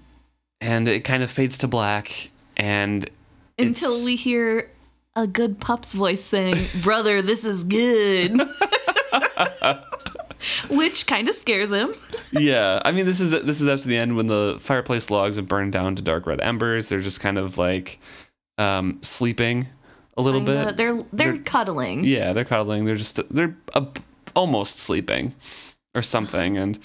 And 0.61 0.87
it 0.87 1.01
kind 1.01 1.21
of 1.21 1.29
fades 1.29 1.57
to 1.59 1.67
black, 1.67 2.29
and 2.55 3.09
Until 3.59 4.03
we 4.05 4.15
hear 4.15 4.71
a 5.15 5.27
good 5.27 5.59
pup's 5.59 5.93
voice 5.93 6.23
saying, 6.23 6.55
Brother, 6.81 7.21
this 7.21 7.45
is 7.45 7.65
good. 7.65 8.41
Which 10.69 11.07
kind 11.07 11.27
of 11.27 11.35
scares 11.35 11.71
him. 11.71 11.93
yeah, 12.31 12.81
I 12.85 12.91
mean, 12.91 13.05
this 13.05 13.19
is 13.19 13.31
this 13.31 13.61
is 13.61 13.67
after 13.67 13.87
the 13.87 13.97
end 13.97 14.15
when 14.15 14.27
the 14.27 14.57
fireplace 14.59 15.09
logs 15.09 15.37
have 15.37 15.47
burned 15.47 15.71
down 15.71 15.95
to 15.95 16.01
dark 16.01 16.27
red 16.27 16.41
embers. 16.41 16.89
They're 16.89 17.01
just 17.01 17.19
kind 17.19 17.37
of 17.37 17.57
like 17.57 17.99
um, 18.57 18.99
sleeping 19.01 19.67
a 20.17 20.21
little 20.21 20.41
bit. 20.41 20.77
They're, 20.77 20.95
they're 20.95 21.05
They're- 21.33 21.37
cuddling. 21.37 22.03
Yeah, 22.03 22.33
they're 22.33 22.45
cuddling. 22.45 22.85
They're 22.85 22.95
just 22.95 23.19
they're 23.33 23.55
uh, 23.73 23.85
almost 24.35 24.75
sleeping 24.77 25.35
or 25.95 26.01
something. 26.01 26.57
And 26.57 26.77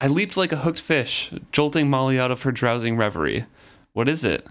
I 0.00 0.06
leaped 0.06 0.36
like 0.36 0.52
a 0.52 0.58
hooked 0.58 0.80
fish, 0.80 1.32
jolting 1.52 1.88
Molly 1.90 2.18
out 2.20 2.30
of 2.30 2.42
her 2.42 2.52
drowsing 2.52 2.96
reverie. 2.96 3.46
What 3.92 4.08
is 4.08 4.24
it? 4.24 4.46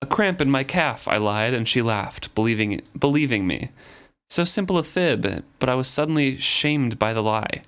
A 0.00 0.06
cramp 0.06 0.40
in 0.40 0.50
my 0.50 0.64
calf, 0.64 1.08
I 1.08 1.16
lied, 1.16 1.54
and 1.54 1.68
she 1.68 1.82
laughed, 1.82 2.34
believing 2.34 2.80
believing 2.98 3.46
me. 3.46 3.70
So 4.28 4.44
simple 4.44 4.78
a 4.78 4.82
fib, 4.82 5.44
but 5.58 5.68
I 5.68 5.74
was 5.74 5.88
suddenly 5.88 6.36
shamed 6.38 6.98
by 6.98 7.12
the 7.12 7.22
lie. 7.22 7.62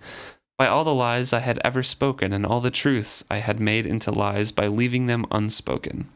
By 0.59 0.67
all 0.69 0.85
the 0.85 0.95
lies 0.95 1.33
I 1.33 1.41
had 1.41 1.59
ever 1.63 1.83
spoken, 1.83 2.33
and 2.33 2.47
all 2.47 2.61
the 2.61 2.71
truths 2.71 3.25
I 3.31 3.39
had 3.39 3.61
made 3.61 3.87
into 3.87 4.11
lies 4.11 4.53
by 4.53 4.67
leaving 4.69 5.07
them 5.07 5.27
unspoken. 5.31 6.09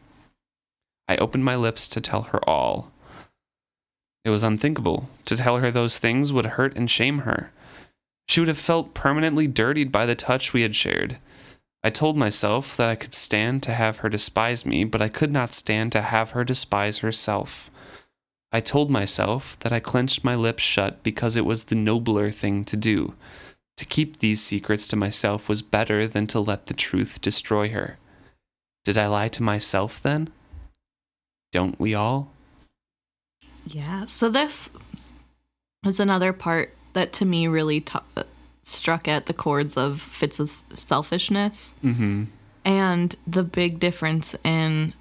I 1.08 1.16
opened 1.16 1.44
my 1.44 1.56
lips 1.56 1.88
to 1.88 2.00
tell 2.00 2.22
her 2.22 2.38
all. 2.48 2.90
It 4.24 4.30
was 4.30 4.42
unthinkable. 4.42 5.08
To 5.26 5.36
tell 5.36 5.58
her 5.58 5.70
those 5.70 5.98
things 5.98 6.32
would 6.32 6.46
hurt 6.46 6.76
and 6.76 6.90
shame 6.90 7.20
her. 7.20 7.52
She 8.28 8.40
would 8.40 8.48
have 8.48 8.58
felt 8.58 8.94
permanently 8.94 9.46
dirtied 9.46 9.90
by 9.90 10.06
the 10.06 10.14
touch 10.14 10.52
we 10.52 10.62
had 10.62 10.74
shared. 10.74 11.18
I 11.82 11.90
told 11.90 12.16
myself 12.16 12.76
that 12.76 12.88
I 12.88 12.94
could 12.94 13.14
stand 13.14 13.62
to 13.64 13.72
have 13.72 13.98
her 13.98 14.08
despise 14.08 14.66
me, 14.66 14.84
but 14.84 15.02
I 15.02 15.08
could 15.08 15.32
not 15.32 15.54
stand 15.54 15.92
to 15.92 16.02
have 16.02 16.30
her 16.30 16.44
despise 16.44 16.98
herself. 16.98 17.70
I 18.52 18.60
told 18.60 18.90
myself 18.90 19.59
that 19.60 19.72
I 19.72 19.81
clenched 19.81 20.24
my 20.24 20.35
lips 20.35 20.62
shut 20.62 21.02
because 21.02 21.36
it 21.36 21.44
was 21.44 21.64
the 21.64 21.74
nobler 21.77 22.31
thing 22.31 22.64
to 22.64 22.77
do. 22.77 23.14
To 23.77 23.85
keep 23.86 24.18
these 24.18 24.43
secrets 24.43 24.86
to 24.89 24.97
myself 24.97 25.48
was 25.48 25.62
better 25.62 26.06
than 26.06 26.27
to 26.28 26.40
let 26.40 26.66
the 26.66 26.74
truth 26.74 27.20
destroy 27.20 27.68
her. 27.70 27.97
Did 28.85 28.98
I 28.98 29.06
lie 29.06 29.28
to 29.28 29.43
myself 29.43 30.02
then? 30.02 30.28
Don't 31.52 31.78
we 31.78 31.94
all? 31.94 32.31
Yeah. 33.66 34.06
So 34.06 34.28
this 34.28 34.70
was 35.85 36.01
another 36.01 36.32
part 36.32 36.74
that 36.93 37.12
to 37.14 37.24
me 37.24 37.47
really 37.47 37.81
t- 37.81 37.98
struck 38.62 39.06
at 39.09 39.27
the 39.27 39.32
chords 39.32 39.77
of 39.77 40.01
Fitz's 40.01 40.64
selfishness 40.74 41.74
Mm-hmm. 41.85 42.24
and 42.64 43.16
the 43.27 43.43
big 43.44 43.78
difference 43.81 44.35
in 44.44 44.93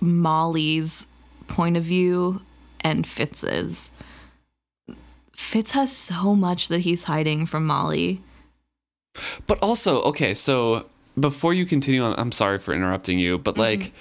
Molly's 0.00 1.06
point 1.48 1.76
of 1.76 1.84
view 1.84 2.42
and 2.80 3.06
Fitz's. 3.06 3.90
Fitz 5.32 5.72
has 5.72 5.94
so 5.94 6.34
much 6.34 6.68
that 6.68 6.80
he's 6.80 7.04
hiding 7.04 7.46
from 7.46 7.66
Molly. 7.66 8.20
But 9.46 9.58
also, 9.62 10.02
okay, 10.02 10.34
so 10.34 10.86
before 11.18 11.54
you 11.54 11.66
continue 11.66 12.02
on, 12.02 12.14
I'm 12.18 12.32
sorry 12.32 12.58
for 12.58 12.74
interrupting 12.74 13.18
you, 13.18 13.38
but 13.38 13.52
mm-hmm. 13.52 13.60
like, 13.82 13.92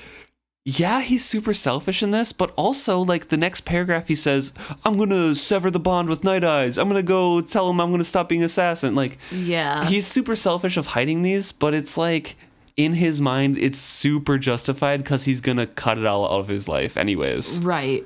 yeah, 0.65 1.01
he's 1.01 1.25
super 1.25 1.53
selfish 1.53 2.01
in 2.01 2.11
this, 2.11 2.31
but 2.31 2.53
also, 2.55 2.99
like, 2.99 3.27
the 3.27 3.37
next 3.37 3.61
paragraph 3.61 4.07
he 4.07 4.15
says, 4.15 4.53
I'm 4.85 4.97
gonna 4.97 5.35
sever 5.35 5.69
the 5.69 5.79
bond 5.79 6.07
with 6.07 6.23
Night 6.23 6.43
Eyes. 6.43 6.77
I'm 6.77 6.87
gonna 6.87 7.03
go 7.03 7.41
tell 7.41 7.69
him 7.69 7.81
I'm 7.81 7.91
gonna 7.91 8.03
stop 8.03 8.29
being 8.29 8.43
assassin. 8.43 8.95
Like, 8.95 9.17
Yeah. 9.31 9.85
he's 9.85 10.07
super 10.07 10.35
selfish 10.35 10.77
of 10.77 10.87
hiding 10.87 11.21
these, 11.21 11.51
but 11.51 11.73
it's 11.73 11.97
like, 11.97 12.37
in 12.77 12.93
his 12.93 13.21
mind, 13.21 13.57
it's 13.57 13.77
super 13.79 14.37
justified 14.37 15.03
because 15.03 15.25
he's 15.25 15.41
gonna 15.41 15.67
cut 15.67 15.97
it 15.97 16.05
all 16.05 16.25
out 16.25 16.39
of 16.39 16.47
his 16.47 16.67
life, 16.67 16.97
anyways. 16.97 17.59
Right. 17.59 18.05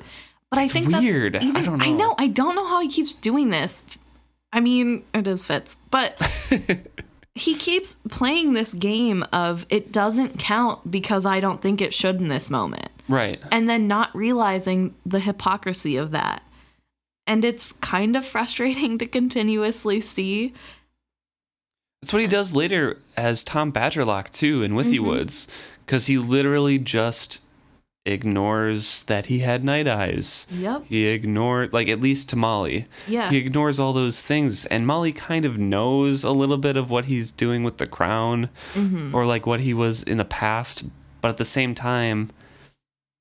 But 0.50 0.60
I 0.60 0.68
think 0.68 0.90
weird. 0.90 1.36
I 1.36 1.42
even, 1.44 1.64
don't 1.64 1.78
know. 1.80 1.86
I 1.86 1.90
know. 1.92 1.98
know. 1.98 2.16
I 2.18 2.28
don't 2.28 2.56
know 2.56 2.68
how 2.68 2.82
he 2.82 2.88
keeps 2.88 3.14
doing 3.14 3.50
this. 3.50 4.00
I 4.54 4.60
mean, 4.62 5.04
it 5.14 5.28
is 5.28 5.46
Fitz, 5.46 5.76
but 5.92 6.16
he 7.36 7.54
keeps 7.56 7.96
playing 8.10 8.54
this 8.54 8.74
game 8.74 9.24
of 9.34 9.66
it 9.70 9.92
doesn't 9.92 10.40
count 10.40 10.90
because 10.90 11.26
I 11.26 11.40
don't 11.42 11.62
think 11.62 11.82
it 11.82 11.94
should 11.94 12.16
in 12.22 12.30
this 12.30 12.50
moment, 12.50 12.90
Right. 13.10 13.42
and 13.52 13.68
then 13.68 13.88
not 13.88 14.16
realizing 14.16 14.96
the 15.06 15.20
hypocrisy 15.20 15.98
of 15.98 16.12
that. 16.12 16.44
And 17.26 17.44
it's 17.44 17.74
kind 17.74 18.16
of 18.16 18.26
frustrating 18.26 18.98
to 19.00 19.06
continuously 19.06 20.00
see. 20.00 20.54
That's 22.02 22.14
what 22.14 22.22
he 22.22 22.28
does 22.28 22.54
later 22.54 23.00
as 23.16 23.44
Tom 23.44 23.72
Badgerlock 23.72 24.32
too 24.32 24.64
in 24.64 24.74
Withy 24.74 24.96
mm-hmm. 24.96 25.08
Woods, 25.08 25.48
because 25.86 26.08
he 26.08 26.18
literally 26.18 26.78
just 26.78 27.44
ignores 28.06 29.04
that 29.04 29.26
he 29.26 29.40
had 29.40 29.64
night 29.64 29.88
eyes. 29.88 30.48
Yep. 30.50 30.86
He 30.88 31.06
ignored, 31.08 31.74
like 31.74 31.90
at 31.90 32.00
least 32.00 32.30
to 32.30 32.36
Molly, 32.36 32.88
Yeah. 33.08 33.30
he 33.30 33.38
ignores 33.38 33.80
all 33.80 33.94
those 33.94 34.22
things, 34.22 34.66
and 34.68 34.88
Molly 34.88 35.12
kind 35.12 35.44
of 35.44 35.58
knows 35.58 36.24
a 36.24 36.32
little 36.32 36.58
bit 36.58 36.78
of 36.78 36.90
what 36.90 37.06
he's 37.06 37.32
doing 37.32 37.64
with 37.64 37.78
the 37.78 37.88
crown, 37.88 38.50
mm-hmm. 38.74 39.14
or 39.14 39.26
like 39.26 39.46
what 39.46 39.60
he 39.60 39.74
was 39.74 40.04
in 40.04 40.18
the 40.18 40.26
past, 40.26 40.86
but 41.20 41.30
at 41.30 41.38
the 41.38 41.46
same 41.46 41.76
time, 41.76 42.30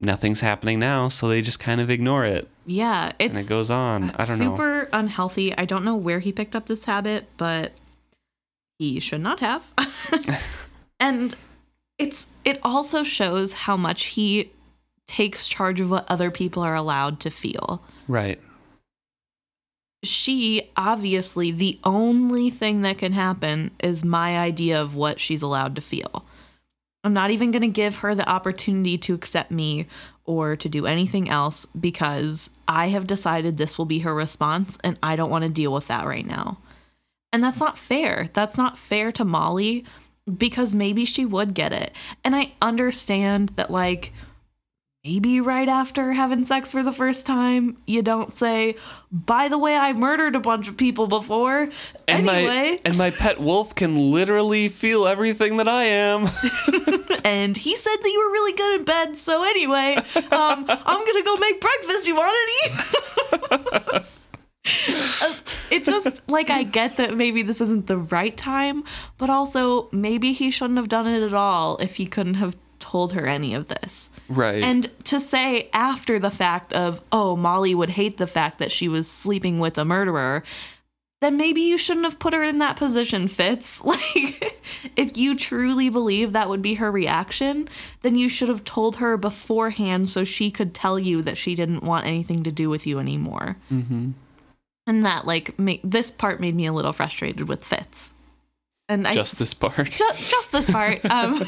nothing's 0.00 0.40
happening 0.40 0.78
now, 0.78 1.08
so 1.08 1.26
they 1.26 1.42
just 1.42 1.58
kind 1.58 1.80
of 1.80 1.90
ignore 1.90 2.24
it, 2.24 2.48
yeah. 2.66 3.12
It's 3.18 3.36
and 3.36 3.44
it 3.44 3.48
goes 3.48 3.70
on. 3.70 4.10
I 4.16 4.24
don't 4.24 4.38
know. 4.38 4.50
super 4.52 4.88
unhealthy. 4.92 5.56
I 5.56 5.64
don't 5.64 5.84
know 5.84 5.96
where 5.96 6.18
he 6.18 6.32
picked 6.32 6.54
up 6.54 6.66
this 6.66 6.84
habit, 6.84 7.26
but 7.36 7.72
he 8.78 9.00
should 9.00 9.20
not 9.20 9.40
have. 9.40 9.72
and 11.00 11.36
it's 11.98 12.26
it 12.44 12.58
also 12.62 13.02
shows 13.02 13.52
how 13.52 13.76
much 13.76 14.04
he 14.04 14.52
takes 15.06 15.48
charge 15.48 15.80
of 15.80 15.90
what 15.90 16.10
other 16.10 16.30
people 16.30 16.62
are 16.62 16.74
allowed 16.74 17.20
to 17.20 17.30
feel. 17.30 17.82
Right. 18.08 18.40
She 20.02 20.70
obviously 20.76 21.50
the 21.50 21.78
only 21.84 22.50
thing 22.50 22.82
that 22.82 22.98
can 22.98 23.12
happen 23.12 23.70
is 23.80 24.04
my 24.04 24.38
idea 24.38 24.80
of 24.80 24.94
what 24.94 25.20
she's 25.20 25.42
allowed 25.42 25.76
to 25.76 25.82
feel. 25.82 26.24
I'm 27.02 27.14
not 27.14 27.30
even 27.30 27.52
going 27.52 27.62
to 27.62 27.68
give 27.68 27.98
her 27.98 28.16
the 28.16 28.28
opportunity 28.28 28.98
to 28.98 29.14
accept 29.14 29.52
me 29.52 29.86
or 30.24 30.56
to 30.56 30.68
do 30.68 30.86
anything 30.86 31.30
else 31.30 31.64
because 31.66 32.50
I 32.66 32.88
have 32.88 33.06
decided 33.06 33.56
this 33.56 33.78
will 33.78 33.84
be 33.84 34.00
her 34.00 34.12
response 34.12 34.76
and 34.82 34.98
I 35.04 35.14
don't 35.14 35.30
want 35.30 35.44
to 35.44 35.48
deal 35.48 35.72
with 35.72 35.86
that 35.86 36.04
right 36.04 36.26
now. 36.26 36.58
And 37.36 37.44
that's 37.44 37.60
not 37.60 37.76
fair. 37.76 38.30
That's 38.32 38.56
not 38.56 38.78
fair 38.78 39.12
to 39.12 39.22
Molly 39.22 39.84
because 40.38 40.74
maybe 40.74 41.04
she 41.04 41.26
would 41.26 41.52
get 41.52 41.70
it. 41.70 41.92
And 42.24 42.34
I 42.34 42.54
understand 42.62 43.50
that, 43.56 43.70
like, 43.70 44.14
maybe 45.04 45.42
right 45.42 45.68
after 45.68 46.14
having 46.14 46.44
sex 46.44 46.72
for 46.72 46.82
the 46.82 46.92
first 46.92 47.26
time, 47.26 47.76
you 47.86 48.00
don't 48.00 48.32
say, 48.32 48.76
"By 49.12 49.48
the 49.48 49.58
way, 49.58 49.76
I 49.76 49.92
murdered 49.92 50.34
a 50.34 50.40
bunch 50.40 50.66
of 50.66 50.78
people 50.78 51.08
before." 51.08 51.68
And 52.08 52.26
anyway, 52.26 52.46
my 52.46 52.80
and 52.86 52.96
my 52.96 53.10
pet 53.22 53.38
wolf 53.38 53.74
can 53.74 54.10
literally 54.10 54.70
feel 54.70 55.06
everything 55.06 55.58
that 55.58 55.68
I 55.68 55.84
am. 55.84 56.30
and 57.22 57.54
he 57.54 57.76
said 57.76 57.96
that 58.02 58.08
you 58.10 58.18
were 58.26 58.32
really 58.32 58.56
good 58.56 58.80
in 58.80 58.84
bed. 58.86 59.18
So 59.18 59.44
anyway, 59.44 59.96
um, 60.32 60.64
I'm 60.70 61.06
gonna 61.06 61.22
go 61.22 61.36
make 61.36 61.60
breakfast. 61.60 62.08
You 62.08 62.16
want 62.16 62.32
to 62.32 62.86
Uh, 63.52 64.00
it's 65.70 65.86
just 65.86 66.28
like 66.28 66.50
I 66.50 66.64
get 66.64 66.96
that 66.96 67.16
maybe 67.16 67.42
this 67.42 67.60
isn't 67.60 67.86
the 67.86 67.98
right 67.98 68.36
time, 68.36 68.84
but 69.18 69.30
also 69.30 69.88
maybe 69.92 70.32
he 70.32 70.50
shouldn't 70.50 70.78
have 70.78 70.88
done 70.88 71.06
it 71.06 71.22
at 71.22 71.34
all 71.34 71.76
if 71.78 71.96
he 71.96 72.06
couldn't 72.06 72.34
have 72.34 72.56
told 72.78 73.12
her 73.12 73.26
any 73.26 73.54
of 73.54 73.68
this. 73.68 74.10
right. 74.28 74.62
And 74.62 74.90
to 75.04 75.20
say 75.20 75.68
after 75.72 76.18
the 76.18 76.30
fact 76.30 76.72
of, 76.72 77.02
oh, 77.12 77.36
Molly 77.36 77.74
would 77.74 77.90
hate 77.90 78.16
the 78.16 78.26
fact 78.26 78.58
that 78.58 78.70
she 78.70 78.88
was 78.88 79.10
sleeping 79.10 79.58
with 79.58 79.78
a 79.78 79.84
murderer, 79.84 80.42
then 81.20 81.36
maybe 81.36 81.62
you 81.62 81.78
shouldn't 81.78 82.04
have 82.04 82.18
put 82.18 82.34
her 82.34 82.42
in 82.42 82.58
that 82.58 82.76
position, 82.76 83.28
Fitz. 83.28 83.82
Like, 83.86 84.60
if 84.96 85.16
you 85.16 85.36
truly 85.36 85.88
believe 85.88 86.32
that 86.32 86.48
would 86.48 86.60
be 86.60 86.74
her 86.74 86.90
reaction, 86.90 87.68
then 88.02 88.16
you 88.16 88.28
should 88.28 88.48
have 88.48 88.64
told 88.64 88.96
her 88.96 89.16
beforehand 89.16 90.08
so 90.08 90.24
she 90.24 90.50
could 90.50 90.74
tell 90.74 90.98
you 90.98 91.22
that 91.22 91.38
she 91.38 91.54
didn't 91.54 91.82
want 91.82 92.06
anything 92.06 92.42
to 92.42 92.52
do 92.52 92.68
with 92.68 92.86
you 92.86 92.98
anymore. 92.98 93.56
mm-hmm. 93.70 94.10
And 94.86 95.04
that, 95.04 95.26
like, 95.26 95.58
ma- 95.58 95.74
this 95.82 96.10
part 96.10 96.40
made 96.40 96.54
me 96.54 96.66
a 96.66 96.72
little 96.72 96.92
frustrated 96.92 97.48
with 97.48 97.64
Fitz. 97.64 98.14
And 98.88 99.06
I 99.06 99.12
Just 99.12 99.38
this 99.38 99.52
part. 99.52 99.90
just, 99.90 100.30
just 100.30 100.52
this 100.52 100.70
part. 100.70 101.04
Um, 101.06 101.44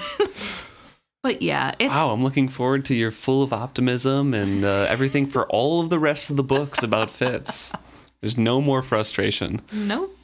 but 1.22 1.40
yeah, 1.40 1.72
it's 1.78 1.88
Wow, 1.88 2.10
I'm 2.10 2.24
looking 2.24 2.48
forward 2.48 2.84
to 2.86 2.94
your 2.94 3.12
full 3.12 3.42
of 3.44 3.52
optimism 3.52 4.34
and 4.34 4.64
uh, 4.64 4.86
everything 4.88 5.26
for 5.26 5.46
all 5.46 5.80
of 5.80 5.88
the 5.88 6.00
rest 6.00 6.30
of 6.30 6.36
the 6.36 6.42
books 6.42 6.82
about 6.82 7.10
Fitz. 7.10 7.72
There's 8.20 8.36
no 8.36 8.60
more 8.60 8.82
frustration. 8.82 9.62
Nope. 9.72 10.14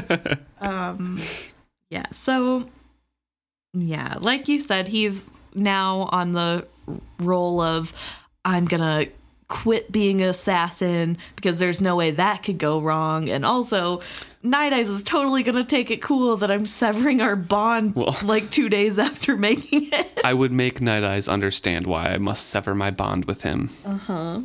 um 0.60 1.20
yeah, 1.90 2.04
so 2.12 2.68
yeah, 3.74 4.14
like 4.20 4.48
you 4.48 4.60
said, 4.60 4.88
he's 4.88 5.30
now 5.54 6.08
on 6.12 6.32
the 6.32 6.66
role 7.18 7.60
of 7.60 7.92
I'm 8.44 8.64
going 8.64 8.80
to 8.80 9.12
quit 9.48 9.90
being 9.90 10.20
an 10.20 10.28
assassin 10.28 11.16
because 11.36 11.58
there's 11.58 11.80
no 11.80 11.96
way 11.96 12.10
that 12.10 12.42
could 12.42 12.58
go 12.58 12.80
wrong 12.80 13.28
and 13.30 13.44
also 13.46 14.00
Night 14.42 14.72
Eyes 14.72 14.88
is 14.90 15.02
totally 15.02 15.42
going 15.42 15.56
to 15.56 15.64
take 15.64 15.90
it 15.90 16.00
cool 16.02 16.36
that 16.36 16.50
I'm 16.50 16.66
severing 16.66 17.20
our 17.20 17.34
bond 17.34 17.94
Well- 17.96 18.16
like 18.24 18.50
2 18.50 18.68
days 18.68 18.98
after 18.98 19.36
making 19.36 19.88
it. 19.92 20.20
I 20.24 20.34
would 20.34 20.52
make 20.52 20.80
Night 20.80 21.02
Eyes 21.02 21.28
understand 21.28 21.86
why 21.86 22.08
I 22.08 22.18
must 22.18 22.46
sever 22.46 22.74
my 22.74 22.90
bond 22.90 23.24
with 23.24 23.42
him 23.42 23.70
Uh-huh. 23.84 24.42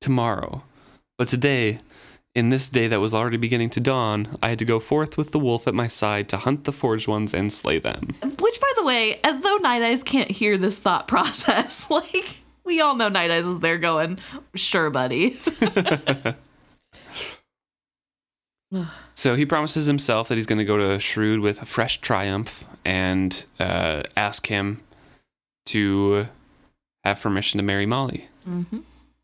tomorrow. 0.00 0.62
But 1.18 1.28
today, 1.28 1.80
in 2.34 2.50
this 2.50 2.68
day 2.68 2.86
that 2.86 3.00
was 3.00 3.12
already 3.12 3.36
beginning 3.38 3.70
to 3.70 3.80
dawn, 3.80 4.38
I 4.42 4.50
had 4.50 4.58
to 4.60 4.64
go 4.64 4.78
forth 4.78 5.16
with 5.18 5.32
the 5.32 5.38
wolf 5.40 5.66
at 5.66 5.74
my 5.74 5.88
side 5.88 6.28
to 6.28 6.36
hunt 6.36 6.62
the 6.64 6.72
forged 6.72 7.08
ones 7.08 7.34
and 7.34 7.52
slay 7.52 7.78
them. 7.80 8.14
Which, 8.22 8.60
by 8.60 8.72
the 8.76 8.84
way, 8.84 9.18
as 9.24 9.40
though 9.40 9.56
Night 9.56 9.82
Eyes 9.82 10.04
can't 10.04 10.30
hear 10.30 10.56
this 10.56 10.78
thought 10.78 11.08
process, 11.08 11.90
like 11.90 12.38
we 12.68 12.80
all 12.80 12.94
know 12.94 13.08
Night 13.08 13.30
Eyes 13.32 13.46
is 13.46 13.58
there 13.60 13.78
going, 13.78 14.18
"Sure, 14.54 14.90
buddy." 14.90 15.36
So 19.14 19.34
he 19.34 19.46
promises 19.46 19.86
himself 19.86 20.28
that 20.28 20.34
he's 20.34 20.44
going 20.46 20.58
to 20.58 20.64
go 20.64 20.76
to 20.76 20.98
Shrewd 21.00 21.40
with 21.40 21.62
a 21.62 21.64
fresh 21.64 22.00
triumph 22.02 22.66
and 22.84 23.44
uh, 23.58 24.02
ask 24.14 24.46
him 24.48 24.82
to 25.66 26.28
have 27.02 27.20
permission 27.22 27.56
to 27.58 27.64
marry 27.64 27.86
Molly. 27.86 28.28
mm-hmm. 28.46 28.80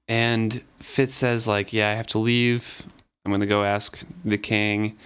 And 0.09 0.63
Fitz 0.81 1.15
says, 1.15 1.47
like, 1.47 1.73
yeah, 1.73 1.91
I 1.91 1.95
have 1.95 2.07
to 2.09 2.19
leave. 2.19 2.87
I'm 3.25 3.33
gonna 3.33 3.47
go 3.47 3.63
ask 3.63 4.05
the 4.23 4.37
king. 4.37 4.99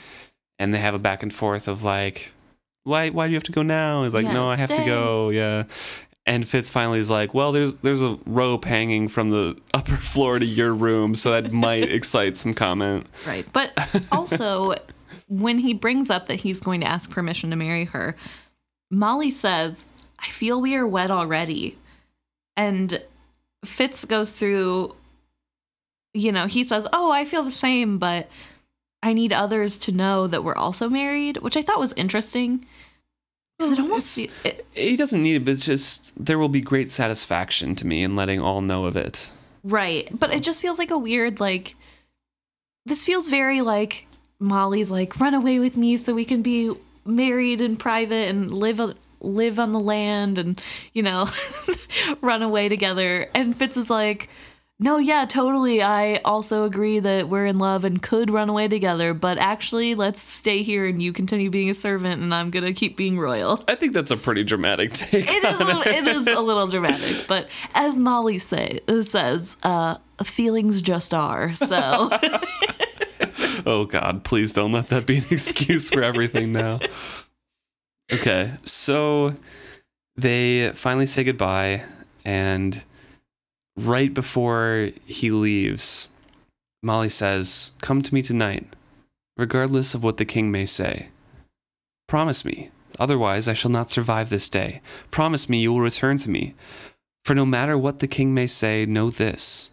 And 0.59 0.75
they 0.75 0.79
have 0.79 0.95
a 0.95 0.99
back 0.99 1.23
and 1.23 1.33
forth 1.33 1.69
of 1.69 1.85
like, 1.85 2.33
why 2.83 3.11
why 3.11 3.27
do 3.27 3.31
you 3.33 3.37
have 3.37 3.45
to 3.45 3.53
go 3.53 3.63
now? 3.63 4.03
He's 4.03 4.13
like, 4.13 4.27
Yeah, 4.27 4.33
no, 4.33 4.49
I 4.49 4.57
have 4.57 4.71
stay." 4.71 4.81
to 4.81 4.85
go. 4.87 5.29
Yeah. 5.31 5.65
And 6.29 6.47
Fitz 6.47 6.69
finally 6.69 6.99
is 6.99 7.09
like, 7.09 7.33
well, 7.33 7.53
there's 7.53 7.77
there's 7.77 8.03
a 8.03 8.19
rope 8.27 8.67
hanging 8.67 9.09
from 9.09 9.31
the 9.31 9.59
upper 9.73 9.97
floor 9.97 10.39
to 10.39 10.45
your 10.45 10.75
room, 10.75 11.15
so 11.15 11.33
that 11.33 11.53
might 11.53 11.91
excite 11.93 12.37
some 12.37 12.53
comment. 12.53 13.07
Right, 13.27 13.47
but 13.55 13.73
also 14.13 14.75
when 15.27 15.59
he 15.59 15.73
brings 15.73 16.11
up 16.11 16.27
that 16.27 16.41
he's 16.41 16.61
going 16.61 16.83
to 16.83 16.87
ask 16.87 17.11
permission 17.11 17.49
to 17.49 17.57
marry 17.57 17.87
her, 17.87 18.15
Molly 18.91 19.31
says, 19.31 19.87
"I 20.19 20.27
feel 20.27 20.61
we 20.61 20.77
are 20.77 20.87
wed 20.87 21.11
already," 21.11 21.79
and 22.59 23.03
Fitz 23.65 24.05
goes 24.05 24.31
through. 24.31 24.95
You 26.13 26.31
know, 26.33 26.47
he 26.47 26.63
says, 26.63 26.87
"Oh, 26.93 27.11
I 27.11 27.25
feel 27.25 27.43
the 27.43 27.51
same, 27.51 27.99
but." 27.99 28.29
I 29.01 29.13
need 29.13 29.33
others 29.33 29.79
to 29.79 29.93
know 29.93 30.27
that 30.27 30.43
we're 30.43 30.57
also 30.57 30.89
married, 30.89 31.37
which 31.37 31.57
I 31.57 31.63
thought 31.63 31.79
was 31.79 31.93
interesting. 31.93 32.67
It 33.61 33.79
almost 33.79 34.19
it, 34.19 34.67
He 34.73 34.97
doesn't 34.97 35.23
need 35.23 35.37
it, 35.37 35.45
but 35.45 35.53
it's 35.53 35.65
just 35.65 36.25
there 36.25 36.39
will 36.39 36.49
be 36.49 36.61
great 36.61 36.93
satisfaction 36.93 37.75
to 37.77 37.87
me 37.87 38.03
in 38.03 38.17
letting 38.17 38.41
all 38.41 38.61
know 38.61 38.87
of 38.87 38.97
it. 38.97 39.31
Right. 39.65 40.09
But 40.17 40.33
it 40.33 40.43
just 40.43 40.63
feels 40.63 40.79
like 40.79 40.91
a 40.91 40.99
weird, 40.99 41.41
like, 41.41 41.75
this 42.87 43.05
feels 43.05 43.29
very 43.29 43.61
like 43.61 44.07
Molly's 44.39 44.91
like, 44.91 45.19
run 45.21 45.35
away 45.35 45.59
with 45.59 45.77
me 45.77 45.97
so 45.97 46.15
we 46.15 46.25
can 46.25 46.43
be 46.43 46.73
married 47.05 47.61
in 47.61 47.77
private 47.77 48.29
and 48.29 48.53
live, 48.53 48.81
live 49.21 49.59
on 49.59 49.73
the 49.73 49.81
land 49.81 50.39
and, 50.39 50.63
you 50.93 51.03
know, 51.03 51.29
run 52.21 52.43
away 52.43 52.69
together. 52.69 53.29
And 53.35 53.55
Fitz 53.57 53.77
is 53.77 53.91
like, 53.91 54.29
no, 54.79 54.99
yeah, 54.99 55.25
totally. 55.25 55.83
I 55.83 56.17
also 56.25 56.65
agree 56.65 57.01
that 57.01 57.29
we're 57.29 57.47
in 57.47 57.57
love 57.57 57.85
and 57.85 58.03
could 58.03 58.31
run 58.31 58.49
away 58.49 58.69
together, 58.69 59.15
but 59.15 59.39
actually, 59.39 59.95
let's 59.95 60.21
stay 60.21 60.63
here 60.63 60.87
and 60.87 61.03
you 61.03 61.13
continue 61.13 61.51
being 61.51 61.71
a 61.71 61.75
servant 61.75 62.23
and 62.23 62.35
I'm 62.35 62.51
going 62.51 62.65
to 62.65 62.73
keep 62.73 62.97
being 62.97 63.19
royal. 63.19 63.65
I 63.69 63.75
think 63.75 63.93
that's 63.93 64.11
a 64.11 64.17
pretty 64.17 64.45
dramatic 64.45 64.93
take. 64.93 65.27
It 65.29 65.45
is, 65.45 65.61
a, 65.61 65.89
it 65.89 66.07
is 66.07 66.27
a 66.29 66.41
little 66.41 66.67
dramatic, 66.67 67.27
but 67.27 67.49
as 67.75 67.99
Molly 67.99 68.39
say, 68.39 68.81
says, 69.03 69.57
uh, 69.63 69.97
feelings 70.23 70.83
just 70.83 71.15
are. 71.15 71.55
So, 71.55 72.11
Oh 73.67 73.85
God, 73.85 74.25
please 74.25 74.53
don't 74.53 74.73
let 74.73 74.89
that 74.89 75.07
be 75.07 75.19
an 75.19 75.25
excuse 75.31 75.91
for 75.91 76.03
everything 76.03 76.53
now. 76.53 76.81
Okay, 78.11 78.53
so 78.65 79.37
they 80.17 80.73
finally 80.75 81.05
say 81.07 81.25
goodbye, 81.25 81.83
and 82.25 82.83
right 83.79 84.13
before 84.13 84.91
he 85.07 85.31
leaves, 85.31 86.09
Molly 86.83 87.09
says, 87.09 87.73
Come 87.81 88.03
to 88.03 88.15
me 88.15 88.23
tonight, 88.23 88.67
regardless 89.37 89.95
of 89.95 90.03
what 90.03 90.17
the 90.17 90.25
king 90.25 90.51
may 90.51 90.67
say. 90.67 91.09
Promise 92.09 92.45
me, 92.45 92.71
otherwise 92.99 93.49
I 93.49 93.53
shall 93.53 93.71
not 93.71 93.91
survive 93.91 94.31
this 94.31 94.49
day. 94.49 94.81
Promise 95.11 95.49
me 95.49 95.61
you 95.61 95.73
will 95.73 95.81
return 95.81 96.17
to 96.19 96.31
me. 96.31 96.55
For 97.25 97.35
no 97.35 97.47
matter 97.47 97.77
what 97.77 98.01
the 98.01 98.09
king 98.09 98.35
may 98.35 98.47
say, 98.47 98.85
know 98.87 99.11
this 99.11 99.71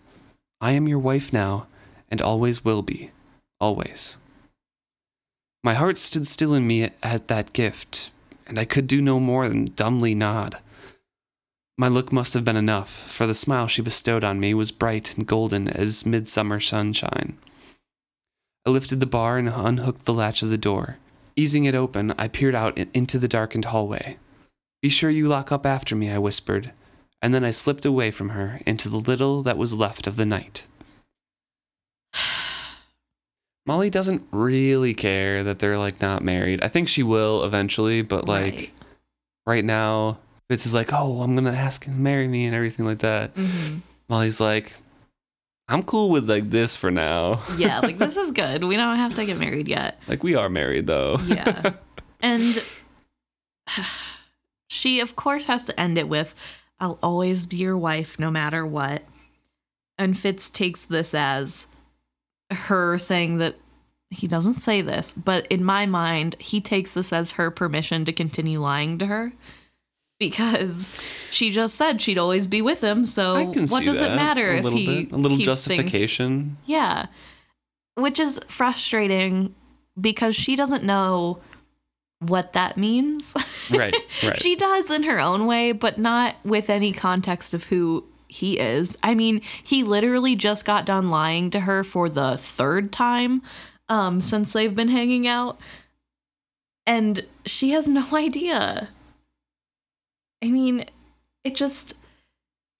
I 0.62 0.72
am 0.72 0.88
your 0.88 1.00
wife 1.00 1.34
now, 1.34 1.68
and 2.10 2.22
always 2.22 2.64
will 2.64 2.82
be 2.82 3.12
always. 3.60 4.18
My 5.64 5.74
heart 5.74 5.98
stood 5.98 6.28
still 6.28 6.54
in 6.54 6.68
me 6.68 6.92
at 7.02 7.28
that 7.28 7.54
gift, 7.54 8.12
and 8.46 8.60
I 8.60 8.66
could 8.66 8.86
do 8.86 9.02
no 9.02 9.20
more 9.20 9.50
than 9.50 9.72
dumbly 9.76 10.14
nod. 10.14 10.60
My 11.78 11.88
look 11.90 12.12
must 12.12 12.34
have 12.34 12.46
been 12.46 12.56
enough, 12.56 12.90
for 12.90 13.28
the 13.28 13.34
smile 13.34 13.68
she 13.68 13.82
bestowed 13.82 14.24
on 14.24 14.40
me 14.40 14.54
was 14.54 14.72
bright 14.72 15.18
and 15.18 15.28
golden 15.28 15.68
as 15.68 16.06
midsummer 16.06 16.60
sunshine. 16.62 17.38
I 18.66 18.70
lifted 18.70 19.00
the 19.02 19.06
bar 19.06 19.38
and 19.38 19.50
unhooked 19.50 20.06
the 20.06 20.14
latch 20.14 20.42
of 20.42 20.50
the 20.50 20.58
door. 20.58 20.98
Easing 21.36 21.66
it 21.66 21.76
open, 21.76 22.14
I 22.18 22.30
peered 22.30 22.56
out 22.56 22.78
into 22.78 23.20
the 23.20 23.28
darkened 23.28 23.66
hallway. 23.66 24.18
Be 24.82 24.88
sure 24.88 25.10
you 25.10 25.28
lock 25.28 25.52
up 25.52 25.66
after 25.66 25.96
me, 25.96 26.10
I 26.10 26.18
whispered, 26.18 26.72
and 27.22 27.34
then 27.34 27.44
I 27.44 27.52
slipped 27.52 27.86
away 27.86 28.10
from 28.10 28.30
her 28.30 28.62
into 28.66 28.88
the 28.88 28.98
little 28.98 29.42
that 29.44 29.58
was 29.58 29.74
left 29.74 30.08
of 30.08 30.16
the 30.16 30.26
night. 30.26 30.66
Molly 33.66 33.90
doesn't 33.90 34.26
really 34.32 34.94
care 34.94 35.44
that 35.44 35.60
they're 35.60 35.78
like 35.78 36.00
not 36.00 36.24
married. 36.24 36.64
I 36.64 36.70
think 36.70 36.88
she 36.88 37.04
will 37.04 37.44
eventually, 37.44 38.02
but 38.02 38.28
like 38.28 38.54
Right. 38.54 38.72
right, 39.46 39.66
now, 39.66 40.20
Fitz 40.50 40.66
is 40.66 40.74
like, 40.74 40.92
"Oh, 40.94 41.22
I'm 41.22 41.36
gonna 41.36 41.52
ask 41.52 41.86
him 41.86 41.96
to 41.96 42.00
marry 42.00 42.28
me" 42.28 42.46
and 42.46 42.56
everything 42.56 42.86
like 42.86 43.00
that. 43.00 43.36
Mhm. 43.36 43.82
Molly's 44.08 44.40
like, 44.40 44.74
"I'm 45.68 45.82
cool 45.84 46.10
with 46.10 46.30
like 46.30 46.50
this 46.52 46.76
for 46.76 46.92
now. 46.92 47.42
yeah, 47.58 47.80
like 47.80 47.98
this 48.06 48.16
is 48.18 48.32
good. 48.32 48.64
We 48.64 48.76
don't 48.76 48.98
have 48.98 49.16
to 49.16 49.26
get 49.26 49.38
married 49.40 49.68
yet. 49.68 50.00
like 50.08 50.24
we 50.24 50.36
are 50.36 50.50
married 50.50 50.88
though." 50.88 51.18
Yeah. 51.26 51.72
And 52.22 52.64
she, 54.68 55.00
of 55.00 55.16
course, 55.16 55.46
has 55.46 55.64
to 55.66 55.80
end 55.80 55.98
it 55.98 56.08
with, 56.10 56.34
I'll 56.80 56.98
always 57.04 57.46
be 57.46 57.58
your 57.58 57.78
wife 57.78 58.18
no 58.20 58.32
matter 58.32 58.66
what. 58.66 59.04
And 59.98 60.18
Fitz 60.18 60.50
takes 60.50 60.84
this 60.86 61.14
as 61.14 61.68
her 62.52 62.98
saying 62.98 63.38
that 63.38 63.56
he 64.10 64.28
doesn't 64.28 64.56
say 64.56 64.82
this, 64.82 65.14
but 65.14 65.46
in 65.48 65.64
my 65.64 65.86
mind, 65.86 66.36
he 66.40 66.62
takes 66.62 66.94
this 66.94 67.14
as 67.14 67.34
her 67.34 67.52
permission 67.52 68.06
to 68.06 68.14
continue 68.14 68.60
lying 68.62 68.98
to 69.00 69.06
her. 69.08 69.34
Because 70.20 70.92
she 71.32 71.52
just 71.52 71.76
said 71.76 72.02
she'd 72.02 72.18
always 72.18 72.48
be 72.48 72.62
with 72.62 72.82
him. 72.84 73.06
So 73.06 73.46
what 73.46 73.84
does 73.84 74.00
that 74.00 74.12
it 74.12 74.16
matter 74.16 74.52
a 74.52 74.58
if 74.58 74.74
he 74.74 75.04
bit. 75.06 75.12
a 75.12 75.18
little 75.18 75.38
keeps 75.38 75.66
things- 75.66 75.78
justification. 75.80 76.58
Yeah. 76.66 77.08
Which 77.96 78.20
is 78.20 78.40
frustrating 78.48 79.56
because 80.00 80.36
she 80.36 80.56
doesn't 80.56 80.84
know 80.84 81.40
what 82.20 82.54
that 82.54 82.78
means. 82.78 83.34
Right, 83.72 83.94
right. 84.24 84.42
she 84.42 84.56
does 84.56 84.92
in 84.92 85.04
her 85.04 85.20
own 85.20 85.46
way, 85.46 85.72
but 85.72 85.98
not 85.98 86.36
with 86.44 86.70
any 86.70 86.92
context 86.92 87.54
of 87.54 87.66
who 87.66 88.06
he 88.28 88.60
is. 88.60 88.98
I 89.04 89.16
mean, 89.16 89.42
he 89.64 89.84
literally 89.84 90.36
just 90.36 90.66
got 90.66 90.86
done 90.86 91.10
lying 91.10 91.50
to 91.52 91.62
her 91.62 91.84
for 91.84 92.10
the 92.10 92.38
third 92.38 92.92
time 92.92 93.42
um, 93.88 94.20
since 94.22 94.52
they've 94.54 94.74
been 94.76 94.88
hanging 94.90 95.28
out. 95.28 95.60
And 96.88 97.26
she 97.46 97.72
has 97.72 97.88
no 97.88 98.06
idea. 98.14 98.90
I 100.46 100.52
mean, 100.52 100.86
it 101.44 101.56
just. 101.56 101.94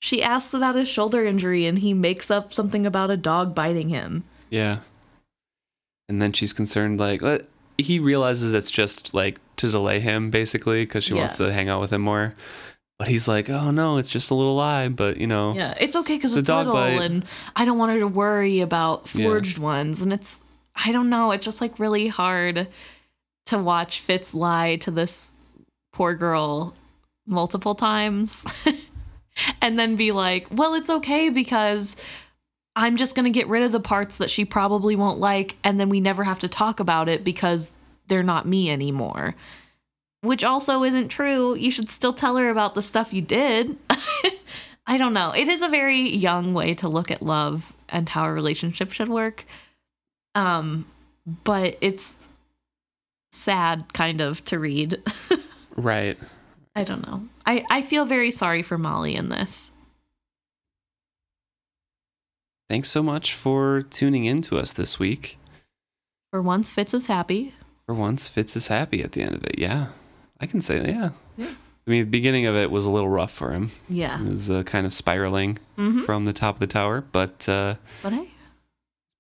She 0.02 0.22
asks 0.22 0.54
about 0.54 0.76
his 0.76 0.88
shoulder 0.88 1.26
injury 1.26 1.66
and 1.66 1.80
he 1.80 1.94
makes 1.94 2.30
up 2.30 2.54
something 2.54 2.86
about 2.86 3.10
a 3.10 3.18
dog 3.18 3.56
biting 3.56 3.90
him. 3.90 4.24
Yeah. 4.52 4.80
And 6.08 6.22
then 6.22 6.32
she's 6.32 6.54
concerned, 6.54 7.00
like, 7.00 7.24
what? 7.24 7.48
He 7.80 7.98
realizes 8.00 8.54
it's 8.54 8.70
just 8.70 9.16
like 9.16 9.40
to 9.56 9.72
delay 9.72 10.00
him, 10.00 10.30
basically, 10.30 10.86
because 10.86 11.04
she 11.04 11.14
wants 11.16 11.38
to 11.38 11.52
hang 11.52 11.70
out 11.70 11.82
with 11.82 11.92
him 11.92 12.02
more. 12.02 12.36
But 13.00 13.08
he's 13.08 13.28
like, 13.28 13.50
oh 13.50 13.72
no, 13.72 13.98
it's 13.98 14.12
just 14.12 14.30
a 14.32 14.36
little 14.36 14.56
lie. 14.56 14.90
But 14.90 15.18
you 15.18 15.28
know, 15.28 15.56
Yeah, 15.56 15.74
it's 15.80 15.96
okay 15.96 16.16
because 16.18 16.34
it's, 16.34 16.40
it's 16.42 16.48
dog 16.48 16.68
little, 16.68 16.82
bite. 16.82 17.02
and 17.02 17.26
I 17.56 17.66
don't 17.66 17.78
want 17.80 17.92
her 17.92 18.00
to 18.00 18.08
worry 18.08 18.60
about 18.62 19.10
Yeah. 19.16 19.26
forged 19.26 19.58
ones. 19.58 20.02
And 20.04 20.14
it's, 20.14 20.40
I 20.76 20.92
don't 20.92 21.10
know, 21.10 21.32
it's 21.32 21.46
just 21.46 21.62
like 21.62 21.80
really 21.80 22.08
hard 22.10 22.68
to 23.48 23.58
watch 23.58 24.02
Fitz 24.02 24.34
lie 24.36 24.76
to 24.78 24.92
this 24.92 25.32
poor 25.94 26.14
girl 26.14 26.76
multiple 27.26 27.76
times 27.76 28.46
and 29.62 29.78
then 29.78 29.96
be 29.96 30.12
like, 30.12 30.48
well, 30.52 30.74
it's 30.74 30.90
okay 30.90 31.30
because 31.30 31.96
I'm 32.76 32.98
just 32.98 33.16
going 33.16 33.26
to 33.26 33.32
get 33.32 33.48
rid 33.48 33.64
of 33.64 33.72
the 33.72 33.80
parts 33.80 34.18
that 34.18 34.30
she 34.30 34.46
probably 34.46 34.96
won't 34.96 35.20
like. 35.20 35.56
And 35.64 35.80
then 35.80 35.90
we 35.90 36.02
never 36.02 36.24
have 36.24 36.40
to 36.40 36.48
talk 36.48 36.80
about 36.80 37.10
it 37.10 37.24
because 37.24 37.72
they're 38.08 38.24
not 38.24 38.48
me 38.48 38.70
anymore. 38.70 39.36
Which 40.22 40.44
also 40.44 40.84
isn't 40.84 41.10
true. 41.10 41.56
You 41.56 41.72
should 41.72 41.90
still 41.90 42.14
tell 42.14 42.38
her 42.38 42.50
about 42.50 42.74
the 42.74 42.82
stuff 42.82 43.14
you 43.14 43.22
did. 43.22 43.78
I 44.88 44.98
don't 44.98 45.14
know. 45.14 45.32
It 45.32 45.48
is 45.48 45.62
a 45.62 45.70
very 45.70 46.02
young 46.02 46.54
way 46.54 46.74
to 46.76 46.88
look 46.88 47.12
at 47.12 47.22
love 47.22 47.74
and 47.90 48.08
how 48.10 48.28
a 48.28 48.34
relationship 48.34 48.92
should 48.92 49.10
work. 49.10 49.46
Um, 50.34 50.86
but 51.26 51.78
it's 51.82 52.28
sad 53.32 53.94
kind 53.94 54.22
of 54.22 54.44
to 54.46 54.60
read. 54.60 55.02
right. 55.78 56.18
I 56.76 56.84
don't 56.84 57.06
know. 57.08 57.28
I, 57.46 57.64
I 57.70 57.82
feel 57.82 58.06
very 58.06 58.32
sorry 58.32 58.62
for 58.62 58.78
Molly 58.78 59.16
in 59.16 59.30
this. 59.30 59.72
Thanks 62.70 62.90
so 62.90 63.04
much 63.04 63.34
for 63.34 63.82
tuning 63.84 64.26
in 64.26 64.42
to 64.44 64.58
us 64.58 64.74
this 64.74 65.00
week. 65.00 65.38
For 66.32 66.42
once, 66.42 66.72
Fitz 66.72 66.94
is 66.94 67.08
happy. 67.08 67.54
For 67.86 67.94
once, 67.94 68.28
Fitz 68.28 68.56
is 68.56 68.68
happy 68.68 69.04
at 69.04 69.12
the 69.14 69.22
end 69.22 69.36
of 69.36 69.44
it. 69.46 69.60
Yeah, 69.60 69.88
I 70.42 70.48
can 70.48 70.62
say 70.62 70.80
that. 70.80 70.88
Yeah. 70.90 71.10
Yeah. 71.38 71.52
I 71.88 71.92
mean, 71.92 72.04
the 72.06 72.10
beginning 72.10 72.48
of 72.48 72.56
it 72.56 72.72
was 72.72 72.86
a 72.86 72.90
little 72.90 73.10
rough 73.10 73.32
for 73.32 73.52
him. 73.52 73.70
Yeah. 73.88 74.20
It 74.20 74.26
was 74.28 74.50
uh, 74.50 74.64
kind 74.64 74.88
of 74.88 74.94
spiraling 74.94 75.60
Mhm. 75.78 76.04
from 76.04 76.26
the 76.26 76.34
top 76.34 76.56
of 76.56 76.60
the 76.60 76.68
tower, 76.68 77.02
but 77.12 77.48
uh, 77.48 77.76
But 78.02 78.14
hey, 78.14 78.30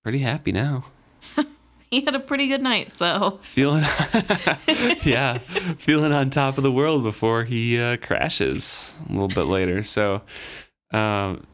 pretty 0.04 0.20
happy 0.20 0.52
now. 0.52 0.86
he 1.92 2.02
had 2.02 2.16
a 2.16 2.20
pretty 2.20 2.48
good 2.48 2.62
night, 2.62 2.92
so 2.92 3.40
Feeling, 3.42 3.84
yeah, 5.04 5.38
feeling 5.38 6.12
on 6.12 6.30
top 6.30 6.58
of 6.58 6.64
the 6.64 6.72
world 6.72 7.04
before 7.04 7.44
he 7.44 7.80
uh, 7.80 7.98
crashes 7.98 8.96
a 9.10 9.14
little 9.14 9.28
bit 9.28 9.44
later. 9.44 9.84
So, 9.84 10.22
um, 10.92 11.46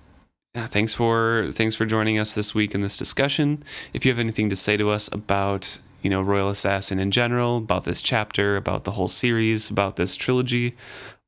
yeah, 0.55 0.67
thanks 0.67 0.93
for 0.93 1.51
thanks 1.53 1.75
for 1.75 1.85
joining 1.85 2.19
us 2.19 2.33
this 2.33 2.53
week 2.53 2.75
in 2.75 2.81
this 2.81 2.97
discussion. 2.97 3.63
If 3.93 4.05
you 4.05 4.11
have 4.11 4.19
anything 4.19 4.49
to 4.49 4.55
say 4.55 4.77
to 4.77 4.89
us 4.89 5.11
about 5.13 5.79
you 6.01 6.09
know 6.09 6.21
Royal 6.21 6.49
Assassin 6.49 6.99
in 6.99 7.11
general, 7.11 7.57
about 7.57 7.85
this 7.85 8.01
chapter, 8.01 8.55
about 8.55 8.83
the 8.83 8.91
whole 8.91 9.07
series, 9.07 9.69
about 9.69 9.95
this 9.95 10.15
trilogy, 10.15 10.75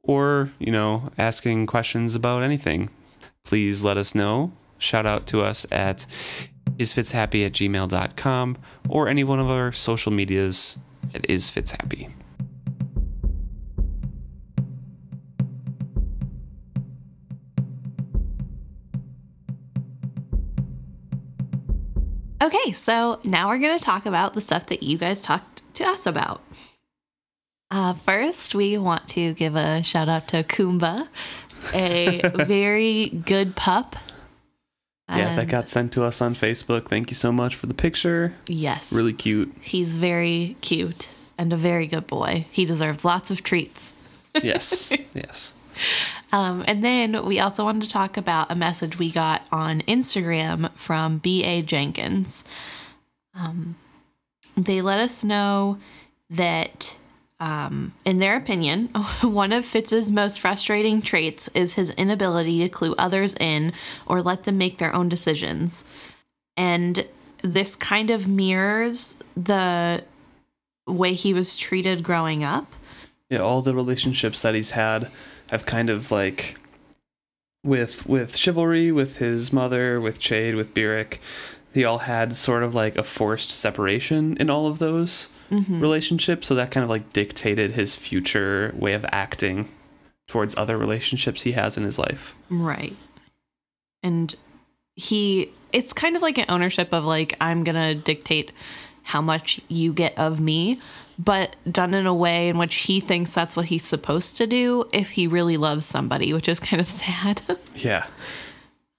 or 0.02 0.52
you 0.60 0.72
know 0.72 1.12
asking 1.18 1.68
questions 1.68 2.16
about 2.16 2.44
anything, 2.44 2.90
please 3.44 3.84
let 3.84 3.98
us 3.98 4.14
know. 4.14 4.52
Shout 4.78 5.06
out 5.06 5.26
to 5.28 5.42
us 5.42 5.66
at 5.72 6.06
isfitzhappy 6.78 7.46
at 7.46 7.54
gmail.com 7.54 8.58
or 8.90 9.08
any 9.08 9.24
one 9.24 9.40
of 9.40 9.50
our 9.50 9.72
social 9.72 10.12
medias 10.12 10.78
at 11.14 11.22
isfitzhappy. 11.24 12.12
Okay, 22.44 22.74
so 22.74 23.22
now 23.24 23.48
we're 23.48 23.58
going 23.58 23.78
to 23.78 23.84
talk 23.84 24.06
about 24.06 24.34
the 24.34 24.42
stuff 24.42 24.66
that 24.66 24.84
you 24.84 24.98
guys 24.98 25.22
talked 25.22 25.62
to 25.76 25.86
us 25.86 26.06
about. 26.06 26.44
Uh, 27.72 27.94
first, 27.94 28.54
we 28.54 28.78
want 28.78 29.08
to 29.08 29.34
give 29.34 29.56
a 29.56 29.82
shout 29.82 30.10
out 30.10 30.28
to 30.28 30.44
Kumba, 30.44 31.08
a 31.74 32.22
very 32.46 33.10
good 33.26 33.56
pup. 33.56 33.96
Yeah, 35.10 35.36
that 35.36 35.48
got 35.48 35.70
sent 35.70 35.92
to 35.94 36.04
us 36.06 36.22
on 36.22 36.34
Facebook. 36.34 36.88
Thank 36.88 37.10
you 37.12 37.16
so 37.16 37.32
much 37.32 37.56
for 37.56 37.68
the 37.68 37.74
picture. 37.74 38.34
yes, 38.48 38.92
Really 38.92 39.14
cute. 39.14 39.54
he's 39.62 39.94
very 39.96 40.56
cute 40.62 41.10
and 41.38 41.52
a 41.54 41.58
very 41.58 41.88
good 41.88 42.08
boy. 42.08 42.46
He 42.52 42.66
deserves 42.66 43.04
lots 43.06 43.30
of 43.30 43.44
treats. 43.44 43.94
Yes. 44.42 44.92
yes. 45.14 45.54
Um, 46.32 46.64
and 46.68 46.84
then 46.84 47.26
we 47.26 47.40
also 47.40 47.64
wanted 47.66 47.84
to 47.84 47.90
talk 47.90 48.18
about 48.18 48.50
a 48.52 48.56
message 48.56 48.98
we 48.98 49.12
got 49.12 49.46
on 49.52 49.82
Instagram 49.82 50.72
from 50.74 51.18
B.A. 51.20 51.62
Jenkins. 51.62 52.44
Um, 53.36 53.76
they 54.58 54.82
let 54.82 55.00
us 55.00 55.24
know 55.24 55.78
that, 56.30 56.98
um, 57.44 57.94
in 58.06 58.20
their 58.20 58.38
opinion, 58.38 58.86
one 59.22 59.52
of 59.52 59.66
Fitz's 59.66 60.10
most 60.10 60.40
frustrating 60.40 61.02
traits 61.02 61.50
is 61.54 61.74
his 61.74 61.92
inability 61.92 62.60
to 62.60 62.70
clue 62.70 62.96
others 62.98 63.36
in 63.36 63.74
or 64.06 64.22
let 64.22 64.46
them 64.46 64.58
make 64.58 64.78
their 64.78 64.96
own 64.96 65.10
decisions. 65.10 65.84
And 66.56 67.06
this 67.42 67.76
kind 67.76 68.10
of 68.12 68.30
mirrors 68.30 69.18
the 69.36 70.06
way 70.88 71.14
he 71.14 71.34
was 71.34 71.58
treated 71.58 72.02
growing 72.02 72.46
up. 72.46 72.66
Yeah, 73.30 73.40
all 73.40 73.62
the 73.62 73.76
relationships 73.76 74.42
that 74.42 74.56
he's 74.56 74.72
had 74.72 75.12
have 75.50 75.66
kind 75.66 75.90
of 75.90 76.12
like 76.12 76.58
with 77.66 78.06
with 78.06 78.38
chivalry, 78.38 78.90
with 78.90 79.18
his 79.18 79.52
mother, 79.52 80.00
with 80.00 80.18
Chade, 80.18 80.56
with 80.56 80.74
Burrich, 80.74 81.20
they 81.74 81.84
all 81.84 82.00
had 82.00 82.34
sort 82.36 82.64
of 82.64 82.74
like 82.74 82.96
a 82.96 83.04
forced 83.04 83.52
separation 83.52 84.38
in 84.38 84.50
all 84.50 84.68
of 84.68 84.80
those 84.80 85.28
Mm-hmm. 85.54 85.80
relationships. 85.80 86.48
So 86.48 86.56
that 86.56 86.72
kind 86.72 86.84
of 86.84 86.90
like 86.90 87.14
dictated 87.14 87.74
his 87.74 87.96
future 87.96 88.74
way 88.76 88.94
of 88.94 89.06
acting 89.10 89.70
towards 90.28 90.58
other 90.58 90.78
relationships 90.78 91.44
he 91.44 91.52
has 91.52 91.78
in 91.78 91.84
his 91.84 92.00
life. 92.00 92.34
Right. 92.50 92.96
And 94.02 94.34
he 94.96 95.52
it's 95.72 95.94
kind 95.94 96.16
of 96.16 96.22
like 96.22 96.38
an 96.38 96.46
ownership 96.50 96.92
of 96.92 97.06
like 97.06 97.36
I'm 97.40 97.64
going 97.64 97.76
to 97.76 97.94
dictate 97.94 98.52
how 99.04 99.22
much 99.22 99.60
you 99.68 99.94
get 99.94 100.18
of 100.18 100.40
me, 100.40 100.80
but 101.20 101.56
done 101.70 101.94
in 101.94 102.08
a 102.08 102.14
way 102.14 102.50
in 102.50 102.58
which 102.58 102.76
he 102.76 103.00
thinks 103.00 103.34
that's 103.34 103.56
what 103.56 103.66
he's 103.66 103.86
supposed 103.86 104.38
to 104.38 104.48
do 104.48 104.86
if 104.94 105.12
he 105.12 105.28
really 105.28 105.58
loves 105.58 105.86
somebody, 105.86 106.34
which 106.34 106.48
is 106.48 106.60
kind 106.60 106.80
of 106.80 106.88
sad. 107.02 107.42
Yeah. 107.76 108.08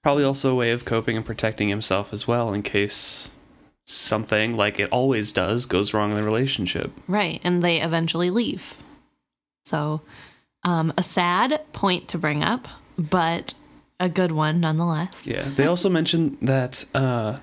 Probably 0.03 0.23
also 0.23 0.51
a 0.51 0.55
way 0.55 0.71
of 0.71 0.85
coping 0.85 1.17
and 1.17 1.25
protecting 1.25 1.67
himself 1.69 2.13
as 2.13 2.27
well 2.27 2.53
in 2.53 2.61
case 2.61 3.31
something 3.85 4.55
like 4.57 4.79
it 4.79 4.89
always 4.91 5.31
does 5.31 5.65
goes 5.65 5.93
wrong 5.93 6.11
in 6.11 6.17
the 6.17 6.23
relationship. 6.23 6.91
right. 7.07 7.39
And 7.43 7.63
they 7.63 7.81
eventually 7.81 8.29
leave. 8.29 8.75
So, 9.65 10.01
um 10.63 10.93
a 10.97 11.03
sad 11.03 11.61
point 11.73 12.07
to 12.09 12.17
bring 12.17 12.43
up, 12.43 12.67
but 12.97 13.53
a 13.99 14.09
good 14.09 14.31
one 14.31 14.59
nonetheless. 14.59 15.27
Yeah. 15.27 15.41
They 15.55 15.67
also 15.67 15.89
mentioned 15.89 16.37
that 16.41 16.85
uh 16.93 17.37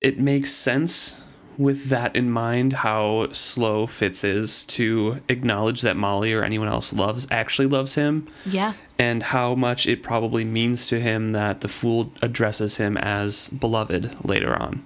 it 0.00 0.18
makes 0.18 0.50
sense 0.52 1.22
with 1.58 1.90
that 1.90 2.16
in 2.16 2.30
mind 2.30 2.72
how 2.72 3.28
slow 3.32 3.86
Fitz 3.86 4.24
is 4.24 4.64
to 4.64 5.20
acknowledge 5.28 5.82
that 5.82 5.94
Molly 5.96 6.32
or 6.32 6.42
anyone 6.42 6.68
else 6.68 6.92
loves 6.94 7.26
actually 7.30 7.66
loves 7.66 7.96
him 7.96 8.26
Yeah. 8.46 8.72
and 8.98 9.22
how 9.22 9.54
much 9.54 9.86
it 9.86 10.02
probably 10.02 10.42
means 10.44 10.86
to 10.88 11.00
him 11.00 11.32
that 11.32 11.60
the 11.60 11.68
fool 11.68 12.12
addresses 12.22 12.76
him 12.78 12.96
as 12.96 13.48
beloved 13.48 14.24
later 14.24 14.54
on 14.56 14.84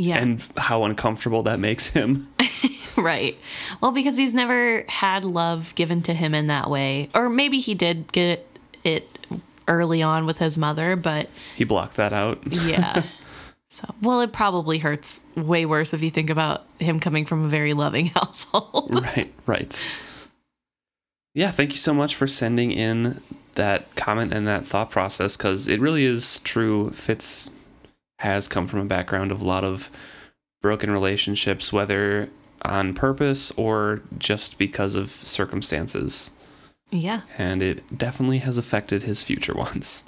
Yeah. 0.00 0.18
and 0.18 0.42
how 0.56 0.84
uncomfortable 0.84 1.42
that 1.44 1.58
makes 1.60 1.88
him. 1.88 2.28
Right. 2.96 3.38
Well, 3.80 3.92
because 3.92 4.16
he's 4.18 4.34
never 4.34 4.84
had 4.88 5.24
love 5.24 5.74
given 5.74 6.02
to 6.02 6.12
him 6.12 6.34
in 6.34 6.48
that 6.48 6.68
way. 6.68 7.08
Or 7.14 7.30
maybe 7.30 7.58
he 7.60 7.74
did 7.74 8.12
get 8.12 8.46
it 8.84 9.08
early 9.68 10.02
on 10.02 10.26
with 10.26 10.36
his 10.38 10.58
mother, 10.58 10.96
but 10.96 11.30
He 11.56 11.64
blocked 11.64 11.96
that 11.96 12.12
out. 12.12 12.40
yeah. 12.46 13.04
so, 13.68 13.94
well, 14.02 14.20
it 14.20 14.32
probably 14.32 14.78
hurts 14.78 15.20
way 15.34 15.64
worse 15.64 15.94
if 15.94 16.02
you 16.02 16.10
think 16.10 16.28
about 16.28 16.64
him 16.78 17.00
coming 17.00 17.24
from 17.24 17.44
a 17.44 17.48
very 17.48 17.72
loving 17.72 18.06
household. 18.06 18.90
right, 19.02 19.32
right. 19.46 19.82
yeah, 21.32 21.50
thank 21.52 21.70
you 21.70 21.78
so 21.78 21.94
much 21.94 22.14
for 22.14 22.26
sending 22.26 22.70
in 22.70 23.22
that 23.54 23.94
comment 23.94 24.34
and 24.34 24.46
that 24.46 24.66
thought 24.66 24.90
process 24.90 25.36
because 25.38 25.68
it 25.68 25.80
really 25.80 26.04
is 26.04 26.40
true. 26.40 26.90
Fitz 26.90 27.50
has 28.20 28.48
come 28.48 28.66
from 28.66 28.80
a 28.80 28.84
background 28.84 29.32
of 29.32 29.40
a 29.40 29.46
lot 29.46 29.64
of 29.64 29.90
broken 30.62 30.90
relationships, 30.90 31.72
whether 31.72 32.28
on 32.62 32.92
purpose 32.92 33.50
or 33.52 34.02
just 34.18 34.58
because 34.58 34.94
of 34.94 35.08
circumstances. 35.10 36.30
Yeah, 36.90 37.22
And 37.38 37.62
it 37.62 37.96
definitely 37.96 38.38
has 38.38 38.58
affected 38.58 39.04
his 39.04 39.22
future 39.22 39.54
ones. 39.56 40.04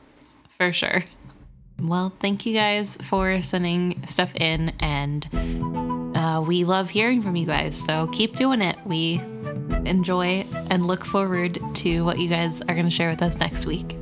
for 0.48 0.72
sure. 0.72 1.04
Well, 1.80 2.12
thank 2.20 2.44
you 2.44 2.52
guys 2.52 2.96
for 2.96 3.40
sending 3.40 4.04
stuff 4.06 4.34
in, 4.36 4.74
and 4.80 5.26
uh, 6.14 6.44
we 6.46 6.64
love 6.64 6.90
hearing 6.90 7.22
from 7.22 7.36
you 7.36 7.46
guys. 7.46 7.80
So 7.82 8.06
keep 8.08 8.36
doing 8.36 8.60
it. 8.60 8.76
We 8.84 9.18
enjoy 9.86 10.46
and 10.68 10.86
look 10.86 11.06
forward 11.06 11.58
to 11.76 12.04
what 12.04 12.18
you 12.18 12.28
guys 12.28 12.60
are 12.62 12.74
going 12.74 12.84
to 12.84 12.90
share 12.90 13.08
with 13.08 13.22
us 13.22 13.38
next 13.38 13.64
week. 13.64 13.96